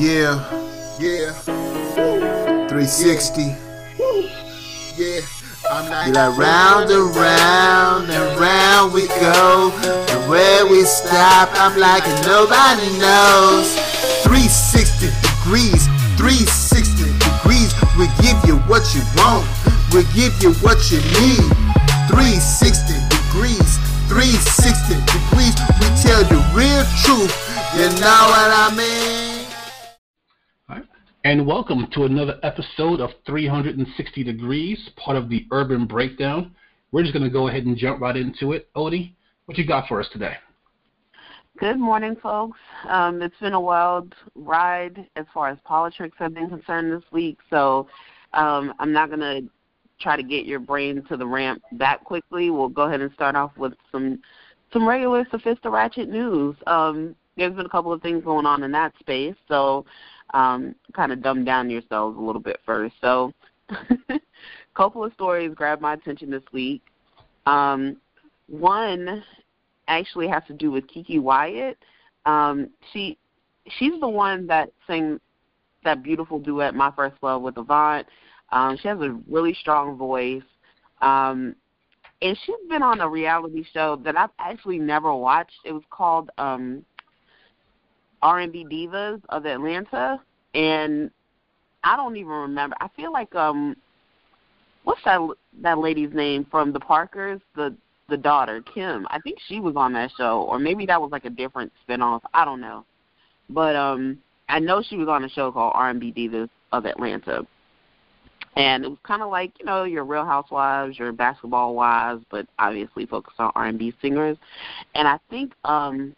Yeah, 0.00 0.40
yeah. 0.98 1.28
360. 2.72 3.52
Yeah. 4.96 5.20
I'm 5.70 5.90
not 5.90 6.06
Be 6.06 6.12
like 6.12 6.38
round 6.38 6.90
and 6.90 7.14
round 7.14 8.08
and 8.08 8.40
round 8.40 8.94
we 8.94 9.08
go. 9.20 9.70
And 9.84 10.30
where 10.30 10.64
we 10.64 10.84
stop, 10.84 11.50
I'm 11.52 11.78
like 11.78 12.00
nobody 12.24 12.88
knows. 12.96 13.76
360 14.24 15.12
degrees, 15.20 15.84
360 16.16 17.04
degrees. 17.20 17.68
We 18.00 18.08
give 18.24 18.40
you 18.48 18.56
what 18.72 18.88
you 18.96 19.04
want, 19.20 19.44
we 19.92 20.08
give 20.16 20.32
you 20.40 20.56
what 20.64 20.80
you 20.88 21.04
need. 21.20 21.44
360 22.08 22.96
degrees, 23.12 23.76
360 24.08 24.96
degrees. 24.96 25.52
We 25.76 25.92
tell 26.00 26.24
the 26.24 26.40
real 26.56 26.88
truth. 27.04 27.36
You 27.76 27.92
know 28.00 28.22
what 28.32 28.48
I 28.48 28.72
mean? 28.72 29.29
And 31.22 31.46
welcome 31.46 31.86
to 31.92 32.04
another 32.04 32.40
episode 32.42 32.98
of 32.98 33.10
360 33.26 34.24
Degrees, 34.24 34.88
part 34.96 35.18
of 35.18 35.28
the 35.28 35.46
Urban 35.52 35.86
Breakdown. 35.86 36.54
We're 36.92 37.02
just 37.02 37.12
going 37.12 37.26
to 37.26 37.30
go 37.30 37.48
ahead 37.48 37.66
and 37.66 37.76
jump 37.76 38.00
right 38.00 38.16
into 38.16 38.52
it. 38.52 38.72
Odie, 38.74 39.12
what 39.44 39.58
you 39.58 39.66
got 39.66 39.86
for 39.86 40.00
us 40.00 40.08
today? 40.14 40.32
Good 41.58 41.78
morning, 41.78 42.16
folks. 42.22 42.58
Um, 42.88 43.20
it's 43.20 43.38
been 43.38 43.52
a 43.52 43.60
wild 43.60 44.14
ride 44.34 45.06
as 45.16 45.26
far 45.34 45.50
as 45.50 45.58
politics 45.62 46.16
have 46.18 46.32
been 46.32 46.48
concerned 46.48 46.90
this 46.90 47.04
week, 47.12 47.36
so 47.50 47.86
um, 48.32 48.72
I'm 48.78 48.94
not 48.94 49.10
going 49.10 49.20
to 49.20 49.42
try 50.00 50.16
to 50.16 50.22
get 50.22 50.46
your 50.46 50.58
brain 50.58 51.04
to 51.10 51.18
the 51.18 51.26
ramp 51.26 51.60
that 51.72 52.02
quickly. 52.02 52.48
We'll 52.48 52.70
go 52.70 52.84
ahead 52.84 53.02
and 53.02 53.12
start 53.12 53.36
off 53.36 53.52
with 53.58 53.74
some 53.92 54.20
some 54.72 54.88
regular 54.88 55.26
Sophista 55.26 55.70
Ratchet 55.70 56.08
news. 56.08 56.56
Um, 56.66 57.14
there's 57.36 57.54
been 57.54 57.66
a 57.66 57.70
couple 57.70 57.92
of 57.92 58.00
things 58.00 58.24
going 58.24 58.46
on 58.46 58.62
in 58.62 58.72
that 58.72 58.94
space, 59.00 59.34
so 59.48 59.84
um, 60.34 60.74
kind 60.92 61.12
of 61.12 61.22
dumb 61.22 61.44
down 61.44 61.70
yourselves 61.70 62.16
a 62.16 62.20
little 62.20 62.40
bit 62.40 62.60
first. 62.64 62.94
So, 63.00 63.32
couple 64.74 65.04
of 65.04 65.12
stories 65.14 65.52
grabbed 65.54 65.82
my 65.82 65.94
attention 65.94 66.30
this 66.30 66.42
week. 66.52 66.82
Um, 67.46 67.96
one 68.48 69.22
actually 69.88 70.28
has 70.28 70.42
to 70.46 70.54
do 70.54 70.70
with 70.70 70.86
KeKe 70.86 71.20
Wyatt. 71.20 71.78
Um, 72.26 72.70
she 72.92 73.18
she's 73.78 73.98
the 74.00 74.08
one 74.08 74.46
that 74.46 74.70
sang 74.86 75.20
that 75.84 76.02
beautiful 76.02 76.38
duet 76.38 76.74
"My 76.74 76.90
First 76.92 77.16
Love" 77.22 77.42
with 77.42 77.56
Avant. 77.56 78.06
Um, 78.52 78.76
she 78.80 78.88
has 78.88 78.98
a 79.00 79.16
really 79.28 79.54
strong 79.54 79.96
voice, 79.96 80.42
um, 81.00 81.54
and 82.22 82.38
she's 82.44 82.68
been 82.68 82.82
on 82.82 83.00
a 83.00 83.08
reality 83.08 83.64
show 83.72 83.96
that 84.04 84.16
I've 84.16 84.30
actually 84.38 84.78
never 84.78 85.14
watched. 85.14 85.58
It 85.64 85.72
was 85.72 85.84
called 85.90 86.30
um, 86.38 86.84
R&B 88.22 88.66
Divas 88.70 89.20
of 89.28 89.46
Atlanta, 89.46 90.20
and 90.54 91.10
I 91.84 91.96
don't 91.96 92.16
even 92.16 92.32
remember. 92.32 92.76
I 92.80 92.88
feel 92.96 93.12
like 93.12 93.34
um, 93.34 93.76
what's 94.84 95.02
that 95.04 95.20
that 95.62 95.78
lady's 95.78 96.12
name 96.12 96.46
from 96.50 96.72
the 96.72 96.80
Parkers? 96.80 97.40
The 97.56 97.74
the 98.08 98.16
daughter 98.16 98.62
Kim. 98.74 99.06
I 99.10 99.20
think 99.20 99.38
she 99.46 99.60
was 99.60 99.76
on 99.76 99.92
that 99.94 100.10
show, 100.16 100.42
or 100.42 100.58
maybe 100.58 100.84
that 100.86 101.00
was 101.00 101.12
like 101.12 101.24
a 101.24 101.30
different 101.30 101.72
spinoff. 101.88 102.20
I 102.34 102.44
don't 102.44 102.60
know, 102.60 102.84
but 103.48 103.76
um, 103.76 104.18
I 104.48 104.58
know 104.58 104.82
she 104.82 104.96
was 104.96 105.08
on 105.08 105.24
a 105.24 105.28
show 105.28 105.52
called 105.52 105.72
R&B 105.74 106.12
Divas 106.12 106.50
of 106.72 106.86
Atlanta. 106.86 107.46
And 108.56 108.84
it 108.84 108.88
was 108.88 108.98
kind 109.04 109.22
of 109.22 109.30
like 109.30 109.52
you 109.60 109.64
know 109.64 109.84
your 109.84 110.04
Real 110.04 110.24
Housewives, 110.24 110.98
your 110.98 111.12
Basketball 111.12 111.74
Wives, 111.74 112.24
but 112.30 112.46
obviously 112.58 113.06
focused 113.06 113.38
on 113.38 113.52
R&B 113.54 113.94
singers. 114.02 114.36
And 114.94 115.06
I 115.06 115.18
think 115.30 115.52
um 115.64 116.14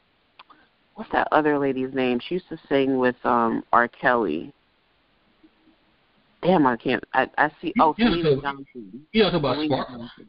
what's 1.02 1.12
that 1.12 1.26
other 1.32 1.58
lady's 1.58 1.92
name? 1.92 2.20
She 2.28 2.36
used 2.36 2.48
to 2.48 2.58
sing 2.68 2.98
with 2.98 3.16
um 3.24 3.64
R. 3.72 3.88
Kelly. 3.88 4.52
Damn, 6.42 6.66
I 6.66 6.76
can't. 6.76 7.02
I 7.12 7.28
I 7.38 7.50
see. 7.60 7.72
Oh, 7.80 7.94
you 7.98 8.06
Selena 8.06 8.36
know, 8.36 8.40
Johnson. 8.40 9.06
You 9.12 9.22
talking 9.24 9.38
about 9.40 9.56
Selena 9.56 9.74
Sparkle? 9.74 9.98
Johnson. 9.98 10.28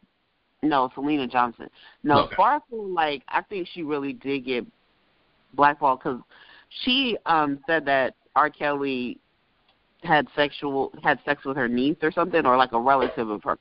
No, 0.62 0.90
Syleena 0.96 1.30
Johnson. 1.30 1.70
No, 2.02 2.24
Okay. 2.24 2.34
Sparkle. 2.34 2.88
Like 2.88 3.22
I 3.28 3.42
think 3.42 3.68
she 3.72 3.82
really 3.82 4.14
did 4.14 4.44
get 4.44 4.66
blackballed 5.54 6.00
because 6.00 6.20
she 6.82 7.16
um 7.26 7.60
said 7.68 7.84
that 7.84 8.14
R. 8.34 8.50
Kelly 8.50 9.18
had 10.02 10.26
sexual 10.34 10.92
had 11.04 11.20
sex 11.24 11.44
with 11.44 11.56
her 11.56 11.68
niece 11.68 11.96
or 12.02 12.10
something, 12.10 12.44
or 12.44 12.56
like 12.56 12.72
a 12.72 12.80
relative 12.80 13.30
of 13.30 13.44
hers. 13.44 13.58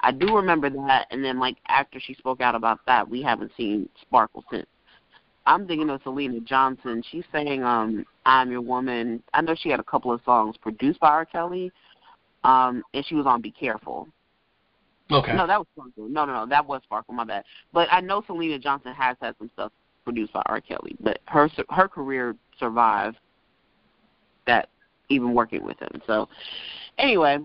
I 0.00 0.10
do 0.10 0.34
remember 0.34 0.68
that, 0.68 1.06
and 1.12 1.24
then 1.24 1.38
like 1.38 1.58
after 1.68 2.00
she 2.00 2.14
spoke 2.14 2.40
out 2.40 2.56
about 2.56 2.80
that, 2.86 3.08
we 3.08 3.22
haven't 3.22 3.52
seen 3.56 3.88
Sparkle 4.02 4.44
since. 4.50 4.66
I'm 5.46 5.66
thinking 5.66 5.90
of 5.90 6.02
Syleena 6.02 6.44
Johnson. 6.44 7.02
She 7.10 7.24
sang 7.32 7.62
um 7.62 8.04
I'm 8.26 8.50
Your 8.50 8.60
Woman. 8.60 9.22
I 9.34 9.40
know 9.40 9.54
she 9.58 9.70
had 9.70 9.80
a 9.80 9.84
couple 9.84 10.12
of 10.12 10.20
songs 10.24 10.56
produced 10.56 11.00
by 11.00 11.08
R. 11.08 11.24
Kelly. 11.24 11.72
Um 12.44 12.82
and 12.94 13.04
she 13.06 13.14
was 13.14 13.26
on 13.26 13.40
Be 13.40 13.50
Careful. 13.50 14.08
Okay. 15.10 15.34
No, 15.34 15.46
that 15.46 15.58
was 15.58 15.66
Sparkle. 15.74 16.08
No, 16.08 16.24
no, 16.24 16.32
no, 16.32 16.46
that 16.46 16.64
was 16.64 16.82
Sparkle, 16.84 17.14
my 17.14 17.24
bad. 17.24 17.44
But 17.72 17.88
I 17.90 18.00
know 18.00 18.22
Syleena 18.22 18.62
Johnson 18.62 18.94
has 18.94 19.16
had 19.20 19.34
some 19.38 19.50
stuff 19.54 19.72
produced 20.04 20.32
by 20.32 20.42
R. 20.46 20.60
Kelly, 20.60 20.96
but 21.00 21.18
her 21.26 21.48
her 21.70 21.88
career 21.88 22.36
survived 22.58 23.18
that 24.46 24.68
even 25.08 25.34
working 25.34 25.64
with 25.64 25.78
him. 25.80 26.00
So 26.06 26.28
anyway, 26.98 27.38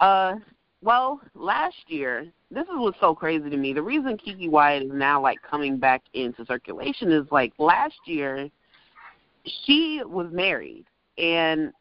uh 0.00 0.34
well, 0.82 1.20
last 1.34 1.76
year, 1.88 2.26
this 2.50 2.64
is 2.64 2.74
what's 2.74 2.98
so 3.00 3.14
crazy 3.14 3.50
to 3.50 3.56
me. 3.56 3.72
The 3.72 3.82
reason 3.82 4.16
KeKe 4.16 4.48
Wyatt 4.48 4.84
is 4.84 4.92
now 4.92 5.20
like 5.20 5.38
coming 5.42 5.76
back 5.76 6.02
into 6.14 6.44
circulation 6.46 7.12
is 7.12 7.26
like 7.30 7.52
last 7.58 7.98
year 8.06 8.48
she 9.64 10.02
was 10.04 10.28
married 10.32 10.84
and 11.18 11.72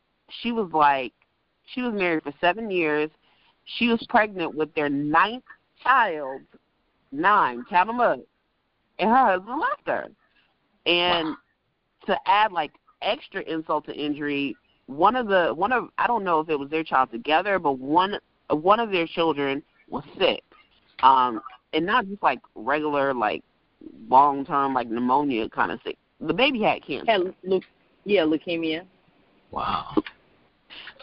she 0.41 0.51
was 0.51 0.69
like 0.73 1.13
she 1.73 1.81
was 1.81 1.93
married 1.93 2.23
for 2.23 2.33
seven 2.41 2.69
years. 2.69 3.09
She 3.77 3.87
was 3.87 4.05
pregnant 4.09 4.55
with 4.55 4.73
their 4.73 4.89
ninth 4.89 5.43
child, 5.83 6.41
nine, 7.11 7.63
count 7.69 7.87
them 7.87 7.99
up, 7.99 8.19
and 8.97 9.09
her 9.09 9.15
husband 9.15 9.59
left 9.59 9.87
her. 9.87 10.07
And 10.85 11.35
to 12.05 12.17
add 12.25 12.51
like 12.51 12.71
extra 13.01 13.41
insult 13.41 13.85
to 13.85 13.93
injury, 13.93 14.55
one 14.87 15.15
of 15.15 15.27
the 15.27 15.53
one 15.53 15.71
of 15.71 15.89
I 15.97 16.07
don't 16.07 16.23
know 16.23 16.39
if 16.39 16.49
it 16.49 16.59
was 16.59 16.69
their 16.69 16.83
child 16.83 17.11
together, 17.11 17.59
but 17.59 17.73
one 17.73 18.17
one 18.49 18.79
of 18.79 18.91
their 18.91 19.07
children 19.07 19.63
was 19.89 20.03
sick, 20.17 20.43
um, 21.03 21.41
and 21.73 21.85
not 21.85 22.07
just 22.07 22.21
like 22.21 22.39
regular 22.55 23.13
like 23.13 23.43
long 24.07 24.45
term 24.45 24.73
like 24.73 24.89
pneumonia 24.89 25.49
kind 25.49 25.71
of 25.71 25.79
sick. 25.83 25.97
The 26.19 26.33
baby 26.33 26.61
had 26.61 26.85
cancer. 26.85 27.11
Had 27.11 27.33
leu- 27.43 27.61
yeah, 28.05 28.21
leukemia. 28.21 28.85
Wow. 29.51 29.95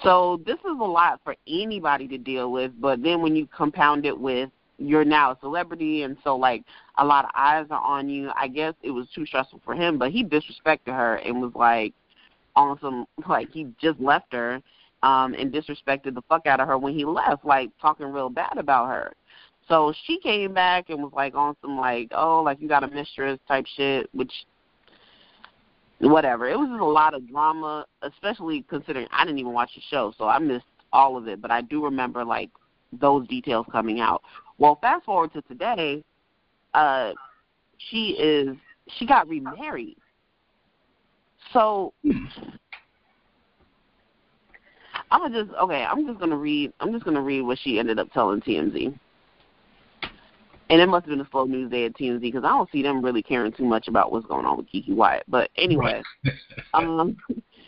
So 0.03 0.41
this 0.45 0.59
is 0.59 0.79
a 0.81 0.85
lot 0.85 1.21
for 1.25 1.35
anybody 1.49 2.07
to 2.09 2.19
deal 2.19 2.53
with, 2.53 2.73
but 2.81 3.03
then 3.03 3.23
when 3.23 3.35
you 3.35 3.47
compound 3.47 4.05
it 4.07 4.19
with 4.19 4.51
you're 4.79 5.05
now 5.05 5.33
a 5.33 5.39
celebrity 5.41 6.03
and 6.03 6.17
so 6.23 6.37
like 6.37 6.63
a 6.99 7.05
lot 7.05 7.25
of 7.25 7.31
eyes 7.35 7.67
are 7.71 7.81
on 7.81 8.09
you, 8.09 8.31
I 8.35 8.49
guess 8.49 8.75
it 8.83 8.91
was 8.91 9.07
too 9.15 9.27
stressful 9.27 9.61
for 9.65 9.75
him, 9.75 9.99
but 9.99 10.11
he 10.11 10.25
disrespected 10.25 10.89
her 10.89 11.17
and 11.17 11.41
was 11.41 11.53
like 11.55 11.95
on 12.55 12.79
some 12.81 13.07
like 13.29 13.51
he 13.51 13.69
just 13.81 14.01
left 14.01 14.33
her 14.33 14.61
um 15.03 15.35
and 15.35 15.53
disrespected 15.53 16.15
the 16.15 16.23
fuck 16.29 16.47
out 16.47 16.61
of 16.61 16.69
her 16.69 16.79
when 16.79 16.95
he 16.95 17.05
left, 17.05 17.45
like 17.45 17.71
talking 17.81 18.07
real 18.07 18.31
bad 18.31 18.57
about 18.57 18.89
her. 18.89 19.13
So 19.69 19.93
she 20.05 20.19
came 20.21 20.55
back 20.55 20.91
and 20.91 21.03
was 21.03 21.13
like 21.13 21.35
on 21.35 21.57
some 21.61 21.77
like, 21.77 22.09
oh, 22.13 22.43
like 22.43 22.61
you 22.61 22.69
got 22.69 22.85
a 22.85 22.89
mistress 22.89 23.39
type 23.49 23.67
shit, 23.77 24.09
which 24.13 24.33
whatever. 25.99 26.49
It 26.49 26.59
was 26.59 26.69
just 26.69 26.81
a 26.81 26.85
lot 26.85 27.15
of 27.15 27.29
drama, 27.29 27.87
especially 28.03 28.65
considering 28.69 29.09
I 29.11 29.25
didn't 29.25 29.39
even 29.39 29.53
watch 29.53 29.71
the 29.75 29.83
show, 29.91 30.13
so 30.17 30.29
I 30.29 30.39
missed 30.39 30.65
all 30.93 31.17
of 31.17 31.27
it. 31.27 31.41
But 31.41 31.51
I 31.51 31.63
do 31.63 31.85
remember 31.85 32.25
like 32.25 32.51
those 32.93 33.27
details 33.29 33.67
coming 33.73 34.01
out. 34.01 34.23
Well, 34.59 34.79
fast 34.81 35.05
forward 35.05 35.33
to 35.33 35.43
today, 35.43 36.05
uh, 36.75 37.13
she 37.91 38.11
is 38.19 38.57
she 38.99 39.07
got 39.07 39.29
remarried. 39.29 39.97
So 41.53 41.93
I'm 45.11 45.21
gonna 45.21 45.45
just 45.45 45.57
okay. 45.57 45.85
I'm 45.85 46.07
just 46.07 46.19
gonna 46.19 46.37
read. 46.37 46.73
I'm 46.81 46.93
just 46.93 47.05
gonna 47.05 47.21
read 47.21 47.43
what 47.43 47.59
she 47.59 47.79
ended 47.79 47.99
up 47.99 48.13
telling 48.13 48.41
TMZ. 48.41 48.99
And 50.69 50.81
it 50.81 50.87
must 50.87 51.07
have 51.07 51.11
been 51.11 51.25
a 51.25 51.31
slow 51.31 51.45
news 51.45 51.71
day 51.71 51.85
at 51.85 51.95
TMZ 51.95 52.21
because 52.21 52.43
I 52.43 52.49
don't 52.49 52.71
see 52.73 52.83
them 52.83 53.05
really 53.05 53.23
caring 53.23 53.53
too 53.53 53.65
much 53.65 53.87
about 53.87 54.11
what's 54.11 54.27
going 54.27 54.45
on 54.45 54.57
with 54.57 54.67
KeKe 54.67 54.97
Wyatt. 54.97 55.23
But 55.29 55.51
anyway, 55.57 56.03
um, 56.75 57.17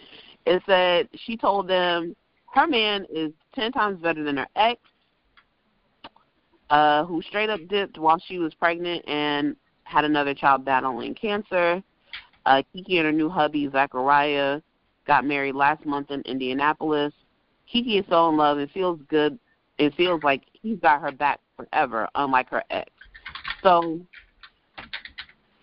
it 0.47 0.63
said 0.67 1.09
she 1.25 1.37
told 1.37 1.69
them 1.69 2.17
her 2.53 2.67
man 2.67 3.07
is 3.09 3.33
ten 3.55 3.71
times 3.71 4.03
better 4.03 4.25
than 4.25 4.39
her 4.39 4.49
ex, 4.57 4.81
uh, 6.71 7.05
who 7.05 7.23
straight 7.23 7.51
up 7.51 7.61
dipped 7.69 7.99
while 7.99 8.21
she 8.27 8.39
was 8.39 8.53
pregnant 8.55 9.09
and 9.09 9.55
had 9.85 10.05
another 10.05 10.35
child 10.35 10.65
battling 10.65 11.15
cancer. 11.15 11.83
Uh, 12.47 12.63
KeKe 12.75 12.97
and 12.97 13.07
her 13.07 13.13
new 13.13 13.29
hubby 13.29 13.69
Zachariah 13.71 14.61
got 15.07 15.25
married 15.25 15.55
last 15.55 15.85
month 15.87 16.11
in 16.11 16.21
Indianapolis. 16.23 17.13
KeKe 17.73 18.01
is 18.01 18.05
so 18.09 18.29
in 18.31 18.37
love 18.37 18.59
It 18.59 18.71
feels 18.73 19.01
good. 19.09 19.39
It 19.79 19.95
feels 19.95 20.23
like 20.23 20.43
he's 20.53 20.79
got 20.79 21.01
her 21.01 21.13
back 21.13 21.41
forever, 21.57 22.09
unlike 22.15 22.49
her 22.51 22.65
ex. 22.71 22.91
So 23.63 24.01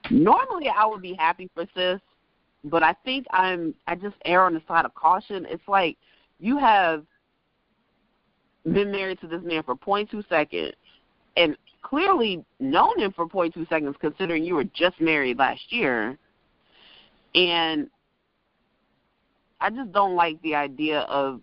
normally 0.09 0.69
I 0.69 0.85
would 0.85 1.01
be 1.01 1.13
happy 1.13 1.49
for 1.53 1.65
sis, 1.75 1.99
but 2.63 2.83
I 2.83 2.93
think 3.03 3.25
I'm 3.31 3.73
I 3.87 3.95
just 3.95 4.15
err 4.25 4.45
on 4.45 4.53
the 4.53 4.61
side 4.67 4.85
of 4.85 4.93
caution. 4.95 5.45
It's 5.49 5.67
like 5.67 5.97
you 6.39 6.57
have 6.57 7.05
been 8.63 8.91
married 8.91 9.19
to 9.21 9.27
this 9.27 9.41
man 9.43 9.63
for 9.63 9.75
0.2 9.75 10.27
seconds 10.27 10.73
and 11.37 11.55
clearly 11.81 12.43
known 12.59 12.99
him 12.99 13.13
for 13.13 13.27
0.2 13.27 13.67
seconds 13.69 13.95
considering 13.99 14.43
you 14.43 14.55
were 14.55 14.63
just 14.63 14.99
married 14.99 15.37
last 15.37 15.61
year. 15.69 16.17
And 17.35 17.89
I 19.59 19.69
just 19.69 19.91
don't 19.91 20.15
like 20.15 20.41
the 20.41 20.55
idea 20.55 21.01
of 21.01 21.41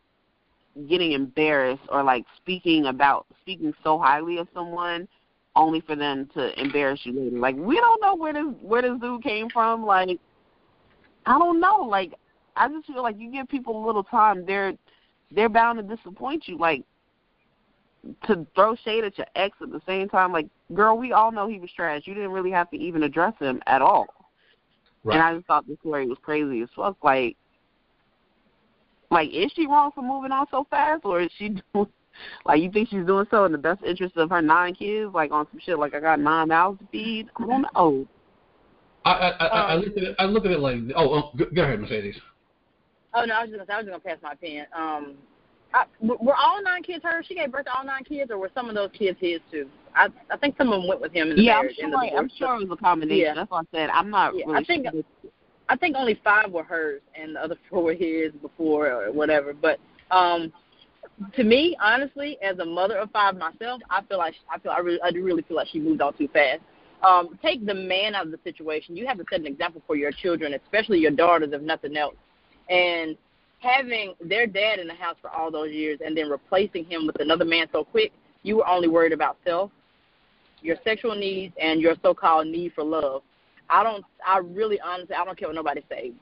getting 0.89 1.13
embarrassed 1.13 1.83
or 1.89 2.03
like 2.03 2.25
speaking 2.37 2.87
about 2.87 3.27
speaking 3.41 3.75
so 3.83 3.99
highly 3.99 4.39
of 4.39 4.49
someone 4.55 5.07
only 5.55 5.81
for 5.81 5.95
them 5.97 6.29
to 6.35 6.59
embarrass 6.61 7.01
you 7.05 7.13
later. 7.13 7.37
Like 7.37 7.57
we 7.57 7.77
don't 7.77 8.01
know 8.01 8.15
where 8.15 8.33
this 8.33 8.47
where 8.61 8.83
this 8.83 8.99
dude 9.01 9.23
came 9.23 9.51
from. 9.51 9.85
Like 9.85 10.19
I 11.27 11.39
don't 11.39 11.61
know. 11.61 11.81
Like 11.81 12.15
I 12.57 12.69
just 12.69 12.87
feel 12.87 13.03
like 13.03 13.19
you 13.19 13.31
give 13.31 13.49
people 13.49 13.83
a 13.83 13.87
little 13.87 14.05
time, 14.05 14.47
they're 14.47 14.75
they're 15.31 15.49
bound 15.49 15.79
to 15.79 15.97
disappoint 15.97 16.49
you. 16.49 16.59
Like 16.59 16.85
to 18.27 18.47
throw 18.55 18.75
shade 18.77 19.05
at 19.05 19.17
your 19.17 19.29
ex 19.37 19.57
at 19.61 19.71
the 19.71 19.83
same 19.87 20.09
time, 20.09 20.33
like 20.33 20.49
girl, 20.75 20.97
we 20.97 21.13
all 21.13 21.31
know 21.31 21.49
he 21.49 21.59
was 21.59 21.71
trash. 21.75 22.03
You 22.07 22.15
didn't 22.15 22.33
really 22.33 22.51
have 22.51 22.71
to 22.71 22.77
even 22.77 23.03
address 23.03 23.35
him 23.39 23.63
at 23.67 23.83
all. 23.83 24.07
Right. 25.05 25.17
And 25.17 25.23
I 25.23 25.35
just 25.35 25.47
thought 25.47 25.67
the 25.67 25.77
story 25.81 26.07
was 26.07 26.19
crazy 26.23 26.63
as 26.63 26.69
fuck. 26.77 26.97
Like, 27.03 27.37
like 29.13 29.31
is 29.33 29.53
she 29.55 29.67
wrong 29.67 29.91
for 29.95 30.03
moving 30.03 30.33
on 30.33 30.47
so 30.51 30.67
fast, 30.71 31.05
or 31.05 31.21
is 31.21 31.31
she 31.37 31.51
doing? 31.75 31.89
Like, 32.45 32.61
you 32.61 32.71
think 32.71 32.91
she's 32.91 33.07
doing 33.07 33.27
so 33.31 33.47
in 33.47 33.53
the 33.53 33.59
best 33.59 33.83
interest 33.83 34.17
of 34.19 34.29
her 34.31 34.43
nine 34.43 34.75
kids? 34.75 35.13
Like 35.15 35.31
on 35.31 35.47
some 35.51 35.61
shit 35.65 35.79
like 35.79 35.95
I 35.95 36.01
got 36.01 36.21
nine 36.21 36.49
mouths 36.49 36.79
to 36.81 36.87
feed. 36.91 37.29
I 37.37 37.47
don't 37.47 37.63
know. 37.63 38.07
I 39.05 39.11
I, 39.11 39.29
I, 39.29 39.47
I 39.47 39.75
look 39.77 39.97
at 39.97 40.03
it. 40.03 40.17
I 40.19 40.25
look 40.25 40.45
at 40.45 40.51
it 40.51 40.61
like 40.61 40.77
oh, 40.97 41.15
oh 41.15 41.31
go, 41.37 41.47
go 41.55 41.63
ahead, 41.63 41.81
Mercedes. 41.81 42.17
Oh 43.15 43.25
no, 43.25 43.35
I 43.35 43.45
was 43.45 43.51
just 43.51 43.71
I 43.71 43.77
was 43.77 43.87
just 43.87 43.91
gonna 43.91 44.01
pass 44.01 44.19
my 44.23 44.33
opinion. 44.33 44.67
Um, 44.75 45.15
I, 45.75 45.85
were 46.01 46.37
all 46.37 46.63
nine 46.63 46.83
kids 46.83 47.03
hers? 47.03 47.25
She 47.27 47.35
gave 47.35 47.51
birth 47.51 47.65
to 47.65 47.73
all 47.75 47.85
nine 47.85 48.05
kids, 48.05 48.31
or 48.31 48.39
were 48.39 48.51
some 48.55 48.69
of 48.69 48.75
those 48.75 48.91
kids 48.93 49.19
his 49.21 49.41
too? 49.51 49.69
I 49.95 50.09
I 50.31 50.37
think 50.37 50.57
some 50.57 50.69
of 50.69 50.81
them 50.81 50.89
went 50.89 51.01
with 51.01 51.13
him 51.13 51.31
in 51.31 51.37
the 51.37 51.43
yeah, 51.43 51.55
marriage. 51.55 51.77
I'm 51.83 51.91
sure, 51.91 52.19
I'm 52.19 52.31
sure 52.37 52.55
it 52.57 52.69
was 52.69 52.79
a 52.79 52.83
combination. 52.83 53.27
Yeah. 53.27 53.35
That's 53.35 53.51
what 53.51 53.67
I 53.73 53.77
said. 53.77 53.91
I'm 53.91 54.11
not. 54.11 54.37
Yeah, 54.37 54.47
really 54.47 54.59
I 54.59 54.65
think 54.65 54.87
sure. 54.91 55.03
I 55.69 55.77
think 55.77 55.97
only 55.97 56.21
five 56.23 56.51
were 56.51 56.63
hers, 56.63 57.03
and 57.15 57.37
the 57.37 57.41
other 57.41 57.57
four 57.71 57.83
were 57.83 57.95
his 57.95 58.33
before 58.41 58.91
or 58.91 59.13
whatever. 59.13 59.53
But 59.53 59.79
um, 60.11 60.53
to 61.35 61.45
me, 61.45 61.77
honestly, 61.81 62.39
as 62.43 62.59
a 62.59 62.65
mother 62.65 62.99
of 62.99 63.11
five 63.11 63.37
myself, 63.37 63.81
I 63.91 64.03
feel 64.03 64.19
like 64.19 64.35
I 64.51 64.59
feel 64.59 64.73
I 64.73 64.79
really 64.79 65.01
I 65.03 65.11
do 65.11 65.23
really 65.23 65.43
feel 65.43 65.57
like 65.57 65.69
she 65.69 65.81
moved 65.81 66.01
on 66.01 66.17
too 66.17 66.29
fast. 66.29 66.61
Um, 67.03 67.39
take 67.43 67.67
the 67.67 67.75
man 67.75 68.15
out 68.15 68.27
of 68.27 68.33
the 68.33 68.39
situation. 68.45 68.97
You 68.97 69.07
have 69.09 69.19
to 69.19 69.25
set 69.29 69.41
an 69.41 69.47
example 69.47 69.83
for 69.87 69.97
your 69.97 70.13
children, 70.13 70.55
especially 70.55 71.01
your 71.01 71.11
daughters, 71.11 71.51
if 71.53 71.61
nothing 71.61 71.97
else. 71.97 72.15
And 72.71 73.17
having 73.59 74.15
their 74.21 74.47
dad 74.47 74.79
in 74.79 74.87
the 74.87 74.95
house 74.95 75.17
for 75.21 75.31
all 75.31 75.51
those 75.51 75.73
years 75.73 75.99
and 76.05 76.17
then 76.17 76.29
replacing 76.29 76.85
him 76.85 77.07
with 77.07 77.21
another 77.21 77.45
man 77.45 77.67
so 77.73 77.85
quick, 77.85 78.13
you 78.43 78.57
were 78.57 78.69
only 78.69 78.89
worried 78.89 79.13
about 79.13 79.37
self, 79.45 79.71
your 80.61 80.77
sexual 80.85 81.15
needs, 81.15 81.55
and 81.61 81.81
your 81.81 81.95
so-called 82.03 82.47
need 82.47 82.73
for 82.73 82.85
love. 82.85 83.23
I 83.71 83.83
don't. 83.83 84.05
I 84.27 84.39
really, 84.39 84.81
honestly, 84.81 85.15
I 85.15 85.25
don't 85.25 85.39
care 85.39 85.49
what 85.49 85.55
nobody 85.55 85.83
says. 85.89 86.13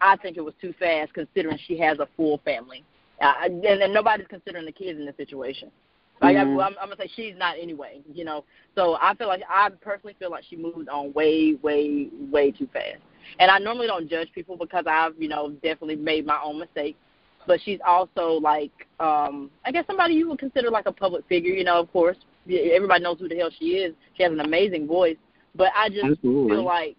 I 0.00 0.16
think 0.16 0.36
it 0.36 0.44
was 0.44 0.54
too 0.60 0.74
fast, 0.78 1.12
considering 1.14 1.58
she 1.66 1.78
has 1.78 1.98
a 1.98 2.08
full 2.16 2.40
family, 2.44 2.84
uh, 3.20 3.32
and, 3.42 3.64
and 3.64 3.92
nobody's 3.92 4.26
considering 4.28 4.64
the 4.64 4.72
kids 4.72 4.98
in 4.98 5.06
this 5.06 5.16
situation. 5.16 5.70
Like 6.20 6.36
mm-hmm. 6.36 6.58
I, 6.58 6.66
I'm, 6.66 6.74
I'm 6.80 6.88
gonna 6.88 6.96
say 7.00 7.10
she's 7.14 7.34
not 7.36 7.56
anyway, 7.60 8.00
you 8.12 8.24
know. 8.24 8.44
So 8.74 8.96
I 9.00 9.14
feel 9.14 9.28
like 9.28 9.42
I 9.48 9.70
personally 9.80 10.16
feel 10.18 10.30
like 10.30 10.44
she 10.48 10.56
moved 10.56 10.88
on 10.88 11.12
way, 11.12 11.54
way, 11.62 12.08
way 12.30 12.50
too 12.50 12.68
fast. 12.72 12.98
And 13.38 13.50
I 13.50 13.58
normally 13.58 13.86
don't 13.86 14.08
judge 14.08 14.28
people 14.34 14.56
because 14.56 14.84
I've, 14.86 15.12
you 15.18 15.28
know, 15.28 15.50
definitely 15.62 15.96
made 15.96 16.26
my 16.26 16.40
own 16.42 16.58
mistakes. 16.58 16.98
But 17.46 17.60
she's 17.64 17.78
also 17.86 18.32
like, 18.32 18.72
um, 19.00 19.50
I 19.64 19.70
guess 19.72 19.86
somebody 19.86 20.14
you 20.14 20.28
would 20.28 20.38
consider 20.38 20.70
like 20.70 20.86
a 20.86 20.92
public 20.92 21.26
figure. 21.28 21.52
You 21.52 21.64
know, 21.64 21.78
of 21.78 21.90
course, 21.92 22.16
everybody 22.48 23.02
knows 23.02 23.18
who 23.18 23.28
the 23.28 23.36
hell 23.36 23.50
she 23.58 23.66
is. 23.76 23.94
She 24.16 24.22
has 24.22 24.32
an 24.32 24.40
amazing 24.40 24.86
voice. 24.86 25.16
But 25.58 25.72
I 25.76 25.90
just 25.90 26.04
Absolutely. 26.04 26.56
feel 26.56 26.64
like 26.64 26.96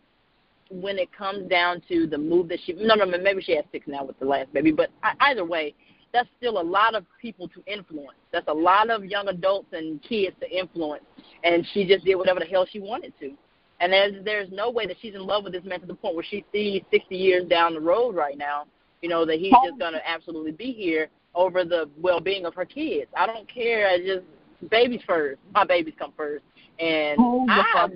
when 0.69 0.99
it 0.99 1.11
comes 1.11 1.49
down 1.49 1.81
to 1.87 2.05
the 2.05 2.17
move 2.17 2.49
that 2.49 2.59
she, 2.65 2.73
no, 2.73 2.93
no, 2.93 3.05
maybe 3.05 3.41
she 3.41 3.55
has 3.55 3.65
six 3.71 3.87
now 3.87 4.03
with 4.03 4.19
the 4.19 4.25
last 4.25 4.53
baby. 4.53 4.71
But 4.71 4.91
I, 5.01 5.13
either 5.31 5.45
way, 5.45 5.73
that's 6.13 6.29
still 6.37 6.59
a 6.59 6.61
lot 6.61 6.93
of 6.93 7.05
people 7.21 7.47
to 7.47 7.63
influence. 7.65 8.17
That's 8.31 8.47
a 8.47 8.53
lot 8.53 8.89
of 8.89 9.05
young 9.05 9.29
adults 9.29 9.69
and 9.71 10.01
kids 10.03 10.35
to 10.41 10.49
influence. 10.49 11.03
And 11.43 11.65
she 11.73 11.87
just 11.87 12.05
did 12.05 12.15
whatever 12.15 12.39
the 12.39 12.45
hell 12.45 12.67
she 12.69 12.79
wanted 12.79 13.13
to. 13.21 13.31
And 13.79 13.93
there's 13.93 14.23
there's 14.25 14.49
no 14.51 14.69
way 14.69 14.85
that 14.87 14.97
she's 15.01 15.15
in 15.15 15.25
love 15.25 15.45
with 15.45 15.53
this 15.53 15.63
man 15.63 15.79
to 15.79 15.85
the 15.85 15.95
point 15.95 16.15
where 16.15 16.25
she 16.29 16.43
sees 16.51 16.81
60 16.91 17.15
years 17.15 17.47
down 17.47 17.73
the 17.73 17.79
road 17.79 18.13
right 18.13 18.37
now, 18.37 18.65
you 19.01 19.07
know, 19.07 19.25
that 19.25 19.39
he's 19.39 19.53
just 19.65 19.79
going 19.79 19.93
to 19.93 20.07
absolutely 20.07 20.51
be 20.51 20.73
here 20.73 21.07
over 21.33 21.63
the 21.63 21.89
well-being 22.01 22.45
of 22.45 22.53
her 22.55 22.65
kids. 22.65 23.09
I 23.15 23.25
don't 23.25 23.47
care. 23.47 23.87
I 23.87 23.99
just 23.99 24.25
babies 24.69 25.01
first. 25.07 25.39
My 25.53 25.63
babies 25.63 25.93
come 25.97 26.13
first. 26.17 26.43
And 26.79 27.17
oh, 27.19 27.45
I, 27.49 27.87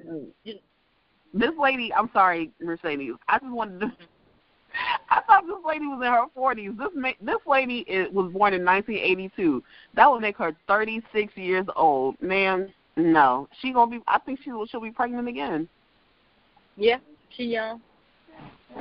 you 0.43 0.55
this 1.33 1.51
lady, 1.59 1.91
I'm 1.93 2.09
sorry, 2.13 2.51
Mercedes. 2.61 3.13
I 3.27 3.39
just 3.39 3.51
wanted 3.51 3.79
to. 3.81 3.91
I 5.09 5.21
thought 5.27 5.45
this 5.45 5.55
lady 5.65 5.85
was 5.85 6.01
in 6.03 6.11
her 6.11 6.25
40s. 6.35 6.77
This 6.77 6.87
ma- 6.95 7.11
this 7.21 7.41
lady 7.47 7.79
is, 7.79 8.11
was 8.11 8.31
born 8.31 8.53
in 8.53 8.65
1982. 8.65 9.63
That 9.95 10.11
would 10.11 10.21
make 10.21 10.37
her 10.37 10.55
36 10.67 11.35
years 11.35 11.65
old. 11.75 12.19
Man, 12.21 12.73
no, 12.95 13.47
she 13.61 13.71
gonna 13.71 13.89
be. 13.89 13.99
I 14.07 14.19
think 14.19 14.39
she 14.43 14.51
will. 14.51 14.65
She'll 14.65 14.81
be 14.81 14.91
pregnant 14.91 15.27
again. 15.27 15.67
Yeah, 16.75 16.97
she 17.35 17.45
young. 17.45 17.81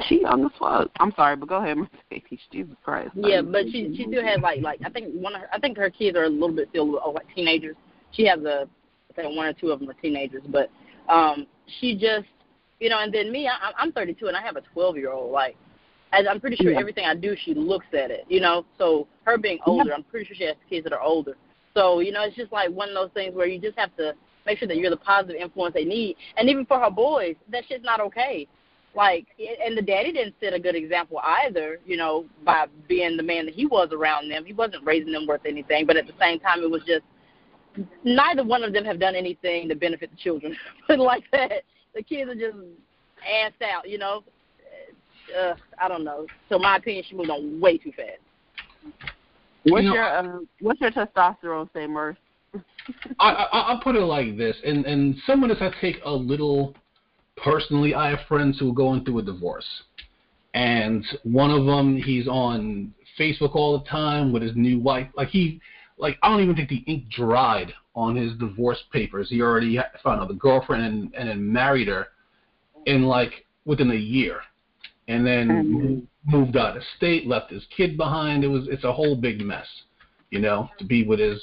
She 0.09 0.23
young 0.23 0.45
as 0.47 0.51
fuck. 0.59 0.89
I'm 0.99 1.13
sorry, 1.15 1.37
but 1.37 1.49
go 1.49 1.57
ahead, 1.57 1.77
Mercedes. 2.11 2.41
Jesus 2.51 2.75
Christ. 2.83 3.11
Yeah, 3.15 3.43
but 3.43 3.65
she 3.67 3.95
she 3.97 4.07
still 4.09 4.25
has 4.25 4.41
like 4.41 4.61
like 4.63 4.81
I 4.85 4.91
think 4.91 5.15
one 5.15 5.35
of 5.35 5.43
her 5.43 5.49
I 5.53 5.59
think 5.59 5.77
her 5.77 5.91
kids 5.91 6.17
are 6.17 6.25
a 6.25 6.29
little 6.29 6.53
bit 6.53 6.69
still 6.71 7.01
oh, 7.05 7.11
like 7.11 7.27
teenagers. 7.35 7.77
She 8.13 8.27
has 8.27 8.41
a 8.41 8.69
I 9.19 9.23
think 9.23 9.37
one 9.37 9.47
or 9.47 9.53
two 9.53 9.71
of 9.71 9.81
them 9.81 9.91
are 9.91 9.95
teenagers, 9.95 10.43
but 10.49 10.71
um 11.09 11.47
she 11.81 11.95
just 11.95 12.29
you 12.81 12.89
know. 12.89 12.99
And 12.99 13.13
then 13.13 13.31
me, 13.31 13.49
I, 13.49 13.73
I'm 13.79 13.93
32 13.93 14.27
and 14.29 14.37
I 14.37 14.43
have 14.43 14.57
a 14.57 14.63
12 14.73 14.97
year 14.97 15.13
old. 15.13 15.33
Like 15.33 15.57
as 16.13 16.27
I'm 16.29 16.41
pretty 16.41 16.57
sure 16.57 16.73
Yeah. 16.73 16.81
everything 16.81 17.05
I 17.05 17.15
do, 17.15 17.37
she 17.45 17.55
looks 17.55 17.87
at 17.93 18.11
it. 18.11 18.25
You 18.29 18.41
know, 18.41 18.65
so 18.79 19.07
her 19.25 19.39
being 19.39 19.59
older, 19.67 19.95
I'm 19.95 20.05
pretty 20.05 20.27
sure 20.27 20.37
she 20.37 20.45
has 20.45 20.57
kids 20.69 20.85
that 20.85 20.93
are 20.93 21.01
older. 21.01 21.37
So 21.75 22.01
you 22.01 22.13
know, 22.13 22.23
it's 22.25 22.37
just 22.37 22.53
like 22.53 22.71
one 22.71 22.89
of 22.89 22.95
those 22.95 23.11
things 23.15 23.35
where 23.35 23.47
you 23.47 23.61
just 23.61 23.79
have 23.79 23.95
to 23.97 24.15
make 24.47 24.59
sure 24.59 24.69
that 24.69 24.77
you're 24.77 24.91
the 24.91 24.97
positive 24.97 25.41
influence 25.41 25.75
they 25.75 25.85
need. 25.85 26.17
And 26.37 26.49
even 26.49 26.67
for 26.67 26.79
her 26.79 26.91
boys, 26.91 27.37
that 27.51 27.65
shit's 27.69 27.85
not 27.85 28.01
okay. 28.01 28.47
Like, 28.95 29.27
and 29.65 29.77
the 29.77 29.83
daddy 29.83 30.13
didn't 30.13 30.35
set 30.39 30.53
a 30.53 30.59
good 30.59 30.75
example 30.75 31.19
either. 31.45 31.79
You 31.87 31.97
know, 31.97 32.27
by 32.45 32.67
being 32.89 33.17
the 33.17 33.23
man 33.23 33.47
that 33.47 33.55
he 33.55 33.65
was 33.65 33.89
around 33.93 34.29
them, 34.29 34.45
he 34.45 34.53
wasn't 34.53 34.85
raising 34.85 35.13
them 35.13 35.27
worth 35.27 35.47
anything. 35.47 35.87
But 35.87 35.97
at 35.97 36.07
the 36.07 36.13
same 36.21 36.39
time, 36.41 36.63
it 36.63 36.71
was 36.71 36.83
just 36.87 37.03
neither 38.05 38.45
one 38.45 38.63
of 38.63 38.73
them 38.73 38.85
have 38.85 39.01
done 39.01 39.15
anything 39.15 39.69
to 39.69 39.75
benefit 39.75 40.11
the 40.11 40.17
children. 40.17 40.57
Put 40.87 40.99
like 40.99 41.25
that. 41.33 41.63
The 41.95 42.03
kids 42.03 42.31
are 42.31 42.35
just 42.35 42.57
assed 42.57 43.63
out. 43.63 43.89
You 43.89 43.99
know, 43.99 44.25
uh, 45.39 45.55
I 45.81 45.89
don't 45.89 46.05
know. 46.05 46.27
So 46.49 46.59
my 46.59 46.77
opinion, 46.77 47.05
she 47.09 47.17
moved 47.17 47.31
on 47.31 47.61
way 47.61 47.79
too 47.79 47.93
fast. 47.93 48.19
What's 49.65 49.85
You 49.85 49.91
know, 49.91 49.95
your 49.95 50.19
um, 50.19 50.49
what's 50.61 50.81
your 50.81 50.91
testosterone 50.91 51.69
say, 51.73 51.87
Murph? 51.87 52.17
I, 53.21 53.31
I 53.31 53.61
I'll 53.61 53.81
put 53.81 53.95
it 53.95 54.01
like 54.01 54.37
this, 54.37 54.57
and 54.65 54.85
and 54.87 55.17
some 55.27 55.43
of 55.43 55.51
this 55.51 55.59
I 55.61 55.71
take 55.81 56.01
a 56.05 56.11
little 56.11 56.75
personally. 57.37 57.95
I 57.95 58.11
have 58.11 58.21
friends 58.29 58.59
who 58.59 58.71
are 58.71 58.75
going 58.75 59.05
through 59.05 59.21
a 59.21 59.23
divorce, 59.23 59.67
and 60.55 61.05
one 61.23 61.51
of 61.51 61.65
them 61.65 61.97
he's 61.97 62.27
on 62.27 62.93
Facebook 63.19 63.55
all 63.55 63.79
the 63.79 63.89
time 63.89 64.33
with 64.33 64.43
his 64.43 64.57
new 64.57 64.81
wife. 64.81 65.07
Like 65.17 65.29
he, 65.29 65.61
like 66.03 66.19
I 66.23 66.29
don't 66.29 66.43
even 66.43 66.57
think 66.57 66.69
the 66.69 66.85
ink 66.87 67.09
dried 67.09 67.73
on 67.95 68.17
his 68.17 68.37
divorce 68.37 68.83
papers. 68.93 69.29
He 69.31 69.41
already 69.41 69.79
found 70.03 70.19
another 70.19 70.35
girlfriend 70.35 70.85
and 70.85 71.15
and 71.15 71.29
then 71.29 71.53
married 71.53 71.89
her 71.89 72.09
in 72.87 73.05
like 73.05 73.47
within 73.65 73.91
a 73.91 73.95
year, 73.95 74.41
and 75.09 75.25
then 75.25 75.47
Mhm. 75.47 76.07
moved 76.27 76.57
out 76.57 76.77
of 76.77 76.83
state, 76.97 77.27
left 77.27 77.51
his 77.51 77.65
kid 77.75 77.97
behind. 77.97 78.45
It 78.45 78.49
was 78.49 78.69
it's 78.69 78.85
a 78.85 78.93
whole 78.93 79.17
big 79.17 79.41
mess, 79.41 79.67
you 80.31 80.41
know, 80.41 80.69
to 80.79 80.85
be 80.85 81.05
with 81.05 81.21
his 81.21 81.41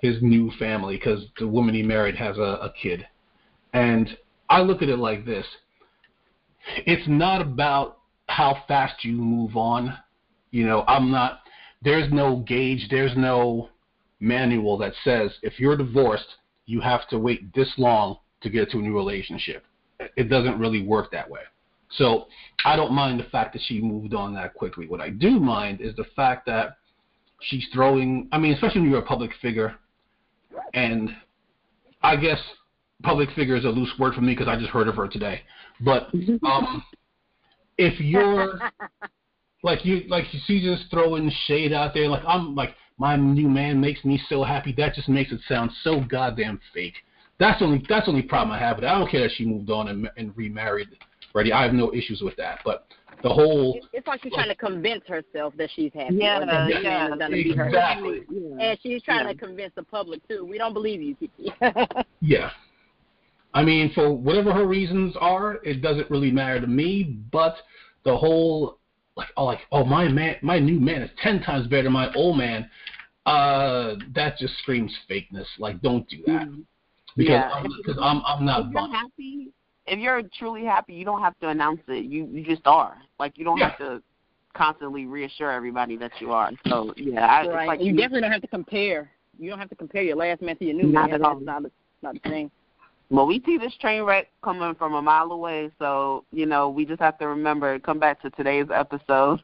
his 0.00 0.22
new 0.22 0.50
family 0.52 0.96
because 0.96 1.26
the 1.38 1.46
woman 1.46 1.74
he 1.74 1.82
married 1.82 2.16
has 2.16 2.38
a, 2.38 2.58
a 2.62 2.72
kid. 2.80 3.06
And 3.72 4.16
I 4.48 4.60
look 4.60 4.82
at 4.82 4.88
it 4.88 4.98
like 4.98 5.24
this 5.24 5.46
it's 6.86 7.06
not 7.08 7.40
about 7.40 7.98
how 8.28 8.62
fast 8.68 9.04
you 9.04 9.12
move 9.12 9.56
on. 9.56 9.96
You 10.50 10.66
know, 10.66 10.84
I'm 10.86 11.10
not, 11.10 11.40
there's 11.82 12.12
no 12.12 12.36
gauge, 12.36 12.86
there's 12.90 13.16
no 13.16 13.68
manual 14.22 14.78
that 14.78 14.92
says 15.04 15.32
if 15.42 15.58
you're 15.58 15.76
divorced, 15.76 16.36
you 16.66 16.80
have 16.80 17.06
to 17.08 17.18
wait 17.18 17.52
this 17.54 17.70
long 17.76 18.18
to 18.40 18.48
get 18.48 18.70
to 18.70 18.78
a 18.78 18.80
new 18.80 18.94
relationship. 18.94 19.64
It 20.16 20.28
doesn't 20.30 20.58
really 20.58 20.82
work 20.82 21.10
that 21.12 21.28
way. 21.28 21.40
So 21.96 22.26
I 22.64 22.76
don't 22.76 22.92
mind 22.92 23.20
the 23.20 23.24
fact 23.24 23.52
that 23.52 23.62
she 23.66 23.80
moved 23.80 24.14
on 24.14 24.34
that 24.34 24.54
quickly. 24.54 24.86
What 24.86 25.00
I 25.00 25.10
do 25.10 25.38
mind 25.38 25.80
is 25.80 25.94
the 25.96 26.06
fact 26.16 26.46
that 26.46 26.76
she's 27.40 27.66
throwing, 27.72 28.28
I 28.32 28.38
mean, 28.38 28.54
especially 28.54 28.80
when 28.80 28.90
you're 28.90 29.00
a 29.00 29.06
public 29.06 29.32
figure, 29.42 29.74
and 30.72 31.10
I 32.02 32.16
guess 32.16 32.38
public 33.02 33.30
figure 33.32 33.56
is 33.56 33.64
a 33.64 33.68
loose 33.68 33.92
word 33.98 34.14
for 34.14 34.20
me 34.20 34.34
because 34.34 34.48
I 34.48 34.56
just 34.56 34.70
heard 34.70 34.88
of 34.88 34.94
her 34.96 35.08
today. 35.08 35.42
But 35.80 36.08
um, 36.44 36.82
if 37.76 38.00
you're 38.00 38.58
like 39.62 39.84
you 39.84 40.04
like 40.08 40.24
she's 40.46 40.62
just 40.62 40.90
throwing 40.90 41.30
shade 41.46 41.72
out 41.72 41.92
there, 41.94 42.08
like 42.08 42.24
I'm 42.26 42.54
like 42.54 42.74
my 43.02 43.16
new 43.16 43.48
man 43.48 43.80
makes 43.80 44.04
me 44.04 44.22
so 44.28 44.44
happy. 44.44 44.72
That 44.78 44.94
just 44.94 45.08
makes 45.08 45.32
it 45.32 45.40
sound 45.48 45.72
so 45.82 46.04
goddamn 46.08 46.60
fake. 46.72 46.94
That's 47.40 47.60
only 47.60 47.84
that's 47.88 48.06
only 48.06 48.22
problem 48.22 48.52
I 48.52 48.60
have 48.60 48.76
with 48.76 48.84
it. 48.84 48.86
I 48.86 48.96
don't 48.96 49.10
care 49.10 49.22
that 49.22 49.32
she 49.34 49.44
moved 49.44 49.70
on 49.70 49.88
and, 49.88 50.08
and 50.16 50.32
remarried. 50.36 50.86
Ready, 51.34 51.52
I 51.52 51.64
have 51.64 51.72
no 51.72 51.92
issues 51.92 52.20
with 52.22 52.36
that. 52.36 52.60
But 52.64 52.86
the 53.24 53.28
whole 53.28 53.80
it's 53.92 54.06
like 54.06 54.22
she's 54.22 54.32
trying 54.32 54.50
to 54.50 54.54
convince 54.54 55.02
herself 55.08 55.52
that 55.58 55.70
she's 55.74 55.90
happy. 55.92 56.14
Yeah, 56.14 56.42
or 56.42 56.46
that 56.46 56.68
this 56.68 56.78
yeah, 56.80 57.08
man 57.08 57.12
is 57.12 57.18
gonna 57.18 57.34
be 57.34 57.52
her 57.56 57.66
exactly. 57.66 58.20
happy. 58.20 58.26
Yeah. 58.30 58.64
And 58.64 58.78
she's 58.80 59.02
trying 59.02 59.26
Yeah. 59.26 59.32
to 59.32 59.38
convince 59.38 59.72
the 59.74 59.82
public 59.82 60.26
too. 60.28 60.44
We 60.44 60.56
don't 60.56 60.72
believe 60.72 61.02
you, 61.02 61.16
KeKe. 61.16 62.04
Yeah. 62.20 62.50
I 63.52 63.64
mean, 63.64 63.90
for 63.94 64.12
whatever 64.12 64.52
her 64.52 64.64
reasons 64.64 65.16
are, 65.20 65.54
it 65.64 65.82
doesn't 65.82 66.08
really 66.08 66.30
matter 66.30 66.60
to 66.60 66.68
me. 66.68 67.18
But 67.32 67.56
the 68.04 68.16
whole 68.16 68.78
like, 69.16 69.28
oh, 69.36 69.44
like, 69.44 69.60
oh, 69.70 69.84
my 69.84 70.08
man, 70.08 70.36
my 70.42 70.58
new 70.58 70.80
man 70.80 71.02
is 71.02 71.10
ten 71.22 71.42
times 71.42 71.66
better 71.66 71.84
than 71.84 71.92
my 71.92 72.12
old 72.14 72.38
man. 72.38 72.68
Uh, 73.26 73.94
that 74.14 74.36
just 74.38 74.54
screams 74.58 74.92
fakeness. 75.08 75.46
Like, 75.58 75.80
don't 75.80 76.08
do 76.08 76.18
that 76.26 76.48
because 77.16 77.30
Yeah. 77.30 77.50
I'm, 77.52 77.70
because 77.84 77.98
I'm 78.02 78.22
I'm 78.26 78.44
not 78.44 78.60
if 78.60 78.64
you're 78.72 78.80
buying. 78.80 78.92
happy, 78.92 79.48
if 79.86 79.98
you're 79.98 80.22
truly 80.38 80.64
happy, 80.64 80.94
you 80.94 81.04
don't 81.04 81.20
have 81.22 81.38
to 81.40 81.48
announce 81.48 81.80
it. 81.88 82.04
You 82.04 82.26
you 82.26 82.44
just 82.44 82.66
are. 82.66 82.96
Like 83.20 83.38
you 83.38 83.44
don't 83.44 83.58
Yeah. 83.58 83.68
have 83.70 83.78
to 83.78 84.02
constantly 84.54 85.06
reassure 85.06 85.50
everybody 85.52 85.96
that 85.98 86.10
you 86.20 86.32
are. 86.32 86.50
So 86.66 86.92
yeah, 86.96 87.24
I, 87.24 87.46
right. 87.48 87.66
like 87.68 87.80
you 87.80 87.92
definitely 87.92 88.22
don't 88.22 88.32
have 88.32 88.42
to 88.42 88.48
compare. 88.48 89.10
You 89.38 89.50
don't 89.50 89.58
have 89.58 89.70
to 89.70 89.76
compare 89.76 90.02
your 90.02 90.16
last 90.16 90.42
man 90.42 90.56
to 90.56 90.64
your 90.64 90.74
new 90.74 90.88
Not 90.88 91.10
man. 91.10 91.14
at 91.14 91.22
all. 91.22 91.34
That's 91.36 91.46
not 91.46 91.64
a, 91.64 91.70
not 92.02 92.16
a 92.16 92.28
thing. 92.28 92.50
Well, 93.08 93.26
we 93.26 93.40
see 93.46 93.56
this 93.58 93.72
train 93.80 94.02
wreck 94.02 94.28
coming 94.42 94.74
from 94.74 94.94
a 94.94 95.02
mile 95.02 95.32
away, 95.32 95.70
so 95.78 96.24
you 96.32 96.46
know 96.46 96.68
we 96.70 96.84
just 96.84 97.00
have 97.00 97.18
to 97.18 97.28
remember. 97.28 97.78
Come 97.78 97.98
back 97.98 98.20
to 98.22 98.30
today's 98.30 98.66
episode. 98.74 99.42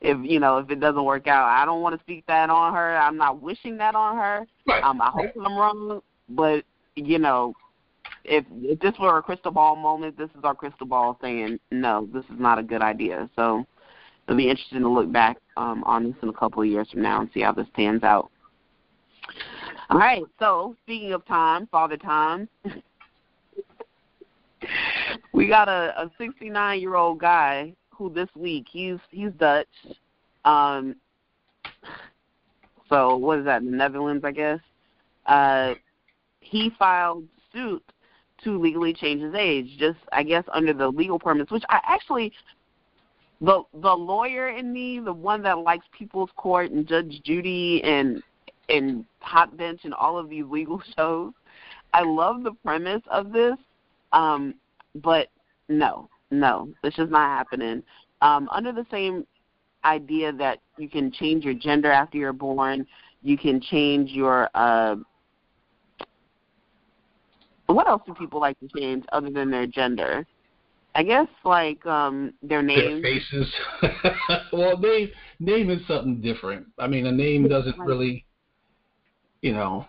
If 0.00 0.18
you 0.22 0.40
know 0.40 0.58
if 0.58 0.70
it 0.70 0.80
doesn't 0.80 1.04
work 1.04 1.26
out, 1.26 1.46
I 1.46 1.64
don't 1.64 1.82
want 1.82 1.96
to 1.96 2.02
speak 2.02 2.24
that 2.26 2.50
on 2.50 2.74
her. 2.74 2.96
I'm 2.96 3.16
not 3.16 3.40
wishing 3.42 3.76
that 3.78 3.94
on 3.94 4.16
her. 4.16 4.46
Right. 4.66 4.82
Um, 4.82 5.00
I 5.00 5.10
hope 5.10 5.30
I'm 5.36 5.56
wrong, 5.56 6.00
but 6.28 6.64
you 6.96 7.18
know, 7.18 7.54
if 8.24 8.44
if 8.62 8.78
this 8.80 8.94
were 9.00 9.18
a 9.18 9.22
crystal 9.22 9.50
ball 9.50 9.76
moment, 9.76 10.16
this 10.16 10.30
is 10.30 10.44
our 10.44 10.54
crystal 10.54 10.86
ball 10.86 11.18
saying 11.20 11.58
no, 11.70 12.08
this 12.12 12.24
is 12.24 12.38
not 12.38 12.58
a 12.58 12.62
good 12.62 12.82
idea. 12.82 13.28
So 13.36 13.64
it'll 14.26 14.36
be 14.36 14.48
interesting 14.48 14.80
to 14.80 14.88
look 14.88 15.10
back 15.12 15.38
um, 15.56 15.82
on 15.84 16.04
this 16.04 16.14
in 16.22 16.28
a 16.28 16.32
couple 16.32 16.62
of 16.62 16.68
years 16.68 16.88
from 16.90 17.02
now 17.02 17.20
and 17.20 17.30
see 17.32 17.40
how 17.40 17.52
this 17.52 17.66
pans 17.74 18.02
out. 18.02 18.30
All 19.90 19.98
right. 19.98 20.22
So 20.38 20.76
speaking 20.84 21.12
of 21.12 21.26
time, 21.26 21.66
father 21.66 21.96
time, 21.96 22.48
we 25.32 25.48
got 25.48 25.68
a, 25.68 25.94
a 25.96 26.10
69 26.18 26.80
year 26.80 26.94
old 26.94 27.18
guy 27.18 27.74
who 28.00 28.10
this 28.10 28.30
week 28.34 28.66
he's 28.68 28.98
he's 29.10 29.30
Dutch. 29.32 29.68
Um, 30.46 30.96
so 32.88 33.16
what 33.16 33.40
is 33.40 33.44
that? 33.44 33.62
The 33.62 33.70
Netherlands, 33.70 34.24
I 34.24 34.32
guess. 34.32 34.58
Uh, 35.26 35.74
he 36.40 36.70
filed 36.78 37.24
suit 37.52 37.84
to 38.42 38.58
legally 38.58 38.94
change 38.94 39.22
his 39.22 39.34
age, 39.34 39.76
just 39.78 39.98
I 40.12 40.22
guess 40.22 40.44
under 40.52 40.72
the 40.72 40.88
legal 40.88 41.18
permits, 41.18 41.52
which 41.52 41.62
I 41.68 41.80
actually 41.86 42.32
the 43.42 43.62
the 43.74 43.92
lawyer 43.92 44.48
in 44.48 44.72
me, 44.72 44.98
the 44.98 45.12
one 45.12 45.42
that 45.42 45.58
likes 45.58 45.84
People's 45.96 46.30
Court 46.36 46.70
and 46.70 46.88
Judge 46.88 47.20
Judy 47.22 47.82
and 47.84 48.22
and 48.70 49.04
Hot 49.20 49.54
Bench 49.58 49.82
and 49.84 49.92
all 49.92 50.16
of 50.16 50.30
these 50.30 50.46
legal 50.46 50.82
shows. 50.96 51.34
I 51.92 52.02
love 52.02 52.44
the 52.44 52.52
premise 52.64 53.02
of 53.10 53.30
this, 53.30 53.56
um, 54.12 54.54
but 54.94 55.28
no, 55.68 56.08
no, 56.30 56.68
this 56.82 56.94
is 56.98 57.10
not 57.10 57.28
happening. 57.28 57.82
Um, 58.22 58.48
under 58.50 58.72
the 58.72 58.86
same 58.90 59.26
idea 59.84 60.32
that 60.32 60.58
you 60.76 60.88
can 60.88 61.10
change 61.10 61.44
your 61.44 61.54
gender 61.54 61.90
after 61.90 62.18
you're 62.18 62.32
born, 62.32 62.86
you 63.22 63.36
can 63.36 63.60
change 63.60 64.10
your 64.10 64.48
uh, 64.54 64.96
what 67.72 67.88
else 67.88 68.02
do 68.06 68.14
people 68.14 68.40
like 68.40 68.58
to 68.60 68.68
change 68.68 69.04
other 69.12 69.30
than 69.30 69.50
their 69.50 69.66
gender? 69.66 70.26
I 70.94 71.02
guess 71.02 71.28
like 71.44 71.84
um 71.86 72.34
their 72.42 72.62
Their 72.62 72.90
name. 72.90 73.02
faces. 73.02 73.52
well, 74.52 74.76
name 74.76 75.10
name 75.38 75.70
is 75.70 75.86
something 75.86 76.20
different. 76.20 76.66
I 76.78 76.88
mean, 76.88 77.06
a 77.06 77.12
name 77.12 77.48
doesn't 77.48 77.78
really, 77.78 78.24
you 79.40 79.52
know, 79.52 79.86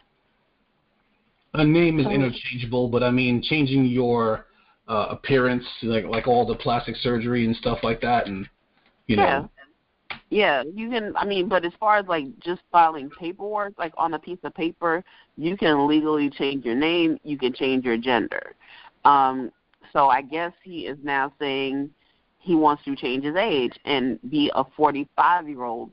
a 1.53 1.65
name 1.65 1.99
is 1.99 2.05
interchangeable. 2.05 2.89
But 2.89 3.03
I 3.03 3.09
mean, 3.09 3.41
changing 3.41 3.85
your 3.85 4.45
uh, 4.87 5.07
appearance, 5.09 5.65
like 5.83 6.05
like 6.05 6.27
all 6.27 6.45
the 6.45 6.55
plastic 6.55 6.95
surgery 6.97 7.45
and 7.45 7.55
stuff 7.55 7.79
like 7.83 8.01
that, 8.01 8.27
and 8.27 8.47
you 9.07 9.15
know, 9.15 9.23
Yeah. 9.23 9.45
Yeah, 10.29 10.63
you 10.73 10.89
can. 10.89 11.15
I 11.17 11.25
mean, 11.25 11.49
but 11.49 11.65
as 11.65 11.73
far 11.79 11.97
as 11.97 12.05
like 12.07 12.25
just 12.39 12.61
filing 12.71 13.09
paperwork, 13.09 13.73
like 13.77 13.93
on 13.97 14.13
a 14.13 14.19
piece 14.19 14.39
of 14.43 14.53
paper, 14.53 15.03
you 15.37 15.57
can 15.57 15.87
legally 15.87 16.29
change 16.29 16.63
your 16.65 16.75
name. 16.75 17.17
You 17.23 17.37
can 17.37 17.53
change 17.53 17.83
your 17.83 17.97
gender. 17.97 18.55
Um, 19.03 19.51
so 19.91 20.07
I 20.07 20.21
guess 20.21 20.53
he 20.63 20.87
is 20.87 20.97
now 21.03 21.33
saying 21.37 21.89
he 22.39 22.55
wants 22.55 22.83
to 22.85 22.95
change 22.95 23.25
his 23.25 23.35
age 23.35 23.77
and 23.85 24.19
be 24.29 24.51
a 24.55 24.63
45 24.75 25.49
year 25.49 25.63
old 25.63 25.91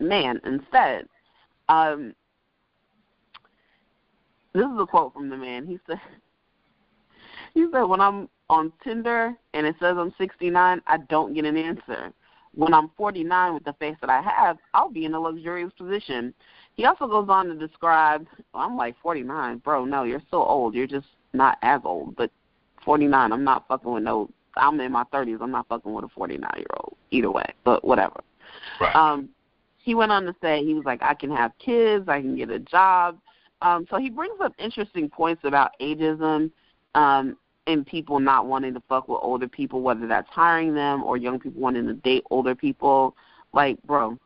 man 0.00 0.40
instead. 0.44 1.08
Um, 1.68 2.14
this 4.52 4.64
is 4.64 4.78
a 4.78 4.86
quote 4.86 5.12
from 5.12 5.30
the 5.30 5.36
man. 5.36 5.66
He 5.66 5.78
said, 5.86 6.00
"He 7.54 7.66
said 7.72 7.84
when 7.84 8.00
I'm 8.00 8.28
on 8.50 8.72
Tinder 8.82 9.34
and 9.54 9.66
it 9.66 9.76
says 9.80 9.96
I'm 9.98 10.12
69, 10.18 10.82
I 10.86 10.96
don't 11.08 11.34
get 11.34 11.44
an 11.44 11.56
answer." 11.56 12.12
when 12.54 12.72
I'm 12.72 12.90
49 12.96 13.54
with 13.54 13.64
the 13.64 13.72
face 13.74 13.96
that 14.00 14.10
I 14.10 14.20
have, 14.20 14.58
I'll 14.72 14.90
be 14.90 15.04
in 15.04 15.14
a 15.14 15.20
luxurious 15.20 15.72
position. 15.76 16.32
He 16.74 16.84
also 16.84 17.06
goes 17.06 17.26
on 17.28 17.46
to 17.46 17.54
describe, 17.54 18.26
well, 18.52 18.62
I'm 18.62 18.76
like 18.76 18.96
49, 19.02 19.58
bro. 19.58 19.84
No, 19.84 20.04
you're 20.04 20.22
so 20.30 20.42
old. 20.42 20.74
You're 20.74 20.86
just 20.86 21.06
not 21.32 21.58
as 21.62 21.80
old. 21.84 22.16
But 22.16 22.30
49, 22.84 23.32
I'm 23.32 23.44
not 23.44 23.66
fucking 23.68 23.92
with 23.92 24.02
no. 24.02 24.30
I'm 24.56 24.78
in 24.80 24.92
my 24.92 25.04
30s. 25.12 25.40
I'm 25.40 25.50
not 25.50 25.66
fucking 25.68 25.92
with 25.92 26.04
a 26.04 26.08
49 26.08 26.48
year 26.56 26.66
old. 26.76 26.96
Either 27.10 27.30
way, 27.30 27.46
but 27.64 27.84
whatever. 27.84 28.20
right. 28.80 28.94
Um, 28.94 29.28
he 29.78 29.94
went 29.94 30.12
on 30.12 30.24
to 30.24 30.34
say 30.40 30.64
he 30.64 30.74
was 30.74 30.84
like, 30.84 31.02
I 31.02 31.14
can 31.14 31.30
have 31.30 31.52
kids, 31.58 32.08
I 32.08 32.20
can 32.20 32.36
get 32.36 32.50
a 32.50 32.58
job. 32.58 33.18
Um, 33.62 33.86
so 33.90 33.98
he 33.98 34.10
brings 34.10 34.40
up 34.40 34.54
interesting 34.58 35.10
points 35.10 35.42
about 35.44 35.72
ageism 35.80 36.50
um, 36.94 37.36
and 37.66 37.86
people 37.86 38.20
not 38.20 38.46
wanting 38.46 38.74
to 38.74 38.82
fuck 38.88 39.08
with 39.08 39.20
older 39.22 39.48
people, 39.48 39.80
whether 39.80 40.06
that's 40.06 40.28
hiring 40.28 40.74
them 40.74 41.02
or 41.02 41.16
young 41.16 41.38
people 41.38 41.60
wanting 41.60 41.86
to 41.86 41.94
date 41.94 42.24
older 42.30 42.54
people. 42.54 43.16
Like, 43.52 43.82
bro, 43.84 44.18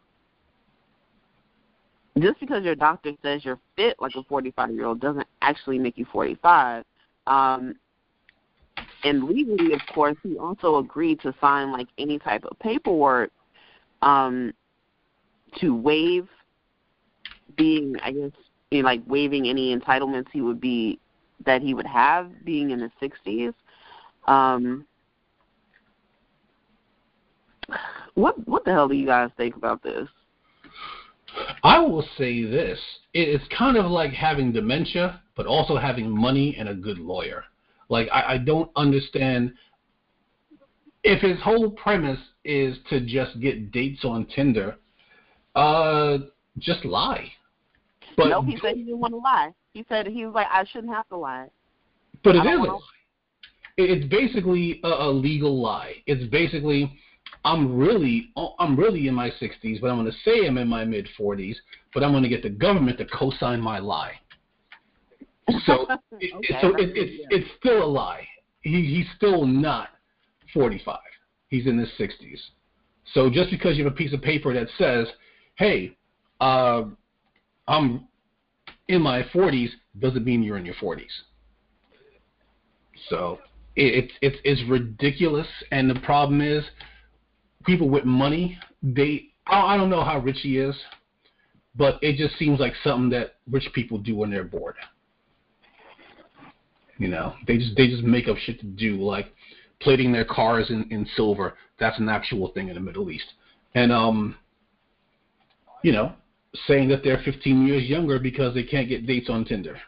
just 2.19 2.41
because 2.41 2.65
your 2.65 2.75
doctor 2.75 3.13
says 3.23 3.45
you're 3.45 3.61
fit 3.77 3.97
like 4.01 4.15
a 4.17 4.23
45 4.25 4.71
year 4.73 4.87
old 4.87 5.01
doesn't 5.01 5.27
actually 5.43 5.79
make 5.79 5.97
you 5.97 6.07
45. 6.11 6.85
Um, 7.27 7.75
and 9.05 9.25
legally, 9.25 9.73
of 9.73 9.81
course, 9.95 10.17
he 10.23 10.39
also 10.39 10.77
agreed 10.77 11.21
to 11.21 11.35
sign 11.41 11.71
like 11.71 11.89
any 11.99 12.19
type 12.19 12.45
of 12.45 12.59
paperwork 12.59 13.31
um, 14.03 14.53
to 15.61 15.75
waive 15.75 16.29
being, 17.57 17.97
I 18.03 18.13
guess, 18.13 18.31
you 18.71 18.83
know, 18.83 18.89
like 18.89 19.03
waiving 19.07 19.49
any 19.49 19.77
entitlements 19.77 20.27
he 20.33 20.41
would 20.41 20.61
be 20.61 20.99
that 21.45 21.63
he 21.63 21.75
would 21.75 21.87
have 21.87 22.45
being 22.45 22.71
in 22.71 22.81
his 22.81 22.91
60s. 23.01 23.55
Um, 24.27 24.87
what 28.15 28.47
what 28.49 28.65
the 28.65 28.73
hell 28.73 28.89
do 28.89 28.95
you 28.95 29.07
guys 29.07 29.31
think 29.37 29.57
about 29.57 29.83
this? 29.83 30.09
I 31.63 31.79
will 31.79 32.07
say 32.17 32.43
this: 32.43 32.79
it's 33.15 33.45
kind 33.57 33.77
of 33.77 33.91
like 33.91 34.13
having 34.13 34.53
dementia, 34.53 35.23
but 35.37 35.47
also 35.47 35.77
having 35.77 36.11
money 36.11 36.57
and 36.59 36.69
a 36.69 36.75
good 36.75 36.99
lawyer. 36.99 37.45
Like 37.89 38.09
I, 38.13 38.35
I 38.35 38.39
don't 38.39 38.71
understand 38.77 39.55
if 41.05 41.23
his 41.23 41.41
whole 41.43 41.71
premise 41.71 42.19
is 42.45 42.77
to 42.91 43.01
just 43.01 43.41
get 43.41 43.71
dates 43.73 44.05
on 44.05 44.27
Tinder. 44.27 44.77
Uh, 45.55 46.19
just 46.59 46.85
lie. 46.85 47.31
But 48.17 48.29
no, 48.29 48.43
he 48.43 48.59
said 48.61 48.77
he 48.77 48.83
didn't 48.83 48.99
want 48.99 49.13
to 49.13 49.19
lie. 49.19 49.53
He 49.79 49.85
said 49.89 50.09
he 50.09 50.27
was 50.27 50.35
like, 50.35 50.49
I 50.51 50.65
shouldn't 50.65 50.93
have 50.93 51.09
to 51.11 51.17
lie. 51.17 51.47
But 52.25 52.35
it 52.35 52.43
don't 52.43 52.67
a 52.67 52.73
lie. 52.73 52.81
It's 53.77 54.05
basically 54.09 54.81
a, 54.83 54.89
a 54.89 55.09
legal 55.09 55.63
lie. 55.63 56.03
It's 56.09 56.29
basically 56.33 56.99
I'm 57.45 57.79
really 57.79 58.33
I'm 58.59 58.77
really 58.77 59.07
in 59.07 59.15
my 59.15 59.31
60s, 59.41 59.81
but 59.81 59.89
I'm 59.89 59.97
going 59.97 60.11
to 60.11 60.19
say 60.25 60.49
I'm 60.49 60.59
in 60.59 60.67
my 60.67 60.85
mid 60.85 61.07
40s, 61.17 61.55
but 61.95 62.03
I'm 62.03 62.11
going 62.11 62.25
to 62.25 62.29
get 62.29 62.43
the 62.43 62.51
government 62.51 62.99
to 62.99 63.05
co-sign 63.05 63.61
my 63.61 63.79
lie. 63.79 64.15
So 65.65 65.87
it, 66.19 66.35
Okay, 66.35 66.59
so 66.61 66.75
it, 66.75 66.91
it's 66.97 67.21
yeah. 67.21 67.39
it's 67.39 67.49
still 67.61 67.85
a 67.85 67.87
lie. 67.87 68.27
He 68.63 68.85
he's 68.85 69.07
still 69.17 69.47
not 69.47 69.91
45. 70.55 70.99
He's 71.47 71.69
in 71.69 71.79
his 71.79 71.91
60s. 72.01 72.41
So 73.15 73.31
just 73.31 73.53
because 73.53 73.79
you 73.79 73.85
have 73.85 73.93
a 73.93 73.97
piece 73.97 74.13
of 74.13 74.23
paper 74.23 74.53
that 74.55 74.67
says, 74.77 75.07
"Hey, 75.55 75.97
uh, 76.41 76.83
I'm 77.69 78.08
in 78.89 79.03
my 79.03 79.23
40s," 79.35 79.71
doesn't 79.99 80.25
mean 80.25 80.43
you're 80.43 80.59
in 80.59 80.67
your 80.67 80.75
40s. 80.75 81.05
So 83.09 83.39
it's 83.77 84.13
it's 84.21 84.37
it's 84.45 84.63
ridiculous. 84.69 85.47
And 85.71 85.89
the 85.89 86.01
problem 86.01 86.41
is, 86.41 86.65
people 87.65 87.89
with 87.89 88.05
money, 88.05 88.59
they 88.83 89.29
I 89.47 89.77
don't 89.77 89.91
know 89.91 90.05
how 90.05 90.19
rich 90.19 90.39
he 90.43 90.59
is, 90.59 90.77
but 91.77 91.99
it 92.03 92.17
just 92.17 92.39
seems 92.39 92.61
like 92.61 92.75
something 92.83 93.11
that 93.11 93.37
rich 93.51 93.69
people 93.75 93.99
do 93.99 94.17
when 94.17 94.31
they're 94.31 94.45
bored. 94.45 94.77
You 96.99 97.09
know, 97.09 97.35
they 97.47 97.59
just 97.59 97.77
they 97.77 97.89
just 97.89 98.03
make 98.03 98.29
up 98.29 98.37
shit 98.39 98.59
to 98.61 98.67
do, 98.67 99.01
like 99.01 99.33
plating 99.81 100.13
their 100.13 100.25
cars 100.25 100.71
in, 100.71 100.89
in 100.91 101.07
silver. 101.17 101.55
That's 101.79 101.99
an 101.99 102.09
actual 102.09 102.49
thing 102.49 102.69
in 102.69 102.75
the 102.75 102.81
Middle 102.81 103.11
East. 103.11 103.27
And 103.75 103.93
um, 103.93 104.37
you 105.83 105.93
know, 105.93 106.13
saying 106.67 106.89
that 106.89 107.03
they're 107.03 107.23
15 107.25 107.67
years 107.67 107.89
younger 107.89 108.19
because 108.19 108.55
they 108.55 108.63
can't 108.63 108.89
get 108.89 109.07
dates 109.07 109.29
on 109.29 109.45
Tinder, 109.45 109.79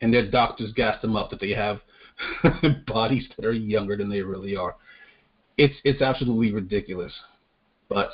and 0.00 0.12
their 0.12 0.30
doctors 0.30 0.72
gas 0.72 1.00
them 1.02 1.16
up 1.16 1.30
that 1.30 1.40
they 1.40 1.50
have 1.50 1.80
bodies 2.86 3.26
that 3.36 3.46
are 3.46 3.52
younger 3.52 3.96
than 3.96 4.08
they 4.08 4.22
really 4.22 4.56
are. 4.56 4.76
It's 5.56 5.74
it's 5.84 6.02
absolutely 6.02 6.52
ridiculous. 6.52 7.12
But 7.88 8.10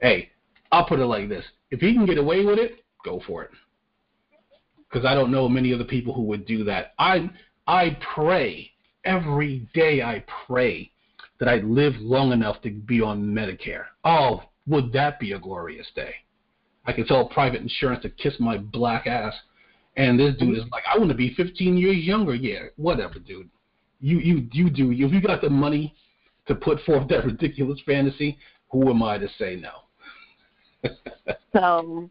hey, 0.00 0.30
I'll 0.72 0.86
put 0.86 1.00
it 1.00 1.06
like 1.06 1.28
this: 1.28 1.44
if 1.70 1.80
he 1.80 1.94
can 1.94 2.06
get 2.06 2.18
away 2.18 2.44
with 2.44 2.58
it, 2.58 2.84
go 3.04 3.20
for 3.26 3.44
it. 3.44 3.50
Because 4.88 5.04
I 5.04 5.14
don't 5.14 5.30
know 5.30 5.48
many 5.48 5.74
other 5.74 5.84
people 5.84 6.14
who 6.14 6.22
would 6.22 6.46
do 6.46 6.64
that. 6.64 6.94
I 6.98 7.30
I 7.66 7.98
pray 8.14 8.70
every 9.04 9.68
day. 9.74 10.02
I 10.02 10.24
pray 10.46 10.90
that 11.38 11.48
I 11.48 11.56
live 11.56 11.94
long 11.98 12.32
enough 12.32 12.62
to 12.62 12.70
be 12.70 13.00
on 13.00 13.22
Medicare. 13.22 13.84
Oh, 14.04 14.42
would 14.66 14.92
that 14.92 15.20
be 15.20 15.32
a 15.32 15.38
glorious 15.38 15.86
day? 15.94 16.14
I 16.86 16.92
can 16.92 17.06
tell 17.06 17.28
private 17.28 17.60
insurance 17.60 18.02
to 18.02 18.10
kiss 18.10 18.34
my 18.38 18.58
black 18.58 19.06
ass, 19.06 19.34
and 19.96 20.18
this 20.18 20.36
dude 20.36 20.56
is 20.56 20.64
like, 20.70 20.84
I 20.92 20.98
want 20.98 21.10
to 21.10 21.16
be 21.16 21.34
15 21.34 21.76
years 21.76 21.96
younger. 21.96 22.34
Yeah, 22.34 22.66
whatever, 22.76 23.18
dude. 23.18 23.50
You 24.00 24.18
you 24.18 24.48
you 24.52 24.70
do. 24.70 24.92
If 24.92 25.12
you 25.12 25.20
got 25.20 25.40
the 25.40 25.50
money 25.50 25.94
to 26.46 26.54
put 26.54 26.80
forth 26.82 27.08
that 27.08 27.24
ridiculous 27.24 27.80
fantasy, 27.84 28.38
who 28.70 28.90
am 28.90 29.02
I 29.02 29.18
to 29.18 29.28
say 29.38 29.56
no? 29.56 30.90
so 31.52 32.10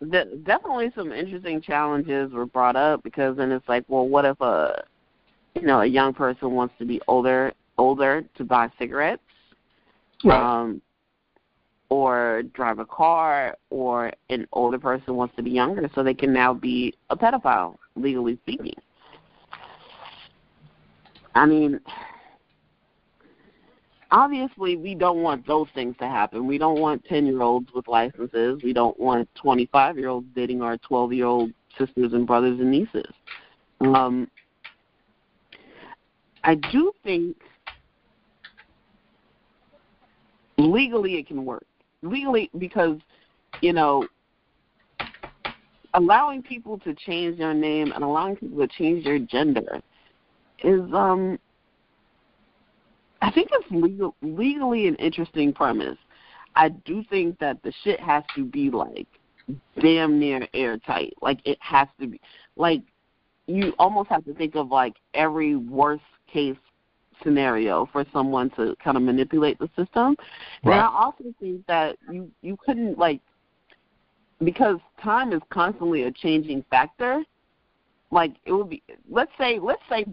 the, 0.00 0.40
definitely 0.44 0.90
some 0.94 1.12
interesting 1.12 1.60
challenges 1.60 2.32
were 2.32 2.46
brought 2.46 2.76
up 2.76 3.02
because 3.02 3.36
then 3.36 3.52
it's 3.52 3.68
like, 3.68 3.84
well, 3.88 4.08
what 4.08 4.24
if 4.24 4.40
a 4.40 4.82
you 5.54 5.62
know 5.62 5.82
a 5.82 5.86
young 5.86 6.12
person 6.12 6.52
wants 6.52 6.74
to 6.78 6.84
be 6.84 7.00
older 7.06 7.52
older 7.78 8.24
to 8.36 8.44
buy 8.44 8.70
cigarettes, 8.78 9.22
right. 10.24 10.60
um, 10.60 10.80
or 11.94 12.42
drive 12.54 12.80
a 12.80 12.84
car, 12.84 13.56
or 13.70 14.12
an 14.28 14.48
older 14.52 14.80
person 14.80 15.14
wants 15.14 15.36
to 15.36 15.44
be 15.44 15.50
younger 15.52 15.88
so 15.94 16.02
they 16.02 16.12
can 16.12 16.32
now 16.32 16.52
be 16.52 16.92
a 17.10 17.16
pedophile, 17.16 17.76
legally 17.94 18.36
speaking. 18.42 18.74
I 21.36 21.46
mean, 21.46 21.78
obviously 24.10 24.74
we 24.74 24.96
don't 24.96 25.22
want 25.22 25.46
those 25.46 25.68
things 25.72 25.94
to 26.00 26.08
happen. 26.08 26.48
We 26.48 26.58
don't 26.58 26.80
want 26.80 27.04
10-year-olds 27.08 27.68
with 27.72 27.86
licenses. 27.86 28.60
We 28.64 28.72
don't 28.72 28.98
want 28.98 29.28
25-year-olds 29.44 30.26
dating 30.34 30.62
our 30.62 30.76
12-year-old 30.78 31.52
sisters 31.78 32.12
and 32.12 32.26
brothers 32.26 32.58
and 32.58 32.72
nieces. 32.72 33.12
Um, 33.82 34.28
I 36.42 36.56
do 36.56 36.90
think 37.04 37.36
legally 40.58 41.14
it 41.18 41.28
can 41.28 41.44
work. 41.44 41.66
Legally 42.04 42.50
because, 42.58 42.98
you 43.60 43.72
know, 43.72 44.06
allowing 45.94 46.42
people 46.42 46.78
to 46.80 46.94
change 46.94 47.38
their 47.38 47.54
name 47.54 47.92
and 47.92 48.04
allowing 48.04 48.36
people 48.36 48.58
to 48.58 48.68
change 48.68 49.04
their 49.04 49.18
gender 49.18 49.80
is 50.62 50.80
um 50.92 51.38
I 53.22 53.30
think 53.30 53.48
it's 53.52 53.70
legal, 53.70 54.14
legally 54.20 54.86
an 54.86 54.96
interesting 54.96 55.52
premise. 55.52 55.96
I 56.56 56.68
do 56.68 57.02
think 57.08 57.38
that 57.38 57.62
the 57.62 57.72
shit 57.82 57.98
has 58.00 58.22
to 58.36 58.44
be 58.44 58.70
like 58.70 59.06
damn 59.80 60.18
near 60.18 60.46
airtight. 60.52 61.14
Like 61.22 61.40
it 61.46 61.58
has 61.60 61.88
to 62.00 62.06
be 62.06 62.20
like 62.56 62.82
you 63.46 63.72
almost 63.78 64.10
have 64.10 64.24
to 64.26 64.34
think 64.34 64.56
of 64.56 64.70
like 64.70 64.96
every 65.14 65.56
worst 65.56 66.04
case 66.30 66.56
scenario 67.22 67.88
for 67.92 68.04
someone 68.12 68.50
to 68.50 68.76
kind 68.82 68.96
of 68.96 69.02
manipulate 69.02 69.58
the 69.58 69.68
system. 69.76 70.16
Right. 70.64 70.74
And 70.74 70.80
I 70.80 70.86
also 70.86 71.24
think 71.40 71.66
that 71.66 71.96
you 72.10 72.30
you 72.42 72.56
couldn't 72.64 72.98
like 72.98 73.20
because 74.42 74.78
time 75.02 75.32
is 75.32 75.42
constantly 75.50 76.04
a 76.04 76.12
changing 76.12 76.64
factor. 76.70 77.22
Like 78.10 78.32
it 78.44 78.52
would 78.52 78.70
be 78.70 78.82
let's 79.10 79.32
say 79.38 79.58
let's 79.58 79.82
say 79.88 80.04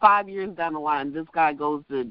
five 0.00 0.28
years 0.28 0.54
down 0.56 0.72
the 0.74 0.80
line 0.80 1.12
this 1.12 1.26
guy 1.34 1.52
goes 1.52 1.82
to 1.90 2.10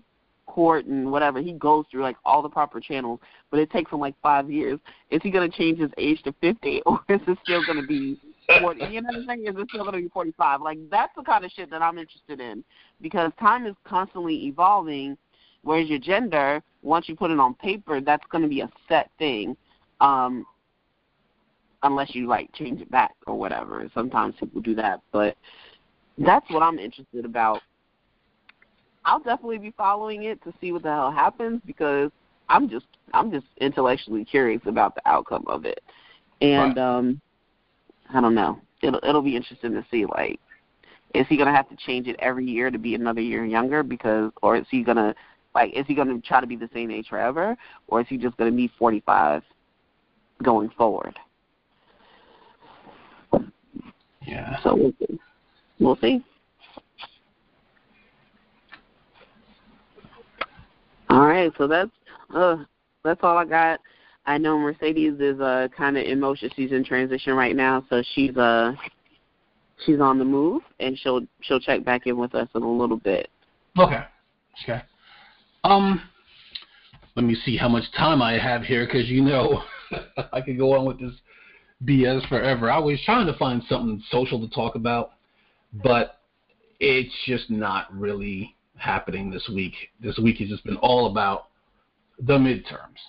court 0.50 0.86
and 0.86 1.12
whatever, 1.12 1.40
he 1.40 1.54
goes 1.54 1.86
through 1.90 2.02
like 2.02 2.18
all 2.26 2.42
the 2.42 2.50
proper 2.50 2.80
channels, 2.80 3.20
but 3.52 3.60
it 3.60 3.72
takes 3.72 3.92
him 3.92 4.00
like 4.00 4.16
five 4.22 4.50
years. 4.50 4.80
Is 5.12 5.22
he 5.22 5.32
going 5.32 5.50
to 5.50 5.58
change 5.58 5.80
his 5.80 5.92
age 5.98 6.22
to 6.24 6.34
50 6.42 6.82
or 6.86 7.00
is 7.08 7.22
it 7.28 7.38
still 7.44 7.64
going 7.66 7.80
to 7.80 7.88
be 7.88 8.20
40? 8.60 8.86
You 8.86 9.02
know 9.02 9.08
what 9.08 9.16
I'm 9.16 9.28
saying? 9.28 9.48
Is 9.48 9.56
it 9.58 9.68
still 9.70 9.84
going 9.84 9.96
to 9.96 10.02
be 10.02 10.10
45? 10.10 10.62
Like 10.62 10.78
that's 10.90 11.14
the 11.16 11.24
kind 11.24 11.46
of 11.46 11.52
shit 11.52 11.70
that 11.72 11.82
I'm 11.82 11.98
interested 11.98 12.40
in 12.40 12.64
because 13.02 13.32
time 13.40 13.66
is 13.66 13.76
constantly 13.86 14.46
evolving. 14.46 15.18
Whereas 15.62 15.90
your 15.90 16.00
gender, 16.00 16.62
once 16.82 17.10
you 17.10 17.16
put 17.16 17.32
it 17.32 17.40
on 17.40 17.54
paper, 17.56 18.00
that's 18.00 18.26
going 18.32 18.44
to 18.44 18.48
be 18.48 18.62
a 18.62 18.70
set 18.88 19.10
thing. 19.18 19.58
Um, 20.00 20.46
unless 21.84 22.14
you 22.14 22.28
like 22.28 22.54
change 22.54 22.82
it 22.82 22.92
back 22.92 23.16
or 23.28 23.38
whatever. 23.38 23.90
Sometimes 23.94 24.36
people 24.40 24.62
do 24.62 24.76
that, 24.76 25.02
but 25.12 25.38
that's 26.18 26.50
what 26.50 26.62
I'm 26.62 26.78
interested 26.78 27.24
about 27.24 27.62
I'll 29.06 29.20
definitely 29.20 29.58
be 29.58 29.72
following 29.72 30.24
it 30.24 30.44
to 30.44 30.54
see 30.60 30.72
what 30.72 30.84
the 30.84 30.90
hell 30.90 31.12
happens 31.12 31.62
because 31.66 32.12
I'm 32.48 32.70
just 32.70 32.86
I'm 33.14 33.32
just 33.32 33.48
intellectually 33.60 34.26
curious 34.26 34.62
about 34.66 34.96
the 34.96 35.02
outcome 35.06 35.46
of 35.48 35.66
it. 35.66 35.82
And 36.42 36.78
right. 36.78 36.98
um 36.98 37.22
I 38.13 38.22
don't 38.22 38.36
know. 38.36 38.60
It'll 38.82 39.00
it'll 39.04 39.22
be 39.22 39.36
interesting 39.36 39.74
to 39.74 39.86
see 39.91 40.06
like 40.06 40.39
is 41.13 41.26
he 41.28 41.38
gonna 41.38 41.56
have 41.56 41.69
to 41.69 41.76
change 41.76 42.08
it 42.08 42.15
every 42.19 42.45
year 42.45 42.72
to 42.72 42.78
be 42.78 42.95
another 42.95 43.22
year 43.22 43.45
younger 43.45 43.84
because 43.84 44.32
or 44.41 44.58
is 44.58 44.65
he 44.69 44.84
gonna 44.84 45.13
like 45.56 45.74
is 45.76 45.86
he 45.88 45.95
gonna 45.95 46.19
try 46.22 46.39
to 46.39 46.48
be 46.48 46.56
the 46.56 46.69
same 46.74 46.91
age 46.91 47.08
forever 47.10 47.56
or 47.88 48.02
is 48.02 48.08
he 48.08 48.17
just 48.17 48.38
gonna 48.38 48.52
be 48.52 48.72
forty 48.78 49.02
five 49.06 49.43
going 50.43 50.69
forward? 50.69 51.17
Yeah. 54.26 54.62
So 54.63 54.76
we'll 54.76 54.93
see. 55.00 55.19
We'll 55.80 55.98
see. 55.98 56.24
All 61.10 61.26
right, 61.26 61.52
so 61.58 61.67
that's 61.67 61.91
uh 62.36 62.58
that's 63.04 63.19
all 63.24 63.38
I 63.38 63.45
got. 63.45 63.80
I 64.30 64.38
know 64.38 64.60
Mercedes 64.60 65.20
is 65.20 65.39
uh 65.39 65.70
kind 65.76 65.98
of 65.98 66.06
in 66.06 66.20
motion. 66.20 66.52
She's 66.56 66.72
in 66.72 66.86
transition 66.86 67.34
right 67.34 67.56
now, 67.56 67.84
so 67.89 68.04
she's 68.13 68.38
uh 68.38 68.74
she's 69.86 70.00
on 70.00 70.20
the 70.20 70.24
move, 70.24 70.62
and 70.80 70.96
she'll 71.00 71.22
she'll 71.42 71.60
check 71.60 71.84
back 71.84 72.06
in 72.06 72.15
with 72.15 72.36
us 72.36 72.48
in 72.54 72.62
a 72.62 72.72
little 72.72 72.98
bit. 72.98 73.28
Okay. 73.80 74.04
Okay. 74.63 74.84
Um, 75.63 76.00
let 77.15 77.26
me 77.26 77.36
see 77.44 77.58
how 77.58 77.70
much 77.70 77.86
time 77.98 78.22
I 78.22 78.38
have 78.38 78.62
here, 78.62 78.86
because 78.86 79.10
you 79.10 79.24
know 79.24 79.63
I 80.32 80.42
could 80.42 80.60
go 80.60 80.78
on 80.78 80.86
with 80.86 81.00
this 81.00 81.13
BS 81.84 82.28
forever. 82.30 82.70
I 82.70 82.78
was 82.78 83.02
trying 83.06 83.26
to 83.26 83.38
find 83.38 83.63
something 83.68 84.00
social 84.12 84.39
to 84.48 84.54
talk 84.54 84.76
about, 84.76 85.13
but 85.84 86.20
it's 86.80 87.13
just 87.26 87.50
not 87.50 87.92
really 87.92 88.56
happening 88.78 89.32
this 89.32 89.50
week. 89.52 89.74
This 90.00 90.20
week 90.20 90.38
has 90.38 90.50
just 90.50 90.63
been 90.65 90.78
all 90.78 91.08
about 91.10 91.48
the 92.20 92.38
midterms, 92.38 93.00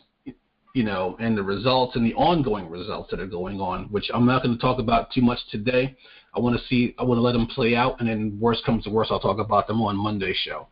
you 0.75 0.85
know, 0.85 1.17
and 1.19 1.37
the 1.37 1.43
results 1.43 1.97
and 1.97 2.05
the 2.05 2.15
ongoing 2.15 2.69
results 2.69 3.11
that 3.11 3.21
are 3.21 3.27
going 3.27 3.61
on, 3.61 3.85
which 3.87 4.11
I'm 4.15 4.27
not 4.27 4.43
going 4.43 4.55
to 4.55 4.61
talk 4.61 4.79
about 4.79 5.11
too 5.13 5.23
much 5.23 5.39
today. 5.51 5.97
I 6.35 6.39
want 6.39 6.57
to 6.57 6.67
see, 6.67 6.95
I 6.99 7.03
want 7.03 7.19
to 7.19 7.23
let 7.23 7.33
them 7.33 7.47
play 7.47 7.75
out, 7.75 7.99
and 7.99 8.09
then 8.09 8.39
worst 8.41 8.65
comes 8.65 8.85
to 8.85 8.91
worst, 8.91 9.11
I'll 9.11 9.21
talk 9.21 9.39
about 9.39 9.67
them 9.67 9.83
on 9.83 9.97
Monday's 9.97 10.37
show. 10.37 10.69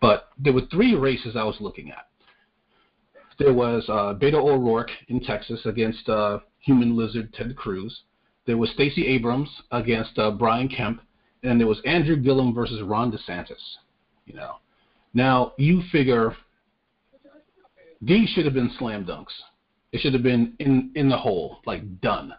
But 0.00 0.28
there 0.38 0.52
were 0.52 0.66
three 0.70 0.94
races 0.94 1.36
I 1.36 1.44
was 1.44 1.56
looking 1.60 1.90
at. 1.90 2.06
There 3.38 3.54
was 3.54 3.84
uh, 3.88 4.14
O'Rourke 4.22 4.90
in 5.08 5.20
Texas 5.20 5.60
against 5.64 6.06
uh, 6.08 6.40
human 6.58 6.94
lizard 6.94 7.32
Ted 7.32 7.56
Cruz. 7.56 8.02
There 8.46 8.58
was 8.58 8.70
Stacey 8.70 9.06
Abrams 9.06 9.48
against 9.72 10.18
uh, 10.18 10.30
Brian 10.32 10.68
Kemp, 10.68 11.00
and 11.42 11.58
there 11.58 11.66
was 11.66 11.80
Andrew 11.86 12.16
Gillum 12.16 12.54
versus 12.54 12.82
Ron 12.82 13.10
DeSantis. 13.10 13.76
You 14.26 14.34
know, 14.34 14.56
now 15.14 15.54
you 15.56 15.82
figure 15.90 16.36
these 18.00 18.28
should 18.30 18.44
have 18.44 18.54
been 18.54 18.70
slam 18.78 19.04
dunks. 19.04 19.32
It 19.92 20.00
should 20.00 20.14
have 20.14 20.22
been 20.22 20.54
in 20.58 20.92
in 20.94 21.08
the 21.08 21.16
hole, 21.16 21.58
like 21.66 22.00
done. 22.00 22.34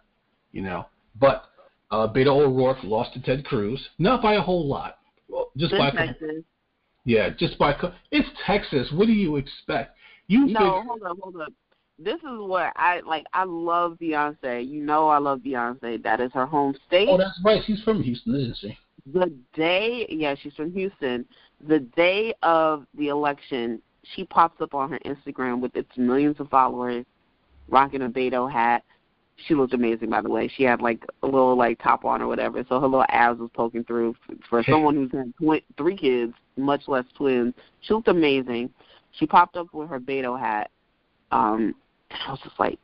You 0.52 0.62
know, 0.62 0.88
but 1.20 1.46
uh, 1.92 2.08
Beto 2.08 2.42
O'Rourke 2.42 2.84
lost 2.84 3.14
to 3.14 3.22
Ted 3.22 3.46
Cruz, 3.46 3.90
not 4.00 4.22
by 4.22 4.36
a 4.36 4.42
whole 4.42 4.68
lot, 4.68 5.00
well, 5.28 5.52
just 5.58 5.72
by 5.72 5.92
Texas. 5.92 6.44
yeah, 7.06 7.30
just 7.30 7.58
by 7.58 7.76
it's 8.12 8.28
Texas. 8.46 8.90
What 8.94 9.08
do 9.08 9.14
you 9.14 9.38
expect? 9.38 9.98
You 10.28 10.48
no, 10.48 10.60
figure, 10.60 10.84
hold 10.88 11.04
up, 11.04 11.18
hold 11.22 11.42
up. 11.42 11.54
This 12.00 12.16
is 12.16 12.22
what 12.24 12.74
I 12.76 13.02
like. 13.02 13.26
I 13.34 13.44
love 13.44 13.98
Beyonce. 14.02 14.68
You 14.68 14.84
know, 14.84 15.10
I 15.10 15.20
love 15.20 15.40
Beyonce. 15.40 16.02
That 16.04 16.20
is 16.20 16.32
her 16.34 16.46
home 16.46 16.76
state. 16.88 17.10
Oh, 17.10 17.18
that's 17.18 17.40
right. 17.44 17.62
She's 17.66 17.82
from 17.84 18.02
Houston, 18.02 18.36
isn't 18.36 18.58
she? 18.58 18.78
the 19.14 19.34
day 19.56 20.06
yeah 20.12 20.36
she's 20.36 20.54
from 20.54 20.72
houston 20.72 21.26
the 21.68 21.80
day 21.80 22.34
of 22.44 22.86
the 22.98 23.10
election, 23.10 23.82
she 24.04 24.24
pops 24.26 24.62
up 24.62 24.74
on 24.74 24.90
her 24.90 25.00
Instagram 25.06 25.60
with 25.60 25.76
its 25.76 25.90
millions 25.98 26.40
of 26.40 26.50
followers, 26.50 27.06
rocking 27.70 28.02
a 28.04 28.10
Beto 28.10 28.52
hat. 28.52 28.84
She 29.48 29.56
looked 29.56 29.74
amazing, 29.74 30.10
by 30.10 30.22
the 30.22 30.30
way. 30.30 30.48
She 30.56 30.64
had 30.64 30.82
like 30.82 31.04
a 31.24 31.26
little 31.26 31.56
like 31.56 31.82
top 31.82 32.06
on 32.06 32.22
or 32.22 32.28
whatever, 32.28 32.64
so 32.68 32.80
her 32.80 32.88
little 32.88 33.06
abs 33.10 33.40
was 33.40 33.50
poking 33.54 33.84
through. 33.84 34.16
For 34.50 34.64
someone 34.64 34.96
who's 34.96 35.12
had 35.12 35.34
tw- 35.42 35.78
three 35.78 35.98
kids, 35.98 36.34
much 36.58 36.84
less 36.88 37.06
twins, 37.16 37.54
she 37.82 37.94
looked 37.94 38.08
amazing. 38.08 38.70
She 39.14 39.26
popped 39.26 39.56
up 39.56 39.74
with 39.74 39.90
her 39.90 40.00
Beto 40.00 40.40
hat. 40.40 40.70
Um, 41.32 41.74
and 42.12 42.20
I 42.28 42.32
was 42.32 42.40
just 42.44 42.60
like, 42.60 42.78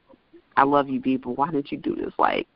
I 0.56 0.64
love 0.64 0.90
you, 0.90 1.02
people. 1.02 1.36
Why 1.36 1.52
didn't 1.52 1.72
you 1.72 1.78
do 1.78 1.96
this 1.96 2.14
like 2.18 2.48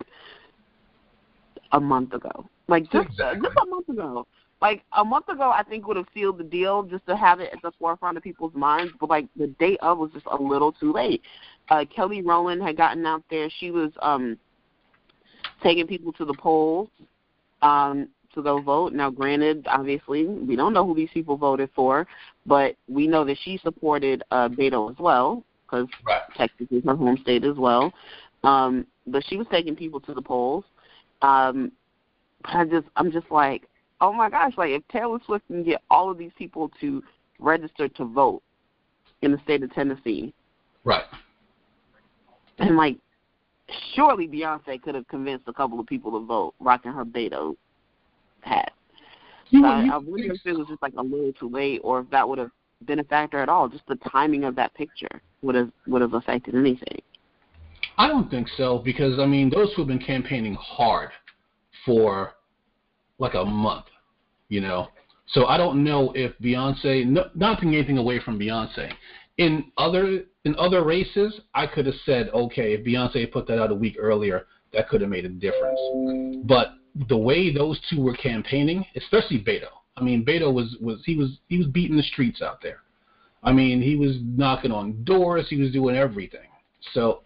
a 1.72 1.80
month 1.80 2.14
ago? 2.14 2.50
Like 2.68 2.90
just 2.92 3.10
Exactly. 3.10 3.42
just 3.44 3.58
a 3.62 3.66
month 3.66 3.90
ago. 3.90 4.26
Like 4.62 4.84
a 4.96 5.04
month 5.04 5.28
ago, 5.28 5.52
I 5.54 5.64
think 5.64 5.88
would 5.88 5.98
have 5.98 6.06
sealed 6.14 6.38
the 6.38 6.44
deal 6.44 6.84
just 6.84 7.06
to 7.08 7.16
have 7.16 7.40
it 7.40 7.52
at 7.52 7.62
the 7.62 7.72
forefront 7.80 8.18
of 8.18 8.24
people's 8.24 8.54
minds. 8.54 8.94
But 9.00 9.10
like 9.10 9.28
the 9.36 9.48
date 9.48 9.80
of 9.82 9.98
was 9.98 10.12
just 10.12 10.26
a 10.28 10.42
little 10.42 10.72
too 10.72 10.94
late. 10.94 11.22
Uh, 11.70 11.86
Kelly 11.94 12.22
Rowland 12.22 12.62
had 12.62 12.78
gotten 12.78 13.06
out 13.06 13.24
there. 13.30 13.50
She 13.60 13.72
was 13.72 13.92
um 14.02 14.38
taking 15.64 15.88
people 15.88 16.12
to 16.14 16.26
the 16.26 16.34
polls 16.34 16.90
um 17.62 18.08
to 18.34 18.42
go 18.42 18.62
vote. 18.62 18.94
Now, 18.94 19.10
granted, 19.10 19.66
obviously, 19.68 20.26
we 20.26 20.56
don't 20.56 20.74
know 20.74 20.86
who 20.86 20.96
these 20.96 21.10
people 21.14 21.38
voted 21.38 21.70
for, 21.76 22.08
but 22.46 22.76
we 22.88 23.08
know 23.08 23.26
that 23.26 23.38
she 23.44 23.58
supported 23.58 24.24
uh, 24.32 24.48
Beto 24.50 24.92
as 24.92 24.98
well 25.00 25.44
because 25.66 25.88
Right. 26.06 26.22
Texas 26.36 26.68
is 26.72 26.84
her 26.86 26.96
home 26.96 27.18
state 27.22 27.44
as 27.44 27.58
well. 27.58 27.94
Um, 28.44 28.86
but 29.08 29.24
she 29.28 29.38
was 29.38 29.48
taking 29.52 29.76
people 29.76 30.00
to 30.02 30.14
the 30.14 30.22
polls. 30.22 30.66
Um, 31.22 31.72
but 32.44 32.56
I 32.56 32.66
just, 32.66 32.88
I'm 32.96 33.12
just 33.12 33.30
like, 33.32 33.68
oh 34.02 34.12
my 34.12 34.30
gosh! 34.30 34.54
Like 34.58 34.72
if 34.72 34.84
Taylor 34.90 35.20
Swift 35.26 35.48
can 35.48 35.64
get 35.64 35.82
all 35.90 36.12
of 36.12 36.18
these 36.18 36.32
people 36.38 36.70
to 36.82 37.02
register 37.40 37.88
to 37.88 38.06
vote 38.06 38.42
in 39.22 39.32
the 39.32 39.40
state 39.44 39.64
of 39.64 39.72
Tennessee, 39.74 40.34
Right. 40.84 41.04
and 42.58 42.76
like, 42.76 42.98
surely 43.94 44.28
Beyonce 44.28 44.82
could 44.82 44.96
have 44.96 45.08
convinced 45.08 45.48
a 45.48 45.54
couple 45.54 45.80
of 45.80 45.86
people 45.86 46.12
to 46.20 46.26
vote 46.26 46.56
rocking 46.60 46.92
her 46.92 47.06
Beto 47.06 47.56
hat. 48.42 48.74
You, 49.50 49.62
So 49.62 49.68
I, 49.68 49.84
you 49.84 49.92
I 49.92 49.98
wonder 49.98 50.34
if 50.34 50.46
it 50.46 50.58
was 50.58 50.68
just 50.68 50.82
like 50.82 50.94
a 50.98 51.02
little 51.02 51.34
too 51.34 51.50
late, 51.50 51.82
or 51.84 52.00
if 52.00 52.10
that 52.10 52.28
would 52.28 52.40
have 52.40 52.52
been 52.86 53.00
a 53.00 53.04
factor 53.04 53.38
at 53.40 53.50
all. 53.50 53.70
Just 53.70 53.86
the 53.88 53.98
timing 54.12 54.44
of 54.44 54.56
that 54.56 54.74
picture 54.74 55.22
would 55.42 55.56
have 55.56 55.72
would 55.88 56.02
have 56.02 56.14
affected 56.14 56.56
anything. 56.56 57.02
I 57.98 58.08
don't 58.08 58.30
think 58.32 58.48
so 58.58 58.80
because 58.80 59.20
I 59.20 59.26
mean 59.26 59.50
those 59.50 59.72
who 59.76 59.84
have 59.84 59.88
been 59.88 60.00
campaigning 60.00 60.56
hard 60.56 61.10
for 61.86 62.34
like 63.22 63.36
a 63.36 63.46
month, 63.46 63.86
you 64.50 64.60
know. 64.60 64.90
So 65.28 65.46
I 65.46 65.56
don't 65.56 65.84
know 65.84 66.12
if 66.14 66.38
Beyonce, 66.40 67.06
no, 67.06 67.30
not 67.36 67.56
taking 67.56 67.76
anything 67.76 67.98
away 67.98 68.20
from 68.20 68.38
Beyonce, 68.38 68.92
in 69.38 69.72
other 69.78 70.24
in 70.44 70.56
other 70.58 70.84
races, 70.84 71.40
I 71.54 71.68
could 71.68 71.86
have 71.86 71.96
said 72.06 72.30
okay 72.34 72.74
if 72.74 72.86
Beyonce 72.86 73.32
put 73.32 73.48
that 73.48 73.62
out 73.62 73.72
a 73.72 73.76
week 73.76 73.96
earlier, 73.98 74.48
that 74.74 74.90
could 74.90 75.02
have 75.02 75.10
made 75.10 75.26
a 75.26 75.30
difference. 75.30 75.80
But 76.44 76.74
the 77.08 77.16
way 77.16 77.54
those 77.54 77.80
two 77.90 78.02
were 78.02 78.16
campaigning, 78.16 78.86
especially 78.96 79.40
Beto. 79.40 79.70
I 79.96 80.04
mean, 80.04 80.26
Beto 80.26 80.52
was 80.52 80.76
was 80.82 81.00
he 81.06 81.16
was 81.16 81.38
he 81.48 81.58
was 81.58 81.68
beating 81.68 81.96
the 81.96 82.04
streets 82.04 82.42
out 82.42 82.62
there. 82.62 82.80
I 83.44 83.54
mean, 83.54 83.82
he 83.82 83.96
was 83.96 84.18
knocking 84.22 84.72
on 84.72 85.04
doors, 85.04 85.46
he 85.50 85.58
was 85.58 85.72
doing 85.72 85.96
everything. 85.96 86.50
So 86.94 87.22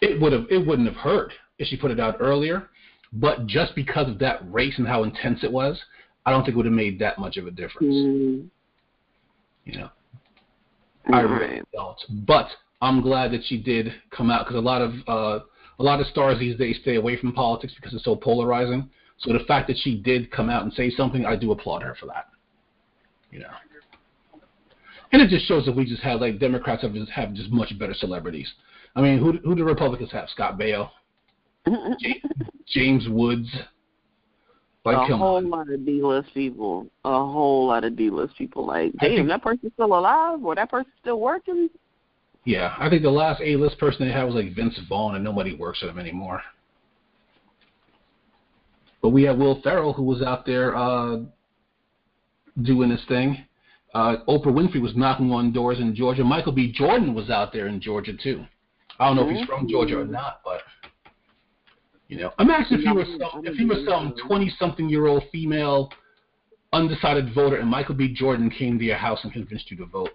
it 0.00 0.20
would 0.20 0.32
have 0.32 0.46
it 0.50 0.66
wouldn't 0.66 0.88
have 0.88 0.96
hurt 0.96 1.32
if 1.58 1.68
she 1.68 1.76
put 1.76 1.92
it 1.92 2.00
out 2.00 2.16
earlier, 2.18 2.68
but 3.12 3.46
just 3.46 3.74
because 3.74 4.08
of 4.08 4.18
that 4.20 4.40
race 4.50 4.74
and 4.78 4.86
how 4.86 5.02
intense 5.02 5.40
it 5.42 5.52
was, 5.52 5.78
I 6.24 6.30
don't 6.30 6.44
think 6.44 6.54
it 6.54 6.56
would 6.56 6.66
have 6.66 6.74
made 6.74 6.98
that 7.00 7.18
much 7.18 7.36
of 7.36 7.46
a 7.46 7.50
difference. 7.50 7.94
Mm, 7.94 8.48
You 9.64 9.78
know, 9.78 9.90
I 11.12 11.20
really 11.20 11.54
right. 11.54 11.68
don't. 11.72 12.26
But 12.26 12.48
I'm 12.80 13.02
glad 13.02 13.32
that 13.32 13.42
she 13.44 13.60
did 13.60 13.92
come 14.10 14.30
out 14.30 14.46
because 14.46 14.56
a 14.56 14.60
lot 14.60 14.80
of 14.82 14.92
uh, 15.06 15.44
a 15.78 15.82
lot 15.82 16.00
of 16.00 16.06
stars 16.06 16.38
these 16.38 16.56
days 16.56 16.78
stay 16.82 16.96
away 16.96 17.16
from 17.16 17.32
politics 17.32 17.72
because 17.76 17.92
it's 17.94 18.04
so 18.04 18.16
polarizing. 18.16 18.88
So 19.18 19.32
the 19.32 19.44
fact 19.44 19.68
that 19.68 19.76
she 19.78 19.96
did 19.96 20.30
come 20.30 20.48
out 20.48 20.62
and 20.62 20.72
say 20.72 20.90
something, 20.90 21.24
I 21.26 21.36
do 21.36 21.52
applaud 21.52 21.82
her 21.82 21.96
for 21.98 22.06
that. 22.06 22.28
You 23.30 23.40
know, 23.40 23.50
and 25.12 25.22
it 25.22 25.28
just 25.28 25.46
shows 25.46 25.64
that 25.66 25.76
we 25.76 25.84
just 25.84 26.02
have 26.02 26.20
like 26.20 26.38
Democrats 26.38 26.82
have 26.82 26.94
just 26.94 27.10
have 27.12 27.34
just 27.34 27.50
much 27.50 27.76
better 27.78 27.94
celebrities. 27.94 28.50
I 28.96 29.00
mean, 29.00 29.18
who 29.18 29.32
who 29.44 29.54
do 29.54 29.64
Republicans 29.64 30.12
have? 30.12 30.28
Scott 30.28 30.58
Baio, 30.58 30.90
James 32.66 33.06
Woods. 33.08 33.48
Like, 34.84 34.96
a 34.96 35.16
whole 35.16 35.36
on. 35.36 35.48
lot 35.48 35.70
of 35.70 35.86
D-list 35.86 36.34
people. 36.34 36.88
A 37.04 37.10
whole 37.10 37.68
lot 37.68 37.84
of 37.84 37.96
D-list 37.96 38.36
people. 38.36 38.66
Like, 38.66 38.92
damn, 39.00 39.10
think- 39.10 39.28
that 39.28 39.42
person's 39.42 39.72
still 39.74 39.94
alive, 39.96 40.44
or 40.44 40.54
that 40.54 40.70
person's 40.70 40.94
still 41.00 41.20
working. 41.20 41.68
Yeah, 42.44 42.74
I 42.78 42.90
think 42.90 43.02
the 43.02 43.10
last 43.10 43.40
A-list 43.40 43.78
person 43.78 44.06
they 44.06 44.12
had 44.12 44.24
was 44.24 44.34
like 44.34 44.54
Vince 44.56 44.76
Vaughn, 44.88 45.14
and 45.14 45.22
nobody 45.22 45.54
works 45.54 45.80
with 45.80 45.92
him 45.92 45.98
anymore. 46.00 46.42
But 49.00 49.10
we 49.10 49.22
had 49.22 49.38
Will 49.38 49.60
Ferrell, 49.62 49.92
who 49.92 50.02
was 50.02 50.22
out 50.22 50.44
there 50.44 50.76
uh, 50.76 51.18
doing 52.62 52.90
his 52.90 53.04
thing. 53.06 53.44
Uh, 53.94 54.16
Oprah 54.28 54.46
Winfrey 54.46 54.80
was 54.80 54.96
knocking 54.96 55.30
on 55.32 55.52
doors 55.52 55.78
in 55.78 55.94
Georgia. 55.94 56.24
Michael 56.24 56.52
B. 56.52 56.72
Jordan 56.72 57.14
was 57.14 57.30
out 57.30 57.52
there 57.52 57.66
in 57.66 57.80
Georgia 57.80 58.12
too. 58.20 58.44
I 58.98 59.06
don't 59.06 59.16
know 59.16 59.28
if 59.28 59.36
he's 59.36 59.46
from 59.46 59.68
Georgia 59.68 60.00
or 60.00 60.04
not, 60.04 60.40
but 60.44 60.62
you 62.12 62.18
know, 62.18 62.30
imagine 62.38 62.78
if 62.78 62.80
he 62.80 62.92
was 62.92 63.06
some, 63.18 63.46
if 63.46 63.54
he 63.56 63.64
was 63.64 63.86
some 63.88 64.14
twenty-something-year-old 64.26 65.22
female 65.32 65.90
undecided 66.74 67.34
voter, 67.34 67.56
and 67.56 67.66
Michael 67.70 67.94
B. 67.94 68.12
Jordan 68.12 68.50
came 68.50 68.78
to 68.78 68.84
your 68.84 68.98
house 68.98 69.20
and 69.22 69.32
convinced 69.32 69.70
you 69.70 69.78
to 69.78 69.86
vote, 69.86 70.10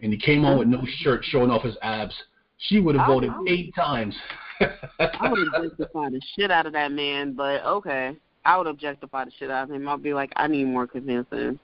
and 0.00 0.12
he 0.12 0.18
came 0.20 0.44
on 0.44 0.56
with 0.56 0.68
no 0.68 0.78
mm-hmm. 0.78 0.86
shirt, 0.98 1.24
showing 1.24 1.50
off 1.50 1.64
his 1.64 1.76
abs. 1.82 2.14
She 2.58 2.78
would 2.78 2.94
have 2.94 3.08
voted 3.08 3.30
I 3.30 3.38
would- 3.40 3.48
eight 3.50 3.74
times. 3.74 4.14
I 4.60 5.32
would 5.32 5.48
objectify 5.52 6.10
the 6.10 6.20
shit 6.36 6.52
out 6.52 6.66
of 6.66 6.74
that 6.74 6.92
man, 6.92 7.32
but 7.32 7.64
okay. 7.64 8.16
I 8.44 8.56
would 8.56 8.68
objectify 8.68 9.24
the 9.24 9.32
shit 9.36 9.50
out 9.50 9.64
of 9.64 9.74
him. 9.74 9.88
I'll 9.88 9.98
be 9.98 10.14
like, 10.14 10.32
I 10.36 10.46
need 10.46 10.66
more 10.66 10.86
convincing. 10.86 11.58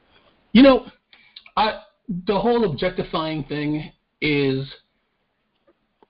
You 0.50 0.62
know, 0.64 0.86
I 1.56 1.82
the 2.26 2.36
whole 2.36 2.64
objectifying 2.64 3.44
thing 3.44 3.92
is 4.20 4.68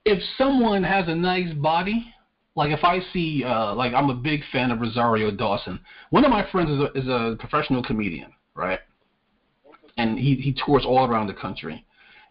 if 0.05 0.23
someone 0.39 0.81
has 0.81 1.07
a 1.07 1.13
nice 1.13 1.53
body, 1.53 2.11
like 2.55 2.71
if 2.71 2.83
I 2.83 2.99
see, 3.13 3.43
uh, 3.43 3.73
like 3.75 3.93
I'm 3.93 4.09
a 4.09 4.15
big 4.15 4.41
fan 4.51 4.71
of 4.71 4.79
Rosario 4.79 5.31
Dawson. 5.31 5.79
One 6.09 6.25
of 6.25 6.31
my 6.31 6.49
friends 6.51 6.69
is 6.69 6.79
a, 6.79 6.97
is 6.97 7.07
a 7.07 7.35
professional 7.39 7.83
comedian, 7.83 8.31
right? 8.55 8.79
And 9.97 10.17
he 10.17 10.35
he 10.35 10.55
tours 10.65 10.85
all 10.85 11.05
around 11.05 11.27
the 11.27 11.33
country. 11.33 11.85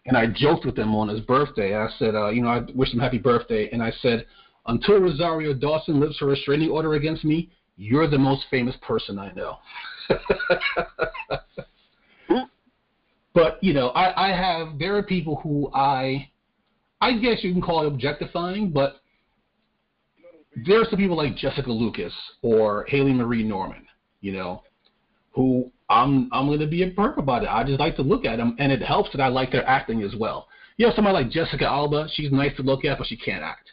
And 0.05 0.17
I 0.17 0.27
joked 0.27 0.65
with 0.65 0.77
him 0.77 0.95
on 0.95 1.07
his 1.07 1.19
birthday. 1.19 1.75
I 1.75 1.87
said, 1.99 2.15
uh, 2.15 2.29
you 2.29 2.41
know, 2.41 2.49
I 2.49 2.61
wished 2.73 2.93
him 2.93 2.99
happy 2.99 3.17
birthday, 3.17 3.69
and 3.71 3.83
I 3.83 3.91
said, 4.01 4.25
until 4.65 4.99
Rosario 4.99 5.53
Dawson 5.53 5.99
lives 5.99 6.17
her 6.19 6.27
restraining 6.27 6.69
order 6.69 6.93
against 6.93 7.25
me, 7.25 7.49
you're 7.75 8.07
the 8.07 8.17
most 8.17 8.45
famous 8.49 8.75
person 8.81 9.17
I 9.17 9.31
know. 9.33 9.57
but 13.33 13.63
you 13.63 13.73
know, 13.73 13.89
I, 13.89 14.29
I 14.29 14.35
have 14.35 14.77
there 14.77 14.95
are 14.97 15.03
people 15.03 15.37
who 15.37 15.71
I 15.73 16.29
I 17.01 17.17
guess 17.17 17.39
you 17.41 17.51
can 17.51 17.61
call 17.61 17.83
it 17.83 17.87
objectifying, 17.87 18.71
but 18.71 19.01
there 20.65 20.81
are 20.81 20.85
some 20.85 20.99
people 20.99 21.17
like 21.17 21.35
Jessica 21.35 21.71
Lucas 21.71 22.13
or 22.41 22.85
Haley 22.87 23.13
Marie 23.13 23.43
Norman, 23.43 23.85
you 24.21 24.33
know, 24.33 24.63
who 25.31 25.71
I'm 25.89 26.29
I'm 26.31 26.47
going 26.47 26.59
to 26.59 26.67
be 26.67 26.83
a 26.83 26.91
perk 26.91 27.17
about 27.17 27.43
it. 27.43 27.49
I 27.49 27.63
just 27.63 27.79
like 27.79 27.95
to 27.97 28.01
look 28.01 28.25
at 28.25 28.37
them, 28.37 28.55
and 28.59 28.71
it 28.71 28.81
helps 28.81 29.11
that 29.11 29.21
I 29.21 29.27
like 29.27 29.51
their 29.51 29.67
acting 29.67 30.03
as 30.03 30.15
well. 30.15 30.47
You 30.77 30.87
know, 30.87 30.93
somebody 30.95 31.23
like 31.23 31.31
Jessica 31.31 31.65
Alba, 31.65 32.07
she's 32.13 32.31
nice 32.31 32.55
to 32.57 32.63
look 32.63 32.85
at, 32.85 32.97
but 32.97 33.07
she 33.07 33.17
can't 33.17 33.43
act, 33.43 33.71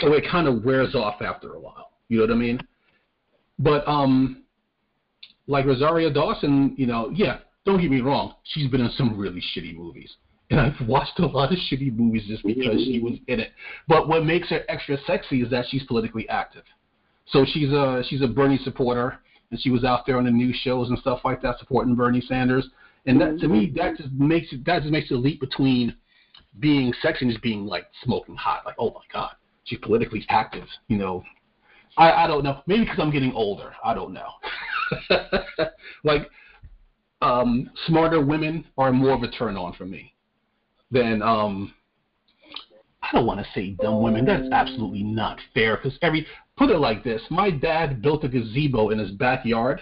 so 0.00 0.12
it 0.12 0.24
kind 0.30 0.46
of 0.46 0.64
wears 0.64 0.94
off 0.94 1.22
after 1.22 1.54
a 1.54 1.60
while. 1.60 1.90
You 2.08 2.18
know 2.18 2.24
what 2.24 2.32
I 2.32 2.36
mean? 2.36 2.60
But 3.58 3.86
um, 3.88 4.44
like 5.46 5.64
Rosario 5.64 6.12
Dawson, 6.12 6.74
you 6.76 6.86
know, 6.86 7.10
yeah, 7.14 7.38
don't 7.64 7.80
get 7.80 7.90
me 7.90 8.00
wrong, 8.00 8.34
she's 8.44 8.70
been 8.70 8.80
in 8.80 8.90
some 8.90 9.16
really 9.16 9.40
shitty 9.40 9.76
movies. 9.76 10.14
And 10.50 10.60
I've 10.60 10.86
watched 10.86 11.18
a 11.18 11.26
lot 11.26 11.52
of 11.52 11.58
shitty 11.58 11.96
movies 11.96 12.24
just 12.28 12.44
because 12.44 12.82
she 12.84 13.00
was 13.00 13.14
in 13.28 13.40
it. 13.40 13.52
But 13.88 14.08
what 14.08 14.24
makes 14.24 14.50
her 14.50 14.62
extra 14.68 14.98
sexy 15.06 15.42
is 15.42 15.50
that 15.50 15.64
she's 15.68 15.84
politically 15.84 16.28
active. 16.28 16.64
So 17.26 17.46
she's 17.46 17.70
a 17.70 18.02
she's 18.08 18.20
a 18.20 18.28
Bernie 18.28 18.60
supporter, 18.62 19.18
and 19.50 19.60
she 19.60 19.70
was 19.70 19.84
out 19.84 20.04
there 20.06 20.18
on 20.18 20.24
the 20.24 20.30
news 20.30 20.56
shows 20.62 20.90
and 20.90 20.98
stuff 20.98 21.20
like 21.24 21.40
that 21.42 21.58
supporting 21.58 21.94
Bernie 21.94 22.20
Sanders. 22.20 22.68
And 23.06 23.20
that 23.20 23.38
to 23.40 23.48
me, 23.48 23.72
that 23.76 23.96
just 23.96 24.12
makes 24.12 24.52
it 24.52 24.64
that 24.66 24.82
just 24.82 24.92
makes 24.92 25.08
the 25.08 25.16
leap 25.16 25.40
between 25.40 25.96
being 26.60 26.92
sexy 27.00 27.24
and 27.24 27.32
just 27.32 27.42
being 27.42 27.64
like 27.64 27.86
smoking 28.02 28.36
hot. 28.36 28.66
Like, 28.66 28.76
oh 28.78 28.90
my 28.90 29.00
god, 29.12 29.34
she's 29.64 29.78
politically 29.78 30.24
active. 30.28 30.66
You 30.88 30.98
know, 30.98 31.24
I 31.96 32.12
I 32.12 32.26
don't 32.26 32.44
know. 32.44 32.60
Maybe 32.66 32.84
because 32.84 32.98
I'm 32.98 33.10
getting 33.10 33.32
older. 33.32 33.72
I 33.82 33.94
don't 33.94 34.12
know. 34.12 34.28
like, 36.04 36.28
um, 37.22 37.70
smarter 37.86 38.22
women 38.22 38.66
are 38.76 38.92
more 38.92 39.12
of 39.14 39.22
a 39.22 39.30
turn 39.30 39.56
on 39.56 39.72
for 39.72 39.86
me 39.86 40.13
than 40.90 41.22
um. 41.22 41.74
I 43.02 43.08
don't 43.12 43.26
want 43.26 43.40
to 43.40 43.46
say 43.54 43.76
dumb 43.82 44.02
women. 44.02 44.24
That's 44.24 44.48
absolutely 44.50 45.02
not 45.02 45.38
fair. 45.52 45.76
Because 45.76 45.98
every 46.00 46.26
put 46.56 46.70
it 46.70 46.78
like 46.78 47.04
this: 47.04 47.20
my 47.30 47.50
dad 47.50 48.00
built 48.00 48.24
a 48.24 48.28
gazebo 48.28 48.90
in 48.90 48.98
his 48.98 49.10
backyard, 49.10 49.80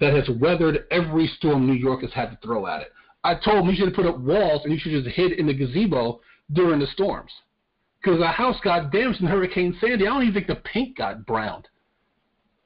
that 0.00 0.14
has 0.14 0.28
weathered 0.38 0.86
every 0.90 1.26
storm 1.38 1.66
New 1.66 1.74
York 1.74 2.02
has 2.02 2.12
had 2.12 2.30
to 2.30 2.38
throw 2.42 2.66
at 2.66 2.82
it. 2.82 2.92
I 3.22 3.34
told 3.34 3.64
him 3.64 3.70
you 3.70 3.76
should 3.76 3.86
have 3.86 3.94
put 3.94 4.06
up 4.06 4.18
walls 4.18 4.62
and 4.64 4.72
you 4.72 4.78
should 4.78 4.92
just 4.92 5.14
hid 5.14 5.32
in 5.32 5.46
the 5.46 5.54
gazebo 5.54 6.20
during 6.52 6.80
the 6.80 6.86
storms. 6.88 7.32
Because 8.02 8.20
the 8.20 8.28
house 8.28 8.56
got 8.62 8.92
damaged 8.92 9.22
in 9.22 9.26
Hurricane 9.26 9.76
Sandy. 9.80 10.06
I 10.06 10.10
don't 10.10 10.22
even 10.22 10.34
think 10.34 10.46
the 10.46 10.56
paint 10.56 10.96
got 10.96 11.24
browned 11.24 11.68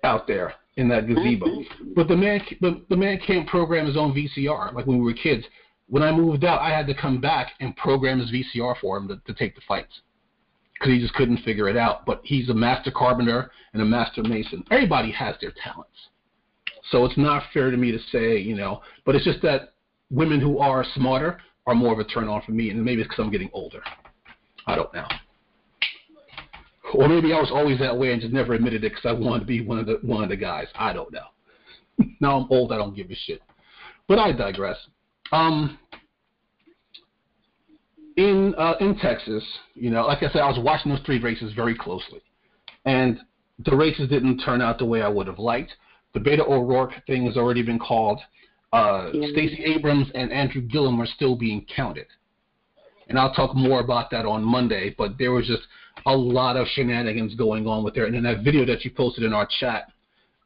out 0.03 0.27
there 0.27 0.55
in 0.77 0.89
that 0.89 1.07
gazebo. 1.07 1.47
Mm-hmm. 1.47 1.93
But 1.95 2.09
the 2.09 2.17
man, 2.17 2.41
but 2.61 2.89
the 2.89 2.97
man 2.97 3.21
can't 3.25 3.47
program 3.47 3.87
his 3.87 3.97
own 3.97 4.13
VCR 4.13 4.75
like 4.75 4.87
when 4.87 4.99
we 4.99 5.05
were 5.05 5.13
kids. 5.13 5.45
When 5.89 6.03
I 6.03 6.13
moved 6.13 6.45
out, 6.45 6.61
I 6.61 6.71
had 6.71 6.87
to 6.89 6.95
come 6.95 7.21
back 7.21 7.53
and 7.61 7.77
program 7.77 8.21
his 8.21 8.31
VCR 8.31 8.79
for 8.81 8.97
him 8.97 9.09
to, 9.09 9.17
to 9.27 9.35
take 9.35 9.55
the 9.55 9.63
fights 9.67 10.01
because 10.75 10.93
he 10.93 11.01
just 11.01 11.15
couldn't 11.15 11.39
figure 11.39 11.69
it 11.69 11.77
out. 11.77 12.05
But 12.05 12.21
he's 12.25 12.49
a 12.51 12.55
master 12.55 12.91
carpenter 12.91 13.51
and 13.73 13.83
a 13.83 13.85
master 13.87 14.23
mason. 14.23 14.65
Everybody 14.71 15.11
has 15.13 15.35
their 15.41 15.53
talents. 15.63 15.91
So 16.91 17.05
it's 17.05 17.17
not 17.19 17.43
fair 17.53 17.71
to 17.71 17.77
me 17.77 17.91
to 17.93 17.99
say, 18.13 18.39
you 18.39 18.55
know, 18.55 18.83
but 19.05 19.15
it's 19.15 19.25
just 19.25 19.43
that 19.43 19.75
women 20.11 20.41
who 20.41 20.59
are 20.59 20.85
smarter 20.95 21.39
are 21.67 21.75
more 21.75 21.93
of 21.93 21.99
a 21.99 22.05
turn 22.05 22.29
on 22.29 22.43
for 22.43 22.53
me, 22.53 22.71
and 22.71 22.83
maybe 22.83 23.03
it's 23.03 23.09
because 23.09 23.23
I'm 23.25 23.31
getting 23.31 23.51
older. 23.53 23.83
I 24.67 24.75
don't 24.75 24.93
know. 24.95 25.07
Or 26.95 27.09
maybe 27.09 27.35
I 27.35 27.41
was 27.41 27.51
always 27.53 27.79
that 27.81 27.97
way 27.97 28.13
and 28.13 28.21
just 28.21 28.33
never 28.33 28.55
admitted 28.55 28.85
it 28.85 28.95
because 28.95 29.05
I 29.05 29.13
wanted 29.13 29.41
to 29.41 29.47
be 29.47 29.61
one 29.61 29.79
of 29.79 29.87
the 29.87 29.99
one 30.03 30.23
of 30.23 30.31
the 30.31 30.37
guys. 30.37 30.69
I 30.75 30.95
don't 30.95 31.13
know. 31.13 31.27
now 32.21 32.39
I'm 32.39 32.47
old, 32.51 32.73
I 32.73 32.79
don't 32.79 32.97
give 32.97 33.11
a 33.11 33.15
shit. 33.15 33.43
But 34.07 34.19
I 34.19 34.33
digress. 34.33 34.79
Um, 35.33 35.79
in 38.17 38.55
uh, 38.57 38.75
in 38.81 38.99
Texas, 38.99 39.45
you 39.75 39.91
know, 39.91 40.07
like 40.07 40.23
I 40.23 40.31
said, 40.33 40.43
I 40.43 40.49
was 40.49 40.59
watching 40.63 40.91
those 40.91 41.01
three 41.07 41.21
races 41.21 41.53
very 41.55 41.77
closely, 41.77 42.21
and 42.85 43.21
the 43.65 43.77
races 43.77 44.09
didn't 44.09 44.39
turn 44.39 44.61
out 44.61 44.79
the 44.79 44.85
way 44.85 45.03
I 45.03 45.09
would 45.09 45.27
have 45.27 45.39
liked. 45.39 45.73
The 46.15 46.21
Beto 46.21 46.49
O'Rourke 46.49 46.95
thing 47.07 47.27
has 47.27 47.37
already 47.37 47.63
been 47.63 47.79
called. 47.79 48.21
Uh, 48.73 49.11
yeah. 49.13 49.29
Stacey 49.33 49.63
Abrams 49.65 50.09
and 50.15 50.33
Andrew 50.33 50.61
Gillum 50.63 51.01
are 51.01 51.07
still 51.07 51.37
being 51.37 51.65
counted, 51.75 52.07
and 53.09 53.19
I'll 53.19 53.33
talk 53.33 53.55
more 53.55 53.81
about 53.81 54.11
that 54.11 54.27
on 54.27 54.43
Monday. 54.43 54.95
But 54.99 55.17
there 55.19 55.33
was 55.33 55.47
just 55.47 55.63
a 56.07 56.17
lot 56.17 56.57
of 56.57 56.67
shenanigans 56.69 57.35
going 57.35 57.67
on 57.67 57.85
with 57.85 57.95
there, 57.95 58.07
and 58.07 58.15
then 58.15 58.25
that 58.25 58.43
video 58.43 58.65
that 58.67 58.85
you 58.85 58.91
posted 58.91 59.25
in 59.25 59.33
our 59.33 59.49
chat 59.61 59.93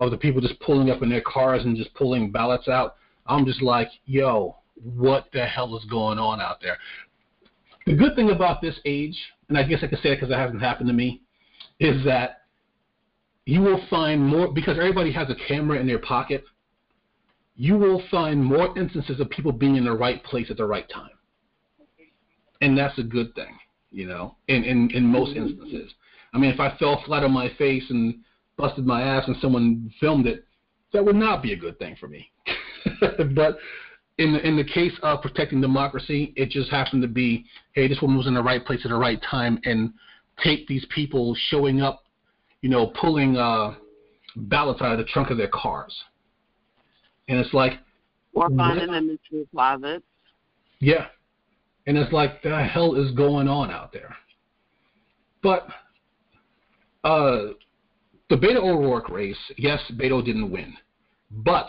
of 0.01 0.11
the 0.11 0.17
people 0.17 0.41
just 0.41 0.59
pulling 0.61 0.91
up 0.91 1.03
in 1.03 1.09
their 1.09 1.23
cars 1.23 1.65
and 1.65 1.77
just 1.77 1.95
pulling 1.95 2.31
ballots 2.31 2.69
out. 2.69 2.97
I'm 3.27 3.47
just 3.47 3.63
like, 3.63 3.89
yo, 4.05 4.57
what 4.83 5.29
the 5.33 5.45
hell 5.45 5.77
is 5.77 5.85
going 5.87 6.19
on 6.19 6.41
out 6.41 6.61
there? 6.61 6.79
The 7.87 7.95
good 7.95 8.15
thing 8.15 8.31
about 8.31 8.61
this 8.61 8.79
age, 8.85 9.19
and 9.49 9.59
I 9.59 9.65
guess 9.65 9.81
I 9.83 9.89
can 9.89 9.99
say 9.99 10.11
it 10.11 10.17
because 10.17 10.31
it 10.31 10.39
hasn't 10.39 10.63
happened 10.63 10.89
to 10.89 10.95
me, 10.95 11.23
is 11.81 12.05
that 12.05 12.43
you 13.45 13.61
will 13.61 13.81
find 13.91 14.25
more 14.25 14.53
because 14.53 14.79
everybody 14.79 15.13
has 15.13 15.29
a 15.31 15.35
camera 15.49 15.81
in 15.81 15.87
their 15.87 15.99
pocket. 15.99 16.45
You 17.57 17.77
will 17.77 18.03
find 18.11 18.43
more 18.43 18.77
instances 18.79 19.21
of 19.21 19.29
people 19.31 19.53
being 19.53 19.77
in 19.77 19.85
the 19.85 19.93
right 19.93 20.23
place 20.25 20.47
at 20.51 20.57
the 20.57 20.65
right 20.65 20.89
time, 20.89 21.11
and 22.61 22.79
that's 22.79 22.99
a 22.99 23.03
good 23.03 23.35
thing, 23.35 23.59
you 23.91 24.07
know. 24.07 24.37
In 24.49 24.65
in 24.65 24.91
in 24.93 25.05
most 25.05 25.35
mm-hmm. 25.35 25.49
instances, 25.49 25.93
I 26.33 26.39
mean, 26.39 26.51
if 26.51 26.61
I 26.61 26.77
fell 26.79 27.03
flat 27.05 27.25
on 27.25 27.33
my 27.33 27.53
face 27.59 27.85
and 27.91 28.21
busted 28.57 28.87
my 28.87 29.03
ass 29.03 29.25
and 29.27 29.37
someone 29.41 29.93
filmed 30.01 30.27
it, 30.27 30.45
that 30.93 31.05
would 31.05 31.17
not 31.17 31.43
be 31.43 31.53
a 31.53 31.57
good 31.57 31.79
thing 31.79 31.97
for 31.99 32.09
me. 32.09 32.31
but 33.35 33.59
in 34.23 34.33
the, 34.35 34.47
in 34.47 34.57
the 34.57 34.65
case 34.65 34.93
of 35.03 35.21
protecting 35.21 35.61
democracy, 35.61 36.33
it 36.37 36.51
just 36.51 36.71
happened 36.71 37.03
to 37.03 37.09
be, 37.09 37.45
hey, 37.73 37.89
this 37.89 38.01
woman 38.01 38.17
was 38.17 38.27
in 38.27 38.35
the 38.35 38.43
right 38.43 38.65
place 38.65 38.81
at 38.85 38.91
the 38.91 38.97
right 38.97 39.21
time, 39.29 39.61
and 39.65 39.93
take 40.43 40.67
these 40.69 40.87
people 40.95 41.35
showing 41.49 41.81
up, 41.81 42.05
you 42.61 42.69
know, 42.69 42.93
pulling 42.99 43.37
uh, 43.37 43.75
ballots 44.37 44.81
out 44.81 44.93
of 44.93 44.99
the 44.99 45.05
trunk 45.05 45.31
of 45.31 45.37
their 45.37 45.49
cars, 45.49 45.95
and 47.29 47.39
it's 47.39 47.53
like, 47.53 47.73
or 48.35 48.49
finding 48.57 48.93
them 48.93 49.11
in 49.11 49.19
true 49.29 49.47
closets. 49.51 50.05
Yeah, 50.79 51.07
and 51.87 51.99
it's 51.99 52.13
like, 52.13 52.43
the 52.43 52.65
hell 52.65 52.95
is 52.95 53.11
going 53.13 53.49
on 53.49 53.71
out 53.71 53.93
there? 53.93 54.15
But 55.43 55.67
uh, 57.03 57.55
the 58.31 58.37
Beto 58.37 58.63
O'Rourke 58.63 59.09
race, 59.09 59.37
yes, 59.59 59.81
Beto 59.95 60.25
didn't 60.25 60.51
win, 60.51 60.75
but 61.31 61.67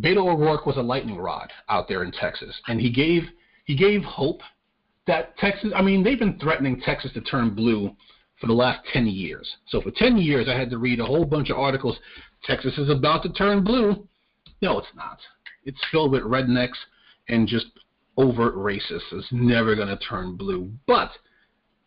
Beto 0.00 0.26
O'Rourke 0.26 0.66
was 0.66 0.76
a 0.76 0.82
lightning 0.82 1.18
rod 1.18 1.52
out 1.68 1.88
there 1.88 2.02
in 2.02 2.12
Texas, 2.12 2.54
and 2.68 2.80
he 2.80 2.90
gave 2.90 3.24
he 3.64 3.76
gave 3.76 4.02
hope 4.02 4.40
that 5.06 5.36
Texas. 5.38 5.72
I 5.74 5.82
mean, 5.82 6.02
they've 6.02 6.18
been 6.18 6.38
threatening 6.38 6.80
Texas 6.80 7.12
to 7.12 7.20
turn 7.20 7.50
blue 7.50 7.94
for 8.40 8.46
the 8.46 8.52
last 8.52 8.80
ten 8.92 9.06
years. 9.06 9.48
So 9.68 9.80
for 9.80 9.90
ten 9.90 10.16
years, 10.16 10.48
I 10.48 10.58
had 10.58 10.70
to 10.70 10.78
read 10.78 11.00
a 11.00 11.04
whole 11.04 11.24
bunch 11.24 11.50
of 11.50 11.58
articles. 11.58 11.98
Texas 12.44 12.76
is 12.78 12.88
about 12.88 13.22
to 13.22 13.32
turn 13.32 13.62
blue. 13.62 14.08
No, 14.62 14.78
it's 14.78 14.94
not. 14.94 15.18
It's 15.64 15.80
filled 15.90 16.12
with 16.12 16.22
rednecks 16.22 16.78
and 17.28 17.46
just 17.46 17.66
overt 18.16 18.54
racists. 18.56 19.12
It's 19.12 19.28
never 19.30 19.74
going 19.74 19.88
to 19.88 19.98
turn 19.98 20.36
blue. 20.36 20.70
But 20.86 21.10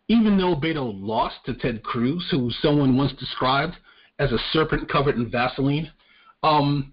even 0.08 0.38
though 0.38 0.56
Beto 0.56 0.92
lost 0.94 1.36
to 1.46 1.54
Ted 1.54 1.82
Cruz, 1.82 2.26
who 2.30 2.50
someone 2.62 2.96
once 2.96 3.12
described 3.18 3.74
as 4.18 4.32
a 4.32 4.38
serpent 4.52 4.88
covered 4.88 5.16
in 5.16 5.30
Vaseline, 5.30 5.90
um, 6.42 6.92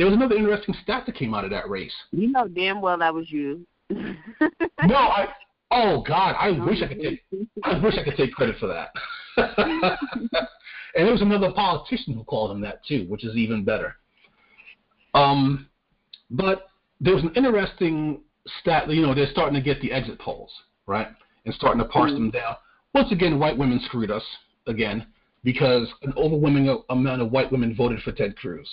there 0.00 0.06
was 0.06 0.16
another 0.16 0.34
interesting 0.34 0.74
stat 0.82 1.04
that 1.04 1.14
came 1.14 1.34
out 1.34 1.44
of 1.44 1.50
that 1.50 1.68
race. 1.68 1.92
You 2.10 2.32
know 2.32 2.48
damn 2.48 2.80
well 2.80 2.96
that 2.96 3.12
was 3.12 3.30
you. 3.30 3.66
no, 3.90 4.94
I. 4.94 5.28
Oh 5.70 6.02
God, 6.08 6.36
I 6.40 6.52
wish 6.52 6.78
I 6.82 6.88
could 6.88 7.02
take. 7.02 7.22
I 7.64 7.78
wish 7.78 7.96
I 7.98 8.04
could 8.04 8.16
take 8.16 8.32
credit 8.32 8.56
for 8.58 8.66
that. 8.66 8.94
and 9.36 10.30
there 10.94 11.12
was 11.12 11.20
another 11.20 11.52
politician 11.52 12.14
who 12.14 12.24
called 12.24 12.50
him 12.50 12.62
that 12.62 12.82
too, 12.86 13.04
which 13.10 13.26
is 13.26 13.36
even 13.36 13.62
better. 13.62 13.96
Um, 15.12 15.68
but 16.30 16.70
there 16.98 17.14
was 17.14 17.22
an 17.22 17.34
interesting 17.36 18.22
stat. 18.62 18.88
You 18.88 19.02
know, 19.02 19.14
they're 19.14 19.30
starting 19.30 19.54
to 19.54 19.60
get 19.60 19.82
the 19.82 19.92
exit 19.92 20.18
polls, 20.18 20.50
right, 20.86 21.08
and 21.44 21.54
starting 21.54 21.82
to 21.82 21.88
parse 21.88 22.10
mm-hmm. 22.12 22.22
them 22.22 22.30
down. 22.30 22.56
Once 22.94 23.12
again, 23.12 23.38
white 23.38 23.58
women 23.58 23.78
screwed 23.84 24.10
us 24.10 24.24
again 24.66 25.06
because 25.44 25.88
an 26.04 26.14
overwhelming 26.16 26.82
amount 26.88 27.20
of 27.20 27.30
white 27.30 27.52
women 27.52 27.74
voted 27.76 28.00
for 28.00 28.12
Ted 28.12 28.34
Cruz. 28.38 28.66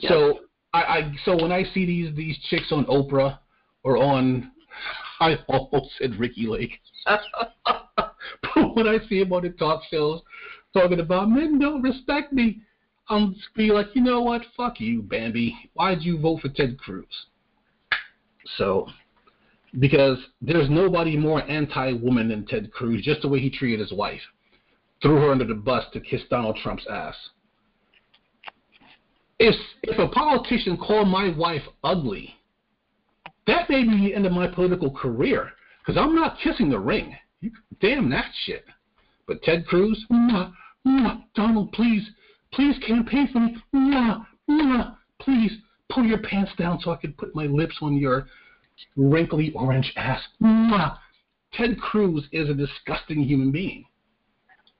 So 0.00 0.40
I, 0.72 0.82
I 0.82 1.14
so 1.24 1.40
when 1.40 1.52
I 1.52 1.64
see 1.72 1.86
these 1.86 2.14
these 2.16 2.36
chicks 2.50 2.72
on 2.72 2.84
Oprah 2.86 3.38
or 3.82 3.96
on 3.96 4.50
I 5.20 5.36
almost 5.48 5.92
said 5.98 6.18
Ricki 6.18 6.46
Lake. 6.46 6.80
but 7.06 8.14
when 8.74 8.88
I 8.88 8.98
see 9.08 9.22
them 9.22 9.32
on 9.32 9.42
the 9.42 9.50
talk 9.50 9.82
shows 9.90 10.20
talking 10.72 11.00
about 11.00 11.30
men 11.30 11.58
don't 11.58 11.82
respect 11.82 12.32
me, 12.32 12.60
I'm 13.08 13.36
be 13.54 13.70
like, 13.70 13.88
you 13.94 14.02
know 14.02 14.22
what? 14.22 14.42
Fuck 14.56 14.80
you, 14.80 15.02
Bambi. 15.02 15.54
Why'd 15.74 16.02
you 16.02 16.18
vote 16.18 16.40
for 16.40 16.48
Ted 16.48 16.78
Cruz? 16.78 17.06
So, 18.56 18.88
because 19.78 20.18
there's 20.42 20.68
nobody 20.68 21.16
more 21.16 21.48
anti-woman 21.48 22.28
than 22.28 22.46
Ted 22.46 22.72
Cruz, 22.72 23.02
just 23.02 23.22
the 23.22 23.28
way 23.28 23.40
he 23.40 23.50
treated 23.50 23.80
his 23.80 23.92
wife. 23.92 24.20
Threw 25.00 25.16
her 25.16 25.30
under 25.30 25.44
the 25.44 25.54
bus 25.54 25.84
to 25.92 26.00
kiss 26.00 26.22
Donald 26.28 26.58
Trump's 26.62 26.86
ass 26.90 27.14
if 29.38 29.54
if 29.82 29.98
a 29.98 30.08
politician 30.08 30.76
called 30.76 31.08
my 31.08 31.34
wife 31.36 31.62
ugly, 31.82 32.34
that 33.46 33.68
may 33.68 33.82
be 33.84 34.08
the 34.08 34.14
end 34.14 34.26
of 34.26 34.32
my 34.32 34.46
political 34.46 34.90
career 34.90 35.50
because 35.80 36.00
I'm 36.00 36.14
not 36.14 36.38
kissing 36.42 36.70
the 36.70 36.78
ring. 36.78 37.16
Damn 37.80 38.08
that 38.10 38.30
shit. 38.44 38.64
But 39.26 39.42
Ted 39.42 39.66
Cruz, 39.66 40.02
mwah, 40.10 40.52
mwah, 40.86 41.24
Donald, 41.34 41.72
please, 41.72 42.08
please 42.52 42.76
campaign 42.86 43.28
for 43.32 43.40
me. 43.40 43.56
Mwah, 43.74 44.26
mwah, 44.48 44.96
please 45.20 45.52
pull 45.90 46.04
your 46.04 46.18
pants 46.18 46.52
down 46.58 46.80
so 46.80 46.90
I 46.90 46.96
can 46.96 47.12
put 47.12 47.34
my 47.34 47.44
lips 47.44 47.76
on 47.82 47.96
your 47.96 48.26
wrinkly 48.96 49.52
orange 49.54 49.92
ass. 49.96 50.20
Mwah. 50.42 50.98
Ted 51.52 51.78
Cruz 51.78 52.24
is 52.32 52.48
a 52.48 52.54
disgusting 52.54 53.22
human 53.22 53.52
being. 53.52 53.84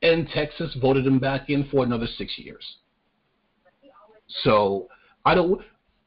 And 0.03 0.29
Texas 0.29 0.77
voted 0.81 1.07
him 1.07 1.19
back 1.19 1.49
in 1.49 1.69
for 1.71 1.85
another 1.85 2.07
six 2.19 2.37
years. 2.37 2.65
So 4.29 4.89
I 5.25 5.35
don't. 5.35 5.61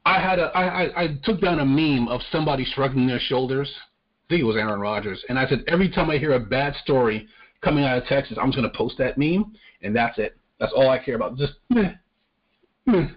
I 0.04 0.20
had 0.20 0.38
a. 0.38 0.44
I, 0.54 0.84
I, 0.84 1.02
I 1.02 1.18
took 1.24 1.40
down 1.40 1.60
a 1.60 1.64
meme 1.64 2.08
of 2.08 2.20
somebody 2.30 2.64
shrugging 2.64 3.06
their 3.06 3.20
shoulders. 3.20 3.70
I 3.76 4.28
think 4.28 4.42
it 4.42 4.44
was 4.44 4.56
Aaron 4.56 4.80
Rodgers, 4.80 5.24
and 5.28 5.38
I 5.38 5.48
said 5.48 5.64
every 5.68 5.88
time 5.90 6.10
I 6.10 6.18
hear 6.18 6.32
a 6.34 6.40
bad 6.40 6.74
story 6.82 7.26
coming 7.62 7.84
out 7.84 7.98
of 7.98 8.04
Texas, 8.04 8.36
I'm 8.40 8.50
just 8.50 8.56
gonna 8.56 8.74
post 8.74 8.98
that 8.98 9.16
meme, 9.16 9.54
and 9.82 9.96
that's 9.96 10.18
it. 10.18 10.36
That's 10.60 10.72
all 10.74 10.90
I 10.90 10.98
care 10.98 11.14
about. 11.14 11.36
Just 11.36 11.54
meh, 11.70 11.92
meh, 12.84 13.08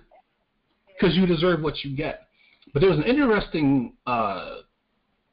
because 0.87 1.15
you 1.17 1.25
deserve 1.25 1.61
what 1.61 1.83
you 1.83 1.95
get. 1.95 2.27
But 2.73 2.79
there 2.79 2.89
was 2.89 2.99
an 2.99 3.05
interesting 3.05 3.93
uh, 4.07 4.57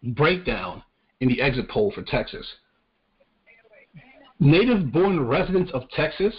breakdown 0.02 0.82
in 1.20 1.28
the 1.28 1.40
exit 1.40 1.68
poll 1.68 1.92
for 1.92 2.02
Texas. 2.02 2.46
Native-born 4.40 5.26
residents 5.26 5.70
of 5.72 5.88
Texas 5.90 6.34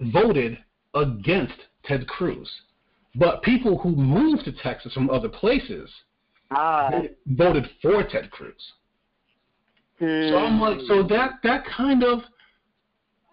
voted 0.00 0.58
against 0.94 1.54
Ted 1.88 2.06
Cruz. 2.06 2.48
But 3.14 3.42
people 3.42 3.78
who 3.78 3.90
moved 3.90 4.44
to 4.44 4.52
Texas 4.52 4.92
from 4.92 5.10
other 5.10 5.28
places 5.28 5.90
ah. 6.50 6.90
voted 7.26 7.68
for 7.82 8.02
Ted 8.04 8.30
Cruz. 8.30 8.72
Hmm. 9.98 10.28
So 10.28 10.36
I'm 10.36 10.60
like, 10.60 10.78
so 10.86 11.02
that 11.08 11.40
that 11.42 11.64
kind 11.64 12.04
of 12.04 12.20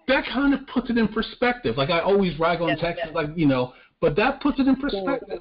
that 0.07 0.25
kind 0.25 0.53
of 0.53 0.65
puts 0.67 0.89
it 0.89 0.97
in 0.97 1.07
perspective. 1.07 1.77
Like 1.77 1.89
I 1.89 1.99
always 1.99 2.39
rag 2.39 2.61
on 2.61 2.69
yes, 2.69 2.79
Texas, 2.79 3.03
yes. 3.07 3.15
like 3.15 3.29
you 3.35 3.45
know, 3.45 3.73
But 4.01 4.15
that 4.15 4.41
puts 4.41 4.59
it 4.59 4.67
in 4.67 4.75
perspective. 4.75 5.39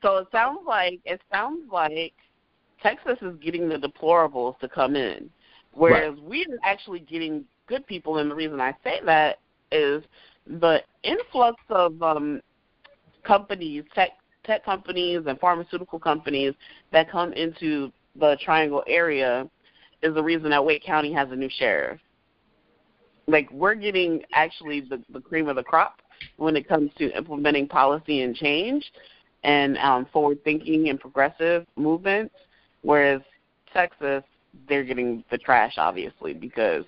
So 0.00 0.18
it 0.18 0.28
sounds 0.32 0.60
like 0.66 1.00
it 1.04 1.20
sounds 1.30 1.70
like 1.70 2.14
Texas 2.82 3.18
is 3.20 3.36
getting 3.42 3.68
the 3.68 3.76
deplorables 3.76 4.58
to 4.60 4.68
come 4.68 4.94
in, 4.96 5.28
whereas 5.72 6.14
Right. 6.14 6.22
we're 6.22 6.58
actually 6.64 7.00
getting 7.00 7.44
good 7.66 7.86
people. 7.86 8.18
And 8.18 8.30
the 8.30 8.34
reason 8.34 8.60
I 8.60 8.74
say 8.84 9.00
that 9.04 9.40
is 9.72 10.02
the 10.48 10.82
influx 11.02 11.62
of 11.68 12.02
um, 12.02 12.40
companies, 13.22 13.84
tech 13.94 14.10
tech 14.44 14.64
companies, 14.64 15.22
and 15.26 15.38
pharmaceutical 15.38 15.98
companies 15.98 16.54
that 16.90 17.10
come 17.10 17.32
into 17.34 17.92
the 18.18 18.36
Triangle 18.42 18.82
area 18.86 19.48
is 20.02 20.14
the 20.14 20.22
reason 20.22 20.50
that 20.50 20.64
Wake 20.64 20.82
County 20.82 21.12
has 21.12 21.30
a 21.30 21.36
new 21.36 21.50
sheriff. 21.58 22.00
Like 23.26 23.50
we're 23.50 23.74
getting 23.74 24.22
actually 24.32 24.80
the, 24.80 25.02
the 25.12 25.20
cream 25.20 25.48
of 25.48 25.56
the 25.56 25.62
crop 25.62 26.00
when 26.36 26.56
it 26.56 26.66
comes 26.66 26.90
to 26.98 27.14
implementing 27.16 27.68
policy 27.68 28.22
and 28.22 28.34
change 28.34 28.90
and 29.44 29.76
um, 29.78 30.06
forward 30.12 30.42
thinking 30.44 30.88
and 30.88 30.98
progressive 30.98 31.66
movements, 31.76 32.34
whereas 32.82 33.20
Texas, 33.72 34.24
they're 34.68 34.84
getting 34.84 35.22
the 35.30 35.38
trash, 35.38 35.74
obviously, 35.76 36.32
because 36.32 36.84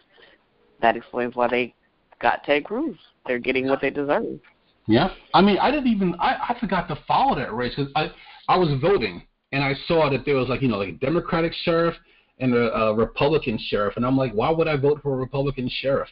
that 0.81 0.97
explains 0.97 1.37
why 1.37 1.47
they 1.47 1.75
got 2.21 2.43
Ted 2.45 2.65
Cruz. 2.65 2.97
They're 3.27 3.39
getting 3.39 3.69
what 3.69 3.81
they 3.81 3.91
deserve. 3.91 4.41
Yeah, 4.87 5.11
I 5.35 5.41
mean, 5.41 5.59
I 5.59 5.71
didn't 5.71 5.89
even 5.89 6.15
I, 6.19 6.49
I 6.49 6.57
forgot 6.59 6.89
to 6.89 6.99
follow 7.07 7.37
that 7.37 7.55
race 7.55 7.75
because 7.77 7.93
I 7.95 8.11
I 8.49 8.57
was 8.57 8.81
voting 8.81 9.23
and 9.53 9.63
I 9.63 9.75
saw 9.87 10.11
that 10.11 10.25
there 10.25 10.37
was 10.37 10.49
like 10.49 10.63
you 10.63 10.69
know 10.69 10.79
like 10.79 10.89
a 10.89 10.93
Democratic 10.93 11.53
sheriff 11.65 11.95
and 12.39 12.55
a, 12.55 12.75
a 12.75 12.95
Republican 12.95 13.59
sheriff, 13.69 13.97
and 13.97 14.07
I'm 14.07 14.17
like, 14.17 14.33
why 14.33 14.51
would 14.51 14.67
I 14.67 14.77
vote 14.77 15.01
for 15.03 15.13
a 15.13 15.17
Republican 15.17 15.71
sheriff? 15.81 16.09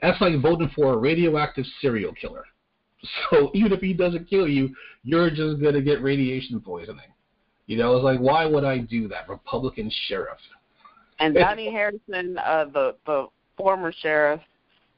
That's 0.00 0.20
like 0.20 0.40
voting 0.40 0.70
for 0.74 0.94
a 0.94 0.96
radioactive 0.96 1.64
serial 1.80 2.12
killer. 2.14 2.44
So 3.30 3.50
even 3.54 3.72
if 3.72 3.80
he 3.80 3.92
doesn't 3.92 4.28
kill 4.30 4.48
you, 4.48 4.74
you're 5.02 5.30
just 5.30 5.60
gonna 5.60 5.82
get 5.82 6.02
radiation 6.02 6.60
poisoning. 6.60 7.00
You 7.66 7.78
know, 7.78 7.94
it's 7.96 8.04
like 8.04 8.20
why 8.20 8.46
would 8.46 8.64
I 8.64 8.78
do 8.78 9.08
that? 9.08 9.28
Republican 9.28 9.90
sheriff. 10.06 10.38
And 11.18 11.34
Donnie 11.34 11.70
Harrison, 11.70 12.38
uh, 12.38 12.66
the 12.72 12.96
the 13.06 13.26
former 13.56 13.92
sheriff, 13.92 14.40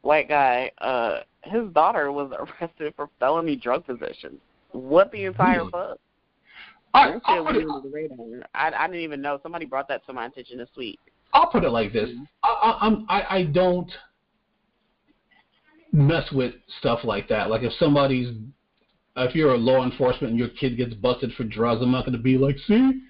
white 0.04 0.28
guy, 0.28 0.70
uh, 0.78 1.20
his 1.42 1.68
daughter 1.72 2.12
was 2.12 2.32
arrested 2.60 2.94
for 2.96 3.08
felony 3.18 3.56
drug 3.56 3.86
possession. 3.86 4.38
What 4.72 5.10
the 5.12 5.24
entire 5.24 5.64
fuck? 5.70 5.98
I, 6.92 7.10
That 7.10 7.22
I'll, 7.24 7.46
shit 7.46 7.66
put 7.66 7.74
under 7.74 7.88
the 7.88 7.92
radar. 7.92 8.48
I, 8.54 8.70
I 8.70 8.86
didn't 8.86 9.02
even 9.02 9.20
know. 9.20 9.40
Somebody 9.42 9.66
brought 9.66 9.88
that 9.88 10.06
to 10.06 10.12
my 10.12 10.26
attention 10.26 10.58
this 10.58 10.68
week. 10.76 11.00
I'll 11.32 11.48
put 11.48 11.64
it 11.64 11.70
like 11.70 11.92
this: 11.92 12.10
I, 12.44 12.48
I, 12.48 12.86
I'm 12.86 13.06
I, 13.08 13.22
I 13.38 13.44
don't 13.44 13.90
mess 15.92 16.30
with 16.32 16.54
stuff 16.78 17.00
like 17.04 17.28
that. 17.28 17.50
Like 17.50 17.62
if 17.62 17.72
somebody's, 17.78 18.34
if 19.16 19.34
you're 19.34 19.54
a 19.54 19.58
law 19.58 19.84
enforcement 19.84 20.30
and 20.30 20.38
your 20.38 20.50
kid 20.50 20.76
gets 20.76 20.94
busted 20.94 21.32
for 21.34 21.44
drugs, 21.44 21.82
I'm 21.82 21.90
not 21.90 22.04
going 22.04 22.16
to 22.16 22.22
be 22.22 22.36
like, 22.36 22.56
see, 22.66 23.00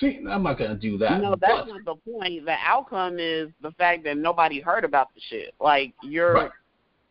see, 0.00 0.20
I'm 0.28 0.42
not 0.42 0.58
going 0.58 0.70
to 0.70 0.76
do 0.76 0.96
that. 0.98 1.20
No, 1.20 1.30
that's 1.34 1.52
But- 1.66 1.68
not 1.68 1.84
the 1.84 2.12
point. 2.12 2.44
The 2.44 2.56
outcome 2.64 3.18
is 3.18 3.50
the 3.60 3.70
fact 3.72 4.04
that 4.04 4.16
nobody 4.16 4.60
heard 4.60 4.84
about 4.84 5.14
the 5.14 5.20
shit. 5.28 5.54
Like 5.60 5.92
you're 6.02 6.34
Right. 6.34 6.50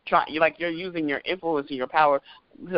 trying, 0.06 0.32
you 0.32 0.40
like 0.40 0.58
you're 0.58 0.70
using 0.70 1.08
your 1.08 1.20
influence 1.24 1.68
and 1.68 1.76
your 1.78 1.86
power. 1.86 2.20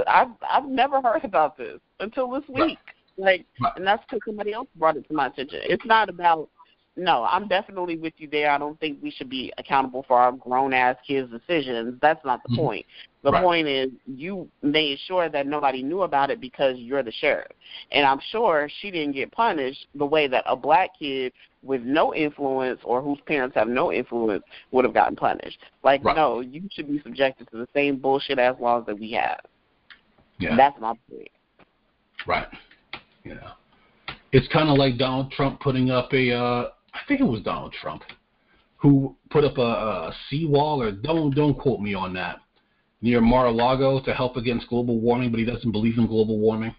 I've 0.07 0.29
I've 0.49 0.67
never 0.67 1.01
heard 1.01 1.25
about 1.25 1.57
this 1.57 1.81
until 2.01 2.31
this 2.31 2.45
Right. 2.49 2.67
week. 2.67 2.79
Like, 3.17 3.47
Right. 3.61 3.73
and 3.77 3.87
that's 3.87 4.03
because 4.05 4.21
somebody 4.27 4.53
else 4.53 4.69
brought 4.77 4.97
it 4.97 5.07
to 5.09 5.15
my 5.15 5.27
attention. 5.27 5.61
It's 5.65 5.85
not 5.85 6.09
about. 6.09 6.49
No, 6.97 7.25
I'm 7.25 7.49
definitely 7.49 7.97
with 7.97 8.15
you 8.19 8.29
there. 8.29 8.51
I 8.53 8.59
don't 8.59 8.79
think 8.79 8.99
we 9.03 9.11
should 9.11 9.29
be 9.29 9.53
accountable 9.59 10.05
for 10.05 10.17
our 10.19 10.31
grown 10.31 10.73
ass 10.73 10.97
kids' 11.05 11.29
decisions. 11.31 11.99
That's 12.01 12.25
not 12.25 12.41
the 12.45 12.51
Mhm. 12.51 12.57
point. 12.57 12.87
The 13.25 13.33
Right. 13.33 13.43
point 13.43 13.67
is 13.67 13.91
you 14.07 14.49
made 14.61 14.99
sure 15.07 15.31
that 15.31 15.47
nobody 15.47 15.83
knew 15.83 16.03
about 16.03 16.31
it 16.31 16.41
because 16.43 16.77
you're 16.77 17.03
the 17.03 17.11
sheriff. 17.11 17.51
And 17.91 18.05
I'm 18.07 18.21
sure 18.31 18.69
she 18.81 18.91
didn't 18.91 19.15
get 19.15 19.33
punished 19.33 19.87
the 19.95 20.05
way 20.05 20.27
that 20.29 20.45
a 20.47 20.55
black 20.55 20.91
kid 20.99 21.33
with 21.63 21.81
no 21.83 22.15
influence 22.15 22.81
or 22.85 23.01
whose 23.01 23.19
parents 23.27 23.55
have 23.55 23.67
no 23.67 23.91
influence 23.91 24.45
would 24.73 24.85
have 24.85 24.93
gotten 24.93 25.17
punished. 25.17 25.59
Like, 25.83 26.05
Right. 26.05 26.15
no, 26.15 26.41
you 26.41 26.69
should 26.71 26.87
be 26.87 27.01
subjected 27.01 27.49
to 27.51 27.57
the 27.57 27.69
same 27.73 27.97
bullshit 27.97 28.39
as 28.39 28.57
laws 28.61 28.85
that 28.87 28.99
we 28.99 29.13
have. 29.13 29.41
yeah, 30.39 30.55
That's 30.57 30.79
my 30.79 30.95
point. 31.11 31.31
right. 32.27 32.49
You 33.25 33.37
know, 33.37 33.53
it's 34.33 34.49
kind 34.49 34.69
of 34.69 34.77
like 34.77 34.99
Donald 34.99 35.31
Trump 35.33 35.61
putting 35.61 35.91
up 35.91 36.13
a, 36.13 36.31
uh, 36.33 36.71
I 36.93 36.99
think 37.09 37.21
it 37.21 37.25
was 37.25 37.41
Donald 37.41 37.73
Trump, 37.73 38.03
who 38.77 39.17
put 39.31 39.45
up 39.45 39.57
a, 39.57 39.63
a 39.63 40.15
seawall, 40.29 40.83
or 40.83 40.93
don't 40.93 41.35
don't 41.35 41.55
quote 41.55 41.81
me 41.81 41.95
on 41.95 42.13
that, 42.15 42.41
near 43.05 43.21
Mar-a-Lago 43.21 44.01
to 44.01 44.15
help 44.15 44.39
against 44.39 44.67
global 44.69 44.99
warming, 44.99 45.31
but 45.31 45.39
he 45.39 45.45
doesn't 45.45 45.73
believe 45.73 45.99
in 45.99 46.07
global 46.07 46.39
warming. 46.39 46.75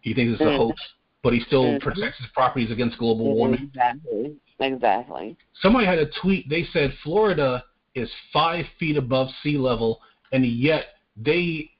He 0.00 0.14
thinks 0.14 0.32
it's 0.32 0.40
a 0.40 0.50
Mhm. 0.50 0.56
hoax, 0.56 0.80
but 1.22 1.34
he 1.34 1.40
still 1.40 1.64
Mhm. 1.64 1.80
protects 1.82 2.18
his 2.18 2.28
properties 2.28 2.70
against 2.70 2.96
global 2.96 3.34
warming. 3.34 3.64
Exactly. 3.64 4.36
Exactly. 4.58 5.36
Somebody 5.60 5.84
had 5.84 5.98
a 5.98 6.06
tweet. 6.06 6.48
They 6.48 6.64
said 6.72 6.94
Florida 7.02 7.62
is 7.94 8.10
five 8.32 8.66
feet 8.78 8.96
above 8.96 9.30
sea 9.42 9.58
level, 9.58 10.00
and 10.32 10.46
yet 10.46 10.96
they 11.14 11.70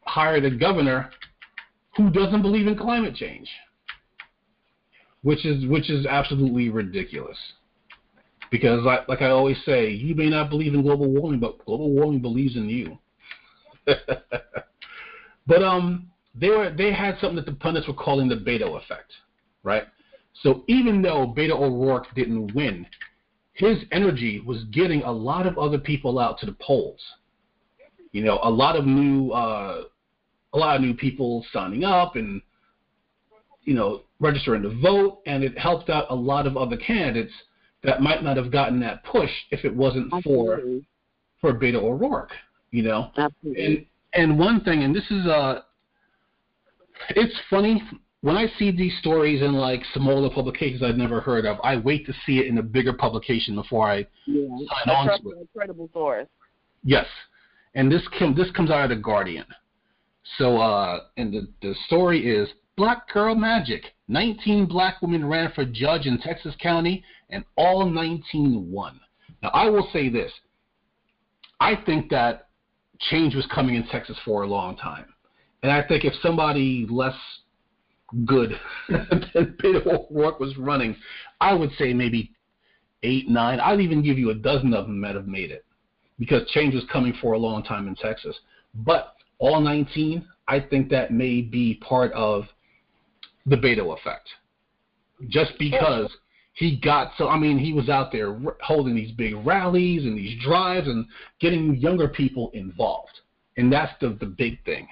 hired 0.00 0.44
a 0.44 0.50
governor 0.50 1.12
who 1.96 2.10
doesn't 2.10 2.42
believe 2.42 2.66
in 2.66 2.74
climate 2.76 3.14
change, 3.14 3.48
which 5.22 5.46
is 5.46 5.64
which 5.66 5.90
is 5.90 6.06
absolutely 6.06 6.70
ridiculous. 6.70 7.38
Because, 8.50 8.82
like, 8.82 9.08
like 9.08 9.22
I 9.22 9.30
always 9.30 9.62
say, 9.64 9.90
you 9.90 10.16
may 10.16 10.28
not 10.28 10.50
believe 10.50 10.74
in 10.74 10.82
global 10.82 11.08
warming, 11.08 11.38
but 11.38 11.64
global 11.64 11.92
warming 11.92 12.20
believes 12.20 12.56
in 12.56 12.68
you. 12.68 12.98
but 15.46 15.62
um, 15.62 16.10
they 16.34 16.48
were 16.48 16.70
they 16.76 16.92
had 16.92 17.18
something 17.20 17.36
that 17.36 17.46
the 17.46 17.52
pundits 17.52 17.86
were 17.88 17.94
calling 17.94 18.28
the 18.28 18.36
Beto 18.36 18.82
effect, 18.82 19.12
right? 19.62 19.84
So 20.42 20.64
even 20.66 21.02
though 21.02 21.26
Beto 21.36 21.60
O'Rourke 21.60 22.06
didn't 22.14 22.54
win, 22.54 22.86
his 23.52 23.78
energy 23.92 24.40
was 24.40 24.64
getting 24.64 25.02
a 25.02 25.12
lot 25.12 25.46
of 25.46 25.58
other 25.58 25.78
people 25.78 26.18
out 26.18 26.38
to 26.40 26.46
the 26.46 26.56
polls. 26.60 27.00
You 28.12 28.24
know, 28.24 28.38
a 28.42 28.50
lot 28.50 28.76
of 28.76 28.86
new 28.86 29.30
uh, 29.30 29.82
a 30.52 30.58
lot 30.58 30.76
of 30.76 30.82
new 30.82 30.94
people 30.94 31.44
signing 31.52 31.84
up 31.84 32.16
and 32.16 32.40
you 33.62 33.74
know 33.74 34.02
registering 34.20 34.62
to 34.62 34.80
vote, 34.80 35.20
and 35.26 35.44
it 35.44 35.58
helped 35.58 35.90
out 35.90 36.06
a 36.10 36.14
lot 36.14 36.46
of 36.46 36.56
other 36.56 36.76
candidates 36.76 37.32
that 37.82 38.00
might 38.00 38.22
not 38.22 38.36
have 38.36 38.50
gotten 38.50 38.80
that 38.80 39.04
push 39.04 39.30
if 39.50 39.64
it 39.64 39.74
wasn't 39.74 40.08
for 40.22 40.54
Absolutely. 40.54 40.86
for 41.40 41.54
Beto 41.54 41.82
O'Rourke. 41.82 42.32
You 42.72 42.82
know, 42.82 43.10
Absolutely. 43.16 43.64
and 43.64 43.86
and 44.14 44.38
one 44.38 44.62
thing, 44.64 44.82
and 44.82 44.94
this 44.94 45.08
is 45.10 45.26
uh, 45.26 45.60
it's 47.10 47.38
funny 47.48 47.82
when 48.22 48.36
I 48.36 48.46
see 48.58 48.70
these 48.70 48.96
stories 48.98 49.42
in 49.42 49.52
like 49.52 49.82
smaller 49.94 50.30
publications 50.30 50.82
I've 50.82 50.96
never 50.96 51.20
heard 51.20 51.44
of. 51.44 51.58
I 51.62 51.76
wait 51.76 52.06
to 52.06 52.14
see 52.24 52.38
it 52.38 52.46
in 52.46 52.58
a 52.58 52.62
bigger 52.62 52.92
publication 52.92 53.54
before 53.54 53.90
I 53.90 54.06
yeah. 54.26 54.48
sign 54.48 54.96
on 54.96 55.06
to 55.06 55.28
it. 55.30 55.42
a 55.42 55.46
credible 55.56 55.90
source. 55.92 56.28
Yes, 56.82 57.06
and 57.74 57.92
this 57.92 58.02
com- 58.18 58.34
this 58.34 58.50
comes 58.52 58.70
out 58.70 58.84
of 58.84 58.96
the 58.96 59.02
Guardian. 59.02 59.46
So, 60.38 60.56
uh, 60.56 61.00
and 61.16 61.32
the 61.32 61.48
the 61.60 61.74
story 61.86 62.26
is 62.26 62.48
Black 62.76 63.12
Girl 63.12 63.34
Magic. 63.34 63.84
19 64.08 64.66
black 64.66 65.00
women 65.00 65.26
ran 65.26 65.52
for 65.52 65.64
judge 65.64 66.06
in 66.06 66.18
Texas 66.18 66.54
County, 66.60 67.02
and 67.30 67.44
all 67.56 67.88
19 67.88 68.70
won. 68.70 69.00
Now, 69.42 69.50
I 69.50 69.68
will 69.68 69.88
say 69.92 70.08
this: 70.08 70.32
I 71.60 71.76
think 71.76 72.10
that 72.10 72.48
change 73.10 73.34
was 73.34 73.46
coming 73.54 73.74
in 73.74 73.86
Texas 73.88 74.16
for 74.24 74.42
a 74.42 74.46
long 74.46 74.76
time, 74.76 75.06
and 75.62 75.70
I 75.70 75.82
think 75.86 76.04
if 76.04 76.14
somebody 76.22 76.86
less 76.88 77.16
good 78.24 78.58
than 78.88 79.56
Beto 79.62 79.86
O'Rourke 79.86 80.40
was 80.40 80.56
running, 80.56 80.96
I 81.40 81.54
would 81.54 81.70
say 81.78 81.92
maybe 81.92 82.32
eight, 83.02 83.28
nine. 83.28 83.60
I'd 83.60 83.80
even 83.80 84.02
give 84.02 84.18
you 84.18 84.30
a 84.30 84.34
dozen 84.34 84.74
of 84.74 84.86
them 84.86 85.00
that 85.02 85.14
have 85.14 85.26
made 85.26 85.50
it 85.50 85.64
because 86.18 86.48
change 86.50 86.74
was 86.74 86.84
coming 86.92 87.14
for 87.20 87.32
a 87.32 87.38
long 87.38 87.62
time 87.62 87.88
in 87.88 87.94
Texas. 87.94 88.36
But 88.74 89.14
all 89.38 89.60
19, 89.60 90.26
I 90.48 90.60
think 90.60 90.88
that 90.90 91.10
may 91.12 91.40
be 91.40 91.74
part 91.86 92.12
of 92.12 92.44
the 93.46 93.56
Beto 93.56 93.96
effect. 93.98 94.28
Just 95.28 95.52
because 95.58 96.10
he 96.54 96.76
got 96.76 97.12
so, 97.16 97.28
I 97.28 97.38
mean, 97.38 97.58
he 97.58 97.72
was 97.72 97.88
out 97.88 98.12
there 98.12 98.28
r- 98.30 98.56
holding 98.62 98.94
these 98.94 99.10
big 99.12 99.34
rallies 99.44 100.04
and 100.04 100.16
these 100.18 100.38
drives 100.42 100.86
and 100.86 101.06
getting 101.40 101.76
younger 101.76 102.08
people 102.08 102.50
involved. 102.52 103.20
And 103.56 103.72
that's 103.72 103.92
the, 104.00 104.10
the 104.20 104.26
big 104.26 104.62
thing. 104.64 104.86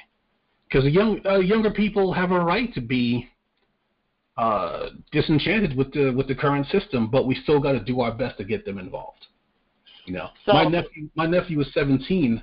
Because 0.69 0.85
young, 0.91 1.21
uh, 1.27 1.39
younger 1.39 1.71
people 1.71 2.13
have 2.13 2.31
a 2.31 2.41
right 2.41 2.73
to 2.75 2.81
be 2.81 3.29
uh, 4.37 4.91
disenchanted 5.13 5.77
with 5.77 5.93
the 5.93 6.13
with 6.17 6.29
the 6.29 6.35
current 6.35 6.67
system, 6.69 7.11
but 7.11 7.27
we 7.27 7.35
still 7.43 7.61
got 7.61 7.73
to 7.73 7.81
do 7.81 8.01
our 8.01 8.13
best 8.13 8.39
to 8.39 8.45
get 8.45 8.65
them 8.65 8.79
involved. 8.79 9.27
You 10.07 10.15
know, 10.15 10.29
So- 10.47 10.53
my 10.55 10.65
nephew 10.65 11.11
my 11.15 11.27
nephew 11.27 11.61
is 11.61 11.67
17, 11.75 12.43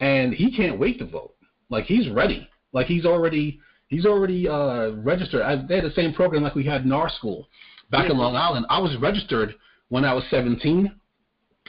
and 0.00 0.32
he 0.32 0.54
can't 0.56 0.78
wait 0.78 0.98
to 1.00 1.06
vote. 1.06 1.34
Like 1.68 1.86
he's 1.86 2.08
ready. 2.10 2.48
Like 2.72 2.86
he's 2.86 3.04
already 3.06 3.58
he's 3.88 4.06
already 4.06 4.48
uh, 4.48 4.90
registered. 4.92 5.42
I, 5.42 5.56
they 5.66 5.76
had 5.76 5.84
the 5.84 5.94
same 5.94 6.12
program 6.12 6.42
like 6.42 6.54
we 6.54 6.64
had 6.64 6.84
in 6.84 6.92
our 6.92 7.08
school 7.10 7.48
back 7.92 8.10
in 8.10 8.18
Long 8.18 8.34
Island. 8.34 8.66
I 8.68 8.80
was 8.80 8.96
registered 9.00 9.54
when 9.90 10.04
I 10.04 10.12
was 10.12 10.24
17. 10.30 10.92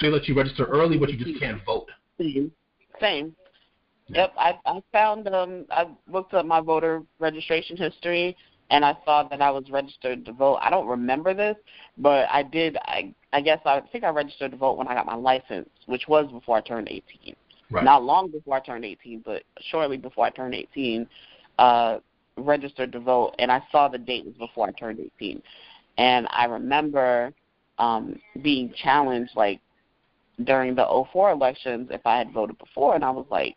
They 0.02 0.08
let 0.08 0.28
you 0.28 0.36
register 0.36 0.66
early, 0.66 0.98
but 0.98 1.12
you 1.12 1.24
just 1.24 1.40
can't 1.40 1.64
vote. 1.64 1.90
Same. 2.18 2.52
Same. 3.00 3.36
Yep, 4.08 4.34
I 4.38 4.60
I 4.66 4.82
found 4.92 5.28
um 5.30 5.66
I 5.72 5.88
looked 6.12 6.34
up 6.34 6.46
my 6.46 6.60
voter 6.60 7.04
registration 7.20 7.78
history 7.78 8.36
and 8.70 8.84
I 8.84 8.98
saw 9.06 9.24
that 9.24 9.42
I 9.42 9.50
was 9.50 9.70
registered 9.70 10.26
to 10.26 10.34
vote. 10.34 10.60
I 10.62 10.70
don't 10.70 10.88
remember 10.88 11.34
this, 11.34 11.56
but 11.98 12.28
I 12.30 12.44
did. 12.44 12.76
I 12.78 13.14
I 13.32 13.42
guess 13.42 13.60
I 13.66 13.82
think 13.92 14.04
I 14.04 14.10
registered 14.10 14.52
to 14.52 14.58
vote 14.58 14.78
when 14.78 14.88
I 14.88 14.94
got 14.94 15.06
my 15.06 15.16
license, 15.16 15.70
which 15.86 16.08
was 16.08 16.30
before 16.32 16.58
I 16.58 16.62
turned 16.62 16.90
18. 16.90 17.36
Right. 17.72 17.84
Not 17.84 18.04
long 18.04 18.30
before 18.30 18.58
I 18.58 18.60
turned 18.60 18.86
18, 18.86 19.24
but 19.26 19.44
shortly 19.72 19.98
before 19.98 20.26
I 20.26 20.30
turned 20.30 20.54
18, 20.54 21.08
uh, 21.58 22.00
registered 22.38 22.92
to 22.92 23.00
vote, 23.00 23.36
and 23.40 23.52
I 23.52 23.64
saw 23.72 23.88
the 23.88 23.98
date 23.98 24.26
was 24.26 24.36
before 24.36 24.68
I 24.68 24.72
turned 24.72 25.00
18. 25.00 25.42
And 25.98 26.28
I 26.32 26.46
remember 26.46 27.34
um, 27.78 28.20
being 28.41 28.74
challenged, 28.76 29.32
like 29.36 29.60
during 30.44 30.76
the 30.76 31.06
04 31.12 31.32
elections, 31.32 31.89
if 31.91 32.02
I 32.06 32.18
had 32.18 32.32
voted 32.32 32.58
before, 32.58 32.96
and 32.96 33.04
I 33.04 33.12
was 33.12 33.26
like, 33.30 33.56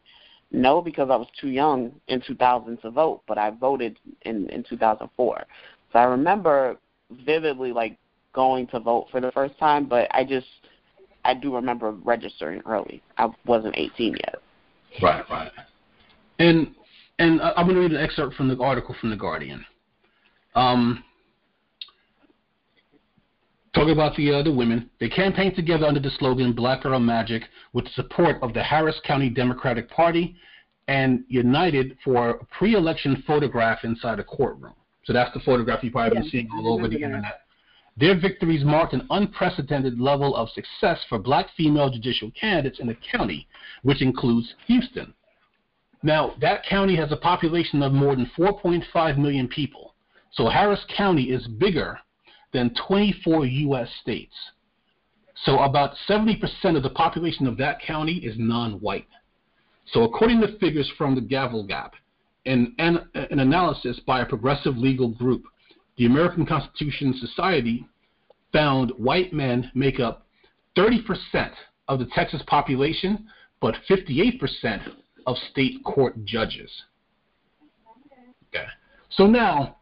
no, 0.52 0.80
because 0.80 1.08
I 1.10 1.16
was 1.16 1.26
too 1.40 1.48
young 1.48 1.92
in 2.08 2.22
2000 2.26 2.78
to 2.82 2.90
vote, 2.90 3.22
but 3.26 3.36
I 3.38 3.50
voted 3.50 3.98
in 4.22 4.48
in 4.50 4.62
2004. 4.62 5.44
So 5.92 5.98
I 5.98 6.04
remember 6.04 6.76
vividly 7.24 7.72
like 7.72 7.98
going 8.32 8.66
to 8.68 8.78
vote 8.78 9.08
for 9.10 9.20
the 9.20 9.32
first 9.32 9.58
time, 9.58 9.86
but 9.86 10.06
I 10.12 10.24
just 10.24 10.46
I 11.24 11.34
do 11.34 11.54
remember 11.54 11.90
registering 11.90 12.62
early. 12.66 13.02
I 13.18 13.28
wasn't 13.44 13.76
18 13.76 14.12
yet. 14.12 14.36
Right, 15.02 15.24
right. 15.28 15.50
And 16.38 16.74
and 17.18 17.40
I'm 17.40 17.66
going 17.66 17.76
to 17.76 17.80
read 17.80 17.92
an 17.92 17.96
excerpt 17.96 18.34
from 18.34 18.48
the 18.48 18.62
article 18.62 18.94
from 19.00 19.10
the 19.10 19.16
Guardian. 19.16 19.64
Um, 20.54 21.02
talking 23.76 23.92
about 23.92 24.16
the 24.16 24.32
uh, 24.32 24.42
the 24.42 24.50
women, 24.52 24.90
they 24.98 25.08
campaigned 25.08 25.54
together 25.54 25.84
under 25.84 26.00
the 26.00 26.10
slogan 26.18 26.52
"Black 26.54 26.82
Girl 26.82 26.98
Magic" 26.98 27.42
with 27.74 27.84
the 27.84 27.90
support 27.90 28.36
of 28.42 28.54
the 28.54 28.62
Harris 28.62 28.98
County 29.04 29.28
Democratic 29.28 29.90
Party 29.90 30.34
and 30.88 31.24
united 31.28 31.96
for 32.02 32.30
a 32.30 32.44
pre-election 32.46 33.22
photograph 33.26 33.80
inside 33.84 34.18
a 34.18 34.24
courtroom. 34.24 34.72
So 35.04 35.12
that's 35.12 35.32
the 35.34 35.40
photograph 35.40 35.84
you've 35.84 35.92
probably 35.92 36.20
been 36.20 36.30
seeing 36.30 36.48
all 36.54 36.72
over 36.72 36.88
the 36.88 36.96
internet. 36.96 37.40
Their 37.98 38.18
victories 38.18 38.64
marked 38.64 38.94
an 38.94 39.06
unprecedented 39.10 40.00
level 40.00 40.34
of 40.36 40.48
success 40.50 40.98
for 41.08 41.18
black 41.18 41.46
female 41.56 41.90
judicial 41.90 42.30
candidates 42.38 42.78
in 42.78 42.86
the 42.86 42.96
county, 43.12 43.46
which 43.82 44.00
includes 44.00 44.54
Houston. 44.68 45.12
Now, 46.02 46.34
that 46.40 46.64
county 46.64 46.96
has 46.96 47.10
a 47.10 47.16
population 47.16 47.82
of 47.82 47.92
more 47.92 48.14
than 48.14 48.30
4.5 48.38 49.18
million 49.18 49.48
people. 49.48 49.94
So 50.32 50.48
Harris 50.48 50.84
County 50.96 51.24
is 51.24 51.46
bigger 51.46 51.98
than 52.56 52.72
24 52.88 53.44
U.S. 53.44 53.88
states. 54.00 54.34
So 55.44 55.58
about 55.58 55.94
70% 56.08 56.40
of 56.74 56.82
the 56.82 56.88
population 56.88 57.46
of 57.46 57.58
that 57.58 57.82
county 57.82 58.14
is 58.14 58.34
non-white. 58.38 59.06
So 59.92 60.04
according 60.04 60.40
to 60.40 60.58
figures 60.58 60.90
from 60.96 61.14
the 61.14 61.20
Gavel 61.20 61.66
Gap, 61.66 61.92
and 62.46 62.72
an, 62.78 63.06
an 63.14 63.40
analysis 63.40 64.00
by 64.06 64.22
a 64.22 64.26
progressive 64.26 64.78
legal 64.78 65.08
group, 65.08 65.44
the 65.98 66.06
American 66.06 66.46
Constitution 66.46 67.14
Society 67.20 67.86
found 68.54 68.90
white 68.96 69.34
men 69.34 69.70
make 69.74 70.00
up 70.00 70.26
30% 70.78 71.50
of 71.88 71.98
the 71.98 72.06
Texas 72.14 72.40
population, 72.46 73.26
but 73.60 73.74
58% 73.90 74.92
of 75.26 75.36
state 75.50 75.84
court 75.84 76.24
judges. 76.24 76.70
Okay. 78.48 78.66
So 79.10 79.26
now, 79.26 79.76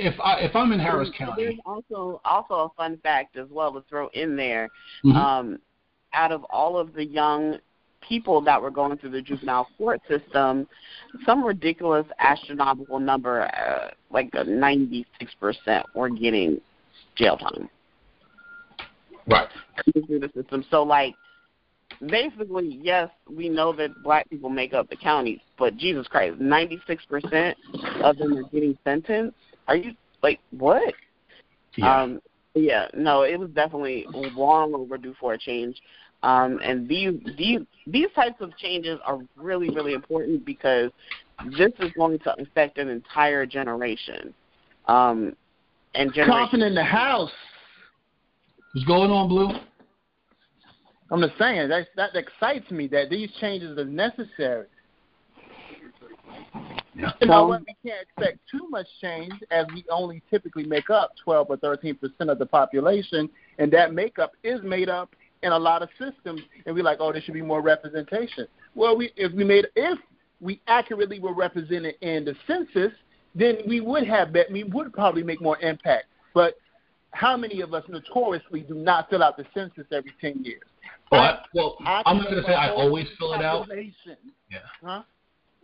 if 0.00 0.18
I 0.20 0.40
if 0.40 0.56
I'm 0.56 0.72
in 0.72 0.80
Harris 0.80 1.10
County, 1.16 1.44
there's 1.44 1.58
also 1.64 2.20
also 2.24 2.54
a 2.54 2.68
fun 2.76 2.98
fact 3.02 3.36
as 3.36 3.48
well 3.50 3.72
to 3.72 3.82
throw 3.88 4.08
in 4.08 4.36
there. 4.36 4.68
Mhm. 5.04 5.14
Um, 5.14 5.58
out 6.12 6.32
of 6.32 6.42
all 6.44 6.76
of 6.76 6.92
the 6.94 7.04
young 7.04 7.58
people 8.00 8.40
that 8.40 8.60
were 8.60 8.70
going 8.70 8.96
through 8.98 9.10
the 9.10 9.22
juvenile 9.22 9.68
court 9.78 10.00
system, 10.08 10.66
some 11.24 11.44
ridiculous 11.44 12.06
astronomical 12.18 12.98
number, 12.98 13.42
uh, 13.42 13.90
like 14.10 14.32
96%, 14.32 15.84
were 15.94 16.08
getting 16.08 16.60
jail 17.14 17.36
time 17.36 17.68
right? 19.26 19.48
through 20.06 20.20
the 20.20 20.30
system. 20.34 20.64
So, 20.70 20.82
like, 20.82 21.14
basically, 22.06 22.78
yes, 22.82 23.10
we 23.28 23.48
know 23.48 23.72
that 23.74 23.90
black 24.02 24.28
people 24.30 24.50
make 24.50 24.72
up 24.72 24.88
the 24.88 24.96
counties, 24.96 25.40
but 25.58 25.76
Jesus 25.76 26.06
Christ, 26.08 26.40
96% 26.40 27.54
of 28.02 28.16
them 28.18 28.36
are 28.36 28.42
getting 28.44 28.76
sentenced. 28.84 29.36
Are 29.70 29.76
you, 29.76 29.92
like, 30.22 30.40
what? 30.50 30.92
Yeah. 31.76 32.02
Um, 32.02 32.20
yeah, 32.54 32.88
no, 32.92 33.22
it 33.22 33.38
was 33.38 33.50
definitely 33.50 34.04
long 34.12 34.74
overdue 34.74 35.14
for 35.20 35.34
a 35.34 35.38
change. 35.38 35.80
Um, 36.24 36.58
and 36.62 36.86
these 36.88 37.14
these 37.38 37.60
these 37.86 38.08
types 38.14 38.40
of 38.40 38.54
changes 38.58 38.98
are 39.06 39.20
really 39.36 39.70
really 39.70 39.94
important 39.94 40.44
because 40.44 40.90
this 41.56 41.72
is 41.78 41.92
going 41.92 42.18
to 42.18 42.34
affect 42.42 42.76
an 42.78 42.88
entire 42.88 43.46
generation. 43.46 44.34
Um, 44.86 45.36
and 45.94 46.12
generation. 46.12 46.46
Coughing 46.46 46.60
in 46.62 46.74
the 46.74 46.84
house. 46.84 47.30
What's 48.74 48.86
going 48.86 49.10
on, 49.10 49.28
Blue? 49.28 49.50
I'm 51.12 51.20
just 51.20 51.38
saying 51.38 51.68
that 51.68 51.86
that 51.96 52.14
excites 52.14 52.70
me 52.70 52.88
that 52.88 53.10
these 53.10 53.30
changes 53.40 53.78
are 53.78 53.84
necessary. 53.84 54.66
Yeah. 57.00 57.12
You 57.20 57.26
know 57.28 57.46
what? 57.46 57.60
We 57.60 57.90
can't 57.90 58.02
expect 58.02 58.38
too 58.50 58.68
much 58.68 58.86
change 59.00 59.32
as 59.50 59.66
we 59.74 59.84
only 59.90 60.22
typically 60.30 60.64
make 60.64 60.90
up 60.90 61.12
12 61.24 61.46
or 61.50 61.56
13 61.56 61.96
percent 61.96 62.30
of 62.30 62.38
the 62.38 62.46
population, 62.46 63.28
and 63.58 63.72
that 63.72 63.94
makeup 63.94 64.32
is 64.44 64.60
made 64.62 64.88
up 64.88 65.14
in 65.42 65.52
a 65.52 65.58
lot 65.58 65.82
of 65.82 65.88
systems. 65.98 66.42
And 66.66 66.74
we're 66.74 66.84
like, 66.84 66.98
oh, 67.00 67.12
there 67.12 67.22
should 67.22 67.34
be 67.34 67.42
more 67.42 67.62
representation. 67.62 68.46
Well, 68.74 68.96
we 68.96 69.12
if 69.16 69.32
we 69.32 69.44
made 69.44 69.66
if 69.76 69.98
we 70.40 70.60
accurately 70.66 71.20
were 71.20 71.34
represented 71.34 71.94
in 72.00 72.24
the 72.24 72.34
census, 72.46 72.92
then 73.34 73.58
we 73.66 73.80
would 73.80 74.06
have 74.06 74.32
bet 74.32 74.50
we 74.50 74.64
would 74.64 74.92
probably 74.92 75.22
make 75.22 75.40
more 75.40 75.58
impact. 75.60 76.06
But 76.34 76.54
how 77.12 77.36
many 77.36 77.60
of 77.60 77.74
us 77.74 77.84
notoriously 77.88 78.60
do 78.60 78.74
not 78.74 79.10
fill 79.10 79.22
out 79.22 79.36
the 79.36 79.44
census 79.52 79.84
every 79.92 80.12
10 80.20 80.44
years? 80.44 80.62
I, 81.12 81.40
well, 81.54 81.76
I 81.84 82.02
I'm 82.06 82.18
not 82.18 82.30
gonna 82.30 82.44
say 82.44 82.54
I 82.54 82.70
always 82.70 83.08
fill 83.18 83.34
it 83.34 83.42
out. 83.42 83.66
Yeah. 84.48 84.58
Huh? 84.82 85.02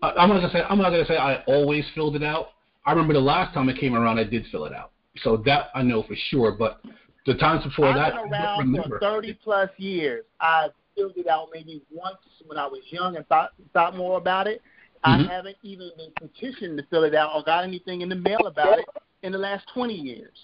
I- 0.02 0.12
I'm 0.12 0.28
not 0.28 0.40
gonna 0.40 0.50
say 0.50 0.62
I'm 0.68 0.78
not 0.78 0.90
gonna 0.90 1.06
say 1.06 1.16
I 1.16 1.42
always 1.46 1.84
filled 1.94 2.16
it 2.16 2.22
out. 2.22 2.50
I 2.84 2.92
remember 2.92 3.14
the 3.14 3.20
last 3.20 3.52
time 3.54 3.68
it 3.68 3.78
came 3.78 3.94
around, 3.94 4.18
I 4.18 4.24
did 4.24 4.46
fill 4.52 4.64
it 4.64 4.72
out. 4.72 4.90
So 5.18 5.38
that 5.38 5.70
I 5.74 5.82
know 5.82 6.02
for 6.02 6.14
sure. 6.30 6.52
But 6.52 6.80
the 7.24 7.34
times 7.34 7.64
before 7.64 7.86
I've 7.86 7.94
that, 7.96 8.22
been 8.22 8.34
I 8.34 8.38
around 8.38 8.58
remember. 8.60 8.98
for 8.98 9.00
30 9.00 9.34
plus 9.42 9.70
years. 9.78 10.24
I 10.40 10.68
filled 10.94 11.16
it 11.16 11.26
out 11.26 11.48
maybe 11.52 11.82
once 11.90 12.18
when 12.46 12.58
I 12.58 12.66
was 12.66 12.80
young 12.90 13.16
and 13.16 13.26
thought 13.28 13.52
thought 13.72 13.96
more 13.96 14.18
about 14.18 14.46
it. 14.46 14.62
Mhm. 15.04 15.28
I 15.28 15.32
haven't 15.32 15.56
even 15.62 15.90
been 15.96 16.10
petitioned 16.12 16.78
to 16.78 16.84
fill 16.84 17.04
it 17.04 17.14
out 17.14 17.30
or 17.34 17.42
got 17.42 17.64
anything 17.64 18.00
in 18.02 18.08
the 18.08 18.16
mail 18.16 18.46
about 18.46 18.78
it 18.78 18.86
in 19.22 19.32
the 19.32 19.38
last 19.38 19.66
20 19.68 19.94
years. 19.94 20.36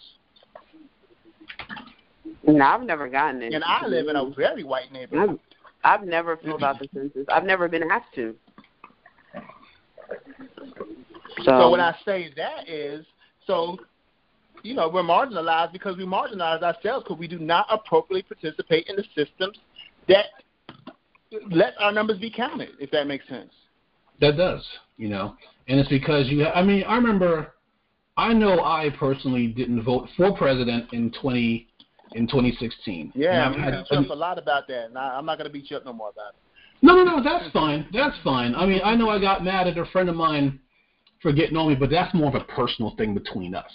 No, 2.44 2.64
I've 2.64 2.82
never 2.82 3.09
gotten 3.09 3.42
it. 3.42 3.53
And 3.55 3.64
I 3.64 3.86
live 3.86 4.09
in 4.09 4.16
a 4.16 4.30
very 4.30 4.64
white 4.64 4.92
neighborhood. 4.92 5.38
I've, 5.84 6.00
I've 6.00 6.07
never 6.07 6.36
filled 6.38 6.62
out 6.64 6.78
the 6.78 6.88
census. 6.94 7.26
I've 7.28 7.44
never 7.44 7.68
been 7.68 7.90
asked 7.90 8.14
to. 8.16 8.34
So, 11.38 11.45
So 11.45 11.70
when 11.70 11.80
I 11.80 11.95
say 12.05 12.32
that 12.36 12.68
is, 12.68 13.05
so, 13.47 13.78
you 14.62 14.74
know, 14.74 14.88
we're 14.88 15.03
marginalized 15.03 15.72
because 15.72 15.97
we 15.97 16.05
marginalize 16.05 16.62
ourselves 16.62 17.05
because 17.05 17.18
we 17.18 17.26
do 17.28 17.38
not 17.38 17.66
appropriately 17.70 18.22
participate 18.22 18.86
in 18.88 18.97
the 18.97 19.05
systems 19.14 19.59
that 20.09 20.26
let 21.51 21.74
our 21.80 21.93
numbers 21.93 22.18
be 22.18 22.30
counted, 22.30 22.70
if 22.78 22.90
that 22.90 23.07
makes 23.07 23.26
sense. 23.28 23.51
That 24.20 24.36
does, 24.36 24.64
you 24.99 25.09
know, 25.09 25.36
and 25.68 25.80
it's 25.80 25.88
because 25.88 26.28
you. 26.28 26.47
I 26.47 26.62
mean, 26.62 26.84
I 26.84 26.97
remember. 26.97 27.55
I 28.18 28.34
know 28.34 28.62
I 28.62 28.90
personally 28.99 29.47
didn't 29.47 29.82
vote 29.84 30.07
for 30.18 30.36
president 30.36 30.93
in 30.93 31.11
20 31.22 31.66
in 32.14 32.26
2016. 32.26 33.12
Yeah, 33.14 33.30
And 33.47 33.55
I've 33.55 33.61
had- 33.61 33.84
beat 33.84 33.90
you 33.90 34.05
up 34.05 34.11
a 34.11 34.14
lot 34.14 34.38
about 34.38 34.68
that, 34.68 34.84
and 34.86 34.99
I, 34.99 35.16
I'm 35.16 35.24
not 35.24 35.38
going 35.38 35.47
to 35.49 35.53
beat 35.53 35.70
you 35.70 35.78
up 35.78 35.86
no 35.86 35.95
more 35.95 36.11
about 36.11 36.34
it. 36.34 36.36
No, 36.83 36.97
no, 36.97 37.05
no, 37.05 37.22
that's 37.22 37.51
fine. 37.53 37.87
That's 37.93 38.16
fine. 38.24 38.55
I 38.55 38.66
mean, 38.66 38.80
I 38.85 38.97
know 38.97 39.09
I 39.09 39.20
got 39.20 39.45
mad 39.45 39.68
at 39.68 39.78
a 39.78 39.87
friend 39.87 40.09
of 40.09 40.16
mine 40.16 40.59
for 41.20 41.33
getting 41.33 41.57
on 41.57 41.68
me, 41.68 41.76
but 41.76 41.91
that's 41.91 42.12
more 42.12 42.28
of 42.28 42.35
a 42.35 42.45
personal 42.45 42.95
thing 42.97 43.14
between 43.14 43.55
us. 43.55 43.70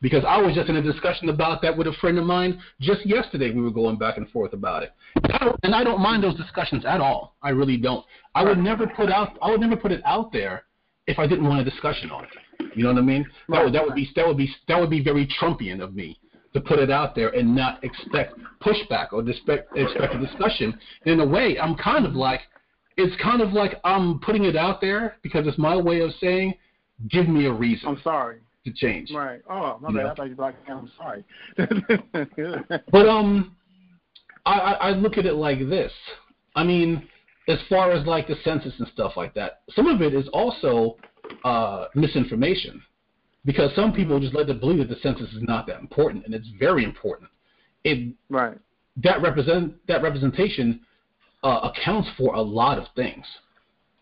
Because 0.00 0.24
I 0.26 0.40
was 0.40 0.54
just 0.54 0.68
in 0.68 0.76
a 0.76 0.82
discussion 0.82 1.28
about 1.28 1.62
that 1.62 1.76
with 1.76 1.86
a 1.86 1.92
friend 2.00 2.18
of 2.18 2.24
mine 2.24 2.60
just 2.80 3.06
yesterday. 3.06 3.52
We 3.52 3.62
were 3.62 3.70
going 3.70 3.98
back 3.98 4.16
and 4.16 4.28
forth 4.30 4.52
about 4.52 4.82
it, 4.82 4.92
and 5.14 5.32
I 5.32 5.38
don't, 5.38 5.60
and 5.62 5.74
I 5.74 5.84
don't 5.84 6.00
mind 6.00 6.24
those 6.24 6.36
discussions 6.36 6.84
at 6.84 7.00
all. 7.00 7.36
I 7.42 7.50
really 7.50 7.76
don't. 7.76 8.04
I 8.34 8.42
would 8.42 8.58
never 8.58 8.86
put 8.88 9.10
out. 9.10 9.38
I 9.40 9.50
would 9.50 9.60
never 9.60 9.76
put 9.76 9.92
it 9.92 10.02
out 10.04 10.32
there 10.32 10.64
if 11.06 11.20
I 11.20 11.26
didn't 11.26 11.46
want 11.46 11.60
a 11.60 11.70
discussion 11.70 12.10
on 12.10 12.24
it. 12.24 12.30
You 12.74 12.84
know 12.84 12.92
what 12.92 12.98
I 12.98 13.02
mean? 13.02 13.26
That 13.48 13.64
would 13.64 13.74
that 13.74 13.84
would 13.84 13.94
be 13.94 14.08
that 14.16 14.26
would 14.26 14.36
be 14.36 14.52
that 14.66 14.80
would 14.80 14.90
be 14.90 15.02
very 15.02 15.28
Trumpian 15.40 15.80
of 15.80 15.94
me 15.94 16.18
to 16.54 16.60
put 16.60 16.78
it 16.78 16.90
out 16.90 17.14
there 17.14 17.28
and 17.30 17.54
not 17.54 17.82
expect 17.84 18.34
pushback 18.60 19.12
or 19.12 19.28
expect 19.28 19.76
expect 19.76 20.14
a 20.14 20.18
discussion. 20.18 20.78
In 21.06 21.20
a 21.20 21.26
way, 21.26 21.58
I'm 21.58 21.76
kind 21.76 22.06
of 22.06 22.14
like 22.14 22.40
it's 22.96 23.14
kind 23.22 23.40
of 23.40 23.52
like 23.52 23.80
I'm 23.84 24.20
putting 24.20 24.44
it 24.44 24.56
out 24.56 24.80
there 24.80 25.16
because 25.22 25.46
it's 25.46 25.58
my 25.58 25.76
way 25.76 26.00
of 26.00 26.10
saying, 26.20 26.54
give 27.10 27.28
me 27.28 27.46
a 27.46 27.52
reason 27.52 27.88
I'm 27.88 28.00
sorry. 28.02 28.38
to 28.64 28.72
change. 28.72 29.10
Right. 29.12 29.40
Oh, 29.48 29.78
my 29.80 29.88
You 29.90 29.96
bad. 29.96 30.02
know. 30.02 30.10
I 30.10 30.14
thought 30.14 30.28
you 30.28 30.36
me 30.36 30.44
out. 30.44 30.54
I'm 30.68 30.90
sorry. 30.98 31.24
But 32.90 33.08
um, 33.08 33.56
I, 34.44 34.52
I 34.52 34.72
I 34.72 34.90
look 34.90 35.18
at 35.18 35.26
it 35.26 35.34
like 35.34 35.58
this. 35.68 35.92
I 36.54 36.64
mean, 36.64 37.08
as 37.48 37.58
far 37.68 37.92
as 37.92 38.06
like 38.06 38.28
the 38.28 38.36
census 38.44 38.74
and 38.78 38.88
stuff 38.92 39.12
like 39.16 39.34
that, 39.34 39.62
some 39.74 39.86
of 39.86 40.02
it 40.02 40.14
is 40.14 40.28
also 40.32 40.96
uh, 41.44 41.86
misinformation 41.94 42.82
because 43.44 43.74
some 43.74 43.92
people 43.92 44.20
just 44.20 44.34
let 44.34 44.48
it 44.48 44.60
believe 44.60 44.78
that 44.78 44.88
the 44.88 45.00
census 45.02 45.30
is 45.32 45.42
not 45.42 45.66
that 45.66 45.80
important, 45.80 46.24
and 46.24 46.34
it's 46.34 46.48
very 46.58 46.84
important. 46.84 47.30
It 47.84 48.14
right 48.28 48.58
that 49.02 49.22
represent 49.22 49.74
that 49.88 50.02
representation 50.02 50.80
uh, 51.42 51.70
accounts 51.72 52.08
for 52.16 52.34
a 52.34 52.40
lot 52.40 52.78
of 52.78 52.84
things, 52.94 53.24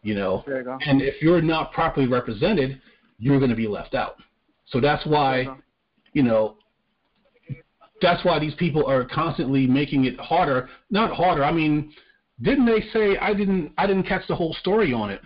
you 0.03 0.15
know. 0.15 0.45
You. 0.47 0.79
And 0.87 1.03
if 1.03 1.21
you're 1.23 1.43
not 1.43 1.73
properly 1.73 2.07
represented, 2.07 2.81
you're 3.19 3.39
going 3.39 3.51
to 3.51 3.57
be 3.57 3.69
left 3.69 3.95
out. 3.95 4.17
So 4.67 4.81
that's 4.81 5.05
why, 5.07 5.41
you 5.41 5.57
you 6.13 6.23
know, 6.23 6.57
that's 8.01 8.25
why 8.25 8.39
these 8.39 8.55
people 8.55 8.87
are 8.87 9.05
constantly 9.05 9.67
making 9.67 10.05
it 10.05 10.19
harder. 10.19 10.69
Not 10.91 11.15
harder. 11.15 11.45
I 11.45 11.53
mean, 11.53 11.93
didn't 12.43 12.67
they 12.67 12.81
say 12.93 13.19
I 13.19 13.35
didn't 13.35 13.73
I 13.77 13.87
didn't 13.87 14.05
catch 14.05 14.27
the 14.29 14.35
whole 14.35 14.55
story 14.55 14.93
on 14.93 15.11
it, 15.11 15.21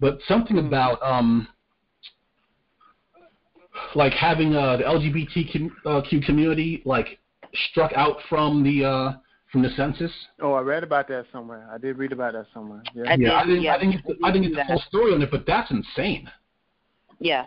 but 0.00 0.18
something 0.26 0.58
about 0.58 1.00
um 1.02 1.48
like 3.94 4.12
having 4.12 4.54
uh, 4.54 4.76
the 4.78 4.84
LGBTQ 4.84 6.24
community 6.24 6.82
like 6.84 7.18
struck 7.70 7.92
out 7.94 8.16
from 8.28 8.62
the 8.62 8.84
uh, 8.84 9.12
from 9.50 9.62
the 9.62 9.70
census. 9.76 10.12
Oh, 10.40 10.52
I 10.52 10.60
read 10.60 10.82
about 10.82 11.08
that 11.08 11.26
somewhere. 11.32 11.68
I 11.72 11.78
did 11.78 11.96
read 11.98 12.12
about 12.12 12.34
that 12.34 12.46
somewhere. 12.52 12.82
Yeah. 12.94 13.04
I 13.10 13.14
yeah, 13.14 13.32
I 13.34 13.44
did- 13.44 13.48
didn't 13.50 13.62
yeah, 13.62 13.74
I 13.74 13.78
didn't 13.78 13.92
get 13.92 14.04
the, 14.06 14.16
I 14.22 14.28
I 14.28 14.30
did 14.32 14.40
didn't 14.42 14.50
see 14.52 14.56
get 14.56 14.66
the 14.68 14.74
that. 14.74 14.80
full 14.80 15.00
story 15.00 15.14
on 15.14 15.22
it, 15.22 15.30
but 15.30 15.44
that's 15.46 15.70
insane. 15.70 16.30
Yeah. 17.18 17.46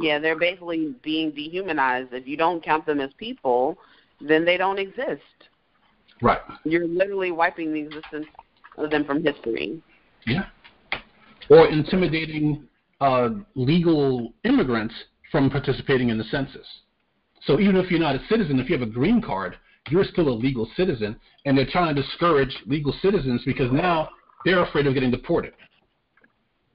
Yeah, 0.00 0.18
they're 0.18 0.38
basically 0.38 0.94
being 1.02 1.30
dehumanized. 1.32 2.12
If 2.12 2.26
you 2.28 2.36
don't 2.36 2.62
count 2.62 2.86
them 2.86 3.00
as 3.00 3.10
people, 3.18 3.78
then 4.20 4.44
they 4.44 4.56
don't 4.56 4.78
exist. 4.78 5.22
Right. 6.22 6.38
You're 6.64 6.86
literally 6.86 7.32
wiping 7.32 7.72
the 7.72 7.80
existence 7.80 8.26
of 8.76 8.90
them 8.90 9.04
from 9.04 9.24
history. 9.24 9.82
Yeah. 10.26 10.46
Or 11.50 11.66
intimidating 11.68 12.68
uh, 13.00 13.30
legal 13.54 14.32
immigrants 14.44 14.94
from 15.32 15.50
participating 15.50 16.10
in 16.10 16.18
the 16.18 16.24
census. 16.24 16.66
So 17.44 17.58
even 17.58 17.76
if 17.76 17.90
you're 17.90 18.00
not 18.00 18.14
a 18.14 18.20
citizen, 18.28 18.58
if 18.60 18.68
you 18.68 18.78
have 18.78 18.86
a 18.86 18.90
green 18.90 19.20
card, 19.22 19.56
you're 19.90 20.04
still 20.04 20.28
a 20.28 20.30
legal 20.30 20.68
citizen, 20.76 21.16
and 21.44 21.56
they're 21.56 21.66
trying 21.70 21.94
to 21.94 22.02
discourage 22.02 22.56
legal 22.66 22.94
citizens 23.02 23.42
because 23.44 23.70
now 23.72 24.10
they're 24.44 24.62
afraid 24.62 24.86
of 24.86 24.94
getting 24.94 25.10
deported 25.10 25.52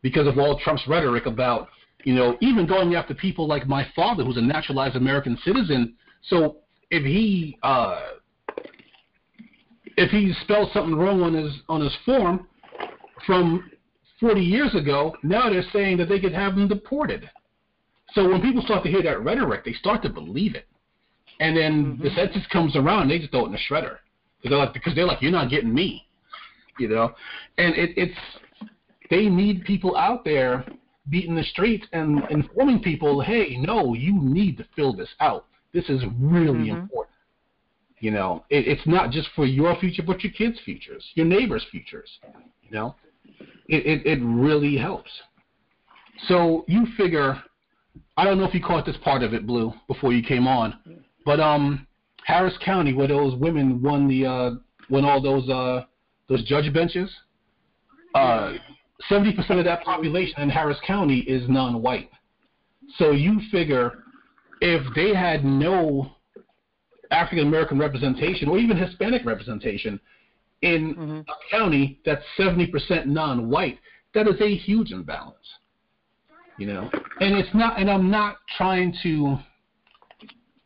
because 0.02 0.28
of 0.28 0.38
all 0.38 0.60
Trump's 0.60 0.84
rhetoric 0.88 1.26
about, 1.26 1.70
you 2.04 2.14
know, 2.14 2.38
even 2.42 2.68
going 2.68 2.94
after 2.94 3.14
people 3.14 3.48
like 3.48 3.68
my 3.68 3.88
father, 3.96 4.24
who's 4.24 4.38
a 4.38 4.42
naturalized 4.42 4.96
American 4.96 5.38
citizen. 5.44 5.96
So 6.24 6.58
if 6.92 7.04
he 7.04 7.58
uh, 7.64 8.02
if 9.98 10.12
he 10.12 10.34
spells 10.44 10.72
something 10.74 10.96
wrong 10.96 11.22
on 11.22 11.34
his 11.34 11.54
on 11.70 11.82
his 11.82 11.96
form 12.06 12.48
from 13.26 13.72
40 14.20 14.42
years 14.42 14.76
ago, 14.76 15.16
now 15.24 15.50
they're 15.50 15.64
saying 15.74 15.98
that 15.98 16.10
they 16.10 16.20
could 16.20 16.34
have 16.34 16.54
him 16.54 16.68
deported. 16.68 17.30
So 18.14 18.30
when 18.30 18.42
people 18.42 18.62
start 18.62 18.84
to 18.84 18.90
hear 18.90 19.02
that 19.04 19.24
rhetoric, 19.24 19.66
they 19.66 19.74
start 19.74 20.04
to 20.04 20.10
believe 20.10 20.56
it, 20.56 20.68
and 21.40 21.56
then 21.58 22.00
the 22.02 22.10
census 22.16 22.46
comes 22.52 22.76
around, 22.76 23.10
they 23.10 23.20
just 23.20 23.32
throw 23.32 23.44
it 23.44 23.48
in 23.48 23.52
the 23.54 23.58
shredder 23.70 23.98
because 24.42 24.50
they're 24.50 24.58
like, 24.58 24.74
because 24.74 24.96
they're 24.96 25.06
like, 25.06 25.22
you're 25.22 25.32
not 25.32 25.50
getting 25.50 25.74
me, 25.74 26.06
you 26.78 26.88
know, 26.88 27.14
and 27.58 27.76
it, 27.76 27.92
it's 27.98 28.18
they 29.10 29.28
need 29.30 29.64
people 29.64 29.96
out 29.96 30.24
there 30.24 30.66
beating 31.10 31.36
the 31.36 31.44
streets 31.44 31.86
and 31.92 32.24
informing 32.30 32.82
people, 32.82 33.22
hey, 33.22 33.58
no, 33.60 33.94
you 33.94 34.18
need 34.22 34.58
to 34.58 34.66
fill 34.76 34.94
this 34.94 35.10
out. 35.20 35.46
This 35.74 35.90
is 35.90 36.04
really 36.20 36.68
Mhm. 36.70 36.80
important. 36.80 37.16
You 38.00 38.12
know, 38.12 38.44
it, 38.50 38.68
it's 38.68 38.86
not 38.86 39.12
just 39.12 39.30
for 39.30 39.46
your 39.46 39.76
future, 39.76 40.04
but 40.04 40.24
your 40.24 40.34
kids' 40.34 40.60
futures, 40.62 41.10
your 41.16 41.26
neighbors' 41.26 41.64
futures. 41.72 42.20
You 42.62 42.72
know, 42.72 42.96
it, 43.68 43.86
it 43.86 44.06
it 44.06 44.20
really 44.22 44.78
helps. 44.78 45.12
So 46.28 46.66
you 46.68 46.86
figure, 46.98 47.42
I 48.18 48.26
don't 48.26 48.38
know 48.38 48.46
if 48.46 48.54
you 48.54 48.62
caught 48.62 48.86
this 48.86 48.98
part 48.98 49.24
of 49.24 49.34
it, 49.34 49.48
Blue, 49.48 49.74
before 49.88 50.14
you 50.14 50.22
came 50.22 50.48
on, 50.48 50.76
but 51.26 51.40
um, 51.40 51.88
Harris 52.26 52.56
County, 52.64 52.94
where 52.94 53.08
those 53.08 53.36
women 53.36 53.82
won 53.82 54.08
the 54.08 54.26
uh, 54.26 54.52
won 54.90 55.06
all 55.06 55.22
those 55.22 55.50
uh, 55.50 55.86
those 56.30 56.44
judge 56.44 56.72
benches, 56.74 57.10
uh, 58.16 58.54
seventy 59.10 59.34
percent 59.34 59.60
of 59.60 59.66
that 59.66 59.84
population 59.84 60.42
in 60.42 60.50
Harris 60.50 60.78
County 60.86 61.20
is 61.20 61.48
non-white. 61.50 62.10
So 62.98 63.12
you 63.12 63.40
figure, 63.52 64.04
if 64.62 64.82
they 64.96 65.14
had 65.14 65.44
no 65.44 66.12
African 67.12 67.48
American 67.48 67.80
representation 67.80 68.50
or 68.50 68.58
even 68.58 68.78
Hispanic 68.78 69.26
representation 69.26 70.00
in 70.62 70.96
Mhm. 70.96 71.26
a 71.28 71.34
county 71.52 72.00
that's 72.06 72.24
70% 72.38 73.06
non-white, 73.06 73.80
that 74.14 74.28
is 74.28 74.40
a 74.40 74.56
huge 74.56 74.92
imbalance. 74.92 75.38
You 76.58 76.68
know, 76.68 76.90
and 77.20 77.36
it's 77.36 77.54
not, 77.54 77.80
and 77.80 77.90
I'm 77.90 78.10
not 78.12 78.38
trying 78.58 78.96
to 79.04 79.40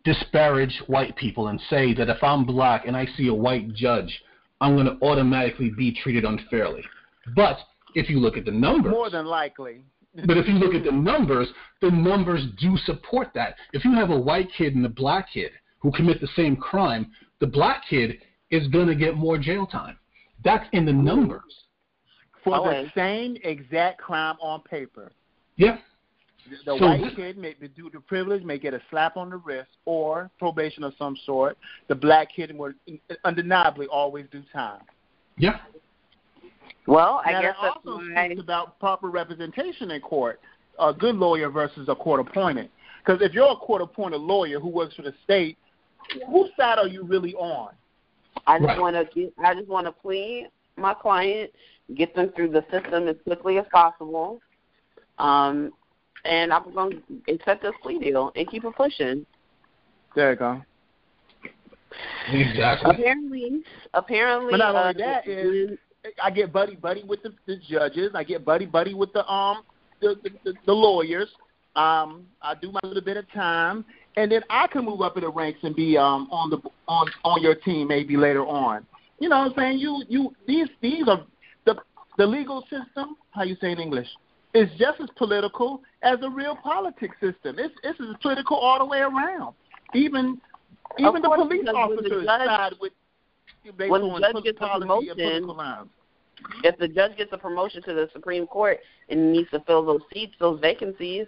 disparage 0.07 0.81
white 0.87 1.15
people 1.17 1.49
and 1.49 1.59
say 1.69 1.93
that 1.93 2.07
if 2.07 2.23
I'm 2.23 2.45
black 2.45 2.87
and 2.87 2.95
I 2.95 3.05
see 3.17 3.27
a 3.27 3.33
white 3.33 3.73
judge, 3.73 4.23
I'm 4.61 4.75
going 4.75 4.85
to 4.85 5.05
automatically 5.05 5.69
be 5.69 5.93
treated 6.01 6.23
unfairly. 6.23 6.83
But 7.35 7.57
if 7.93 8.09
you 8.09 8.19
look 8.19 8.37
at 8.37 8.45
the 8.45 8.51
numbers, 8.51 8.93
More 8.93 9.09
than 9.09 9.25
likely. 9.25 9.81
but 10.25 10.37
if 10.37 10.47
you 10.47 10.53
look 10.53 10.73
at 10.73 10.85
the 10.85 10.91
numbers, 10.91 11.49
the 11.81 11.91
numbers 11.91 12.45
do 12.57 12.77
support 12.85 13.31
that. 13.35 13.55
If 13.73 13.83
you 13.83 13.93
have 13.95 14.09
a 14.09 14.17
white 14.17 14.47
kid 14.57 14.75
and 14.75 14.85
a 14.85 14.89
black 14.89 15.27
kid 15.33 15.51
who 15.79 15.91
commit 15.91 16.21
the 16.21 16.29
same 16.37 16.55
crime, 16.55 17.11
the 17.39 17.47
black 17.47 17.83
kid 17.89 18.19
is 18.49 18.67
going 18.69 18.87
to 18.87 18.95
get 18.95 19.17
more 19.17 19.37
jail 19.37 19.67
time. 19.67 19.97
That's 20.43 20.65
in 20.71 20.85
the 20.85 20.93
numbers. 20.93 21.65
For 22.45 22.57
the 22.63 22.89
same 22.95 23.35
exact 23.43 23.99
crime 23.99 24.37
on 24.39 24.61
paper. 24.61 25.11
Yeah. 25.57 25.77
The 26.49 26.57
So 26.63 26.75
white 26.75 27.01
this- 27.01 27.15
kid, 27.15 27.37
may, 27.37 27.53
be 27.53 27.67
due 27.67 27.89
to 27.89 27.99
privilege, 27.99 28.43
may 28.43 28.57
get 28.57 28.73
a 28.73 28.81
slap 28.89 29.17
on 29.17 29.29
the 29.29 29.37
wrist 29.37 29.69
or 29.85 30.29
probation 30.39 30.83
of 30.83 30.93
some 30.97 31.15
sort. 31.25 31.57
The 31.87 31.95
black 31.95 32.29
kid 32.33 32.57
will 32.57 32.73
undeniably 33.23 33.87
always 33.87 34.25
do 34.31 34.41
time. 34.53 34.81
Yeah. 35.37 35.59
Well, 36.85 37.21
I 37.25 37.33
now, 37.33 37.41
guess 37.41 37.55
that 37.61 37.73
that's 37.75 37.85
also 37.85 38.03
why. 38.13 38.25
speaks 38.27 38.41
about 38.41 38.79
proper 38.79 39.09
representation 39.09 39.91
in 39.91 40.01
court. 40.01 40.39
A 40.79 40.93
good 40.93 41.15
lawyer 41.15 41.49
versus 41.49 41.89
a 41.89 41.95
court 41.95 42.19
appointed. 42.21 42.69
Because 43.05 43.21
if 43.21 43.33
you're 43.33 43.51
a 43.51 43.55
court 43.55 43.81
appointed 43.81 44.21
lawyer 44.21 44.59
who 44.59 44.69
works 44.69 44.95
for 44.95 45.01
the 45.01 45.13
state, 45.23 45.57
whose 46.29 46.49
side 46.57 46.77
are 46.79 46.87
you 46.87 47.03
really 47.03 47.33
on? 47.35 47.73
I 48.45 48.59
just 48.59 48.67
Right. 48.69 48.79
want 48.79 48.95
to 48.95 49.05
get. 49.13 49.33
I 49.43 49.53
just 49.55 49.67
want 49.67 49.87
to 49.87 49.91
plead 49.91 50.49
my 50.77 50.93
client, 50.93 51.51
get 51.95 52.13
them 52.15 52.29
through 52.29 52.49
the 52.49 52.63
system 52.71 53.07
as 53.07 53.15
quickly 53.23 53.57
as 53.57 53.65
possible, 53.71 54.39
um, 55.17 55.73
and 56.27 56.53
I'm 56.53 56.73
going 56.73 57.01
to 57.07 57.33
accept 57.33 57.63
this 57.63 57.73
plea 57.81 57.99
deal 57.99 58.31
and 58.35 58.49
keep 58.49 58.63
it 58.63 58.75
pushing. 58.75 59.25
There 60.15 60.31
you 60.31 60.37
go. 60.37 60.61
Exactly. 62.31 62.91
Apparently, 62.95 63.61
apparently, 63.93 64.51
But 64.51 64.57
not 64.57 64.75
only 64.75 65.03
uh, 65.03 65.07
that 65.07 65.27
is- 65.27 65.77
I 66.23 66.31
get 66.31 66.53
buddy 66.53 66.75
buddy 66.75 67.03
with 67.03 67.21
the, 67.23 67.33
the 67.47 67.57
judges. 67.69 68.11
I 68.13 68.23
get 68.23 68.45
buddy 68.45 68.65
buddy 68.65 68.93
with 68.93 69.11
the 69.13 69.27
um 69.29 69.63
the 70.01 70.15
the, 70.23 70.29
the, 70.45 70.53
the 70.65 70.71
lawyers. 70.73 71.27
Um, 71.75 72.25
I 72.41 72.55
do 72.55 72.71
my 72.71 72.79
little 72.83 73.03
bit 73.03 73.17
of 73.17 73.29
time, 73.33 73.83
and 74.15 74.31
then 74.31 74.41
I 74.49 74.67
can 74.67 74.85
move 74.85 75.01
up 75.01 75.17
in 75.17 75.23
the 75.23 75.29
ranks 75.29 75.59
and 75.63 75.75
be 75.75 75.97
um 75.97 76.27
on 76.31 76.49
the 76.49 76.59
on 76.87 77.07
on 77.25 77.41
your 77.41 77.55
team 77.55 77.87
maybe 77.89 78.15
later 78.15 78.45
on. 78.45 78.85
You 79.19 79.29
know 79.29 79.39
what 79.39 79.51
I'm 79.51 79.53
saying? 79.57 79.79
You 79.79 80.03
you 80.07 80.33
these 80.47 80.67
these 80.81 81.07
are 81.07 81.25
the 81.65 81.75
the 82.17 82.25
legal 82.25 82.61
system. 82.63 83.17
How 83.31 83.43
you 83.43 83.57
say 83.59 83.71
in 83.71 83.79
English? 83.79 84.07
Is 84.53 84.69
just 84.77 84.99
as 85.01 85.09
political 85.17 85.81
as 86.03 86.17
a 86.23 86.29
real 86.29 86.55
politics 86.55 87.15
system. 87.19 87.57
It's 87.59 87.75
it's 87.83 87.99
as 87.99 88.15
political 88.21 88.57
all 88.57 88.79
the 88.79 88.85
way 88.85 88.99
around. 88.99 89.53
Even 89.93 90.39
even 90.97 91.21
the 91.21 91.29
police 91.29 91.63
when 91.63 91.65
the 91.65 91.71
officers 91.71 92.25
judge- 92.25 92.47
side 92.47 92.73
with 92.79 92.93
based 93.77 93.91
when 93.91 94.01
the 94.01 94.19
judge 94.19 94.43
gets 94.43 94.57
a 94.61 94.79
promotion, 94.79 95.49
if 96.63 96.77
the 96.77 96.87
judge 96.87 97.17
gets 97.17 97.33
a 97.33 97.37
promotion 97.37 97.81
to 97.83 97.93
the 97.93 98.09
Supreme 98.13 98.47
Court 98.47 98.79
and 99.09 99.31
needs 99.31 99.49
to 99.51 99.59
fill 99.61 99.85
those 99.85 100.01
seats, 100.13 100.33
those 100.39 100.59
vacancies, 100.59 101.27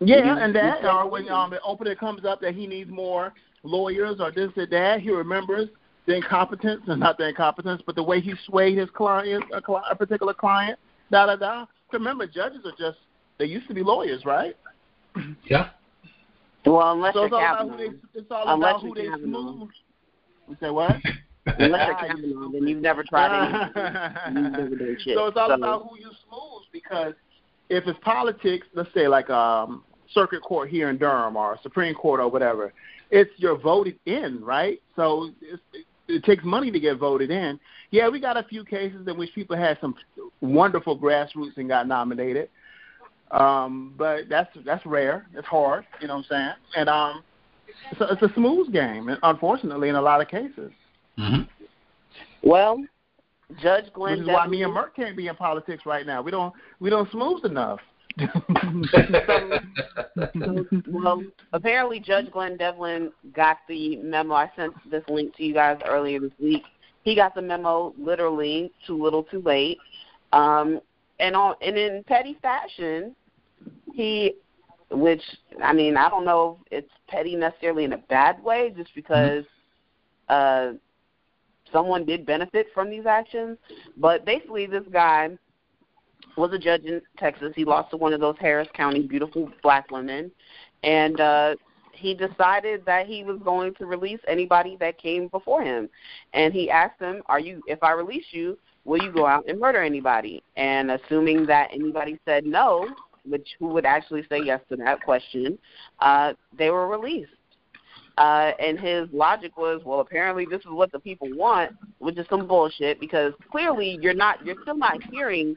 Yeah, 0.00 0.38
and 0.38 0.54
that 0.54 0.84
or 0.84 1.08
when 1.08 1.28
um, 1.28 1.50
the 1.50 1.60
opening 1.62 1.96
comes 1.96 2.24
up 2.24 2.40
that 2.40 2.54
he 2.54 2.66
needs 2.66 2.90
more 2.90 3.32
lawyers 3.62 4.20
or 4.20 4.30
this 4.30 4.50
or 4.56 4.66
that, 4.66 5.00
he 5.00 5.10
remembers 5.10 5.68
the 6.06 6.16
incompetence, 6.16 6.82
and 6.86 7.00
not 7.00 7.16
the 7.18 7.28
incompetence, 7.28 7.82
but 7.86 7.94
the 7.94 8.02
way 8.02 8.20
he 8.20 8.34
swayed 8.46 8.76
his 8.78 8.90
client, 8.90 9.44
a, 9.54 9.60
cli- 9.60 9.80
a 9.90 9.94
particular 9.96 10.34
client, 10.34 10.78
da 11.10 11.26
da 11.26 11.36
da. 11.36 11.66
Remember, 11.92 12.26
judges 12.26 12.60
are 12.64 12.72
just 12.78 12.98
they 13.38 13.46
used 13.46 13.68
to 13.68 13.74
be 13.74 13.82
lawyers, 13.82 14.24
right? 14.24 14.56
Yeah. 15.48 15.70
well, 16.66 16.92
unless 16.92 17.14
so 17.14 17.20
you're 17.20 17.26
it's 17.26 17.34
all 17.34 17.40
about 17.40 17.68
who 17.70 17.76
they 17.76 18.18
it's 18.18 18.30
all 18.30 18.54
Unless 18.54 18.70
about 18.70 18.80
who 18.82 18.86
you're 18.88 18.94
they 18.96 19.10
Kavanaugh. 19.10 19.52
smooth. 19.52 19.68
You 20.48 20.56
say 20.60 20.70
what? 20.70 20.96
unless 21.46 21.86
you're 21.86 22.08
you 22.08 22.14
Kavanaugh, 22.14 22.52
then 22.52 22.66
you've 22.66 22.82
never 22.82 23.04
tried 23.04 23.30
anything. 23.76 24.42
You've 24.44 24.52
never 24.52 24.76
done 24.76 24.96
shit. 25.00 25.16
so 25.16 25.26
it's 25.26 25.36
all 25.36 25.52
about 25.52 25.88
who 25.88 25.98
you 25.98 26.10
smooth 26.28 26.62
because 26.72 27.14
if 27.70 27.86
it's 27.86 27.98
politics, 28.02 28.66
let's 28.74 28.92
say 28.92 29.08
like 29.08 29.30
um 29.30 29.84
circuit 30.12 30.42
court 30.42 30.68
here 30.68 30.90
in 30.90 30.98
Durham 30.98 31.36
or 31.36 31.58
Supreme 31.62 31.94
Court 31.94 32.20
or 32.20 32.28
whatever, 32.28 32.72
it's 33.10 33.30
you're 33.36 33.58
voted 33.58 33.98
in, 34.06 34.42
right? 34.44 34.80
So 34.96 35.30
it's, 35.40 35.62
it 36.08 36.24
takes 36.24 36.44
money 36.44 36.70
to 36.70 36.80
get 36.80 36.98
voted 36.98 37.30
in. 37.30 37.58
Yeah, 37.90 38.08
we 38.08 38.20
got 38.20 38.36
a 38.36 38.42
few 38.44 38.64
cases 38.64 39.06
in 39.06 39.16
which 39.16 39.34
people 39.34 39.56
had 39.56 39.78
some 39.80 39.94
wonderful 40.40 40.98
grassroots 40.98 41.56
and 41.56 41.68
got 41.68 41.88
nominated. 41.88 42.48
Um, 43.30 43.94
but 43.96 44.28
that's 44.28 44.50
that's 44.64 44.84
rare. 44.86 45.26
It's 45.34 45.46
hard, 45.46 45.84
you 46.00 46.08
know 46.08 46.16
what 46.16 46.26
I'm 46.30 46.30
saying? 46.30 46.52
And 46.76 46.88
um, 46.88 47.22
it's 47.90 48.00
a, 48.00 48.04
it's 48.12 48.22
a 48.22 48.34
smooth 48.34 48.72
game, 48.72 49.08
unfortunately, 49.22 49.88
in 49.88 49.94
a 49.94 50.02
lot 50.02 50.20
of 50.20 50.28
cases. 50.28 50.70
Mm-hmm. 51.18 51.42
Well, 52.42 52.84
Judge 53.60 53.92
Glenn. 53.92 54.18
Which 54.18 54.28
is 54.28 54.28
why 54.28 54.46
me 54.46 54.62
and 54.62 54.72
Merck 54.72 54.94
can't 54.94 55.16
be 55.16 55.28
in 55.28 55.36
politics 55.36 55.84
right 55.86 56.06
now. 56.06 56.22
We 56.22 56.30
don't 56.30 56.52
we 56.80 56.90
don't 56.90 57.10
smooth 57.10 57.44
enough. 57.44 57.80
Well, 60.88 61.22
apparently 61.52 61.98
Judge 62.00 62.30
Glenn 62.30 62.56
Devlin 62.56 63.10
got 63.34 63.58
the 63.68 63.96
memo. 63.96 64.34
I 64.34 64.50
sent 64.56 64.72
this 64.90 65.02
link 65.08 65.34
to 65.36 65.44
you 65.44 65.52
guys 65.54 65.80
earlier 65.84 66.20
this 66.20 66.32
week. 66.40 66.62
He 67.02 67.14
got 67.14 67.34
the 67.34 67.42
memo 67.42 67.92
literally 67.98 68.72
too 68.86 69.02
little, 69.02 69.24
too 69.24 69.42
late. 69.42 69.78
Um, 70.32 70.80
and 71.20 71.36
on 71.36 71.54
and 71.60 71.76
in 71.76 72.04
petty 72.06 72.36
fashion, 72.40 73.14
he, 73.92 74.34
which 74.90 75.22
I 75.62 75.72
mean, 75.72 75.96
I 75.96 76.08
don't 76.08 76.24
know 76.24 76.58
if 76.70 76.84
it's 76.84 76.92
petty 77.08 77.36
necessarily 77.36 77.84
in 77.84 77.92
a 77.92 77.98
bad 77.98 78.42
way, 78.42 78.72
just 78.76 78.94
because 78.94 79.44
uh, 80.28 80.72
someone 81.72 82.04
did 82.04 82.26
benefit 82.26 82.68
from 82.74 82.90
these 82.90 83.06
actions. 83.06 83.58
But 83.96 84.24
basically, 84.24 84.66
this 84.66 84.84
guy 84.92 85.36
was 86.36 86.52
a 86.52 86.58
judge 86.58 86.84
in 86.84 87.00
Texas. 87.18 87.52
He 87.54 87.64
lost 87.64 87.90
to 87.90 87.96
one 87.96 88.12
of 88.12 88.20
those 88.20 88.36
Harris 88.40 88.68
County 88.74 89.02
beautiful 89.02 89.50
black 89.62 89.90
women, 89.90 90.30
and 90.82 91.20
uh, 91.20 91.54
he 91.92 92.14
decided 92.14 92.84
that 92.86 93.06
he 93.06 93.24
was 93.24 93.38
going 93.44 93.74
to 93.74 93.86
release 93.86 94.20
anybody 94.26 94.76
that 94.80 94.98
came 94.98 95.28
before 95.28 95.62
him. 95.62 95.88
And 96.32 96.52
he 96.52 96.70
asked 96.70 96.98
them, 96.98 97.22
"Are 97.26 97.40
you? 97.40 97.62
If 97.66 97.82
I 97.82 97.92
release 97.92 98.26
you, 98.30 98.58
will 98.84 99.02
you 99.02 99.12
go 99.12 99.26
out 99.26 99.48
and 99.48 99.60
murder 99.60 99.82
anybody?" 99.82 100.42
And 100.56 100.90
assuming 100.90 101.46
that 101.46 101.70
anybody 101.72 102.18
said 102.24 102.44
no, 102.44 102.88
which 103.24 103.48
who 103.58 103.68
would 103.68 103.86
actually 103.86 104.24
say 104.28 104.40
yes 104.44 104.60
to 104.68 104.76
that 104.76 105.02
question, 105.02 105.58
uh, 106.00 106.34
they 106.56 106.70
were 106.70 106.88
released. 106.88 107.30
Uh, 108.16 108.52
and 108.60 108.78
his 108.78 109.08
logic 109.12 109.56
was, 109.56 109.82
well, 109.84 109.98
apparently 109.98 110.46
this 110.48 110.60
is 110.60 110.70
what 110.70 110.92
the 110.92 111.00
people 111.00 111.28
want, 111.34 111.72
which 111.98 112.16
is 112.16 112.24
some 112.30 112.46
bullshit 112.46 113.00
because 113.00 113.32
clearly 113.50 113.98
you're 114.00 114.14
not, 114.14 114.44
you're 114.46 114.60
still 114.62 114.76
not 114.76 115.02
hearing 115.10 115.56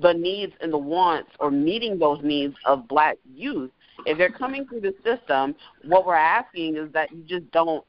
the 0.00 0.12
needs 0.12 0.52
and 0.60 0.72
the 0.72 0.78
wants 0.78 1.30
or 1.40 1.50
meeting 1.50 1.98
those 1.98 2.20
needs 2.22 2.54
of 2.64 2.86
black 2.88 3.16
youth. 3.34 3.70
If 4.04 4.18
they're 4.18 4.30
coming 4.30 4.66
through 4.66 4.80
the 4.82 4.94
system, 5.04 5.54
what 5.84 6.06
we're 6.06 6.14
asking 6.14 6.76
is 6.76 6.92
that 6.92 7.10
you 7.12 7.22
just 7.26 7.50
don't 7.50 7.84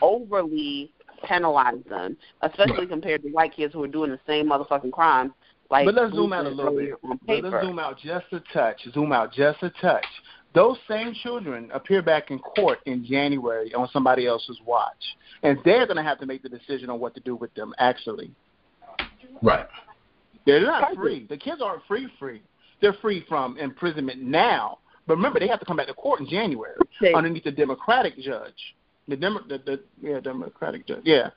overly 0.00 0.92
penalize 1.24 1.82
them, 1.88 2.16
especially 2.42 2.80
right. 2.80 2.88
compared 2.88 3.22
to 3.22 3.28
white 3.30 3.54
kids 3.54 3.74
who 3.74 3.82
are 3.82 3.88
doing 3.88 4.10
the 4.10 4.20
same 4.26 4.48
motherfucking 4.48 4.92
crime. 4.92 5.34
Like 5.70 5.84
but 5.84 5.94
let's 5.94 6.14
zoom 6.14 6.32
out 6.32 6.46
a 6.46 6.48
little 6.48 6.74
bit. 6.74 6.94
Let's 7.26 7.66
zoom 7.66 7.78
out 7.78 7.98
just 7.98 8.26
a 8.32 8.40
touch. 8.52 8.80
Zoom 8.94 9.12
out 9.12 9.32
just 9.32 9.62
a 9.62 9.70
touch. 9.82 10.06
Those 10.54 10.78
same 10.88 11.12
children 11.22 11.70
appear 11.74 12.00
back 12.00 12.30
in 12.30 12.38
court 12.38 12.78
in 12.86 13.04
January 13.04 13.74
on 13.74 13.86
somebody 13.92 14.26
else's 14.26 14.58
watch, 14.64 15.16
and 15.42 15.58
they're 15.64 15.86
going 15.86 15.98
to 15.98 16.02
have 16.02 16.18
to 16.20 16.26
make 16.26 16.42
the 16.42 16.48
decision 16.48 16.88
on 16.88 17.00
what 17.00 17.14
to 17.16 17.20
do 17.20 17.36
with 17.36 17.52
them. 17.54 17.74
Actually, 17.78 18.30
right. 19.42 19.66
They're 20.48 20.62
not 20.62 20.94
free. 20.94 21.26
The 21.28 21.36
kids 21.36 21.60
aren't 21.62 21.84
free 21.86 22.08
free. 22.18 22.42
They're 22.80 22.94
free 22.94 23.22
from 23.28 23.58
imprisonment 23.58 24.22
now. 24.22 24.78
But 25.06 25.16
remember, 25.16 25.38
they 25.38 25.48
have 25.48 25.60
to 25.60 25.66
come 25.66 25.76
back 25.76 25.88
to 25.88 25.94
court 25.94 26.20
in 26.20 26.28
January 26.28 26.74
okay. 27.02 27.12
underneath 27.12 27.44
the 27.44 27.50
Democratic 27.50 28.18
judge. 28.18 28.54
The, 29.08 29.16
Demo- 29.16 29.42
the, 29.46 29.58
the 29.58 29.80
yeah 30.00 30.20
Democratic 30.20 30.86
judge. 30.86 31.02
Yeah. 31.04 31.30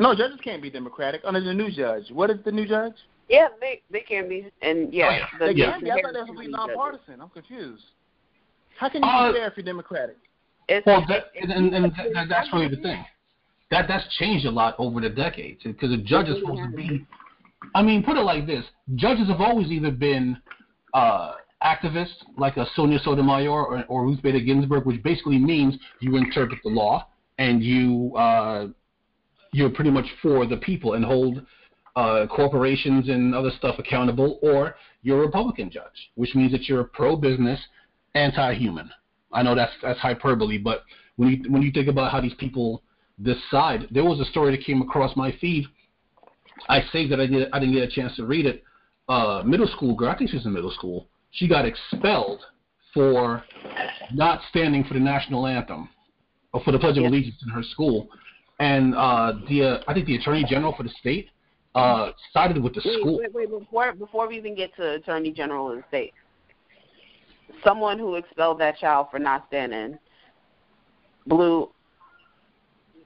No, 0.00 0.12
judges 0.14 0.38
can't 0.42 0.60
be 0.60 0.70
Democratic 0.70 1.20
under 1.24 1.40
the 1.40 1.54
new 1.54 1.70
judge. 1.70 2.10
What 2.10 2.30
is 2.30 2.38
the 2.44 2.50
new 2.50 2.66
judge? 2.66 2.94
Yeah, 3.28 3.46
they 3.60 3.80
they 3.92 4.00
can 4.00 4.28
be, 4.28 4.50
and 4.60 4.92
yeah, 4.92 5.06
oh, 5.06 5.10
yeah. 5.10 5.26
The, 5.38 5.44
they 5.46 5.54
can 5.54 5.84
be. 5.84 5.90
I 5.92 6.02
thought 6.02 6.14
they 6.14 6.32
would 6.32 6.40
be 6.40 6.48
nonpartisan. 6.48 7.20
I'm 7.20 7.28
confused. 7.28 7.84
How 8.76 8.88
can 8.88 9.04
you 9.04 9.08
uh, 9.08 9.32
be 9.32 9.38
fair 9.38 9.46
if 9.46 9.56
you're 9.56 9.64
Democratic? 9.64 10.16
It's, 10.68 10.84
well, 10.84 11.04
that, 11.08 11.26
and, 11.40 11.52
and, 11.52 11.74
and 11.74 11.92
that, 12.14 12.26
that's 12.28 12.48
really 12.52 12.68
the 12.68 12.82
thing. 12.82 13.04
That 13.70 13.86
that's 13.86 14.04
changed 14.16 14.46
a 14.46 14.50
lot 14.50 14.74
over 14.78 15.00
the 15.00 15.10
decades 15.10 15.60
because 15.62 15.90
the 15.90 15.98
judge 15.98 16.28
is 16.28 16.40
supposed 16.40 16.62
to 16.62 16.76
be 16.76 17.06
I 17.74 17.82
mean, 17.82 18.02
put 18.02 18.16
it 18.16 18.22
like 18.22 18.46
this: 18.46 18.64
judges 18.94 19.28
have 19.28 19.40
always 19.40 19.68
either 19.68 19.90
been 19.90 20.36
uh, 20.94 21.32
activists, 21.62 22.16
like 22.36 22.56
a 22.56 22.66
Sonia 22.74 22.98
Sotomayor 22.98 23.50
or, 23.50 23.84
or 23.88 24.04
Ruth 24.04 24.22
Bader 24.22 24.40
Ginsburg, 24.40 24.86
which 24.86 25.02
basically 25.02 25.38
means 25.38 25.76
you 26.00 26.16
interpret 26.16 26.60
the 26.64 26.70
law 26.70 27.06
and 27.38 27.62
you 27.62 28.14
uh, 28.16 28.68
you're 29.52 29.70
pretty 29.70 29.90
much 29.90 30.06
for 30.22 30.46
the 30.46 30.56
people 30.58 30.94
and 30.94 31.04
hold 31.04 31.42
uh, 31.96 32.26
corporations 32.28 33.08
and 33.08 33.34
other 33.34 33.50
stuff 33.58 33.76
accountable, 33.78 34.38
or 34.42 34.76
you're 35.02 35.22
a 35.22 35.26
Republican 35.26 35.70
judge, 35.70 36.10
which 36.14 36.34
means 36.34 36.52
that 36.52 36.68
you're 36.68 36.80
a 36.80 36.84
pro-business, 36.84 37.60
anti-human. 38.14 38.90
I 39.32 39.42
know 39.42 39.54
that's 39.54 39.72
that's 39.82 39.98
hyperbole, 40.00 40.58
but 40.58 40.84
when 41.16 41.28
you 41.28 41.50
when 41.50 41.62
you 41.62 41.70
think 41.70 41.88
about 41.88 42.10
how 42.10 42.20
these 42.20 42.34
people 42.34 42.82
decide, 43.22 43.86
there 43.90 44.04
was 44.04 44.18
a 44.20 44.24
story 44.26 44.56
that 44.56 44.64
came 44.64 44.82
across 44.82 45.14
my 45.16 45.32
feed 45.40 45.66
I 46.68 46.82
saved 46.92 47.12
it. 47.12 47.20
I 47.20 47.26
did. 47.26 47.48
I 47.52 47.58
didn't 47.58 47.74
get 47.74 47.82
a 47.82 47.90
chance 47.90 48.14
to 48.16 48.24
read 48.24 48.46
it. 48.46 48.64
Uh, 49.08 49.42
middle 49.44 49.66
school 49.68 49.94
girl. 49.94 50.10
I 50.10 50.16
think 50.16 50.30
she 50.30 50.36
was 50.36 50.46
in 50.46 50.52
middle 50.52 50.70
school. 50.70 51.08
She 51.32 51.48
got 51.48 51.64
expelled 51.64 52.40
for 52.92 53.44
not 54.12 54.40
standing 54.50 54.84
for 54.84 54.94
the 54.94 55.00
national 55.00 55.46
anthem 55.46 55.88
or 56.52 56.62
for 56.62 56.72
the 56.72 56.78
Pledge 56.78 56.98
of 56.98 57.04
Allegiance 57.04 57.36
in 57.42 57.48
her 57.48 57.62
school. 57.62 58.08
And 58.58 58.94
uh, 58.94 59.34
the 59.48 59.62
uh, 59.62 59.78
I 59.88 59.94
think 59.94 60.06
the 60.06 60.16
Attorney 60.16 60.44
General 60.48 60.74
for 60.76 60.82
the 60.82 60.90
state 61.00 61.30
uh, 61.74 62.10
sided 62.32 62.62
with 62.62 62.74
the 62.74 62.82
wait, 62.84 63.00
school. 63.00 63.18
Wait, 63.18 63.32
wait, 63.32 63.50
before 63.50 63.94
before 63.94 64.28
we 64.28 64.36
even 64.36 64.54
get 64.54 64.74
to 64.76 64.94
Attorney 64.94 65.32
General 65.32 65.70
of 65.70 65.78
the 65.78 65.84
state, 65.88 66.12
someone 67.64 67.98
who 67.98 68.16
expelled 68.16 68.60
that 68.60 68.78
child 68.78 69.08
for 69.10 69.18
not 69.18 69.46
standing 69.48 69.98
Blue 71.26 71.70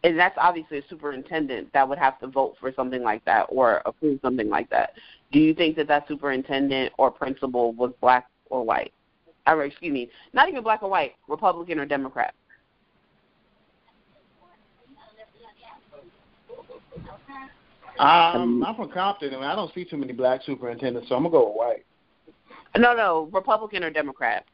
and 0.04 0.18
that's 0.18 0.36
obviously 0.38 0.78
a 0.78 0.82
superintendent 0.88 1.72
that 1.72 1.88
would 1.88 1.98
have 1.98 2.20
to 2.20 2.26
vote 2.26 2.56
for 2.60 2.72
something 2.74 3.02
like 3.02 3.24
that 3.24 3.46
or 3.48 3.80
approve 3.86 4.20
something 4.22 4.50
like 4.50 4.68
that. 4.68 4.92
Do 5.32 5.38
you 5.38 5.54
think 5.54 5.76
that 5.76 5.88
that 5.88 6.06
superintendent 6.06 6.92
or 6.98 7.10
principal 7.10 7.72
was 7.72 7.90
black 8.00 8.28
or 8.50 8.62
white? 8.62 8.92
Or 9.46 9.64
excuse 9.64 9.92
me, 9.92 10.10
not 10.34 10.48
even 10.48 10.62
black 10.62 10.82
or 10.82 10.90
white, 10.90 11.14
Republican 11.26 11.78
or 11.78 11.86
Democrat? 11.86 12.34
Um, 17.98 18.64
I'm 18.64 18.74
from 18.74 18.90
Compton, 18.90 19.32
and 19.32 19.44
I 19.44 19.54
don't 19.54 19.72
see 19.72 19.84
too 19.84 19.96
many 19.96 20.12
black 20.12 20.42
superintendents, 20.44 21.08
so 21.08 21.14
I'm 21.14 21.22
gonna 21.22 21.32
go 21.32 21.48
with 21.48 21.56
white. 21.56 21.86
No, 22.76 22.92
no, 22.92 23.28
Republican 23.32 23.84
or 23.84 23.90
Democrat. 23.90 24.44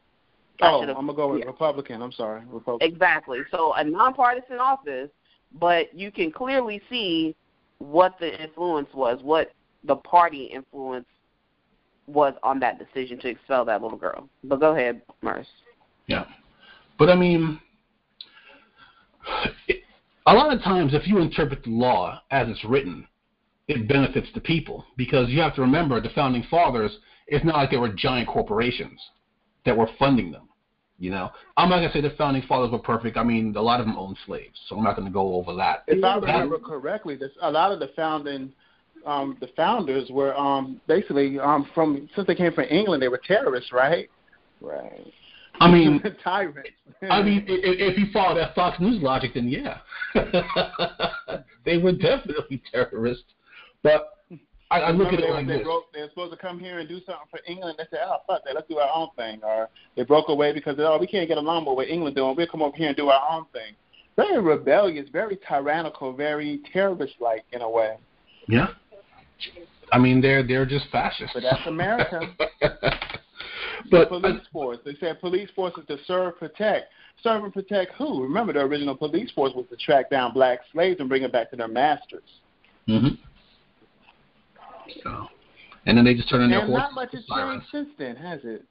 Oh, 0.62 0.82
I'm 0.82 0.94
gonna 0.94 1.14
go 1.14 1.32
with 1.32 1.40
yeah. 1.40 1.46
Republican. 1.46 2.02
I'm 2.02 2.12
sorry, 2.12 2.42
Republican. 2.50 2.92
Exactly. 2.92 3.38
So 3.50 3.72
a 3.74 3.82
nonpartisan 3.82 4.58
office 4.58 5.10
but 5.58 5.94
you 5.94 6.10
can 6.10 6.30
clearly 6.30 6.80
see 6.88 7.34
what 7.78 8.18
the 8.20 8.42
influence 8.42 8.88
was, 8.94 9.20
what 9.22 9.52
the 9.84 9.96
party 9.96 10.44
influence 10.44 11.06
was 12.06 12.34
on 12.42 12.60
that 12.60 12.78
decision 12.78 13.18
to 13.20 13.28
expel 13.28 13.64
that 13.64 13.82
little 13.82 13.98
girl. 13.98 14.28
But 14.44 14.60
go 14.60 14.74
ahead, 14.74 15.02
Merce. 15.22 15.46
Yeah, 16.06 16.24
but 16.98 17.08
I 17.08 17.14
mean, 17.14 17.60
it, 19.68 19.82
a 20.26 20.34
lot 20.34 20.52
of 20.52 20.62
times 20.62 20.92
if 20.94 21.06
you 21.06 21.18
interpret 21.18 21.64
the 21.64 21.70
law 21.70 22.20
as 22.30 22.48
it's 22.48 22.64
written, 22.64 23.06
it 23.68 23.88
benefits 23.88 24.28
the 24.34 24.40
people 24.40 24.84
because 24.96 25.28
you 25.28 25.40
have 25.40 25.54
to 25.54 25.60
remember 25.60 26.00
the 26.00 26.10
founding 26.10 26.44
fathers. 26.50 26.90
It's 27.28 27.44
not 27.44 27.56
like 27.56 27.70
they 27.70 27.76
were 27.76 27.92
giant 27.92 28.28
corporations 28.28 29.00
that 29.64 29.76
were 29.76 29.88
funding 29.98 30.32
them. 30.32 30.48
You 31.00 31.10
know, 31.10 31.30
I'm 31.56 31.70
not 31.70 31.76
gonna 31.76 31.92
say 31.94 32.02
the 32.02 32.10
founding 32.10 32.42
fathers 32.42 32.70
were 32.70 32.78
perfect. 32.78 33.16
I 33.16 33.24
mean, 33.24 33.56
a 33.56 33.62
lot 33.62 33.80
of 33.80 33.86
them 33.86 33.96
owned 33.96 34.18
slaves, 34.26 34.60
so 34.68 34.76
I'm 34.76 34.84
not 34.84 34.96
gonna 34.96 35.10
go 35.10 35.34
over 35.34 35.54
that. 35.54 35.82
If 35.88 36.04
I 36.04 36.16
remember 36.16 36.58
correctly, 36.58 37.16
this, 37.16 37.30
a 37.40 37.50
lot 37.50 37.72
of 37.72 37.80
the 37.80 37.88
founding, 37.96 38.52
um, 39.06 39.38
the 39.40 39.48
founders 39.56 40.10
were 40.10 40.36
um, 40.36 40.78
basically 40.86 41.40
um, 41.40 41.66
from 41.74 42.06
since 42.14 42.26
they 42.26 42.34
came 42.34 42.52
from 42.52 42.64
England, 42.64 43.02
they 43.02 43.08
were 43.08 43.20
terrorists, 43.26 43.72
right? 43.72 44.10
Right. 44.60 45.10
I 45.58 45.70
mean, 45.70 46.02
tyrants. 46.24 46.68
I 47.08 47.22
mean, 47.22 47.46
if, 47.48 47.94
if 47.94 47.98
you 47.98 48.12
follow 48.12 48.34
that 48.34 48.54
Fox 48.54 48.78
News 48.78 49.02
logic, 49.02 49.32
then 49.34 49.48
yeah, 49.48 49.78
they 51.64 51.78
were 51.78 51.92
definitely 51.92 52.62
terrorists. 52.70 53.24
But 53.82 54.19
I, 54.70 54.80
I 54.80 54.90
look 54.92 55.12
at 55.12 55.18
it 55.18 55.30
like 55.30 55.46
they 55.46 55.58
this. 55.58 55.64
Broke, 55.64 55.92
they're 55.92 56.08
supposed 56.10 56.32
to 56.32 56.38
come 56.38 56.60
here 56.60 56.78
and 56.78 56.88
do 56.88 57.00
something 57.06 57.26
for 57.28 57.40
England. 57.46 57.76
They 57.78 57.84
said, 57.90 58.00
"Oh 58.04 58.18
fuck 58.26 58.44
that, 58.44 58.54
let's 58.54 58.68
do 58.68 58.78
our 58.78 58.90
own 58.94 59.08
thing." 59.16 59.40
Or 59.42 59.68
they 59.96 60.04
broke 60.04 60.28
away 60.28 60.52
because 60.52 60.76
oh, 60.78 60.96
we 60.98 61.08
can't 61.08 61.28
get 61.28 61.38
along 61.38 61.66
with 61.66 61.74
what 61.76 61.88
England 61.88 62.14
doing. 62.14 62.36
We'll 62.36 62.46
come 62.46 62.62
over 62.62 62.76
here 62.76 62.88
and 62.88 62.96
do 62.96 63.08
our 63.08 63.36
own 63.36 63.46
thing. 63.52 63.74
Very 64.16 64.38
rebellious, 64.38 65.08
very 65.10 65.38
tyrannical, 65.48 66.12
very 66.12 66.60
terrorist-like 66.72 67.44
in 67.52 67.62
a 67.62 67.70
way. 67.70 67.96
Yeah. 68.46 68.68
I 69.92 69.98
mean, 69.98 70.20
they're 70.20 70.46
they're 70.46 70.66
just 70.66 70.86
fascists. 70.92 71.32
But 71.34 71.42
that's 71.42 71.66
America. 71.66 72.20
but 73.90 74.08
police 74.08 74.42
force. 74.52 74.78
They 74.84 74.94
said 75.00 75.20
police 75.20 75.48
force 75.56 75.74
is 75.78 75.86
to 75.88 75.96
serve, 76.06 76.38
protect. 76.38 76.86
serve 77.22 77.42
and 77.42 77.52
protect 77.52 77.94
who? 77.94 78.22
Remember, 78.22 78.52
the 78.52 78.60
original 78.60 78.96
police 78.96 79.32
force 79.32 79.52
was 79.54 79.66
to 79.70 79.76
track 79.76 80.10
down 80.10 80.32
black 80.32 80.60
slaves 80.72 81.00
and 81.00 81.08
bring 81.08 81.22
them 81.22 81.32
back 81.32 81.50
to 81.50 81.56
their 81.56 81.66
masters. 81.66 82.22
Mhm. 82.88 83.18
So, 85.02 85.28
and 85.86 85.96
then 85.96 86.04
they 86.04 86.14
just 86.14 86.28
turn 86.28 86.42
on 86.42 86.50
their 86.50 86.60
And 86.60 86.68
horses. 86.70 86.88
not 86.88 86.94
much 86.94 87.12
has 87.12 87.24
changed 87.26 87.66
since 87.70 87.88
then, 87.98 88.16
has 88.16 88.40
it? 88.44 88.64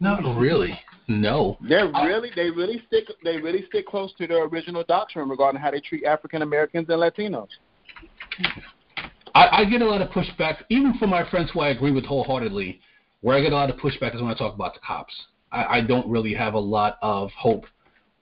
Not 0.00 0.22
really. 0.38 0.78
No. 1.08 1.58
They're 1.66 1.88
really 1.88 2.30
they 2.36 2.50
really 2.50 2.82
stick 2.86 3.04
they 3.24 3.38
really 3.38 3.64
stick 3.66 3.86
close 3.86 4.12
to 4.18 4.26
their 4.26 4.44
original 4.44 4.84
doctrine 4.86 5.28
regarding 5.28 5.60
how 5.60 5.70
they 5.70 5.80
treat 5.80 6.04
African 6.04 6.42
Americans 6.42 6.86
and 6.88 7.00
Latinos. 7.00 7.48
I, 9.34 9.48
I 9.60 9.64
get 9.64 9.82
a 9.82 9.86
lot 9.86 10.00
of 10.00 10.10
pushback, 10.10 10.58
even 10.68 10.94
from 10.98 11.10
my 11.10 11.28
friends 11.30 11.50
who 11.52 11.60
I 11.60 11.70
agree 11.70 11.92
with 11.92 12.04
wholeheartedly. 12.04 12.80
Where 13.20 13.36
I 13.36 13.40
get 13.40 13.52
a 13.52 13.56
lot 13.56 13.68
of 13.68 13.76
pushback 13.76 14.14
is 14.14 14.22
when 14.22 14.30
I 14.30 14.34
talk 14.34 14.54
about 14.54 14.74
the 14.74 14.80
cops. 14.80 15.12
I, 15.50 15.64
I 15.64 15.80
don't 15.80 16.08
really 16.08 16.34
have 16.34 16.54
a 16.54 16.58
lot 16.58 16.98
of 17.02 17.30
hope 17.32 17.64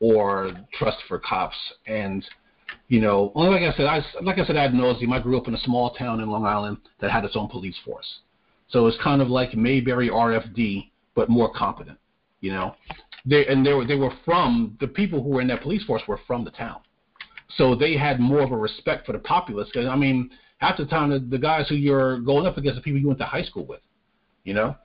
or 0.01 0.53
trust 0.75 0.99
for 1.09 1.19
cops, 1.19 1.57
and 1.87 2.25
you 2.89 3.01
know, 3.01 3.33
well, 3.35 3.51
like 3.51 3.63
I 3.63 3.77
said, 3.77 3.87
I 3.87 4.05
like 4.23 4.39
I 4.39 4.47
said 4.47 4.57
I 4.57 4.65
ad 4.65 4.73
nauseum. 4.73 5.13
I 5.13 5.21
grew 5.21 5.37
up 5.37 5.49
in 5.49 5.55
a 5.55 5.61
small 5.61 5.91
town 5.95 6.21
in 6.21 6.31
Long 6.31 6.47
Island 6.47 6.79
that 7.01 7.11
had 7.11 7.25
its 7.25 7.37
own 7.37 7.49
police 7.49 7.77
force, 7.85 8.21
so 8.69 8.87
it's 8.87 8.97
kind 9.03 9.21
of 9.21 9.29
like 9.29 9.55
Mayberry 9.55 10.09
RFD, 10.09 10.91
but 11.15 11.29
more 11.29 11.53
competent. 11.53 11.99
You 12.41 12.53
know, 12.53 12.77
they 13.25 13.47
and 13.47 13.67
they 13.67 13.73
were 13.73 13.85
they 13.85 13.97
were 13.97 14.13
from 14.25 14.77
the 14.81 14.87
people 14.87 15.23
who 15.23 15.31
were 15.31 15.41
in 15.41 15.49
that 15.49 15.63
police 15.63 15.83
force 15.85 16.03
were 16.07 16.21
from 16.29 16.45
the 16.45 16.53
town, 16.53 16.81
so 17.57 17.75
they 17.75 17.97
had 17.97 18.21
more 18.21 18.41
of 18.41 18.53
a 18.53 18.57
respect 18.57 19.05
for 19.05 19.13
the 19.13 19.19
populace. 19.19 19.69
Because 19.73 19.89
I 19.89 19.97
mean, 19.97 20.31
half 20.59 20.77
the 20.77 20.87
time 20.87 21.11
the, 21.11 21.19
the 21.19 21.39
guys 21.39 21.69
who 21.69 21.75
you're 21.75 22.21
going 22.21 22.47
up 22.47 22.57
against 22.57 22.79
are 22.79 22.83
people 22.83 23.01
you 23.01 23.09
went 23.09 23.19
to 23.19 23.25
high 23.25 23.43
school 23.43 23.67
with, 23.67 23.81
you 24.45 24.55
know. 24.55 24.77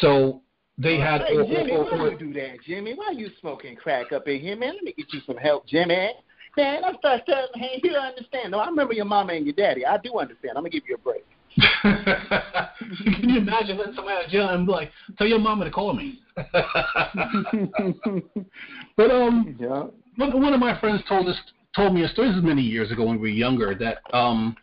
So 0.00 0.42
they 0.76 0.98
had. 0.98 1.22
Hey 1.22 1.36
or- 1.36 1.44
Jimmy, 1.44 1.70
or- 1.70 1.84
why 1.84 2.08
you 2.10 2.18
do 2.18 2.32
that, 2.32 2.62
Jimmy? 2.66 2.94
Why 2.94 3.12
you 3.14 3.30
smoking 3.40 3.76
crack 3.76 4.12
up 4.12 4.26
in 4.26 4.40
here, 4.40 4.56
man? 4.56 4.74
Let 4.74 4.82
me 4.82 4.94
get 4.96 5.12
you 5.12 5.20
some 5.24 5.36
help, 5.36 5.68
Jimmy. 5.68 6.10
Man, 6.56 6.84
I 6.84 6.96
start 6.98 7.22
telling 7.26 7.48
hey, 7.54 7.80
you 7.82 7.92
don't 7.92 8.04
understand. 8.04 8.52
No, 8.52 8.58
I 8.58 8.66
remember 8.66 8.92
your 8.92 9.04
mama 9.04 9.32
and 9.32 9.44
your 9.44 9.54
daddy. 9.54 9.84
I 9.84 9.98
do 9.98 10.18
understand. 10.18 10.52
I'm 10.56 10.62
gonna 10.62 10.70
give 10.70 10.84
you 10.88 10.94
a 10.94 10.98
break. 10.98 11.24
Can 11.82 13.28
you 13.28 13.38
imagine 13.38 13.76
letting 13.78 13.94
somebody 13.94 14.16
out 14.16 14.24
of 14.24 14.30
jail 14.30 14.48
and 14.48 14.66
be 14.66 14.72
like, 14.72 14.90
tell 15.18 15.26
your 15.26 15.38
mama 15.38 15.64
to 15.64 15.70
call 15.70 15.92
me? 15.92 16.20
but 18.96 19.10
um, 19.10 19.56
yeah. 19.58 19.84
one 20.16 20.42
one 20.42 20.52
of 20.52 20.60
my 20.60 20.78
friends 20.80 21.02
told 21.08 21.28
us 21.28 21.36
told 21.74 21.94
me 21.94 22.04
a 22.04 22.08
story. 22.08 22.28
This 22.28 22.38
is 22.38 22.44
many 22.44 22.62
years 22.62 22.90
ago 22.90 23.04
when 23.04 23.16
we 23.16 23.20
were 23.20 23.28
younger 23.28 23.74
that 23.76 23.98
um, 24.12 24.56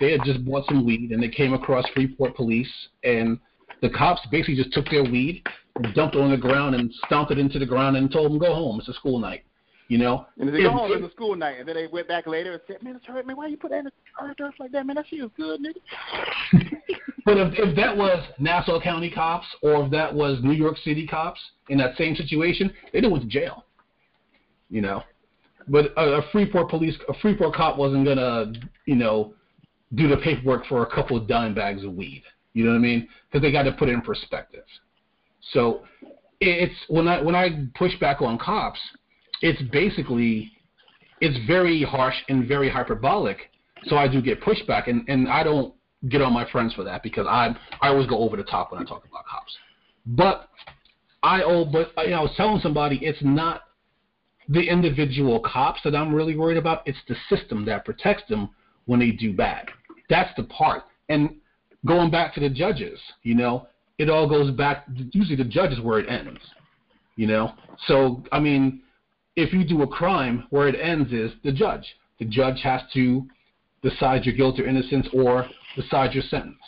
they 0.00 0.12
had 0.12 0.20
just 0.24 0.44
bought 0.44 0.66
some 0.66 0.84
weed 0.84 1.10
and 1.10 1.22
they 1.22 1.28
came 1.28 1.54
across 1.54 1.84
Freeport 1.94 2.36
police 2.36 2.72
and 3.04 3.38
the 3.82 3.90
cops 3.90 4.20
basically 4.30 4.56
just 4.56 4.72
took 4.72 4.88
their 4.90 5.04
weed, 5.04 5.42
dumped 5.94 6.16
it 6.16 6.20
on 6.20 6.30
the 6.30 6.36
ground 6.36 6.74
and 6.74 6.92
stomped 7.06 7.30
it 7.30 7.38
into 7.38 7.58
the 7.58 7.66
ground 7.66 7.96
and 7.96 8.10
told 8.10 8.30
them 8.30 8.38
go 8.38 8.54
home. 8.54 8.78
It's 8.78 8.88
a 8.88 8.94
school 8.94 9.18
night, 9.18 9.44
you 9.88 9.98
know. 9.98 10.26
And 10.38 10.48
they 10.48 10.58
If- 10.58 10.64
go 10.64 10.70
home 10.70 10.92
in 10.92 11.02
the 11.02 11.10
school 11.10 11.34
night, 11.34 11.58
and 11.58 11.68
then 11.68 11.74
they 11.74 11.86
went 11.86 12.08
back 12.08 12.26
later 12.26 12.52
and 12.52 12.60
said, 12.66 12.82
"Man, 12.82 12.96
it's 12.96 13.06
hurt, 13.06 13.26
man. 13.26 13.36
Why 13.36 13.46
you 13.46 13.56
put 13.56 13.70
that 13.70 13.80
in 13.80 13.84
the 13.86 13.92
earth 14.22 14.36
earth 14.40 14.54
like 14.58 14.70
that, 14.72 14.86
man? 14.86 14.96
That 14.96 15.06
feels 15.06 15.32
good, 15.36 15.60
nigga." 15.60 16.76
But 17.24 17.36
if, 17.36 17.52
if 17.58 17.76
that 17.76 17.94
was 17.94 18.24
Nassau 18.38 18.80
County 18.80 19.10
cops 19.10 19.46
or 19.60 19.84
if 19.84 19.90
that 19.90 20.14
was 20.14 20.38
New 20.42 20.54
York 20.54 20.78
City 20.78 21.06
cops 21.06 21.38
in 21.68 21.76
that 21.76 21.94
same 21.98 22.16
situation, 22.16 22.72
they'd 22.90 23.02
have 23.02 23.12
went 23.12 23.22
to 23.22 23.28
jail. 23.28 23.66
You 24.70 24.80
know, 24.80 25.02
but 25.68 25.92
a, 25.98 26.18
a 26.18 26.22
Freeport 26.32 26.70
police, 26.70 26.96
a 27.06 27.12
Freeport 27.20 27.54
cop 27.54 27.76
wasn't 27.76 28.06
gonna, 28.06 28.52
you 28.86 28.94
know, 28.94 29.34
do 29.94 30.08
the 30.08 30.16
paperwork 30.16 30.64
for 30.66 30.82
a 30.82 30.86
couple 30.86 31.18
of 31.18 31.28
dime 31.28 31.54
bags 31.54 31.84
of 31.84 31.92
weed. 31.92 32.22
You 32.54 32.64
know 32.64 32.70
what 32.70 32.76
I 32.76 32.80
mean? 32.80 33.08
Because 33.30 33.42
they 33.42 33.52
got 33.52 33.64
to 33.64 33.72
put 33.72 33.90
it 33.90 33.92
in 33.92 34.00
perspective. 34.00 34.64
So 35.52 35.82
it's 36.40 36.74
when 36.88 37.08
I 37.08 37.20
when 37.20 37.34
I 37.34 37.66
push 37.74 37.92
back 38.00 38.22
on 38.22 38.38
cops, 38.38 38.80
it's 39.42 39.62
basically 39.70 40.52
it's 41.20 41.38
very 41.46 41.82
harsh 41.82 42.16
and 42.28 42.46
very 42.46 42.68
hyperbolic. 42.68 43.50
So 43.84 43.96
I 43.96 44.08
do 44.08 44.20
get 44.20 44.40
pushback, 44.40 44.88
and 44.88 45.08
and 45.08 45.28
I 45.28 45.42
don't 45.42 45.74
get 46.08 46.22
on 46.22 46.32
my 46.32 46.48
friends 46.50 46.74
for 46.74 46.84
that 46.84 47.02
because 47.02 47.26
I 47.26 47.56
I 47.80 47.88
always 47.88 48.06
go 48.06 48.18
over 48.18 48.36
the 48.36 48.44
top 48.44 48.72
when 48.72 48.80
I 48.80 48.84
talk 48.84 49.04
about 49.04 49.26
cops. 49.26 49.56
But 50.06 50.48
I 51.22 51.42
oh 51.42 51.64
but 51.64 51.92
uh, 51.96 52.02
you 52.02 52.10
know, 52.10 52.20
I 52.20 52.22
was 52.22 52.34
telling 52.36 52.60
somebody 52.60 52.98
it's 53.02 53.22
not 53.22 53.62
the 54.48 54.62
individual 54.62 55.40
cops 55.40 55.80
that 55.84 55.94
I'm 55.94 56.14
really 56.14 56.36
worried 56.36 56.56
about. 56.56 56.82
It's 56.86 56.98
the 57.08 57.16
system 57.28 57.64
that 57.66 57.84
protects 57.84 58.22
them 58.28 58.50
when 58.86 59.00
they 59.00 59.10
do 59.10 59.34
bad. 59.34 59.68
That's 60.08 60.34
the 60.36 60.44
part. 60.44 60.84
And 61.10 61.36
going 61.84 62.10
back 62.10 62.34
to 62.34 62.40
the 62.40 62.48
judges, 62.48 62.98
you 63.22 63.34
know, 63.34 63.66
it 63.98 64.08
all 64.08 64.28
goes 64.28 64.50
back. 64.52 64.86
Usually 65.12 65.36
the 65.36 65.44
judges 65.44 65.80
where 65.80 65.98
it 65.98 66.08
ends. 66.08 66.40
You 67.16 67.26
know, 67.26 67.52
so 67.88 68.22
I 68.30 68.38
mean, 68.38 68.80
if 69.38 69.52
you 69.52 69.64
do 69.64 69.82
a 69.82 69.86
crime, 69.86 70.46
where 70.50 70.66
it 70.66 70.74
ends 70.80 71.12
is 71.12 71.30
the 71.44 71.52
judge. 71.52 71.86
The 72.18 72.24
judge 72.24 72.60
has 72.64 72.80
to 72.94 73.24
decide 73.82 74.24
your 74.24 74.34
guilt 74.34 74.58
or 74.58 74.66
innocence 74.66 75.06
or 75.12 75.46
decide 75.76 76.12
your 76.12 76.24
sentence. 76.24 76.58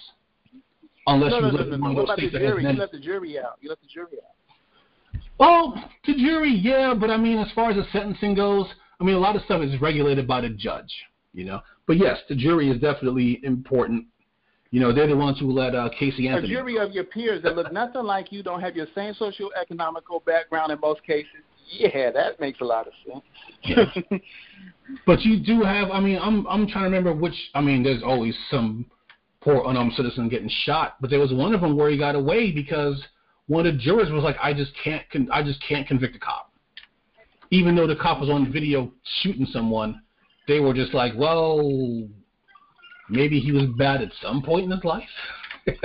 Unless 1.08 1.32
No, 1.32 1.36
you 1.36 1.42
no, 1.42 1.50
no, 1.50 1.56
live 1.58 1.66
no, 1.66 1.74
in 1.74 1.80
one 1.80 1.94
What 1.96 2.02
of 2.02 2.06
those 2.06 2.16
the 2.16 2.20
states 2.20 2.32
that 2.34 2.42
has 2.42 2.50
jury? 2.50 2.62
You 2.62 2.78
let 2.78 2.92
the 2.92 3.00
jury 3.00 3.38
out. 3.40 3.58
You 3.60 3.68
let 3.70 3.80
the 3.80 3.88
jury 3.88 4.18
out. 4.22 5.20
Well, 5.38 5.84
the 6.06 6.14
jury, 6.14 6.52
yeah, 6.52 6.94
but 6.94 7.10
I 7.10 7.16
mean, 7.16 7.38
as 7.38 7.50
far 7.54 7.70
as 7.70 7.76
the 7.76 7.86
sentencing 7.92 8.34
goes, 8.36 8.66
I 9.00 9.04
mean, 9.04 9.16
a 9.16 9.18
lot 9.18 9.34
of 9.34 9.42
stuff 9.42 9.62
is 9.62 9.80
regulated 9.80 10.28
by 10.28 10.42
the 10.42 10.50
judge, 10.50 10.92
you 11.34 11.44
know. 11.44 11.60
But 11.88 11.96
yes, 11.96 12.18
the 12.28 12.36
jury 12.36 12.70
is 12.70 12.80
definitely 12.80 13.40
important. 13.42 14.06
You 14.70 14.78
know, 14.78 14.92
they're 14.92 15.08
the 15.08 15.16
ones 15.16 15.40
who 15.40 15.50
let 15.50 15.74
uh, 15.74 15.88
Casey 15.98 16.28
A 16.28 16.32
Anthony. 16.32 16.54
jury 16.54 16.78
of 16.78 16.92
your 16.92 17.02
peers 17.02 17.42
that 17.42 17.56
look 17.56 17.72
nothing 17.72 18.04
like 18.04 18.30
you, 18.30 18.44
don't 18.44 18.60
have 18.60 18.76
your 18.76 18.86
same 18.94 19.14
socio-economical 19.14 20.20
background 20.20 20.70
in 20.70 20.78
most 20.78 21.02
cases. 21.02 21.42
Yeah, 21.70 22.10
that 22.10 22.40
makes 22.40 22.60
a 22.60 22.64
lot 22.64 22.86
of 22.86 22.92
sense. 23.06 24.22
But 25.06 25.22
you 25.22 25.38
do 25.38 25.62
have. 25.62 25.90
I 25.90 26.00
mean, 26.00 26.18
I'm 26.20 26.46
I'm 26.46 26.66
trying 26.66 26.90
to 26.90 26.96
remember 26.96 27.14
which. 27.14 27.34
I 27.54 27.60
mean, 27.60 27.82
there's 27.82 28.02
always 28.02 28.36
some 28.50 28.86
poor 29.40 29.62
unarmed 29.66 29.92
citizen 29.94 30.28
getting 30.28 30.50
shot, 30.64 30.96
but 31.00 31.10
there 31.10 31.20
was 31.20 31.32
one 31.32 31.54
of 31.54 31.60
them 31.60 31.76
where 31.76 31.90
he 31.90 31.98
got 31.98 32.14
away 32.14 32.50
because 32.50 33.02
one 33.46 33.66
of 33.66 33.74
the 33.74 33.78
jurors 33.78 34.10
was 34.10 34.24
like, 34.24 34.36
I 34.42 34.52
just 34.52 34.72
can't. 34.82 35.08
Con- 35.10 35.28
I 35.32 35.42
just 35.42 35.62
can't 35.66 35.86
convict 35.86 36.16
a 36.16 36.18
cop, 36.18 36.52
even 37.50 37.74
though 37.74 37.86
the 37.86 37.96
cop 37.96 38.20
was 38.20 38.30
on 38.30 38.52
video 38.52 38.92
shooting 39.22 39.46
someone. 39.46 40.02
They 40.48 40.60
were 40.60 40.74
just 40.74 40.94
like, 40.94 41.12
well, 41.16 42.08
maybe 43.08 43.38
he 43.38 43.52
was 43.52 43.66
bad 43.78 44.02
at 44.02 44.10
some 44.20 44.42
point 44.42 44.64
in 44.64 44.70
his 44.72 44.84
life. 44.84 45.08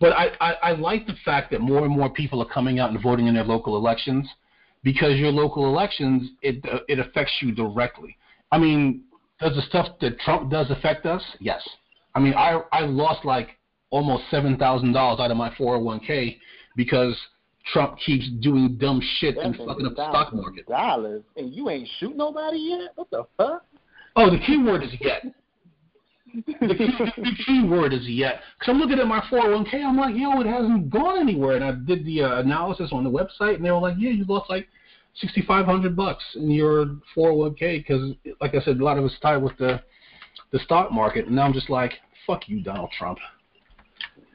but 0.00 0.12
I, 0.12 0.30
I, 0.40 0.52
I 0.62 0.72
like 0.72 1.06
the 1.06 1.16
fact 1.24 1.50
that 1.50 1.60
more 1.60 1.84
and 1.84 1.90
more 1.90 2.10
people 2.10 2.40
are 2.40 2.48
coming 2.48 2.78
out 2.78 2.90
and 2.90 3.02
voting 3.02 3.26
in 3.26 3.34
their 3.34 3.44
local 3.44 3.76
elections 3.76 4.28
because 4.82 5.18
your 5.18 5.30
local 5.30 5.66
elections 5.66 6.30
it 6.42 6.64
uh, 6.70 6.78
it 6.88 6.98
affects 6.98 7.32
you 7.40 7.52
directly. 7.52 8.16
I 8.50 8.58
mean, 8.58 9.02
does 9.40 9.54
the 9.54 9.62
stuff 9.62 9.98
that 10.00 10.18
Trump 10.20 10.50
does 10.50 10.70
affect 10.70 11.06
us? 11.06 11.22
Yes. 11.40 11.66
I 12.14 12.20
mean, 12.20 12.34
I 12.34 12.60
I 12.72 12.80
lost 12.80 13.24
like 13.24 13.50
almost 13.90 14.24
seven 14.30 14.56
thousand 14.56 14.92
dollars 14.92 15.20
out 15.20 15.30
of 15.30 15.36
my 15.36 15.50
401k 15.50 16.38
because 16.76 17.16
Trump 17.72 17.98
keeps 18.04 18.28
doing 18.40 18.76
dumb 18.78 19.00
shit 19.18 19.36
and 19.36 19.54
fucking 19.56 19.86
up 19.86 19.96
the 19.96 20.10
stock 20.10 20.32
market. 20.32 20.66
Dollars, 20.66 21.22
and 21.36 21.52
you 21.52 21.68
ain't 21.70 21.88
shoot 21.98 22.16
nobody 22.16 22.58
yet. 22.58 22.92
What 22.94 23.10
the 23.10 23.24
fuck? 23.36 23.64
Oh, 24.16 24.30
the 24.30 24.38
key 24.38 24.58
word 24.58 24.82
is 24.82 24.90
yet. 25.00 25.24
the, 26.34 26.74
key, 26.74 26.90
the 27.16 27.32
key 27.46 27.64
word 27.68 27.92
is 27.92 28.06
yet. 28.06 28.40
Because 28.58 28.72
I'm 28.72 28.78
looking 28.78 28.98
at 28.98 29.06
my 29.06 29.20
401k, 29.30 29.74
I'm 29.84 29.96
like, 29.96 30.14
yo, 30.16 30.40
it 30.40 30.46
hasn't 30.46 30.90
gone 30.90 31.18
anywhere. 31.18 31.56
And 31.56 31.64
I 31.64 31.72
did 31.72 32.04
the 32.04 32.22
uh, 32.22 32.40
analysis 32.40 32.90
on 32.92 33.04
the 33.04 33.10
website, 33.10 33.56
and 33.56 33.64
they 33.64 33.70
were 33.70 33.78
like, 33.78 33.96
yeah, 33.98 34.10
you 34.10 34.24
lost 34.26 34.50
like 34.50 34.68
6,500 35.16 35.96
bucks 35.96 36.24
in 36.34 36.50
your 36.50 36.96
401k 37.16 37.86
because, 37.86 38.12
like 38.40 38.54
I 38.54 38.60
said, 38.60 38.78
a 38.78 38.84
lot 38.84 38.98
of 38.98 39.04
it's 39.04 39.18
tied 39.20 39.38
with 39.38 39.56
the 39.58 39.82
the 40.52 40.58
stock 40.60 40.90
market. 40.92 41.26
And 41.26 41.36
now 41.36 41.42
I'm 41.42 41.52
just 41.52 41.68
like, 41.68 41.92
fuck 42.26 42.48
you, 42.48 42.62
Donald 42.62 42.90
Trump. 42.98 43.18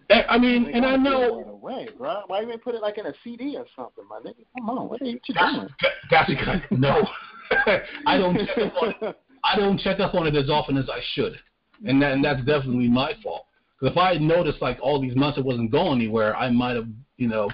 I 0.09 0.37
mean, 0.37 0.69
and 0.73 0.85
I 0.85 0.95
know 0.95 1.39
Away, 1.63 1.87
bro. 1.97 2.23
Why 2.27 2.41
ain't 2.41 2.63
put 2.63 2.75
it 2.75 2.81
like 2.81 2.97
in 2.97 3.05
a 3.05 3.13
CD 3.23 3.55
or 3.57 3.65
something, 3.75 4.03
my 4.09 4.19
nigga? 4.19 4.45
Come 4.57 4.69
on, 4.69 4.89
what 4.89 5.01
are 5.01 5.05
you 5.05 5.19
that's, 5.33 5.55
doing? 5.55 5.69
that's 6.11 6.29
because 6.29 6.59
no, 6.71 7.07
I 8.05 8.17
don't 8.17 8.37
check 8.37 8.57
up 8.57 8.73
on. 8.81 9.13
I 9.45 9.55
don't 9.55 9.79
check 9.79 9.99
up 9.99 10.13
on 10.13 10.27
it 10.27 10.35
as 10.35 10.49
often 10.49 10.77
as 10.77 10.89
I 10.89 10.99
should, 11.13 11.37
and 11.85 12.01
that, 12.01 12.13
and 12.13 12.23
that's 12.23 12.39
definitely 12.39 12.87
my 12.87 13.13
fault. 13.23 13.45
Because 13.79 13.93
if 13.93 13.97
I 13.97 14.13
had 14.13 14.21
noticed 14.21 14.61
like 14.61 14.77
all 14.81 15.01
these 15.01 15.15
months 15.15 15.37
it 15.37 15.45
wasn't 15.45 15.71
going 15.71 15.99
anywhere, 15.99 16.35
I 16.35 16.49
might 16.49 16.75
have 16.75 16.87
you 17.17 17.27
know 17.27 17.49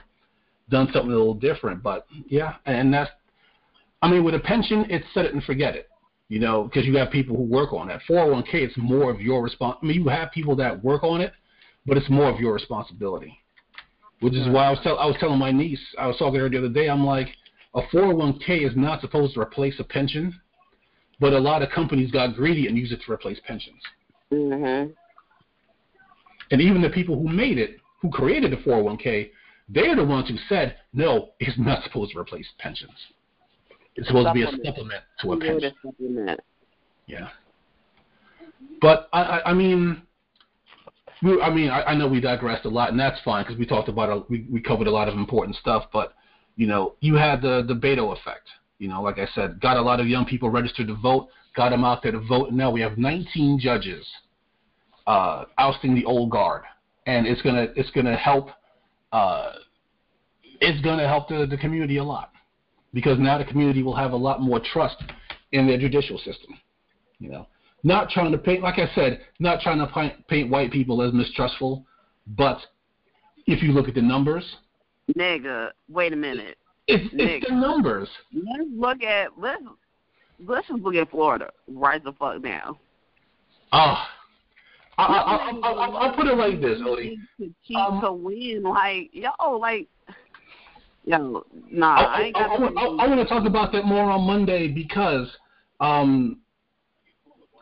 done 0.69 0.87
something 0.93 1.11
a 1.11 1.15
little 1.15 1.33
different. 1.33 1.81
But 1.81 2.05
yeah, 2.27 2.55
and 2.65 2.93
that's 2.93 3.11
I 4.01 4.09
mean 4.09 4.23
with 4.23 4.35
a 4.35 4.39
pension, 4.39 4.85
it's 4.89 5.05
set 5.13 5.25
it 5.25 5.33
and 5.33 5.43
forget 5.43 5.75
it. 5.75 5.89
You 6.27 6.39
know, 6.39 6.65
because 6.65 6.85
you 6.85 6.95
have 6.97 7.09
people 7.09 7.35
who 7.35 7.43
work 7.43 7.73
on 7.73 7.87
that. 7.87 8.01
401k, 8.07 8.53
it's 8.53 8.77
more 8.77 9.09
of 9.09 9.19
your 9.19 9.47
respons. 9.47 9.77
I 9.81 9.85
mean, 9.85 10.03
you 10.03 10.09
have 10.09 10.31
people 10.31 10.55
that 10.57 10.83
work 10.83 11.03
on 11.03 11.21
it, 11.21 11.33
but 11.87 11.97
it's 11.97 12.09
more 12.09 12.29
of 12.29 12.39
your 12.39 12.53
responsibility. 12.53 13.35
Which 14.19 14.35
is 14.35 14.47
why 14.47 14.67
I 14.67 14.69
was 14.69 14.79
tell 14.83 14.99
I 14.99 15.05
was 15.05 15.15
telling 15.19 15.39
my 15.39 15.51
niece, 15.51 15.79
I 15.97 16.05
was 16.05 16.17
talking 16.17 16.35
to 16.35 16.41
her 16.41 16.49
the 16.49 16.59
other 16.59 16.69
day. 16.69 16.87
I'm 16.87 17.05
like, 17.05 17.29
a 17.73 17.81
401k 17.81 18.67
is 18.67 18.75
not 18.75 19.01
supposed 19.01 19.33
to 19.35 19.41
replace 19.41 19.79
a 19.79 19.83
pension, 19.83 20.39
but 21.19 21.33
a 21.33 21.39
lot 21.39 21.61
of 21.63 21.69
companies 21.69 22.11
got 22.11 22.35
greedy 22.35 22.67
and 22.67 22.77
used 22.77 22.91
it 22.91 23.01
to 23.05 23.11
replace 23.11 23.39
pensions. 23.47 23.81
Mhm. 24.31 24.93
And 26.51 26.61
even 26.61 26.81
the 26.81 26.89
people 26.89 27.15
who 27.15 27.27
made 27.27 27.57
it, 27.57 27.77
who 28.01 28.09
created 28.09 28.51
the 28.51 28.57
401k, 28.57 29.31
they're 29.69 29.95
the 29.95 30.05
ones 30.05 30.29
who 30.29 30.37
said, 30.47 30.77
no, 30.93 31.29
it's 31.39 31.57
not 31.57 31.83
supposed 31.83 32.13
to 32.13 32.19
replace 32.19 32.47
pensions. 32.57 32.91
It's 33.95 34.07
supposed 34.07 34.27
to 34.27 34.33
be 34.33 34.43
a 34.43 34.51
supplement 34.63 35.03
to 35.21 35.33
a 35.33 35.39
pension. 35.39 35.73
Supplement. 35.83 36.39
Yeah. 37.05 37.29
But 38.81 39.09
I, 39.13 39.21
I, 39.21 39.49
I 39.51 39.53
mean, 39.53 40.01
we, 41.21 41.41
I 41.41 41.53
mean, 41.53 41.69
I, 41.69 41.83
I 41.83 41.95
know 41.95 42.07
we 42.07 42.21
digressed 42.21 42.65
a 42.65 42.69
lot, 42.69 42.91
and 42.91 42.99
that's 42.99 43.19
fine 43.21 43.43
because 43.43 43.57
we 43.57 43.65
talked 43.65 43.89
about 43.89 44.09
a, 44.09 44.23
we 44.29 44.47
we 44.49 44.61
covered 44.61 44.87
a 44.87 44.91
lot 44.91 45.07
of 45.09 45.15
important 45.15 45.57
stuff. 45.57 45.85
But 45.91 46.13
you 46.55 46.67
know, 46.67 46.95
you 47.01 47.15
had 47.15 47.41
the 47.41 47.63
the 47.67 47.73
Beto 47.73 48.17
effect. 48.17 48.47
You 48.77 48.87
know, 48.87 49.01
like 49.01 49.19
I 49.19 49.27
said, 49.35 49.59
got 49.59 49.75
a 49.75 49.81
lot 49.81 49.99
of 49.99 50.07
young 50.07 50.25
people 50.25 50.49
registered 50.49 50.87
to 50.87 50.95
vote, 50.95 51.27
got 51.55 51.69
them 51.69 51.83
out 51.83 52.03
there 52.03 52.11
to 52.11 52.19
vote. 52.19 52.49
And 52.49 52.57
now 52.57 52.71
we 52.71 52.81
have 52.81 52.97
19 52.97 53.59
judges 53.59 54.05
uh, 55.07 55.45
ousting 55.57 55.95
the 55.95 56.05
old 56.05 56.29
guard, 56.29 56.63
and 57.07 57.25
it's 57.25 57.41
gonna 57.41 57.67
it's 57.75 57.91
gonna 57.91 58.15
help. 58.15 58.49
Uh, 59.11 59.53
it's 60.61 60.81
gonna 60.83 61.07
help 61.07 61.29
the, 61.29 61.47
the 61.49 61.57
community 61.57 61.97
a 61.97 62.03
lot 62.03 62.31
because 62.93 63.17
now 63.19 63.37
the 63.37 63.45
community 63.45 63.81
will 63.81 63.95
have 63.95 64.11
a 64.11 64.17
lot 64.17 64.41
more 64.41 64.59
trust 64.73 64.97
in 65.51 65.67
their 65.67 65.77
judicial 65.77 66.17
system. 66.19 66.59
You 67.19 67.29
know, 67.29 67.47
not 67.83 68.09
trying 68.09 68.31
to 68.31 68.37
paint, 68.37 68.61
like 68.61 68.79
I 68.79 68.93
said, 68.93 69.21
not 69.39 69.61
trying 69.61 69.79
to 69.79 69.87
paint, 69.87 70.27
paint 70.27 70.49
white 70.49 70.71
people 70.71 71.01
as 71.01 71.13
mistrustful, 71.13 71.85
but 72.37 72.59
if 73.47 73.63
you 73.63 73.71
look 73.71 73.87
at 73.87 73.95
the 73.95 74.01
numbers, 74.01 74.45
nigga, 75.17 75.71
wait 75.89 76.13
a 76.13 76.15
minute. 76.15 76.57
It's, 76.87 77.07
it's 77.13 77.47
the 77.47 77.55
numbers. 77.55 78.09
Let's 78.33 78.69
look 78.71 79.03
at 79.03 79.29
let's 79.37 79.63
let's 80.45 80.67
just 80.67 80.81
look 80.81 80.95
at 80.95 81.09
Florida 81.11 81.49
right 81.67 82.03
the 82.03 82.13
fuck 82.13 82.41
now. 82.41 82.77
Oh. 83.71 84.03
I, 84.97 85.03
I, 85.03 85.07
I, 85.07 85.71
I, 85.71 85.87
I'll 86.07 86.13
put 86.13 86.27
it 86.27 86.35
like 86.35 86.59
this, 86.59 86.79
Odie. 86.79 87.15
To 87.39 87.53
cheat 87.65 87.77
um, 87.77 88.01
to 88.01 88.11
win, 88.11 88.63
like 88.63 89.09
yo, 89.13 89.57
like 89.57 89.87
yo, 91.05 91.45
nah. 91.71 91.95
I, 91.95 92.03
I, 92.03 92.21
ain't 92.23 92.35
got 92.35 92.49
I, 92.49 92.53
I, 92.53 92.67
I, 92.67 93.05
I 93.05 93.07
want 93.07 93.19
to 93.21 93.25
talk 93.25 93.47
about 93.47 93.71
that 93.71 93.85
more 93.85 94.11
on 94.11 94.27
Monday 94.27 94.67
because 94.67 95.27
um, 95.79 96.39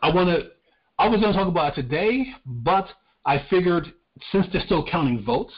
I 0.01 0.13
want 0.13 0.29
to. 0.29 0.49
I 0.97 1.07
was 1.07 1.21
going 1.21 1.31
to 1.31 1.37
talk 1.37 1.47
about 1.47 1.77
it 1.77 1.81
today, 1.83 2.25
but 2.43 2.87
I 3.23 3.45
figured 3.51 3.93
since 4.31 4.47
they're 4.51 4.65
still 4.65 4.83
counting 4.89 5.23
votes, 5.23 5.53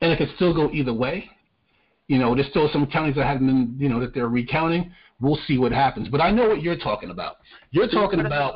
and 0.00 0.10
it 0.10 0.18
could 0.18 0.34
still 0.34 0.52
go 0.52 0.68
either 0.72 0.92
way. 0.92 1.30
You 2.08 2.18
know, 2.18 2.34
there's 2.34 2.48
still 2.48 2.68
some 2.72 2.86
counties 2.86 3.14
that 3.16 3.26
haven't 3.26 3.46
been, 3.46 3.76
you 3.78 3.88
know, 3.88 4.00
that 4.00 4.14
they're 4.14 4.28
recounting. 4.28 4.92
We'll 5.20 5.38
see 5.46 5.58
what 5.58 5.72
happens. 5.72 6.08
But 6.08 6.20
I 6.20 6.30
know 6.30 6.48
what 6.48 6.62
you're 6.62 6.78
talking 6.78 7.10
about. 7.10 7.38
You're 7.70 7.88
talking 7.88 8.20
about 8.20 8.54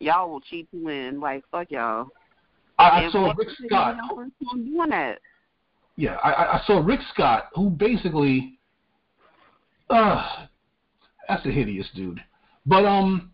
y'all 0.00 0.30
will 0.30 0.40
cheat 0.40 0.70
to 0.72 0.84
win. 0.84 1.20
Like 1.20 1.44
fuck 1.50 1.70
y'all. 1.70 2.08
I, 2.78 3.06
I 3.06 3.10
saw 3.10 3.32
Rick 3.36 3.48
Scott. 3.66 3.96
Doing 4.52 4.90
that. 4.90 5.18
Yeah, 5.96 6.14
I, 6.22 6.58
I 6.58 6.62
saw 6.64 6.78
Rick 6.78 7.00
Scott, 7.12 7.48
who 7.54 7.70
basically, 7.70 8.58
uh, 9.90 10.46
that's 11.26 11.44
a 11.44 11.50
hideous 11.50 11.88
dude. 11.94 12.20
But 12.66 12.84
um, 12.84 13.32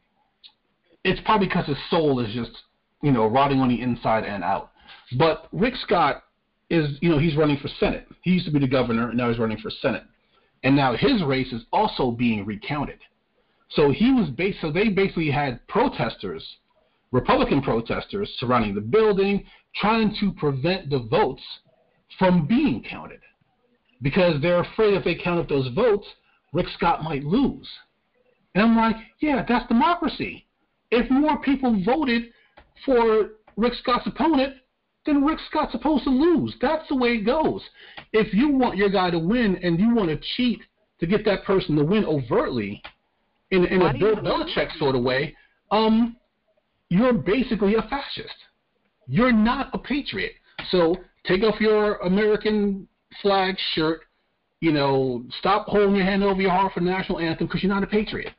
it's 1.05 1.21
probably 1.27 1.47
because 1.47 1.67
his 1.67 1.77
soul 1.91 2.21
is 2.21 2.33
just, 2.33 2.53
you 3.03 3.13
know, 3.13 3.27
rotting 3.27 3.61
on 3.61 3.69
the 3.69 3.83
inside 3.83 4.25
and 4.25 4.43
out. 4.43 4.71
But 5.19 5.49
Rick 5.53 5.75
Scott 5.77 6.23
is, 6.71 6.97
you 7.03 7.11
know, 7.11 7.19
he's 7.19 7.37
running 7.37 7.59
for 7.59 7.69
Senate. 7.79 8.09
He 8.23 8.31
used 8.31 8.47
to 8.47 8.53
be 8.53 8.59
the 8.59 8.67
governor, 8.67 9.11
and 9.11 9.19
now 9.19 9.29
he's 9.29 9.39
running 9.39 9.59
for 9.59 9.71
Senate. 9.83 10.05
And 10.65 10.75
now 10.75 10.97
his 10.97 11.23
race 11.23 11.53
is 11.53 11.63
also 11.73 12.11
being 12.11 12.45
recounted. 12.45 12.99
So 13.69 13.91
he 13.91 14.11
was 14.13 14.31
bas- 14.31 14.57
so 14.61 14.73
they 14.73 14.89
basically 14.89 15.31
had 15.31 15.67
protesters, 15.69 16.45
Republican 17.13 17.63
protesters 17.63 18.35
surrounding 18.39 18.75
the 18.75 18.81
building, 18.81 19.45
trying 19.77 20.17
to 20.21 20.33
prevent 20.33 20.91
the 20.91 21.01
votes 21.01 21.43
from 22.19 22.47
being 22.47 22.83
counted. 22.83 23.21
Because 24.01 24.41
they're 24.41 24.61
afraid 24.61 24.95
if 24.95 25.05
they 25.05 25.15
count 25.15 25.41
up 25.41 25.49
those 25.49 25.69
votes, 25.75 26.07
Rick 26.53 26.67
Scott 26.77 27.03
might 27.03 27.25
lose. 27.25 27.69
And 28.55 28.65
I'm 28.65 28.77
like, 28.77 28.97
yeah, 29.21 29.45
that's 29.47 29.67
democracy. 29.69 30.47
If 30.91 31.11
more 31.11 31.39
people 31.41 31.83
voted 31.85 32.31
for 32.87 33.31
Rick 33.57 33.75
Scott's 33.75 34.07
opponent, 34.07 34.55
then 35.07 35.25
Rick 35.25 35.39
Scott's 35.49 35.73
supposed 35.73 36.05
to 36.05 36.11
lose. 36.11 36.55
That's 36.61 36.89
the 36.89 36.97
way 36.97 37.11
it 37.11 37.27
goes. 37.27 37.63
If 38.13 38.33
you 38.33 38.49
want 38.51 38.77
your 38.77 38.89
guy 38.89 39.11
to 39.11 39.19
win 39.19 39.57
and 39.63 39.79
you 39.79 39.95
want 39.95 40.09
to 40.09 40.19
cheat 40.37 40.61
to 41.01 41.07
get 41.07 41.25
that 41.27 41.45
person 41.45 41.77
to 41.77 41.85
win 41.85 42.05
overtly, 42.05 42.83
in, 43.51 43.65
in 43.67 43.83
a 43.83 43.93
Bill 43.93 44.17
Belichick 44.17 44.77
sort 44.79 44.97
of 44.97 45.03
way, 45.03 45.37
um, 45.71 46.17
you're 46.89 47.13
basically 47.13 47.75
a 47.75 47.83
fascist. 47.83 48.35
You're 49.07 49.33
not 49.33 49.71
a 49.75 49.79
patriot. 49.79 50.33
So 50.71 50.97
take 51.27 51.43
off 51.43 51.61
your 51.61 51.97
American 51.97 52.89
flag 53.21 53.57
shirt. 53.75 54.03
You 54.61 54.73
know, 54.73 55.25
stop 55.41 55.67
holding 55.67 55.95
your 55.95 56.07
hand 56.07 56.23
over 56.23 56.41
your 56.41 56.51
heart 56.51 56.73
for 56.73 56.81
the 56.81 56.87
national 56.87 57.19
anthem 57.19 57.47
because 57.47 57.63
you're 57.63 57.73
not 57.73 57.83
a 57.83 57.87
patriot. 57.87 58.33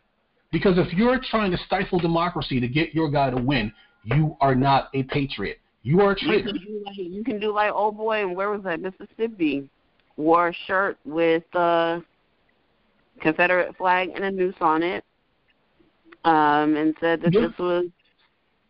Because 0.51 0.78
if 0.78 0.91
you're 0.93 1.20
trying 1.30 1.51
to 1.51 1.57
stifle 1.66 1.99
democracy 1.99 2.59
to 2.59 2.68
get 2.68 2.95
your 2.95 3.11
guy 3.11 3.30
to 3.30 3.38
win, 3.41 3.72
you 4.03 4.36
are 4.41 4.55
not 4.55 4.89
a 4.93 5.03
patriot. 5.03 5.59
You 5.86 6.02
are 6.02 6.14
a 6.14 6.16
traitor. 6.16 6.50
You 6.50 6.54
can 6.54 6.66
do 6.66 6.84
like, 6.84 6.98
you 6.98 7.24
can 7.24 7.40
do 7.40 7.54
like 7.54 7.72
old 7.72 7.96
boy, 7.96 8.24
and 8.24 8.36
where 8.36 8.50
was 8.50 8.64
that? 8.64 8.82
Mississippi 8.82 9.70
wore 10.18 10.48
a 10.48 10.54
shirt 10.66 10.98
with 11.06 11.44
a 11.54 12.02
Confederate 13.22 13.78
flag 13.78 14.10
and 14.16 14.24
a 14.24 14.32
noose 14.32 14.56
on 14.62 14.82
it, 14.82 15.04
um, 16.24 16.76
and 16.76 16.96
said 17.00 17.22
that 17.22 17.34
this 17.34 17.52
was 17.60 17.86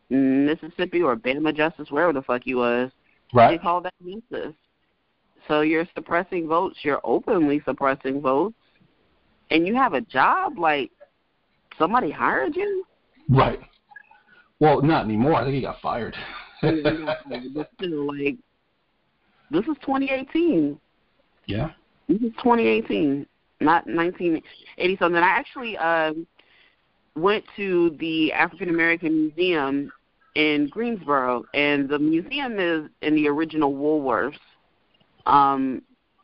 Mississippi 0.09 1.01
or 1.01 1.15
Bama 1.15 1.55
Justice, 1.55 1.89
wherever 1.89 2.11
the 2.11 2.21
fuck 2.21 2.41
he 2.43 2.53
was. 2.53 2.91
Right. 3.33 3.51
They 3.51 3.63
called 3.63 3.85
that 3.85 3.93
racist. 4.03 4.55
So 5.47 5.61
you're 5.61 5.87
suppressing 5.95 6.49
votes. 6.49 6.79
You're 6.81 6.99
openly 7.05 7.61
suppressing 7.63 8.19
votes, 8.19 8.57
and 9.51 9.65
you 9.65 9.73
have 9.73 9.93
a 9.93 10.01
job. 10.01 10.59
Like 10.59 10.91
somebody 11.77 12.11
hired 12.11 12.57
you? 12.57 12.85
Right. 13.29 13.61
Well, 14.59 14.81
not 14.81 15.05
anymore. 15.05 15.35
I 15.35 15.45
think 15.45 15.55
he 15.55 15.61
got 15.61 15.79
fired. 15.79 16.13
But 17.53 17.69
still, 17.77 18.07
like, 18.07 18.37
this 19.51 19.61
is 19.61 19.77
2018. 19.81 20.79
Yeah. 21.45 21.71
This 22.07 22.17
is 22.17 22.31
2018, 22.37 23.25
not 23.61 23.85
1980 23.87 24.97
something. 24.97 25.21
I 25.21 25.27
actually 25.27 25.77
um, 25.77 26.27
went 27.15 27.43
to 27.55 27.95
the 27.99 28.31
African 28.33 28.69
American 28.69 29.27
Museum 29.27 29.91
in 30.35 30.67
Greensboro, 30.67 31.45
and 31.53 31.87
the 31.87 31.97
museum 31.97 32.59
is 32.59 32.89
in 33.01 33.15
the 33.15 33.27
original 33.27 33.73
Woolworths, 33.73 34.37
um, 35.25 35.81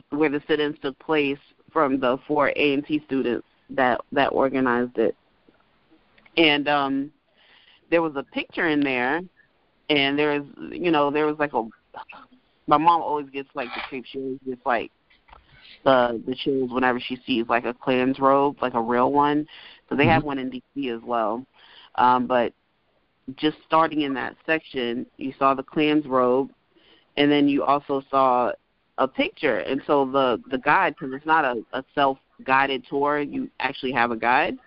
where 0.09 0.29
the 0.29 0.41
sit-ins 0.47 0.77
took 0.81 0.97
place 0.99 1.39
from 1.71 1.99
the 1.99 2.17
four 2.27 2.49
A 2.55 2.73
and 2.73 2.85
T 2.85 3.01
students 3.05 3.47
that 3.69 4.01
that 4.11 4.27
organized 4.27 4.97
it 4.97 5.15
and 6.37 6.67
um 6.67 7.11
there 7.89 8.01
was 8.01 8.13
a 8.15 8.23
picture 8.23 8.69
in 8.69 8.79
there 8.79 9.21
and 9.91 10.17
there 10.17 10.39
was 10.39 10.47
you 10.71 10.89
know 10.89 11.11
there 11.11 11.25
was 11.25 11.37
like 11.37 11.53
a 11.53 11.63
my 12.67 12.77
mom 12.77 13.01
always 13.01 13.29
gets 13.29 13.49
like 13.53 13.67
the 13.75 13.81
creep 13.89 14.05
she 14.05 14.19
always 14.19 14.39
gets 14.45 14.65
like 14.65 14.91
the 15.83 16.21
the 16.25 16.35
chills 16.35 16.71
whenever 16.71 16.99
she 16.99 17.17
sees 17.25 17.45
like 17.49 17.65
a 17.65 17.73
Klan's 17.73 18.19
robe 18.19 18.57
like 18.61 18.73
a 18.73 18.81
real 18.81 19.11
one. 19.11 19.45
So 19.89 19.95
they 19.95 20.03
mm-hmm. 20.03 20.11
have 20.11 20.23
one 20.23 20.39
in 20.39 20.49
dc 20.49 20.95
as 20.95 21.01
well. 21.03 21.45
Um 21.95 22.25
but 22.25 22.53
just 23.35 23.57
starting 23.65 24.01
in 24.01 24.13
that 24.13 24.35
section 24.45 25.05
you 25.17 25.33
saw 25.37 25.53
the 25.53 25.63
Klan's 25.63 26.05
robe 26.05 26.49
and 27.17 27.29
then 27.29 27.49
you 27.49 27.63
also 27.63 28.01
saw 28.09 28.51
a 28.97 29.07
picture. 29.07 29.57
And 29.57 29.81
so 29.85 30.05
the 30.05 30.41
the 30.49 30.59
guide 30.59 30.95
because 30.97 31.13
it's 31.13 31.25
not 31.25 31.43
a, 31.43 31.61
a 31.73 31.83
self 31.93 32.17
guided 32.45 32.85
tour 32.89 33.19
you 33.19 33.49
actually 33.59 33.91
have 33.91 34.11
a 34.11 34.17
guide. 34.17 34.57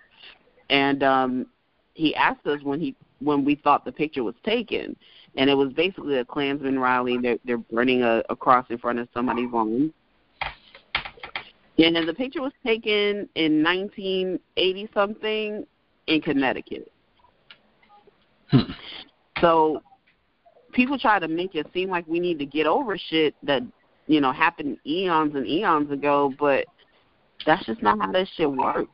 And 0.68 1.02
um 1.02 1.46
he 1.94 2.14
asked 2.14 2.46
us 2.46 2.60
when 2.62 2.80
he 2.80 2.96
when 3.24 3.44
we 3.44 3.54
thought 3.56 3.84
the 3.84 3.92
picture 3.92 4.22
was 4.22 4.34
taken, 4.44 4.96
and 5.36 5.50
it 5.50 5.54
was 5.54 5.72
basically 5.72 6.18
a 6.18 6.24
Klansman 6.24 6.78
rally. 6.78 7.18
They're 7.20 7.38
they're 7.44 7.58
burning 7.58 8.02
a, 8.02 8.22
a 8.28 8.36
cross 8.36 8.66
in 8.70 8.78
front 8.78 8.98
of 8.98 9.08
somebody's 9.14 9.50
home. 9.50 9.92
And 11.76 11.96
then 11.96 12.06
the 12.06 12.14
picture 12.14 12.40
was 12.40 12.52
taken 12.64 13.28
in 13.34 13.62
1980 13.62 14.88
something 14.94 15.66
in 16.06 16.20
Connecticut. 16.20 16.90
Hmm. 18.50 18.70
So 19.40 19.82
people 20.72 20.98
try 20.98 21.18
to 21.18 21.26
make 21.26 21.56
it 21.56 21.66
seem 21.74 21.90
like 21.90 22.06
we 22.06 22.20
need 22.20 22.38
to 22.38 22.46
get 22.46 22.66
over 22.66 22.96
shit 22.96 23.34
that 23.42 23.62
you 24.06 24.20
know 24.20 24.30
happened 24.30 24.78
eons 24.86 25.34
and 25.34 25.46
eons 25.46 25.90
ago, 25.90 26.32
but 26.38 26.66
that's 27.44 27.66
just 27.66 27.82
not 27.82 27.98
how 27.98 28.12
this 28.12 28.28
shit 28.36 28.50
works. 28.50 28.90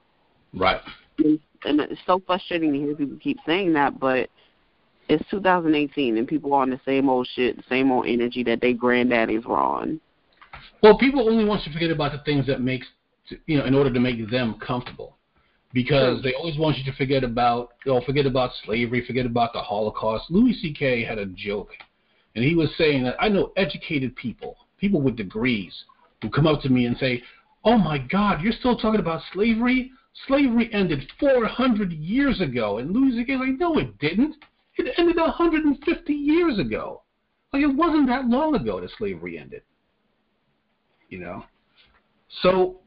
Right 0.55 0.81
and 1.25 1.41
it's 1.65 2.01
so 2.07 2.23
frustrating 2.27 2.73
to 2.73 2.79
hear 2.79 2.95
people 2.95 3.17
keep 3.21 3.39
saying 3.47 3.73
that, 3.75 3.99
but 3.99 4.29
it's 5.09 5.25
2018 5.31 6.19
and 6.19 6.29
people 6.29 6.55
are 6.55 6.63
on 6.63 6.71
the 6.71 6.81
same 6.85 7.09
old 7.09 7.29
shit, 7.35 7.57
the 7.57 7.65
same 7.69 7.91
old 7.91 8.07
energy 8.07 8.45
that 8.45 8.61
they 8.61 8.73
granddaddies 8.73 9.45
were 9.45 9.59
on. 9.59 10.01
Well, 10.83 10.97
people 10.99 11.29
only 11.29 11.45
want 11.45 11.63
you 11.67 11.73
to 11.73 11.79
forget 11.79 11.91
about 11.91 12.13
the 12.13 12.19
things 12.25 12.47
that 12.47 12.61
makes 12.61 12.87
you 13.47 13.59
know 13.59 13.65
in 13.65 13.75
order 13.75 13.93
to 13.93 14.01
make 14.01 14.31
them 14.31 14.57
comfortable, 14.65 15.17
because 15.73 16.23
they 16.23 16.35
always 16.35 16.59
want 16.59 16.79
you 16.79 16.85
to 16.91 16.97
forget 16.97 17.23
about 17.23 17.71
you 17.85 17.93
know, 17.93 18.01
forget 18.05 18.27
about 18.27 18.51
slavery, 18.65 19.05
forget 19.07 19.27
about 19.27 19.53
the 19.53 19.61
Holocaust. 19.61 20.25
Louis 20.31 20.55
C.K. 20.55 21.05
had 21.05 21.19
a 21.19 21.27
joke, 21.27 21.71
and 22.35 22.45
he 22.45 22.55
was 22.55 22.71
saying 22.77 23.05
that 23.05 23.17
I 23.21 23.29
know 23.29 23.53
educated 23.57 24.17
people, 24.17 24.57
people 24.79 25.01
with 25.01 25.17
degrees, 25.17 25.85
who 26.23 26.31
come 26.31 26.47
up 26.47 26.61
to 26.63 26.69
me 26.69 26.87
and 26.87 26.97
say, 26.97 27.23
"Oh 27.65 27.77
my 27.77 27.99
God, 27.99 28.41
you're 28.43 28.53
still 28.53 28.77
talking 28.77 29.01
about 29.01 29.23
slavery? 29.33 29.93
Slavery 30.27 30.71
ended 30.73 31.11
400 31.19 31.93
years 31.93 32.41
ago. 32.41 32.79
And 32.79 32.93
Louis 32.93 33.17
C.K. 33.17 33.37
like, 33.37 33.59
no, 33.59 33.79
it 33.79 33.99
didn't. 33.99 34.37
It 34.77 34.95
ended 34.97 35.17
150 35.17 36.13
years 36.13 36.59
ago. 36.59 37.03
Like, 37.53 37.63
it 37.63 37.75
wasn't 37.75 38.09
that 38.09 38.27
long 38.27 38.55
ago 38.55 38.81
that 38.81 38.91
slavery 38.99 39.39
ended. 39.39 39.63
You 41.09 41.21
know? 41.21 41.45
So, 42.43 42.81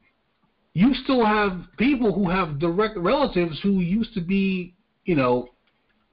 you 0.74 0.94
still 1.04 1.26
have 1.26 1.62
people 1.78 2.14
who 2.14 2.30
have 2.30 2.60
direct 2.60 2.98
relatives 2.98 3.60
who 3.62 3.80
used 3.80 4.14
to 4.16 4.22
be, 4.22 4.74
you 5.06 5.16
know, 5.16 5.50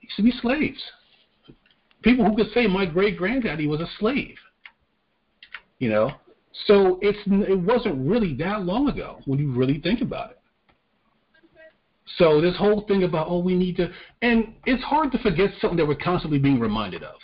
used 0.01 0.17
to 0.17 0.23
be 0.23 0.33
slaves. 0.43 0.81
People 2.03 2.25
who 2.25 2.37
could 2.37 2.53
say 2.53 2.67
my 2.67 2.87
great 2.87 3.17
granddaddy 3.17 3.67
was 3.67 3.81
a 3.81 3.89
slave. 3.99 4.37
You 5.79 5.89
know, 5.89 6.13
so 6.67 6.99
it's 7.01 7.19
it 7.27 7.59
wasn't 7.59 8.07
really 8.07 8.35
that 8.35 8.63
long 8.63 8.89
ago 8.89 9.21
when 9.25 9.39
you 9.39 9.51
really 9.53 9.81
think 9.81 10.03
about 10.03 10.33
it. 10.33 10.40
So 12.17 12.41
this 12.41 12.57
whole 12.57 12.83
thing 12.87 13.05
about 13.05 13.29
oh 13.29 13.39
we 13.39 13.55
need 13.55 13.77
to 13.77 13.91
and 14.23 14.55
it's 14.67 14.83
hard 14.83 15.13
to 15.13 15.19
forget 15.19 15.51
something 15.61 15.77
that 15.77 15.87
we're 15.87 15.95
constantly 15.95 16.39
being 16.39 16.61
reminded 16.61 17.03
of. 17.03 17.17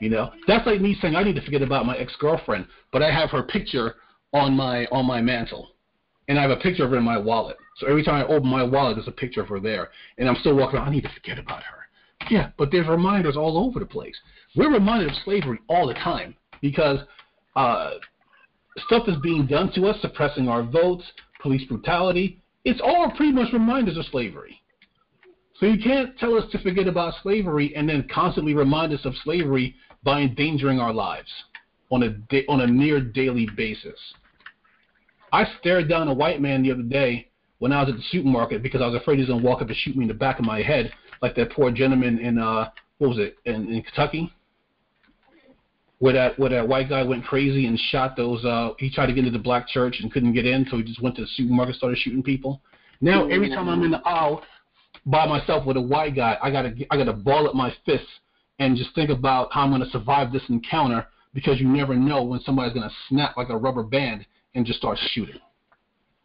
You 0.00 0.08
know, 0.08 0.30
that's 0.46 0.66
like 0.66 0.80
me 0.80 0.96
saying 1.00 1.14
I 1.14 1.22
need 1.22 1.34
to 1.34 1.42
forget 1.42 1.62
about 1.62 1.84
my 1.84 1.96
ex 1.96 2.14
girlfriend, 2.18 2.66
but 2.92 3.02
I 3.02 3.10
have 3.10 3.30
her 3.30 3.42
picture 3.42 3.96
on 4.32 4.56
my 4.56 4.86
on 4.86 5.04
my 5.04 5.20
mantle, 5.20 5.70
and 6.28 6.38
I 6.38 6.42
have 6.42 6.50
a 6.50 6.56
picture 6.56 6.84
of 6.84 6.90
her 6.90 6.96
in 6.96 7.04
my 7.04 7.18
wallet. 7.18 7.56
So 7.76 7.86
every 7.86 8.02
time 8.02 8.14
I 8.14 8.26
open 8.26 8.48
my 8.48 8.62
wallet, 8.62 8.96
there's 8.96 9.08
a 9.08 9.12
picture 9.12 9.42
of 9.42 9.48
her 9.48 9.60
there, 9.60 9.90
and 10.16 10.28
I'm 10.28 10.36
still 10.36 10.56
walking 10.56 10.78
around. 10.78 10.88
I 10.88 10.92
need 10.92 11.02
to 11.02 11.12
forget 11.14 11.38
about 11.38 11.62
her. 11.62 11.80
Yeah, 12.30 12.50
but 12.56 12.70
there's 12.70 12.86
reminders 12.86 13.36
all 13.36 13.58
over 13.58 13.78
the 13.80 13.86
place. 13.86 14.16
We're 14.56 14.72
reminded 14.72 15.10
of 15.10 15.16
slavery 15.24 15.58
all 15.68 15.86
the 15.86 15.94
time 15.94 16.34
because 16.60 17.00
uh, 17.56 17.92
stuff 18.86 19.08
is 19.08 19.16
being 19.22 19.46
done 19.46 19.72
to 19.74 19.86
us, 19.86 20.00
suppressing 20.00 20.48
our 20.48 20.62
votes, 20.62 21.04
police 21.42 21.66
brutality. 21.68 22.39
It's 22.64 22.80
all 22.80 23.10
pretty 23.16 23.32
much 23.32 23.52
reminders 23.52 23.96
of 23.96 24.04
slavery. 24.06 24.60
So 25.58 25.66
you 25.66 25.82
can't 25.82 26.18
tell 26.18 26.34
us 26.36 26.50
to 26.52 26.58
forget 26.58 26.88
about 26.88 27.14
slavery 27.22 27.74
and 27.76 27.88
then 27.88 28.08
constantly 28.12 28.54
remind 28.54 28.92
us 28.92 29.04
of 29.04 29.14
slavery 29.24 29.74
by 30.02 30.20
endangering 30.20 30.80
our 30.80 30.92
lives 30.92 31.30
on 31.90 32.02
a 32.02 32.10
da- 32.10 32.46
on 32.48 32.60
a 32.62 32.66
near 32.66 33.00
daily 33.00 33.46
basis. 33.56 33.98
I 35.32 35.46
stared 35.60 35.88
down 35.88 36.08
a 36.08 36.14
white 36.14 36.40
man 36.40 36.62
the 36.62 36.72
other 36.72 36.82
day 36.82 37.28
when 37.58 37.72
I 37.72 37.82
was 37.82 37.90
at 37.90 37.96
the 37.96 38.04
supermarket 38.10 38.62
because 38.62 38.80
I 38.80 38.86
was 38.86 38.94
afraid 38.94 39.16
he 39.16 39.20
was 39.20 39.28
gonna 39.28 39.42
walk 39.42 39.60
up 39.60 39.68
and 39.68 39.76
shoot 39.76 39.96
me 39.96 40.04
in 40.04 40.08
the 40.08 40.14
back 40.14 40.38
of 40.38 40.46
my 40.46 40.62
head, 40.62 40.92
like 41.20 41.36
that 41.36 41.52
poor 41.52 41.70
gentleman 41.70 42.18
in 42.18 42.38
uh 42.38 42.70
what 42.98 43.08
was 43.08 43.18
it 43.18 43.36
in, 43.44 43.68
in 43.68 43.82
Kentucky 43.82 44.32
where 46.00 46.12
that 46.12 46.38
where 46.38 46.50
that 46.50 46.66
white 46.66 46.88
guy 46.88 47.02
went 47.02 47.24
crazy 47.24 47.66
and 47.66 47.78
shot 47.78 48.16
those 48.16 48.44
uh 48.44 48.70
he 48.78 48.90
tried 48.90 49.06
to 49.06 49.12
get 49.12 49.24
into 49.24 49.36
the 49.38 49.42
black 49.42 49.68
church 49.68 49.98
and 50.00 50.12
couldn't 50.12 50.32
get 50.32 50.44
in 50.44 50.66
so 50.70 50.76
he 50.76 50.82
just 50.82 51.00
went 51.00 51.14
to 51.14 51.22
the 51.22 51.28
supermarket 51.36 51.74
and 51.74 51.78
started 51.78 51.98
shooting 51.98 52.22
people. 52.22 52.60
Now 53.00 53.28
every 53.28 53.48
time 53.48 53.68
i'm 53.68 53.82
in 53.82 53.92
the 53.92 54.06
aisle 54.06 54.42
by 55.06 55.26
myself 55.26 55.64
with 55.64 55.76
a 55.76 55.80
white 55.80 56.16
guy 56.16 56.36
i 56.42 56.50
gotta 56.50 56.74
i 56.90 56.96
gotta 56.96 57.12
ball 57.12 57.48
up 57.48 57.54
my 57.54 57.72
fists 57.86 58.06
and 58.58 58.76
just 58.76 58.94
think 58.94 59.08
about 59.08 59.48
how 59.52 59.62
i'm 59.62 59.70
going 59.70 59.82
to 59.82 59.88
survive 59.90 60.32
this 60.32 60.42
encounter 60.48 61.06
because 61.34 61.60
you 61.60 61.68
never 61.68 61.94
know 61.94 62.22
when 62.22 62.40
somebody's 62.40 62.74
going 62.74 62.88
to 62.88 62.94
snap 63.08 63.36
like 63.36 63.48
a 63.50 63.56
rubber 63.56 63.82
band 63.82 64.26
and 64.54 64.66
just 64.66 64.78
start 64.78 64.98
shooting. 65.12 65.38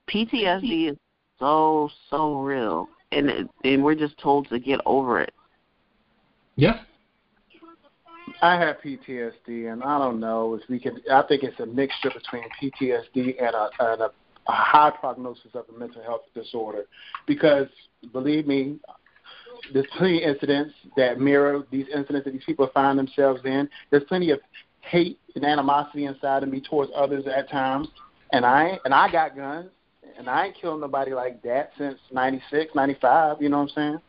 PTSD 0.10 0.92
is 0.92 0.98
so 1.40 1.90
so 2.10 2.42
real, 2.42 2.88
and 3.12 3.30
it, 3.30 3.50
and 3.64 3.84
we're 3.84 3.96
just 3.96 4.18
told 4.18 4.48
to 4.50 4.60
get 4.60 4.80
over 4.86 5.20
it. 5.20 5.34
yeah 6.56 6.82
I 8.42 8.56
have 8.56 8.78
PTSD, 8.84 9.72
and 9.72 9.84
I 9.84 9.98
don't 10.00 10.20
know 10.20 10.56
if 10.56 10.68
we 10.70 10.80
can. 10.80 11.00
I 11.12 11.22
think 11.24 11.44
it's 11.44 11.60
a 11.60 11.66
mixture 11.66 12.10
between 12.10 12.44
PTSD 12.62 13.42
and 13.42 13.56
a, 13.56 13.70
and 13.80 14.02
a, 14.02 14.06
a 14.48 14.52
high 14.52 14.92
prognosis 15.00 15.52
of 15.54 15.66
a 15.74 15.78
mental 15.78 16.02
health 16.02 16.22
disorder. 16.34 16.86
Because 17.28 17.68
believe 18.12 18.48
me, 18.48 18.80
there's 19.74 19.86
plenty 19.98 20.24
of 20.24 20.36
incidents 20.36 20.74
that 20.98 21.20
mirror 21.20 21.66
these 21.72 21.86
incidents 21.94 22.26
that 22.26 22.32
these 22.32 22.44
people 22.46 22.70
find 22.74 22.98
themselves 22.98 23.42
in. 23.46 23.70
There's 23.92 24.04
plenty 24.06 24.32
of 24.32 24.40
hate 24.82 25.20
and 25.36 25.46
animosity 25.46 26.06
inside 26.06 26.44
of 26.44 26.50
me 26.50 26.62
towards 26.62 26.92
others 26.96 27.26
at 27.28 27.50
times, 27.50 27.88
and 28.34 28.46
I 28.46 28.80
and 28.86 28.94
I 28.94 29.12
got 29.12 29.36
guns, 29.36 29.70
and 30.18 30.28
I 30.28 30.48
ain't 30.48 30.56
killed 30.56 30.82
nobody 30.82 31.14
like 31.14 31.44
that 31.44 31.72
since 31.78 32.00
'96, 32.12 32.74
'95. 32.74 33.38
You 33.40 33.50
know 33.50 33.58
what 33.58 33.64
I'm 33.64 33.70
saying? 33.70 34.00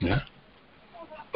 yeah 0.00 0.20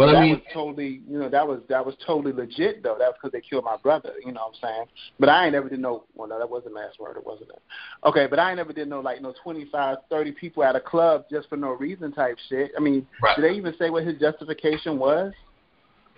but 0.00 0.12
that 0.12 0.16
i 0.18 0.20
mean 0.22 0.32
was 0.34 0.42
totally, 0.52 1.02
you 1.08 1.18
know, 1.18 1.28
that 1.28 1.46
was 1.46 1.60
that 1.68 1.84
was 1.84 1.94
totally 2.06 2.32
legit 2.32 2.82
though. 2.82 2.96
That 2.98 3.08
was 3.08 3.14
because 3.20 3.32
they 3.32 3.40
killed 3.40 3.64
my 3.64 3.76
brother. 3.76 4.12
You 4.24 4.32
know 4.32 4.40
what 4.46 4.54
I'm 4.62 4.68
saying? 4.68 4.84
But 5.18 5.28
I 5.28 5.44
ain't 5.44 5.52
never 5.52 5.68
did 5.68 5.78
no. 5.80 6.04
Well, 6.14 6.28
no, 6.28 6.38
that 6.38 6.48
wasn't 6.48 6.74
mass 6.74 6.92
murder, 7.00 7.20
wasn't 7.24 7.50
it? 7.50 7.62
Okay, 8.04 8.26
but 8.26 8.38
I 8.38 8.48
ain't 8.50 8.56
never 8.56 8.72
did 8.72 8.88
no 8.88 9.00
like 9.00 9.20
no 9.20 9.34
25, 9.42 9.98
30 10.08 10.32
people 10.32 10.64
at 10.64 10.74
a 10.76 10.80
club 10.80 11.24
just 11.30 11.48
for 11.48 11.56
no 11.56 11.70
reason 11.70 12.12
type 12.12 12.38
shit. 12.48 12.72
I 12.76 12.80
mean, 12.80 13.06
Right. 13.22 13.36
did 13.36 13.44
they 13.44 13.52
even 13.56 13.74
say 13.78 13.90
what 13.90 14.04
his 14.04 14.18
justification 14.18 14.98
was? 14.98 15.32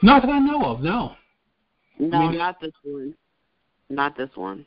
not 0.04 0.22
that 0.22 0.30
i 0.32 0.38
know 0.40 0.64
of 0.64 0.80
no 0.80 1.12
No, 1.98 2.18
mean- 2.28 2.38
not 2.38 2.60
this 2.60 2.72
one. 2.82 3.14
Not 3.88 4.16
this 4.16 4.30
one. 4.34 4.64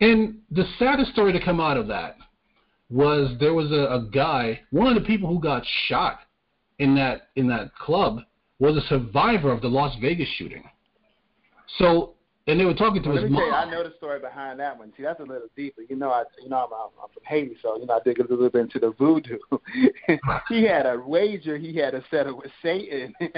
And 0.00 0.38
the 0.50 0.64
saddest 0.78 1.12
story 1.12 1.32
to 1.32 1.40
come 1.44 1.60
out 1.60 1.76
of 1.76 1.86
that 1.88 2.16
was 2.90 3.36
there 3.38 3.54
was 3.54 3.70
a, 3.70 3.94
a 3.94 4.08
guy, 4.12 4.60
one 4.70 4.88
of 4.88 5.00
the 5.00 5.06
people 5.06 5.28
who 5.28 5.38
got 5.40 5.62
shot 5.86 6.20
in 6.80 6.94
that 6.96 7.28
in 7.36 7.46
that 7.48 7.74
club 7.76 8.20
was 8.58 8.76
a 8.76 8.80
survivor 8.88 9.52
of 9.52 9.60
the 9.60 9.68
Las 9.68 9.94
Vegas 10.00 10.28
shooting. 10.36 10.64
So, 11.78 12.14
and 12.46 12.58
they 12.58 12.64
were 12.64 12.74
talking 12.74 13.02
to 13.02 13.08
Well, 13.08 13.16
let 13.16 13.24
his 13.24 13.30
me 13.30 13.36
tell 13.36 13.46
you, 13.46 13.52
mom. 13.52 13.68
I 13.68 13.70
know 13.70 13.84
the 13.84 13.94
story 13.96 14.18
behind 14.18 14.58
that 14.60 14.76
one. 14.76 14.92
See, 14.96 15.02
that's 15.02 15.20
a 15.20 15.24
little 15.24 15.48
deeper. 15.56 15.82
You 15.88 15.96
know, 15.96 16.10
I 16.10 16.24
you 16.42 16.48
know 16.48 16.56
I'm, 16.56 16.72
I'm, 16.72 16.88
I'm 17.02 17.08
from 17.12 17.22
Haiti, 17.26 17.56
so 17.62 17.78
you 17.78 17.86
know 17.86 17.94
I 17.94 18.00
dig 18.02 18.18
a 18.18 18.22
little 18.22 18.48
bit 18.50 18.60
into 18.60 18.78
the 18.78 18.92
voodoo. 18.98 19.38
he 20.48 20.64
had 20.64 20.86
a 20.86 20.98
wager 20.98 21.58
he 21.58 21.76
had 21.76 21.92
to 21.92 22.02
settle 22.10 22.38
with 22.38 22.50
Satan, 22.62 23.14
and, 23.20 23.36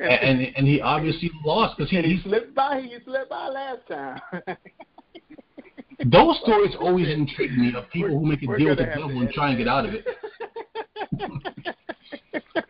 and 0.00 0.56
and 0.56 0.66
he 0.66 0.80
obviously 0.80 1.30
lost 1.44 1.78
because 1.78 1.90
he, 1.90 1.96
and 1.96 2.06
he 2.06 2.16
he 2.16 2.22
slipped 2.22 2.54
by. 2.54 2.80
He 2.82 2.96
slipped 3.04 3.30
by 3.30 3.48
last 3.48 3.86
time. 3.88 4.20
those 6.04 6.36
stories 6.42 6.74
always 6.80 7.08
intrigue 7.08 7.56
me 7.56 7.72
of 7.74 7.88
people 7.90 8.18
who 8.18 8.26
make 8.26 8.42
a 8.42 8.46
deal 8.58 8.70
with 8.70 8.78
the 8.78 8.86
devil 8.86 9.10
and 9.10 9.30
try 9.30 9.50
and 9.50 9.58
get 9.58 9.68
out 9.68 9.86
of 9.86 9.94
it. 9.94 10.04
edit 11.20 11.74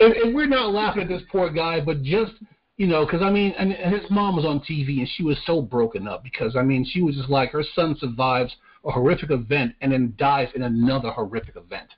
and, 0.01 0.13
and 0.15 0.35
we're 0.35 0.47
not 0.47 0.73
laughing 0.73 1.03
at 1.03 1.09
this 1.09 1.23
poor 1.31 1.51
guy, 1.51 1.81
but 1.81 2.03
just 2.03 2.33
you 2.77 2.89
know, 2.89 3.05
because 3.07 3.23
I 3.23 3.31
mean, 3.31 3.55
and, 3.57 3.73
and 3.73 3.95
his 3.95 4.11
mom 4.11 4.35
was 4.35 4.45
on 4.45 4.59
TV 4.61 4.99
and 4.99 5.09
she 5.17 5.23
was 5.23 5.39
so 5.47 5.63
broken 5.63 6.09
up 6.09 6.25
because 6.25 6.57
I 6.57 6.63
mean, 6.63 6.85
she 6.85 7.03
was 7.03 7.15
just 7.15 7.29
like 7.29 7.51
her 7.51 7.65
son 7.75 7.97
survives 7.99 8.55
a 8.85 8.91
horrific 8.91 9.31
event 9.31 9.75
and 9.81 9.93
then 9.93 10.15
dies 10.19 10.49
in 10.55 10.63
another 10.63 11.11
horrific 11.11 11.57
event, 11.57 11.89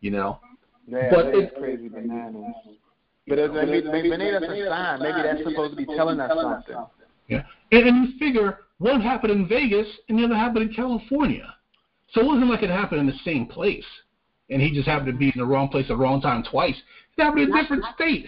you 0.00 0.10
know. 0.10 0.40
Yeah, 0.88 1.10
But 1.10 1.26
that's 1.26 1.38
it- 1.38 1.58
crazy 1.58 1.88
bananas. 1.88 2.54
But 3.28 3.40
it's, 3.40 3.52
maybe, 3.52 3.82
maybe, 3.82 4.08
maybe 4.08 4.30
that's 4.30 4.44
a 4.44 4.66
sign. 4.68 5.02
Maybe 5.02 5.20
that's 5.20 5.42
supposed 5.42 5.72
to 5.72 5.76
be 5.76 5.84
telling 5.96 6.20
us 6.20 6.30
something. 6.40 6.76
Yeah, 7.26 7.42
and, 7.72 7.88
and 7.88 8.08
you 8.08 8.18
figure 8.20 8.60
one 8.78 9.00
happened 9.00 9.32
in 9.32 9.48
Vegas 9.48 9.88
and 10.08 10.16
the 10.16 10.24
other 10.24 10.36
happened 10.36 10.70
in 10.70 10.74
California, 10.74 11.52
so 12.12 12.20
it 12.20 12.26
wasn't 12.26 12.48
like 12.48 12.62
it 12.62 12.70
happened 12.70 13.00
in 13.00 13.06
the 13.06 13.18
same 13.24 13.46
place, 13.46 13.84
and 14.50 14.62
he 14.62 14.72
just 14.72 14.86
happened 14.86 15.12
to 15.12 15.18
be 15.18 15.28
in 15.34 15.38
the 15.38 15.46
wrong 15.46 15.68
place 15.68 15.84
at 15.84 15.88
the 15.88 15.96
wrong 15.96 16.20
time 16.20 16.44
twice. 16.50 16.76
It 17.16 17.22
happened 17.22 17.42
in 17.42 17.52
a 17.52 17.62
different 17.62 17.84
state. 17.94 18.26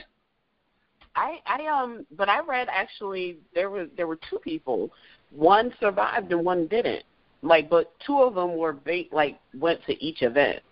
I 1.15 1.39
I 1.47 1.67
um 1.67 2.07
but 2.17 2.29
I 2.29 2.41
read 2.41 2.69
actually 2.71 3.39
there 3.55 3.71
was 3.71 3.89
there 3.97 4.07
were 4.07 4.19
two 4.31 4.39
people. 4.39 4.91
One 5.31 5.73
survived 5.81 6.33
and 6.33 6.45
one 6.45 6.67
didn't. 6.67 7.05
Like 7.43 7.71
but 7.71 7.93
two 8.05 8.21
of 8.21 8.35
them 8.35 8.57
were 8.57 8.73
ba- 8.73 9.05
like 9.13 9.39
went 9.59 9.85
to 9.87 10.05
each 10.05 10.23
event. 10.23 10.63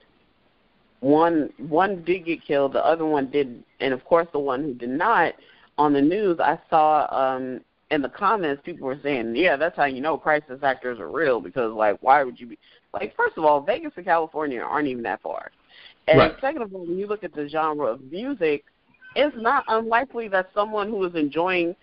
One 1.00 1.50
one 1.58 2.02
did 2.04 2.24
get 2.26 2.44
killed, 2.44 2.72
the 2.72 2.84
other 2.84 3.06
one 3.06 3.30
did 3.30 3.62
and 3.80 3.92
of 3.92 4.04
course 4.04 4.28
the 4.32 4.38
one 4.38 4.62
who 4.62 4.74
did 4.74 4.90
not 4.90 5.34
on 5.78 5.92
the 5.92 6.02
news 6.02 6.38
I 6.40 6.58
saw 6.70 7.06
um 7.10 7.60
in 7.90 8.02
the 8.02 8.08
comments 8.08 8.62
people 8.64 8.86
were 8.86 8.98
saying, 9.02 9.34
Yeah, 9.36 9.56
that's 9.56 9.76
how 9.76 9.84
you 9.84 10.00
know 10.00 10.18
crisis 10.18 10.60
actors 10.62 10.98
are 10.98 11.10
real 11.10 11.40
because 11.40 11.72
like 11.72 11.96
why 12.00 12.24
would 12.24 12.38
you 12.38 12.46
be 12.46 12.58
like 12.92 13.14
first 13.16 13.36
of 13.36 13.44
all, 13.44 13.60
Vegas 13.60 13.92
and 13.96 14.04
California 14.04 14.60
aren't 14.60 14.88
even 14.88 15.02
that 15.04 15.22
far. 15.22 15.50
And 16.08 16.18
Right. 16.18 16.36
second 16.40 16.62
of 16.62 16.74
all, 16.74 16.86
when 16.86 16.98
you 16.98 17.06
look 17.06 17.24
at 17.24 17.34
the 17.34 17.48
genre 17.48 17.86
of 17.86 18.00
music, 18.10 18.64
it's 19.14 19.36
not 19.38 19.64
unlikely 19.68 20.28
that 20.28 20.48
someone 20.54 20.88
who 20.88 21.02
is 21.04 21.14
enjoying 21.14 21.74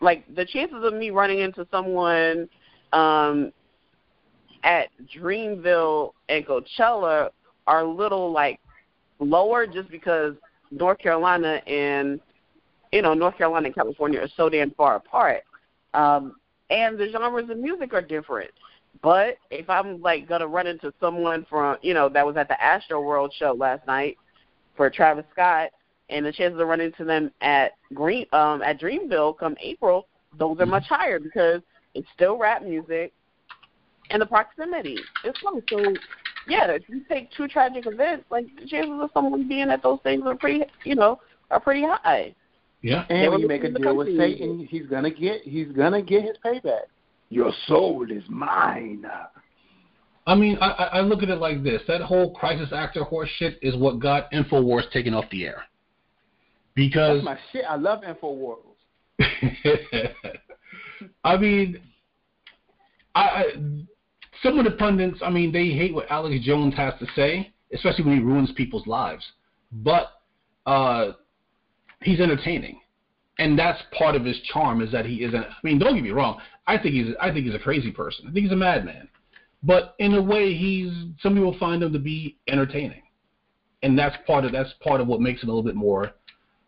like 0.00 0.24
the 0.34 0.44
chances 0.44 0.82
of 0.82 0.94
me 0.94 1.10
running 1.10 1.40
into 1.40 1.66
someone 1.70 2.48
um 2.92 3.52
at 4.64 4.88
Dreamville 5.16 6.12
and 6.28 6.46
Coachella 6.46 7.30
are 7.66 7.80
a 7.80 7.88
little 7.88 8.32
like 8.32 8.60
lower 9.20 9.66
just 9.66 9.90
because 9.90 10.34
North 10.70 10.98
Carolina 10.98 11.60
and 11.66 12.20
you 12.92 13.00
know, 13.00 13.14
North 13.14 13.38
Carolina 13.38 13.66
and 13.66 13.74
California 13.74 14.20
are 14.20 14.28
so 14.36 14.48
damn 14.48 14.70
far 14.72 14.96
apart. 14.96 15.42
Um 15.94 16.36
and 16.70 16.98
the 16.98 17.10
genres 17.10 17.50
of 17.50 17.58
music 17.58 17.92
are 17.92 18.02
different. 18.02 18.50
But 19.02 19.38
if 19.50 19.68
I'm 19.68 20.00
like 20.00 20.28
gonna 20.28 20.46
run 20.46 20.66
into 20.66 20.92
someone 21.00 21.46
from 21.48 21.78
you 21.82 21.94
know, 21.94 22.08
that 22.08 22.26
was 22.26 22.36
at 22.36 22.48
the 22.48 22.62
Astro 22.62 23.00
World 23.00 23.32
show 23.38 23.52
last 23.52 23.86
night 23.86 24.18
for 24.76 24.88
Travis 24.90 25.24
Scott 25.32 25.70
and 26.08 26.24
the 26.26 26.32
chances 26.32 26.60
of 26.60 26.68
running 26.68 26.86
into 26.86 27.04
them 27.04 27.30
at 27.40 27.72
Green 27.94 28.26
um 28.32 28.62
at 28.62 28.80
Dreamville 28.80 29.38
come 29.38 29.56
April, 29.60 30.06
those 30.38 30.58
are 30.60 30.66
much 30.66 30.86
higher 30.88 31.18
because 31.18 31.62
it's 31.94 32.08
still 32.14 32.38
rap 32.38 32.62
music. 32.62 33.12
and 34.10 34.20
the 34.20 34.26
proximity. 34.26 34.98
It's 35.24 35.38
close. 35.40 35.62
So 35.68 35.94
yeah, 36.46 36.66
if 36.70 36.82
you 36.88 37.02
take 37.08 37.30
two 37.32 37.48
tragic 37.48 37.86
events, 37.86 38.24
like 38.30 38.46
the 38.60 38.66
chances 38.66 38.98
of 39.00 39.10
someone 39.14 39.48
being 39.48 39.70
at 39.70 39.82
those 39.82 40.00
things 40.02 40.22
are 40.26 40.34
pretty, 40.34 40.64
you 40.84 40.94
know, 40.94 41.20
are 41.50 41.60
pretty 41.60 41.82
high. 41.82 42.34
Yeah. 42.82 43.04
And 43.08 43.30
when 43.30 43.40
you 43.40 43.48
make 43.48 43.64
a 43.64 43.70
deal 43.70 43.96
with 43.96 44.16
Satan, 44.16 44.66
he's 44.68 44.86
gonna 44.86 45.10
get 45.10 45.42
he's 45.42 45.68
gonna 45.68 46.02
get 46.02 46.22
his 46.22 46.36
payback. 46.44 46.82
Your 47.30 47.52
soul 47.66 48.06
is 48.10 48.24
mine. 48.28 49.06
I 50.26 50.34
mean, 50.34 50.58
I, 50.60 50.66
I 50.66 51.00
look 51.00 51.22
at 51.22 51.30
it 51.30 51.38
like 51.38 51.62
this: 51.62 51.80
that 51.88 52.00
whole 52.02 52.34
crisis 52.34 52.72
actor 52.72 53.04
horse 53.04 53.30
shit 53.38 53.58
is 53.62 53.76
what 53.76 54.00
got 54.00 54.30
Infowars 54.32 54.90
taken 54.90 55.14
off 55.14 55.24
the 55.30 55.46
air. 55.46 55.62
Because 56.74 57.24
That's 57.24 57.24
my 57.24 57.38
shit. 57.52 57.64
I 57.68 57.76
love 57.76 58.02
Infowars. 58.02 58.58
I 61.24 61.36
mean, 61.36 61.80
I, 63.14 63.20
I 63.20 63.44
some 64.42 64.58
of 64.58 64.64
the 64.64 64.72
pundits, 64.72 65.20
I 65.24 65.30
mean, 65.30 65.52
they 65.52 65.68
hate 65.68 65.94
what 65.94 66.10
Alex 66.10 66.44
Jones 66.44 66.74
has 66.74 66.94
to 66.98 67.06
say, 67.14 67.52
especially 67.72 68.04
when 68.04 68.16
he 68.16 68.22
ruins 68.22 68.50
people's 68.56 68.86
lives. 68.86 69.24
But 69.70 70.08
uh, 70.66 71.12
he's 72.02 72.20
entertaining, 72.20 72.80
and 73.38 73.58
that's 73.58 73.80
part 73.96 74.14
of 74.14 74.24
his 74.24 74.40
charm 74.52 74.80
is 74.80 74.92
that 74.92 75.06
he 75.06 75.24
isn't. 75.24 75.44
I 75.44 75.56
mean, 75.62 75.78
don't 75.78 75.94
get 75.94 76.02
me 76.02 76.10
wrong. 76.10 76.40
I 76.66 76.78
think 76.78 76.94
he's 76.94 77.14
I 77.20 77.32
think 77.32 77.46
he's 77.46 77.54
a 77.54 77.58
crazy 77.58 77.90
person. 77.90 78.26
I 78.28 78.32
think 78.32 78.44
he's 78.44 78.52
a 78.52 78.56
madman. 78.56 79.08
But 79.62 79.94
in 79.98 80.14
a 80.14 80.22
way, 80.22 80.54
he's 80.54 80.92
some 81.20 81.34
people 81.34 81.56
find 81.58 81.82
him 81.82 81.92
to 81.92 81.98
be 81.98 82.36
entertaining, 82.48 83.02
and 83.82 83.98
that's 83.98 84.16
part 84.26 84.44
of 84.44 84.52
that's 84.52 84.72
part 84.82 85.00
of 85.00 85.06
what 85.06 85.20
makes 85.20 85.42
him 85.42 85.48
a 85.48 85.52
little 85.52 85.62
bit 85.68 85.76
more 85.76 86.12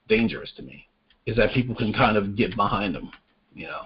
dangerous 0.09 0.53
to 0.57 0.62
me. 0.62 0.87
Is 1.26 1.37
that 1.37 1.53
people 1.53 1.74
can 1.74 1.93
kind 1.93 2.16
of 2.16 2.37
get 2.37 2.55
behind 2.55 2.95
him, 2.95 3.11
you 3.55 3.66
know, 3.66 3.82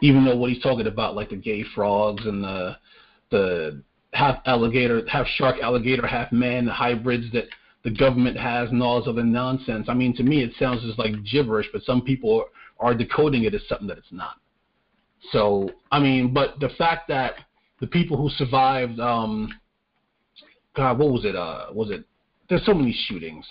even 0.00 0.24
though 0.24 0.36
what 0.36 0.50
he's 0.50 0.62
talking 0.62 0.86
about, 0.86 1.14
like 1.14 1.30
the 1.30 1.36
gay 1.36 1.64
frogs 1.74 2.24
and 2.26 2.42
the 2.42 2.76
the 3.30 3.82
half 4.12 4.40
alligator, 4.46 5.06
half 5.08 5.26
shark, 5.36 5.56
alligator, 5.60 6.06
half 6.06 6.32
man 6.32 6.64
the 6.66 6.72
hybrids 6.72 7.30
that 7.32 7.44
the 7.86 7.92
government 7.92 8.36
has 8.36 8.68
and 8.70 8.82
all 8.82 8.98
this 8.98 9.08
other 9.08 9.22
nonsense. 9.22 9.86
I 9.88 9.94
mean, 9.94 10.12
to 10.16 10.24
me, 10.24 10.42
it 10.42 10.50
sounds 10.58 10.82
just 10.82 10.98
like 10.98 11.22
gibberish, 11.22 11.68
but 11.72 11.84
some 11.84 12.02
people 12.02 12.46
are 12.80 12.96
decoding 12.96 13.44
it 13.44 13.54
as 13.54 13.60
something 13.68 13.86
that 13.86 13.96
it's 13.96 14.10
not. 14.10 14.40
So, 15.30 15.70
I 15.92 16.00
mean, 16.00 16.34
but 16.34 16.58
the 16.58 16.70
fact 16.70 17.06
that 17.06 17.34
the 17.80 17.86
people 17.86 18.16
who 18.16 18.28
survived, 18.30 18.98
um, 18.98 19.54
God, 20.74 20.98
what 20.98 21.12
was 21.12 21.24
it? 21.24 21.36
Uh, 21.36 21.66
was 21.72 21.92
it? 21.92 22.04
There's 22.48 22.66
so 22.66 22.74
many 22.74 22.92
shootings, 23.06 23.46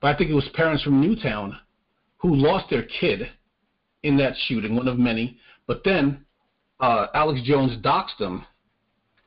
but 0.00 0.14
I 0.14 0.16
think 0.16 0.30
it 0.30 0.34
was 0.34 0.48
parents 0.54 0.82
from 0.82 1.02
Newtown 1.02 1.54
who 2.16 2.34
lost 2.34 2.70
their 2.70 2.84
kid 2.84 3.28
in 4.02 4.16
that 4.16 4.32
shooting, 4.46 4.76
one 4.76 4.88
of 4.88 4.98
many. 4.98 5.36
But 5.66 5.82
then 5.84 6.24
uh, 6.80 7.08
Alex 7.12 7.42
Jones 7.44 7.76
doxed 7.84 8.16
them 8.18 8.46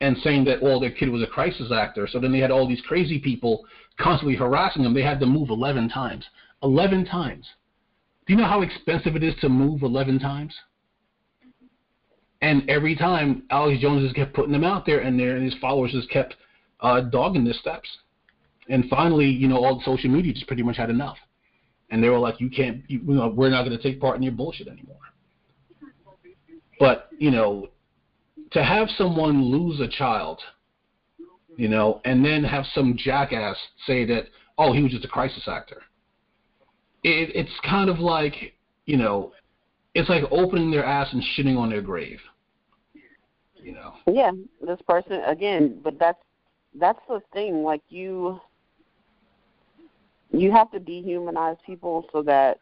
and 0.02 0.18
saying 0.24 0.44
that 0.46 0.62
well 0.62 0.80
their 0.80 0.92
kid 0.92 1.10
was 1.10 1.22
a 1.22 1.28
crisis 1.28 1.72
actor. 1.72 2.08
So 2.08 2.20
then 2.20 2.32
they 2.32 2.40
had 2.40 2.52
all 2.52 2.68
these 2.68 2.82
crazy 2.82 3.20
people 3.20 3.64
constantly 4.00 4.36
harassing 4.36 4.84
them. 4.84 4.94
They 4.94 5.04
had 5.04 5.20
to 5.22 5.26
move 5.26 5.50
11 5.50 5.90
times. 5.90 6.26
11 6.64 7.06
times. 7.06 7.48
Do 8.26 8.34
you 8.34 8.40
know 8.40 8.48
how 8.48 8.62
expensive 8.62 9.16
it 9.16 9.24
is 9.24 9.36
to 9.42 9.50
move 9.50 9.84
11 9.84 10.20
times? 10.20 10.54
And 12.42 12.68
every 12.70 12.96
time 12.96 13.44
Alex 13.52 13.80
Jones 13.82 14.04
just 14.04 14.16
kept 14.16 14.34
putting 14.34 14.52
them 14.52 14.64
out 14.64 14.86
there, 14.86 15.00
and, 15.00 15.20
there, 15.20 15.36
and 15.36 15.46
his 15.46 15.60
followers 15.62 15.92
just 15.92 16.10
kept 16.10 16.36
uh, 16.80 17.02
dogging 17.02 17.44
their 17.44 17.54
steps. 17.54 17.88
And 18.70 18.86
finally, 18.90 19.28
you 19.28 19.48
know, 19.48 19.64
all 19.64 19.78
the 19.78 19.86
social 19.86 20.10
media 20.10 20.34
just 20.34 20.48
pretty 20.48 20.64
much 20.64 20.78
had 20.78 20.90
enough, 20.90 21.18
and 21.90 22.02
they 22.04 22.10
were 22.10 22.18
like, 22.18 22.40
"You 22.40 22.50
can't, 22.50 22.84
you, 22.88 23.00
you 23.00 23.14
know, 23.16 23.28
we're 23.28 23.50
not 23.50 23.64
going 23.64 23.76
to 23.76 23.84
take 23.84 24.00
part 24.00 24.16
in 24.16 24.24
your 24.24 24.32
bullshit 24.32 24.68
anymore." 24.68 24.98
But 26.80 27.10
you 27.20 27.32
know, 27.32 27.70
to 28.52 28.64
have 28.64 28.90
someone 28.98 29.44
lose 29.44 29.80
a 29.80 29.88
child, 29.88 30.42
you 31.56 31.68
know, 31.68 32.02
and 32.06 32.24
then 32.24 32.44
have 32.44 32.66
some 32.74 32.96
jackass 32.98 33.58
say 33.86 34.06
that, 34.06 34.26
oh, 34.58 34.74
he 34.74 34.84
was 34.84 34.92
just 34.92 35.06
a 35.06 35.08
crisis 35.08 35.48
actor. 35.48 35.82
It, 37.04 37.36
it's 37.36 37.52
kind 37.64 37.90
of 37.90 38.00
like, 38.00 38.54
you 38.86 38.98
know, 38.98 39.32
it's 39.96 40.10
like 40.10 40.24
opening 40.32 40.72
their 40.72 40.86
ass 40.86 41.10
and 41.12 41.24
shitting 41.36 41.58
on 41.58 41.70
their 41.70 41.82
grave. 41.82 42.20
You 43.56 43.74
know. 43.74 43.94
Yeah, 44.08 44.32
this 44.66 44.80
person 44.88 45.22
again, 45.26 45.80
but 45.84 46.00
that's 46.00 46.22
that's 46.74 47.00
the 47.08 47.22
thing. 47.32 47.64
Like 47.64 47.82
you, 47.90 48.40
you 50.32 50.52
have 50.52 50.72
to 50.72 50.80
dehumanize 50.80 51.58
people 51.66 52.08
so 52.12 52.24
that 52.24 52.60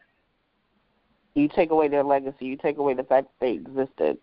you 1.35 1.47
take 1.47 1.71
away 1.71 1.87
their 1.87 2.03
legacy. 2.03 2.45
You 2.45 2.57
take 2.57 2.77
away 2.77 2.95
the 2.95 3.03
fact 3.03 3.27
that 3.27 3.45
they 3.45 3.53
existed 3.53 4.17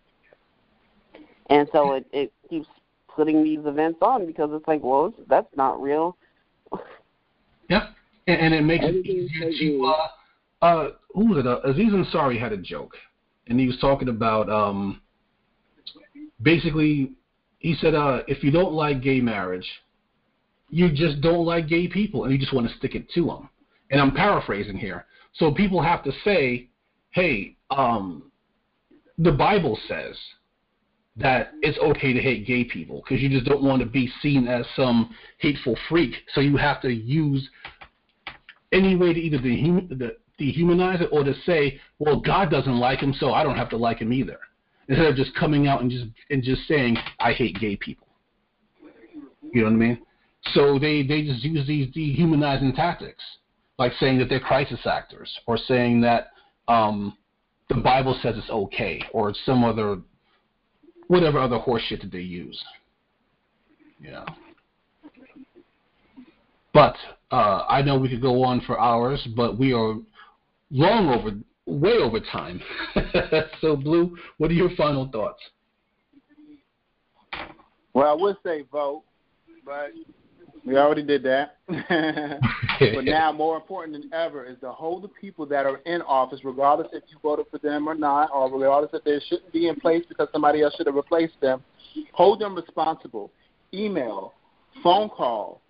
and 1.49 1.67
so 1.71 1.93
it 1.93 2.05
it 2.11 2.33
keeps 2.49 2.67
putting 3.07 3.43
these 3.43 3.59
events 3.65 3.99
on 4.01 4.25
because 4.25 4.49
it's 4.53 4.67
like, 4.67 4.83
well, 4.83 5.13
that's 5.27 5.53
not 5.55 5.81
real. 5.81 6.17
Yep, 7.69 7.83
and, 8.27 8.39
and 8.39 8.53
it 8.53 8.61
makes 8.61 8.85
it 8.87 9.05
easier 9.05 9.51
to. 9.51 9.85
Uh, 9.85 10.65
uh, 10.65 10.89
who 11.13 11.25
was 11.25 11.39
it? 11.39 11.45
Uh, 11.45 11.59
Aziz 11.65 11.91
Ansari 11.91 12.39
had 12.39 12.53
a 12.53 12.57
joke, 12.57 12.95
and 13.47 13.59
he 13.59 13.67
was 13.67 13.77
talking 13.81 14.07
about 14.07 14.49
um, 14.49 15.01
basically, 16.41 17.11
he 17.59 17.75
said, 17.75 17.95
uh, 17.95 18.21
if 18.27 18.43
you 18.43 18.51
don't 18.51 18.73
like 18.73 19.01
gay 19.01 19.19
marriage, 19.19 19.67
you 20.69 20.89
just 20.91 21.21
don't 21.21 21.45
like 21.45 21.67
gay 21.67 21.87
people, 21.87 22.23
and 22.23 22.31
you 22.31 22.39
just 22.39 22.53
want 22.53 22.69
to 22.69 22.77
stick 22.77 22.95
it 22.95 23.09
to 23.11 23.25
them. 23.25 23.49
And 23.91 24.01
I'm 24.01 24.11
paraphrasing 24.11 24.77
here. 24.77 25.05
So 25.33 25.51
people 25.51 25.81
have 25.81 26.03
to 26.03 26.11
say, 26.23 26.69
hey, 27.11 27.55
um, 27.69 28.31
the 29.17 29.31
Bible 29.31 29.77
says 29.87 30.17
that 31.17 31.53
it's 31.61 31.77
okay 31.79 32.13
to 32.13 32.21
hate 32.21 32.45
gay 32.45 32.63
people 32.63 33.01
because 33.03 33.21
you 33.21 33.29
just 33.29 33.45
don't 33.45 33.63
want 33.63 33.81
to 33.81 33.85
be 33.87 34.11
seen 34.21 34.47
as 34.47 34.65
some 34.75 35.15
hateful 35.39 35.75
freak. 35.89 36.13
So 36.33 36.41
you 36.41 36.57
have 36.57 36.81
to 36.81 36.89
use 36.89 37.47
any 38.71 38.95
way 38.95 39.13
to 39.13 39.19
either 39.19 39.39
dehumanize 40.39 41.01
it 41.01 41.09
or 41.11 41.23
to 41.23 41.33
say, 41.45 41.79
well, 41.99 42.19
God 42.19 42.51
doesn't 42.51 42.79
like 42.79 42.99
him, 42.99 43.13
so 43.19 43.33
I 43.33 43.43
don't 43.43 43.55
have 43.55 43.69
to 43.69 43.77
like 43.77 43.99
him 43.99 44.13
either. 44.13 44.37
Instead 44.89 45.07
of 45.07 45.15
just 45.15 45.35
coming 45.35 45.67
out 45.67 45.81
and 45.81 45.91
just 45.91 46.05
and 46.29 46.41
just 46.43 46.65
saying 46.67 46.97
I 47.19 47.33
hate 47.33 47.59
gay 47.59 47.75
people. 47.75 48.07
You 49.53 49.63
know 49.63 49.65
what 49.65 49.73
I 49.73 49.77
mean? 49.77 50.01
So 50.53 50.79
they 50.79 51.03
they 51.03 51.23
just 51.23 51.43
use 51.43 51.67
these 51.67 51.91
dehumanizing 51.93 52.73
tactics, 52.73 53.23
like 53.77 53.91
saying 53.99 54.19
that 54.19 54.29
they're 54.29 54.39
crisis 54.39 54.79
actors 54.85 55.29
or 55.45 55.57
saying 55.57 56.01
that 56.01 56.27
um, 56.69 57.17
the 57.69 57.75
Bible 57.75 58.17
says 58.21 58.35
it's 58.37 58.49
okay 58.49 59.01
or 59.11 59.33
some 59.45 59.65
other 59.65 59.97
whatever 61.07 61.39
other 61.39 61.57
horseshit 61.57 62.01
that 62.01 62.11
they 62.11 62.19
use. 62.19 62.61
Yeah. 64.01 64.25
But 66.73 66.95
uh, 67.31 67.65
I 67.67 67.81
know 67.81 67.97
we 67.97 68.09
could 68.09 68.21
go 68.21 68.43
on 68.43 68.61
for 68.61 68.79
hours, 68.79 69.27
but 69.35 69.57
we 69.57 69.73
are 69.73 69.95
long 70.69 71.09
over, 71.09 71.37
way 71.65 71.97
over 71.97 72.19
time. 72.19 72.61
so, 73.61 73.75
Blue, 73.75 74.15
what 74.37 74.51
are 74.51 74.53
your 74.53 74.69
final 74.75 75.09
thoughts? 75.11 75.41
Well, 77.93 78.07
I 78.07 78.13
would 78.13 78.37
say 78.43 78.63
vote, 78.71 79.03
but 79.65 79.91
we 80.67 80.77
already 80.77 81.03
did 81.03 81.23
that. 81.23 81.57
but 81.67 83.05
now, 83.05 83.31
more 83.31 83.55
important 83.55 83.93
than 83.93 84.13
ever, 84.13 84.43
is 84.43 84.59
to 84.59 84.71
hold 84.71 85.03
the 85.03 85.07
people 85.07 85.45
that 85.45 85.65
are 85.65 85.77
in 85.85 86.01
office, 86.01 86.41
regardless 86.43 86.89
if 86.91 87.03
you 87.07 87.17
voted 87.23 87.45
for 87.49 87.57
them 87.59 87.87
or 87.87 87.95
not, 87.95 88.29
or 88.33 88.51
regardless 88.51 88.91
if 88.93 89.03
they 89.05 89.19
shouldn't 89.27 89.53
be 89.53 89.69
in 89.69 89.79
place 89.79 90.03
because 90.09 90.27
somebody 90.33 90.61
else 90.61 90.75
should 90.75 90.87
have 90.87 90.95
replaced 90.95 91.39
them. 91.41 91.63
Hold 92.11 92.41
them 92.41 92.53
responsible. 92.53 93.31
Email, 93.73 94.33
phone 94.83 95.09
call, 95.09 95.61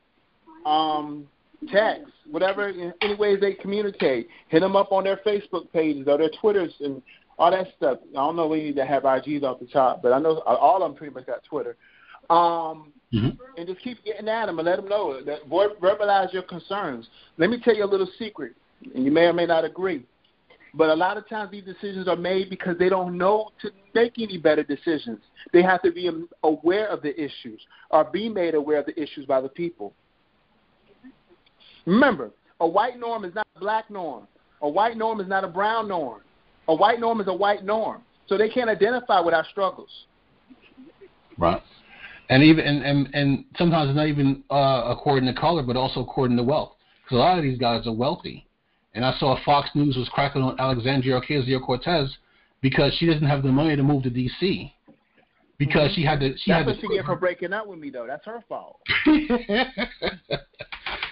um, 0.65 1.27
text, 1.71 2.11
whatever, 2.29 2.73
any 3.01 3.15
ways 3.15 3.39
they 3.39 3.53
communicate. 3.53 4.27
Hit 4.47 4.61
them 4.61 4.75
up 4.75 4.91
on 4.91 5.03
their 5.03 5.17
Facebook 5.17 5.71
pages 5.71 6.07
or 6.07 6.17
their 6.17 6.31
Twitters 6.41 6.73
and 6.79 7.03
all 7.37 7.51
that 7.51 7.67
stuff. 7.77 7.99
I 8.11 8.15
don't 8.15 8.35
know 8.35 8.47
we 8.47 8.63
need 8.63 8.75
to 8.77 8.85
have 8.85 9.03
IGs 9.03 9.43
off 9.43 9.59
the 9.59 9.67
top, 9.67 10.01
but 10.01 10.11
I 10.11 10.19
know 10.19 10.39
all 10.39 10.81
of 10.81 10.89
them 10.89 10.97
pretty 10.97 11.13
much 11.13 11.27
got 11.27 11.43
Twitter. 11.43 11.77
Um, 12.29 12.93
Mm-hmm. 13.13 13.41
And 13.57 13.67
just 13.67 13.81
keep 13.81 14.03
getting 14.03 14.27
at 14.27 14.47
them 14.47 14.59
and 14.59 14.65
let 14.65 14.77
them 14.77 14.89
know 14.89 15.21
that 15.23 15.49
verbalize 15.49 16.33
your 16.33 16.43
concerns. 16.43 17.07
Let 17.37 17.49
me 17.49 17.59
tell 17.63 17.75
you 17.75 17.85
a 17.85 17.87
little 17.87 18.09
secret, 18.19 18.53
and 18.93 19.05
you 19.05 19.11
may 19.11 19.25
or 19.25 19.33
may 19.33 19.45
not 19.45 19.63
agree. 19.63 20.05
But 20.73 20.89
a 20.89 20.93
lot 20.93 21.17
of 21.17 21.27
times 21.29 21.51
these 21.51 21.63
decisions 21.63 22.07
are 22.07 22.17
made 22.17 22.49
because 22.49 22.77
they 22.77 22.89
don't 22.89 23.17
know 23.17 23.51
to 23.61 23.71
make 23.95 24.19
any 24.19 24.37
better 24.37 24.61
decisions. 24.61 25.19
They 25.53 25.63
have 25.63 25.81
to 25.83 25.91
be 25.91 26.09
aware 26.43 26.87
of 26.87 27.01
the 27.01 27.15
issues 27.15 27.61
or 27.89 28.03
be 28.03 28.27
made 28.27 28.53
aware 28.53 28.79
of 28.79 28.85
the 28.85 29.01
issues 29.01 29.25
by 29.25 29.39
the 29.39 29.49
people. 29.49 29.93
Remember, 31.85 32.31
a 32.59 32.67
white 32.67 32.99
norm 32.99 33.23
is 33.23 33.33
not 33.33 33.47
a 33.55 33.59
black 33.59 33.89
norm. 33.89 34.27
A 34.61 34.69
white 34.69 34.97
norm 34.97 35.21
is 35.21 35.27
not 35.27 35.45
a 35.45 35.47
brown 35.47 35.87
norm. 35.87 36.21
A 36.67 36.75
white 36.75 36.99
norm 36.99 37.21
is 37.21 37.27
a 37.27 37.33
white 37.33 37.63
norm. 37.63 38.01
So 38.27 38.37
they 38.37 38.49
can't 38.49 38.69
identify 38.69 39.21
with 39.21 39.33
our 39.33 39.45
struggles. 39.49 39.89
Right 41.37 41.61
and 42.29 42.43
even 42.43 42.65
and 42.65 42.83
and, 42.83 43.09
and 43.13 43.45
sometimes 43.57 43.95
not 43.95 44.07
even 44.07 44.43
uh, 44.49 44.83
according 44.87 45.25
to 45.27 45.39
color, 45.39 45.63
but 45.63 45.75
also 45.75 46.01
according 46.01 46.37
to 46.37 46.43
wealth. 46.43 46.73
Because 47.03 47.17
a 47.17 47.19
lot 47.19 47.37
of 47.37 47.43
these 47.43 47.57
guys 47.57 47.87
are 47.87 47.93
wealthy, 47.93 48.45
and 48.93 49.05
I 49.05 49.17
saw 49.17 49.39
Fox 49.45 49.69
News 49.75 49.95
was 49.95 50.09
cracking 50.09 50.41
on 50.41 50.59
Alexandria 50.59 51.21
Ocasio 51.21 51.63
Cortez 51.63 52.17
because 52.61 52.93
she 52.95 53.05
doesn't 53.05 53.27
have 53.27 53.43
the 53.43 53.51
money 53.51 53.75
to 53.75 53.83
move 53.83 54.03
to 54.03 54.09
D.C. 54.09 54.73
because 55.57 55.93
she 55.93 56.03
had 56.03 56.19
to. 56.19 56.37
She 56.37 56.51
That's 56.51 56.59
had 56.59 56.67
what 56.67 56.75
to 56.75 56.81
she 56.81 56.87
get 56.89 57.05
for 57.05 57.15
breaking 57.15 57.53
up 57.53 57.67
with 57.67 57.79
me, 57.79 57.89
though. 57.89 58.07
That's 58.07 58.25
her 58.25 58.43
fault. 58.49 58.79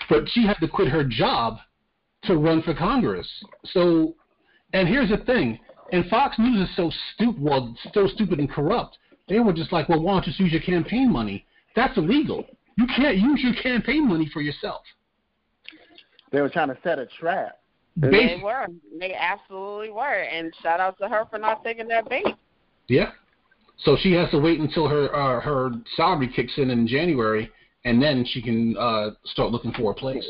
but 0.09 0.27
she 0.29 0.45
had 0.45 0.57
to 0.59 0.67
quit 0.67 0.89
her 0.89 1.03
job 1.03 1.57
to 2.23 2.35
run 2.35 2.61
for 2.63 2.73
Congress. 2.73 3.27
So, 3.65 4.15
and 4.73 4.87
here's 4.87 5.09
the 5.09 5.17
thing: 5.17 5.59
and 5.91 6.05
Fox 6.07 6.37
News 6.39 6.67
is 6.67 6.75
so 6.75 6.91
stupid, 7.13 7.41
well, 7.41 7.75
so 7.93 8.07
stupid 8.07 8.39
and 8.39 8.49
corrupt. 8.49 8.97
They 9.27 9.39
were 9.39 9.53
just 9.53 9.71
like, 9.71 9.89
well, 9.89 10.01
why 10.01 10.13
don't 10.13 10.25
you 10.27 10.31
just 10.31 10.39
use 10.39 10.51
your 10.51 10.61
campaign 10.61 11.11
money? 11.11 11.45
That's 11.75 11.97
illegal. 11.97 12.45
You 12.77 12.87
can't 12.95 13.17
use 13.17 13.41
your 13.41 13.53
campaign 13.61 14.07
money 14.07 14.29
for 14.33 14.41
yourself. 14.41 14.81
They 16.31 16.41
were 16.41 16.49
trying 16.49 16.69
to 16.69 16.77
set 16.83 16.99
a 16.99 17.05
trap. 17.19 17.59
They 17.97 18.39
were. 18.43 18.67
They 18.99 19.13
absolutely 19.13 19.89
were. 19.89 20.23
And 20.23 20.53
shout 20.61 20.79
out 20.79 20.97
to 20.99 21.07
her 21.07 21.25
for 21.29 21.39
not 21.39 21.63
taking 21.63 21.87
that 21.87 22.09
bait. 22.09 22.25
Yeah. 22.87 23.11
So 23.79 23.97
she 23.99 24.11
has 24.13 24.29
to 24.31 24.39
wait 24.39 24.59
until 24.59 24.87
her 24.87 25.13
uh, 25.15 25.41
her 25.41 25.71
salary 25.95 26.29
kicks 26.33 26.53
in 26.57 26.69
in 26.69 26.87
January, 26.87 27.49
and 27.85 28.01
then 28.01 28.25
she 28.25 28.41
can 28.41 28.75
uh, 28.77 29.11
start 29.25 29.51
looking 29.51 29.71
for 29.73 29.91
a 29.91 29.93
place. 29.93 30.25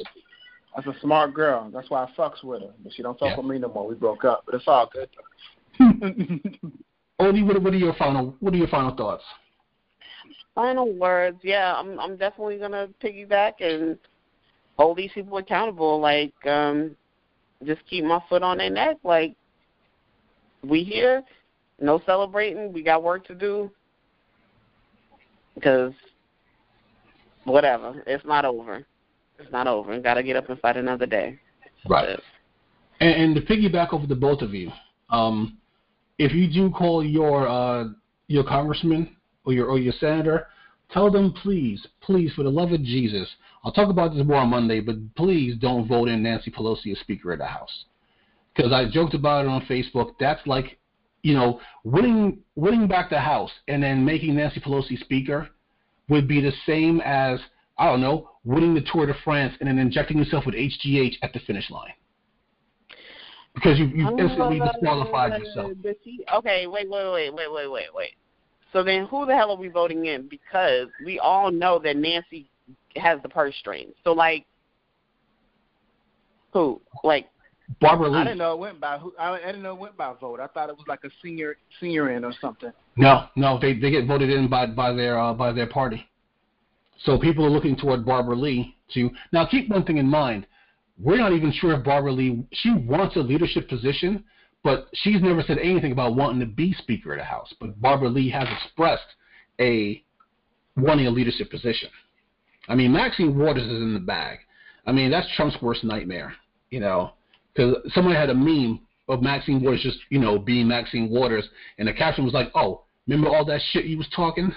That's 0.75 0.87
a 0.87 0.99
smart 1.01 1.33
girl. 1.33 1.69
That's 1.73 1.89
why 1.89 2.03
I 2.03 2.11
fucks 2.17 2.43
with 2.43 2.61
her. 2.61 2.71
But 2.83 2.93
she 2.93 3.01
don't 3.01 3.17
fuck 3.17 3.29
Yeah. 3.29 3.37
with 3.37 3.45
me 3.45 3.59
no 3.59 3.69
more. 3.69 3.87
We 3.87 3.95
broke 3.95 4.25
up, 4.25 4.43
but 4.45 4.55
it's 4.55 4.67
all 4.67 4.89
good. 4.91 5.09
Odie, 7.19 7.45
what, 7.45 7.61
what 7.61 7.73
are 7.73 7.77
your 7.77 7.93
final 7.93 8.35
what 8.39 8.53
are 8.53 8.57
your 8.57 8.67
final 8.67 8.95
thoughts? 8.95 9.23
Final 10.53 10.93
words. 10.93 11.37
Yeah, 11.43 11.73
I'm 11.75 11.99
I'm 11.99 12.17
definitely 12.17 12.57
gonna 12.57 12.89
piggyback 13.01 13.53
and 13.59 13.97
hold 14.77 14.97
these 14.97 15.11
people 15.13 15.37
accountable. 15.37 15.99
Like, 15.99 16.33
um, 16.45 16.95
just 17.65 17.81
keep 17.89 18.03
my 18.03 18.21
foot 18.29 18.43
on 18.43 18.57
their 18.57 18.69
neck. 18.69 18.97
Like, 19.03 19.35
we 20.63 20.83
here, 20.83 21.23
no 21.79 22.01
celebrating. 22.05 22.73
We 22.73 22.83
got 22.83 23.03
work 23.03 23.25
to 23.27 23.35
do. 23.35 23.71
Because 25.55 25.93
whatever, 27.45 28.03
it's 28.05 28.25
not 28.25 28.43
over. 28.43 28.85
It's 29.39 29.51
not 29.51 29.67
over. 29.67 29.97
Got 29.99 30.15
to 30.15 30.23
get 30.23 30.35
up 30.35 30.49
and 30.49 30.59
fight 30.59 30.77
another 30.77 31.05
day. 31.05 31.39
Right. 31.87 32.19
And, 32.99 33.09
and 33.09 33.35
to 33.35 33.41
piggyback 33.41 33.93
over 33.93 34.07
the 34.07 34.15
both 34.15 34.41
of 34.41 34.53
you, 34.53 34.71
um, 35.09 35.57
if 36.17 36.33
you 36.33 36.51
do 36.51 36.69
call 36.71 37.03
your 37.03 37.47
uh, 37.47 37.85
your 38.27 38.43
congressman 38.43 39.15
or 39.45 39.53
your 39.53 39.67
or 39.67 39.79
your 39.79 39.93
senator, 39.99 40.47
tell 40.91 41.11
them 41.11 41.33
please, 41.41 41.85
please, 42.01 42.33
for 42.33 42.43
the 42.43 42.49
love 42.49 42.71
of 42.71 42.83
Jesus. 42.83 43.27
I'll 43.63 43.71
talk 43.71 43.89
about 43.89 44.13
this 44.13 44.25
more 44.25 44.37
on 44.37 44.49
Monday, 44.49 44.79
but 44.79 44.95
please 45.15 45.55
don't 45.59 45.87
vote 45.87 46.07
in 46.07 46.21
Nancy 46.23 46.51
Pelosi 46.51 46.91
as 46.91 46.99
Speaker 46.99 47.33
of 47.33 47.39
the 47.39 47.45
House. 47.45 47.85
Because 48.55 48.71
I 48.71 48.89
joked 48.89 49.15
about 49.15 49.45
it 49.45 49.49
on 49.49 49.65
Facebook. 49.65 50.13
That's 50.19 50.45
like, 50.45 50.77
you 51.23 51.33
know, 51.33 51.59
winning 51.83 52.39
winning 52.55 52.87
back 52.87 53.09
the 53.09 53.19
House 53.19 53.51
and 53.67 53.83
then 53.83 54.05
making 54.05 54.35
Nancy 54.35 54.59
Pelosi 54.59 54.99
Speaker 54.99 55.49
would 56.07 56.27
be 56.27 56.41
the 56.41 56.53
same 56.65 57.01
as 57.01 57.39
I 57.77 57.87
don't 57.87 58.01
know, 58.01 58.29
winning 58.45 58.73
the 58.73 58.85
Tour 58.91 59.05
de 59.05 59.13
France 59.23 59.55
and 59.59 59.67
then 59.67 59.79
injecting 59.79 60.17
yourself 60.17 60.45
with 60.45 60.55
HGH 60.55 61.15
at 61.21 61.33
the 61.33 61.39
finish 61.39 61.69
line. 61.69 61.91
Because 63.55 63.79
you 63.79 63.85
you 63.85 64.19
instantly 64.19 64.59
disqualified 64.59 65.41
yourself. 65.41 65.71
But 65.81 65.97
she- 66.03 66.23
Okay, 66.33 66.67
wait, 66.67 66.89
wait, 66.89 67.11
wait, 67.11 67.33
wait, 67.33 67.51
wait, 67.51 67.71
wait, 67.71 67.93
wait. 67.93 68.11
So 68.73 68.83
then, 68.83 69.05
who 69.05 69.25
the 69.25 69.33
hell 69.33 69.51
are 69.51 69.57
we 69.57 69.69
voting 69.69 70.05
in? 70.05 70.27
Because 70.27 70.89
we 71.05 71.17
all 71.19 71.49
know 71.49 71.79
that 71.79 71.95
Nancy 71.95 72.49
has 72.97 73.21
the 73.23 73.29
purse 73.29 73.55
strings. 73.55 73.93
So 74.03 74.11
like, 74.11 74.45
who? 76.51 76.81
Like, 77.03 77.29
Barbara 77.79 78.09
Lee. 78.09 78.19
I 78.19 78.23
didn't 78.25 78.37
know 78.37 78.53
it 78.53 78.59
went 78.59 78.79
by. 78.79 78.97
Who, 78.97 79.13
I, 79.17 79.31
I 79.31 79.45
didn't 79.45 79.63
know 79.63 79.73
it 79.73 79.79
went 79.79 79.97
by 79.97 80.13
vote. 80.19 80.39
I 80.39 80.47
thought 80.47 80.69
it 80.69 80.75
was 80.77 80.85
like 80.87 81.03
a 81.03 81.09
senior 81.21 81.57
senior 81.79 82.11
in 82.11 82.23
or 82.23 82.33
something. 82.39 82.71
No, 82.97 83.27
no, 83.35 83.57
they 83.59 83.73
they 83.73 83.91
get 83.91 84.05
voted 84.07 84.29
in 84.29 84.47
by 84.47 84.65
by 84.67 84.93
their 84.93 85.17
uh, 85.19 85.33
by 85.33 85.51
their 85.51 85.67
party. 85.67 86.07
So 87.03 87.17
people 87.17 87.45
are 87.45 87.49
looking 87.49 87.75
toward 87.75 88.05
Barbara 88.05 88.35
Lee 88.35 88.75
to 88.93 89.09
now 89.31 89.45
keep 89.45 89.69
one 89.69 89.83
thing 89.83 89.97
in 89.97 90.07
mind. 90.07 90.47
We're 90.97 91.17
not 91.17 91.33
even 91.33 91.51
sure 91.51 91.73
if 91.73 91.83
Barbara 91.83 92.11
Lee 92.11 92.43
she 92.53 92.71
wants 92.71 93.15
a 93.15 93.19
leadership 93.19 93.67
position, 93.67 94.23
but 94.63 94.87
she's 94.93 95.21
never 95.21 95.43
said 95.43 95.57
anything 95.59 95.91
about 95.91 96.15
wanting 96.15 96.39
to 96.39 96.45
be 96.45 96.73
Speaker 96.73 97.13
of 97.13 97.19
the 97.19 97.25
House. 97.25 97.53
But 97.59 97.79
Barbara 97.81 98.09
Lee 98.09 98.29
has 98.29 98.47
expressed 98.63 99.05
a 99.59 100.03
wanting 100.77 101.07
a 101.07 101.11
leadership 101.11 101.49
position. 101.51 101.89
I 102.67 102.75
mean, 102.75 102.91
Maxine 102.91 103.37
Waters 103.37 103.63
is 103.63 103.81
in 103.81 103.93
the 103.93 103.99
bag. 103.99 104.39
I 104.87 104.91
mean, 104.91 105.11
that's 105.11 105.27
Trump's 105.35 105.61
worst 105.61 105.83
nightmare. 105.83 106.33
You 106.71 106.79
know, 106.79 107.11
because 107.53 107.75
somebody 107.93 108.15
had 108.15 108.29
a 108.29 108.33
meme 108.33 108.81
of 109.07 109.21
Maxine 109.21 109.61
Waters 109.61 109.81
just 109.83 109.99
you 110.09 110.19
know 110.19 110.39
being 110.39 110.67
Maxine 110.67 111.09
Waters, 111.09 111.47
and 111.77 111.87
the 111.87 111.93
caption 111.93 112.23
was 112.23 112.33
like, 112.33 112.51
"Oh, 112.55 112.83
remember 113.07 113.29
all 113.29 113.45
that 113.45 113.61
shit 113.71 113.85
you 113.85 113.97
was 113.97 114.09
talking?" 114.15 114.53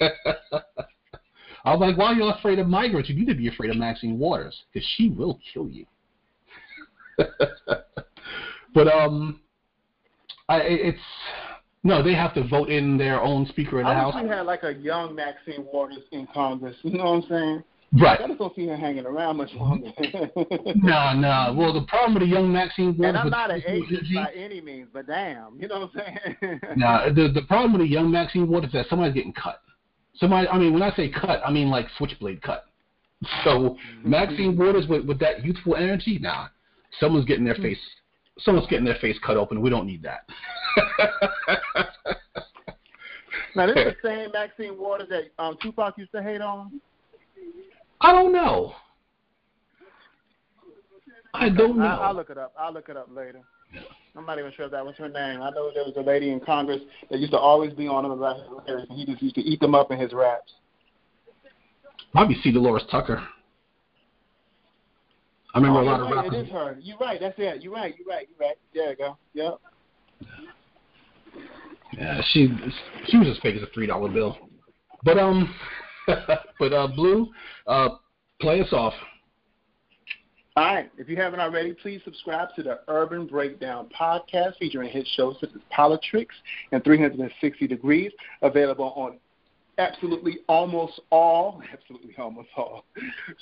I 1.66 1.74
was 1.74 1.80
like, 1.80 1.98
"Why 1.98 2.06
are 2.06 2.14
you 2.14 2.24
afraid 2.24 2.58
of 2.60 2.68
migrants? 2.68 3.08
You 3.10 3.16
need 3.16 3.26
to 3.26 3.34
be 3.34 3.48
afraid 3.48 3.70
of 3.70 3.76
Maxine 3.76 4.18
Waters 4.18 4.56
because 4.72 4.88
she 4.96 5.10
will 5.10 5.40
kill 5.52 5.68
you." 5.68 5.84
but 8.72 8.88
um, 8.88 9.40
I 10.48 10.60
it's 10.60 10.98
no, 11.82 12.02
they 12.02 12.14
have 12.14 12.34
to 12.34 12.46
vote 12.46 12.68
in 12.68 12.96
their 12.96 13.20
own 13.20 13.46
Speaker 13.46 13.80
of 13.80 13.84
the 13.86 13.90
I 13.90 13.94
House. 13.94 14.14
wish 14.14 14.24
we 14.24 14.28
had 14.28 14.42
like 14.42 14.62
a 14.62 14.74
young 14.74 15.14
Maxine 15.14 15.66
Waters 15.72 16.02
in 16.12 16.26
Congress. 16.32 16.76
You 16.82 16.98
know 16.98 17.04
what 17.04 17.24
I'm 17.24 17.28
saying? 17.28 17.64
Right. 18.00 18.20
I 18.20 18.26
just 18.26 18.38
don't 18.38 18.54
see 18.54 18.66
her 18.66 18.76
hanging 18.76 19.06
around 19.06 19.36
much 19.36 19.52
longer. 19.54 19.90
No, 20.76 21.12
no. 21.14 21.54
Well, 21.56 21.72
the 21.72 21.86
problem 21.88 22.14
with 22.14 22.22
the 22.24 22.28
young 22.28 22.52
Maxine 22.52 22.96
Waters. 22.96 23.08
and 23.08 23.16
I'm 23.16 23.30
not 23.30 23.50
an 23.50 23.60
ageist 23.60 24.14
by 24.14 24.32
any 24.32 24.60
means, 24.60 24.88
but 24.92 25.06
damn, 25.06 25.58
you 25.60 25.68
know 25.68 25.80
what 25.80 26.02
I'm 26.02 26.38
saying? 26.42 26.60
Nah, 26.76 27.08
the 27.08 27.30
the 27.32 27.42
problem 27.42 27.72
with 27.72 27.82
the 27.82 27.88
young 27.88 28.10
Maxine 28.10 28.48
Waters 28.48 28.68
is 28.68 28.74
that 28.74 28.86
somebody's 28.88 29.14
getting 29.14 29.32
cut. 29.32 29.60
Somebody, 30.18 30.48
I 30.48 30.52
I 30.52 30.58
mean, 30.58 30.72
when 30.72 30.82
I 30.82 30.94
say 30.94 31.08
cut, 31.08 31.40
I 31.44 31.50
mean 31.50 31.70
like 31.70 31.86
switchblade 31.98 32.42
cut. 32.42 32.66
So 33.44 33.76
Maxine 34.04 34.56
Waters 34.56 34.86
with 34.88 35.06
with 35.06 35.18
that 35.20 35.44
youthful 35.44 35.76
energy, 35.76 36.18
nah, 36.18 36.48
someone's 37.00 37.24
getting 37.24 37.44
their 37.44 37.54
face, 37.54 37.78
someone's 38.38 38.66
getting 38.68 38.84
their 38.84 38.96
face 38.96 39.16
cut 39.24 39.36
open. 39.36 39.60
We 39.60 39.70
don't 39.70 39.86
need 39.86 40.02
that. 40.02 40.28
now 43.54 43.66
this 43.66 43.76
is 43.76 43.84
the 43.84 43.96
same 44.04 44.32
Maxine 44.32 44.78
Waters 44.78 45.08
that 45.08 45.42
um, 45.42 45.56
Tupac 45.62 45.96
used 45.98 46.12
to 46.12 46.22
hate 46.22 46.40
on. 46.40 46.80
I 48.00 48.12
don't 48.12 48.32
know. 48.32 48.74
I 51.32 51.48
don't 51.48 51.78
know. 51.78 51.84
I, 51.84 52.08
I'll 52.08 52.14
look 52.14 52.30
it 52.30 52.38
up. 52.38 52.54
I'll 52.58 52.72
look 52.72 52.88
it 52.88 52.96
up 52.96 53.08
later. 53.14 53.40
I'm 54.16 54.24
not 54.24 54.38
even 54.38 54.52
sure 54.52 54.64
if 54.64 54.72
that 54.72 54.84
was 54.84 54.96
her 54.96 55.08
name. 55.08 55.42
I 55.42 55.50
know 55.50 55.70
there 55.74 55.84
was 55.84 55.94
a 55.96 56.00
lady 56.00 56.30
in 56.30 56.40
Congress 56.40 56.80
that 57.10 57.18
used 57.18 57.32
to 57.32 57.38
always 57.38 57.72
be 57.74 57.86
on 57.86 58.04
him 58.04 58.12
about 58.12 58.36
his 58.38 58.46
lyrics, 58.66 58.86
and 58.88 58.98
he 58.98 59.04
just 59.04 59.22
used 59.22 59.34
to 59.34 59.42
eat 59.42 59.60
them 59.60 59.74
up 59.74 59.90
in 59.90 59.98
his 59.98 60.12
raps. 60.12 60.52
Might 62.14 62.28
be 62.28 62.36
C. 62.42 62.50
Dolores 62.50 62.84
Tucker. 62.90 63.22
I 65.54 65.58
remember 65.58 65.80
oh, 65.80 65.82
a 65.82 65.84
lot 65.84 65.96
you're 65.96 66.06
of 66.06 66.12
right, 66.12 66.24
rappers. 66.24 66.40
It 66.40 66.46
is 66.46 66.52
her. 66.52 66.78
You're 66.80 66.98
right. 66.98 67.20
That's 67.20 67.34
it. 67.38 67.62
You're 67.62 67.72
right. 67.72 67.94
You're 67.98 68.08
right. 68.08 68.28
You're 68.28 68.48
right. 68.48 68.56
There 68.74 68.90
you 68.90 68.96
go. 68.96 69.18
Yep. 69.34 69.60
Yeah, 71.92 72.20
she 72.32 72.48
she 73.06 73.16
was 73.16 73.28
as 73.28 73.38
fake 73.42 73.56
as 73.56 73.62
a 73.62 73.66
three 73.72 73.86
dollar 73.86 74.10
bill. 74.10 74.36
But 75.04 75.18
um, 75.18 75.54
but 76.06 76.72
uh, 76.72 76.88
Blue, 76.88 77.28
uh, 77.66 77.90
play 78.40 78.60
us 78.60 78.72
off. 78.72 78.94
All 80.56 80.64
right. 80.64 80.90
If 80.96 81.10
you 81.10 81.16
haven't 81.16 81.40
already, 81.40 81.74
please 81.74 82.00
subscribe 82.02 82.48
to 82.56 82.62
the 82.62 82.80
Urban 82.88 83.26
Breakdown 83.26 83.90
podcast 83.98 84.56
featuring 84.58 84.88
hit 84.88 85.06
shows 85.14 85.36
such 85.38 85.50
as 85.54 85.60
Politics 85.68 86.34
and 86.72 86.82
360 86.82 87.66
Degrees, 87.66 88.10
available 88.40 88.94
on 88.96 89.18
absolutely 89.76 90.38
almost 90.48 90.98
all, 91.10 91.62
absolutely 91.72 92.14
almost 92.16 92.48
all 92.56 92.86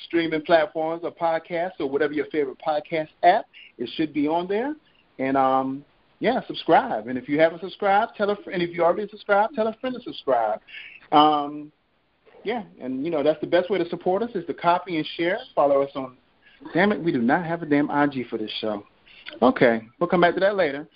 streaming 0.06 0.42
platforms 0.42 1.02
or 1.04 1.12
podcasts 1.12 1.78
or 1.78 1.88
whatever 1.88 2.12
your 2.12 2.26
favorite 2.32 2.58
podcast 2.66 3.10
app. 3.22 3.44
It 3.78 3.88
should 3.94 4.12
be 4.12 4.26
on 4.26 4.48
there. 4.48 4.74
And 5.20 5.36
um, 5.36 5.84
yeah, 6.18 6.40
subscribe. 6.48 7.06
And 7.06 7.16
if 7.16 7.28
you 7.28 7.38
haven't 7.38 7.60
subscribed, 7.60 8.16
tell 8.16 8.30
a 8.30 8.36
friend. 8.42 8.60
And 8.60 8.68
if 8.68 8.74
you 8.74 8.82
already 8.82 9.08
subscribed, 9.08 9.54
tell 9.54 9.68
a 9.68 9.76
friend 9.80 9.94
to 9.94 10.02
subscribe. 10.02 10.58
Um, 11.12 11.70
yeah, 12.42 12.64
and 12.80 13.04
you 13.04 13.10
know 13.12 13.22
that's 13.22 13.40
the 13.40 13.46
best 13.46 13.70
way 13.70 13.78
to 13.78 13.88
support 13.88 14.22
us 14.22 14.30
is 14.34 14.44
to 14.46 14.54
copy 14.54 14.96
and 14.96 15.06
share. 15.16 15.38
Follow 15.54 15.80
us 15.80 15.92
on 15.94 16.16
Damn 16.72 16.92
it, 16.92 17.02
we 17.02 17.12
do 17.12 17.20
not 17.20 17.44
have 17.44 17.62
a 17.62 17.66
damn 17.66 17.90
IG 17.90 18.28
for 18.28 18.38
this 18.38 18.50
show. 18.60 18.84
Okay, 19.42 19.82
we'll 19.98 20.08
come 20.08 20.20
back 20.20 20.34
to 20.34 20.40
that 20.40 20.56
later. 20.56 20.86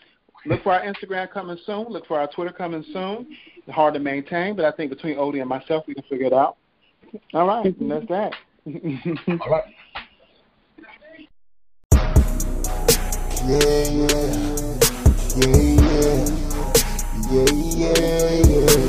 Look 0.46 0.62
for 0.62 0.72
our 0.72 0.82
Instagram 0.82 1.30
coming 1.30 1.58
soon. 1.66 1.86
Look 1.90 2.06
for 2.06 2.18
our 2.20 2.28
Twitter 2.28 2.52
coming 2.52 2.84
soon. 2.92 3.26
It's 3.56 3.74
hard 3.74 3.94
to 3.94 4.00
maintain, 4.00 4.56
but 4.56 4.64
I 4.64 4.70
think 4.72 4.90
between 4.90 5.16
Odie 5.16 5.40
and 5.40 5.48
myself, 5.48 5.84
we 5.86 5.94
can 5.94 6.04
figure 6.04 6.26
it 6.26 6.32
out. 6.32 6.56
All 7.34 7.46
right, 7.46 7.64
and 7.64 7.90
that's 7.90 8.06
that. 8.08 8.34
All 9.40 9.50
right. 9.50 9.64
Yeah, 13.46 13.58
yeah, 13.90 14.18
yeah, 15.36 15.68
yeah, 17.30 17.46
yeah, 17.76 18.78
yeah. 18.78 18.87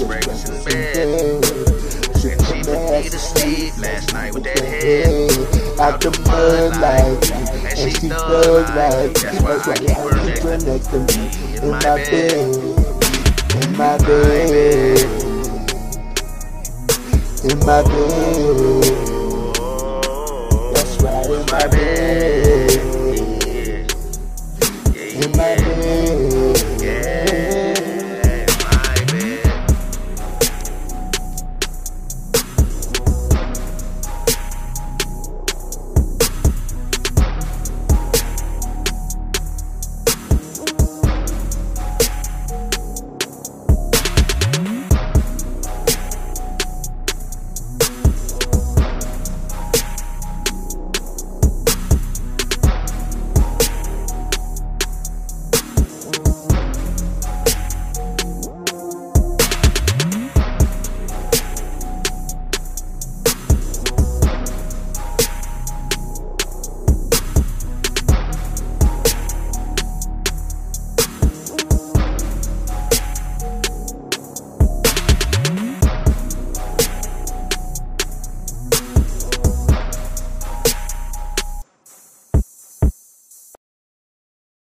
Amber. 0.00 0.20
But 0.20 0.34
long 0.34 0.34
as 0.34 0.40
she's 0.40 0.50
just 0.50 0.64
resting 0.64 0.64
bed. 0.64 1.44
she 2.20 2.30
put 2.36 2.66
me 2.66 3.08
to 3.08 3.18
sleep 3.18 3.78
last 3.78 4.12
night 4.12 4.34
with 4.34 4.44
that 4.44 4.58
head 4.60 5.80
out 5.80 6.00
the 6.00 6.10
mud 6.26 6.80
like 6.80 7.30
and 7.78 7.92
she 7.96 8.08
thug 8.08 8.68
like 8.74 9.14
that's 9.14 9.40
why 9.42 9.54
I 9.54 9.76
keep 9.76 10.42
her 10.42 10.58
next 10.58 10.88
to 10.88 10.98
me 10.98 11.14
in 11.62 11.70
my 11.70 11.80
bed. 11.80 12.56
In 13.62 13.76
my 13.76 13.98
bed. 13.98 15.00
In 17.44 17.58
my 17.60 17.82
bed. 17.82 18.94
Oh, 19.58 20.72
that's 20.74 21.02
right 21.02 21.26
in 21.26 21.32
in 21.32 21.46
my 21.46 21.66
bed 21.68 22.43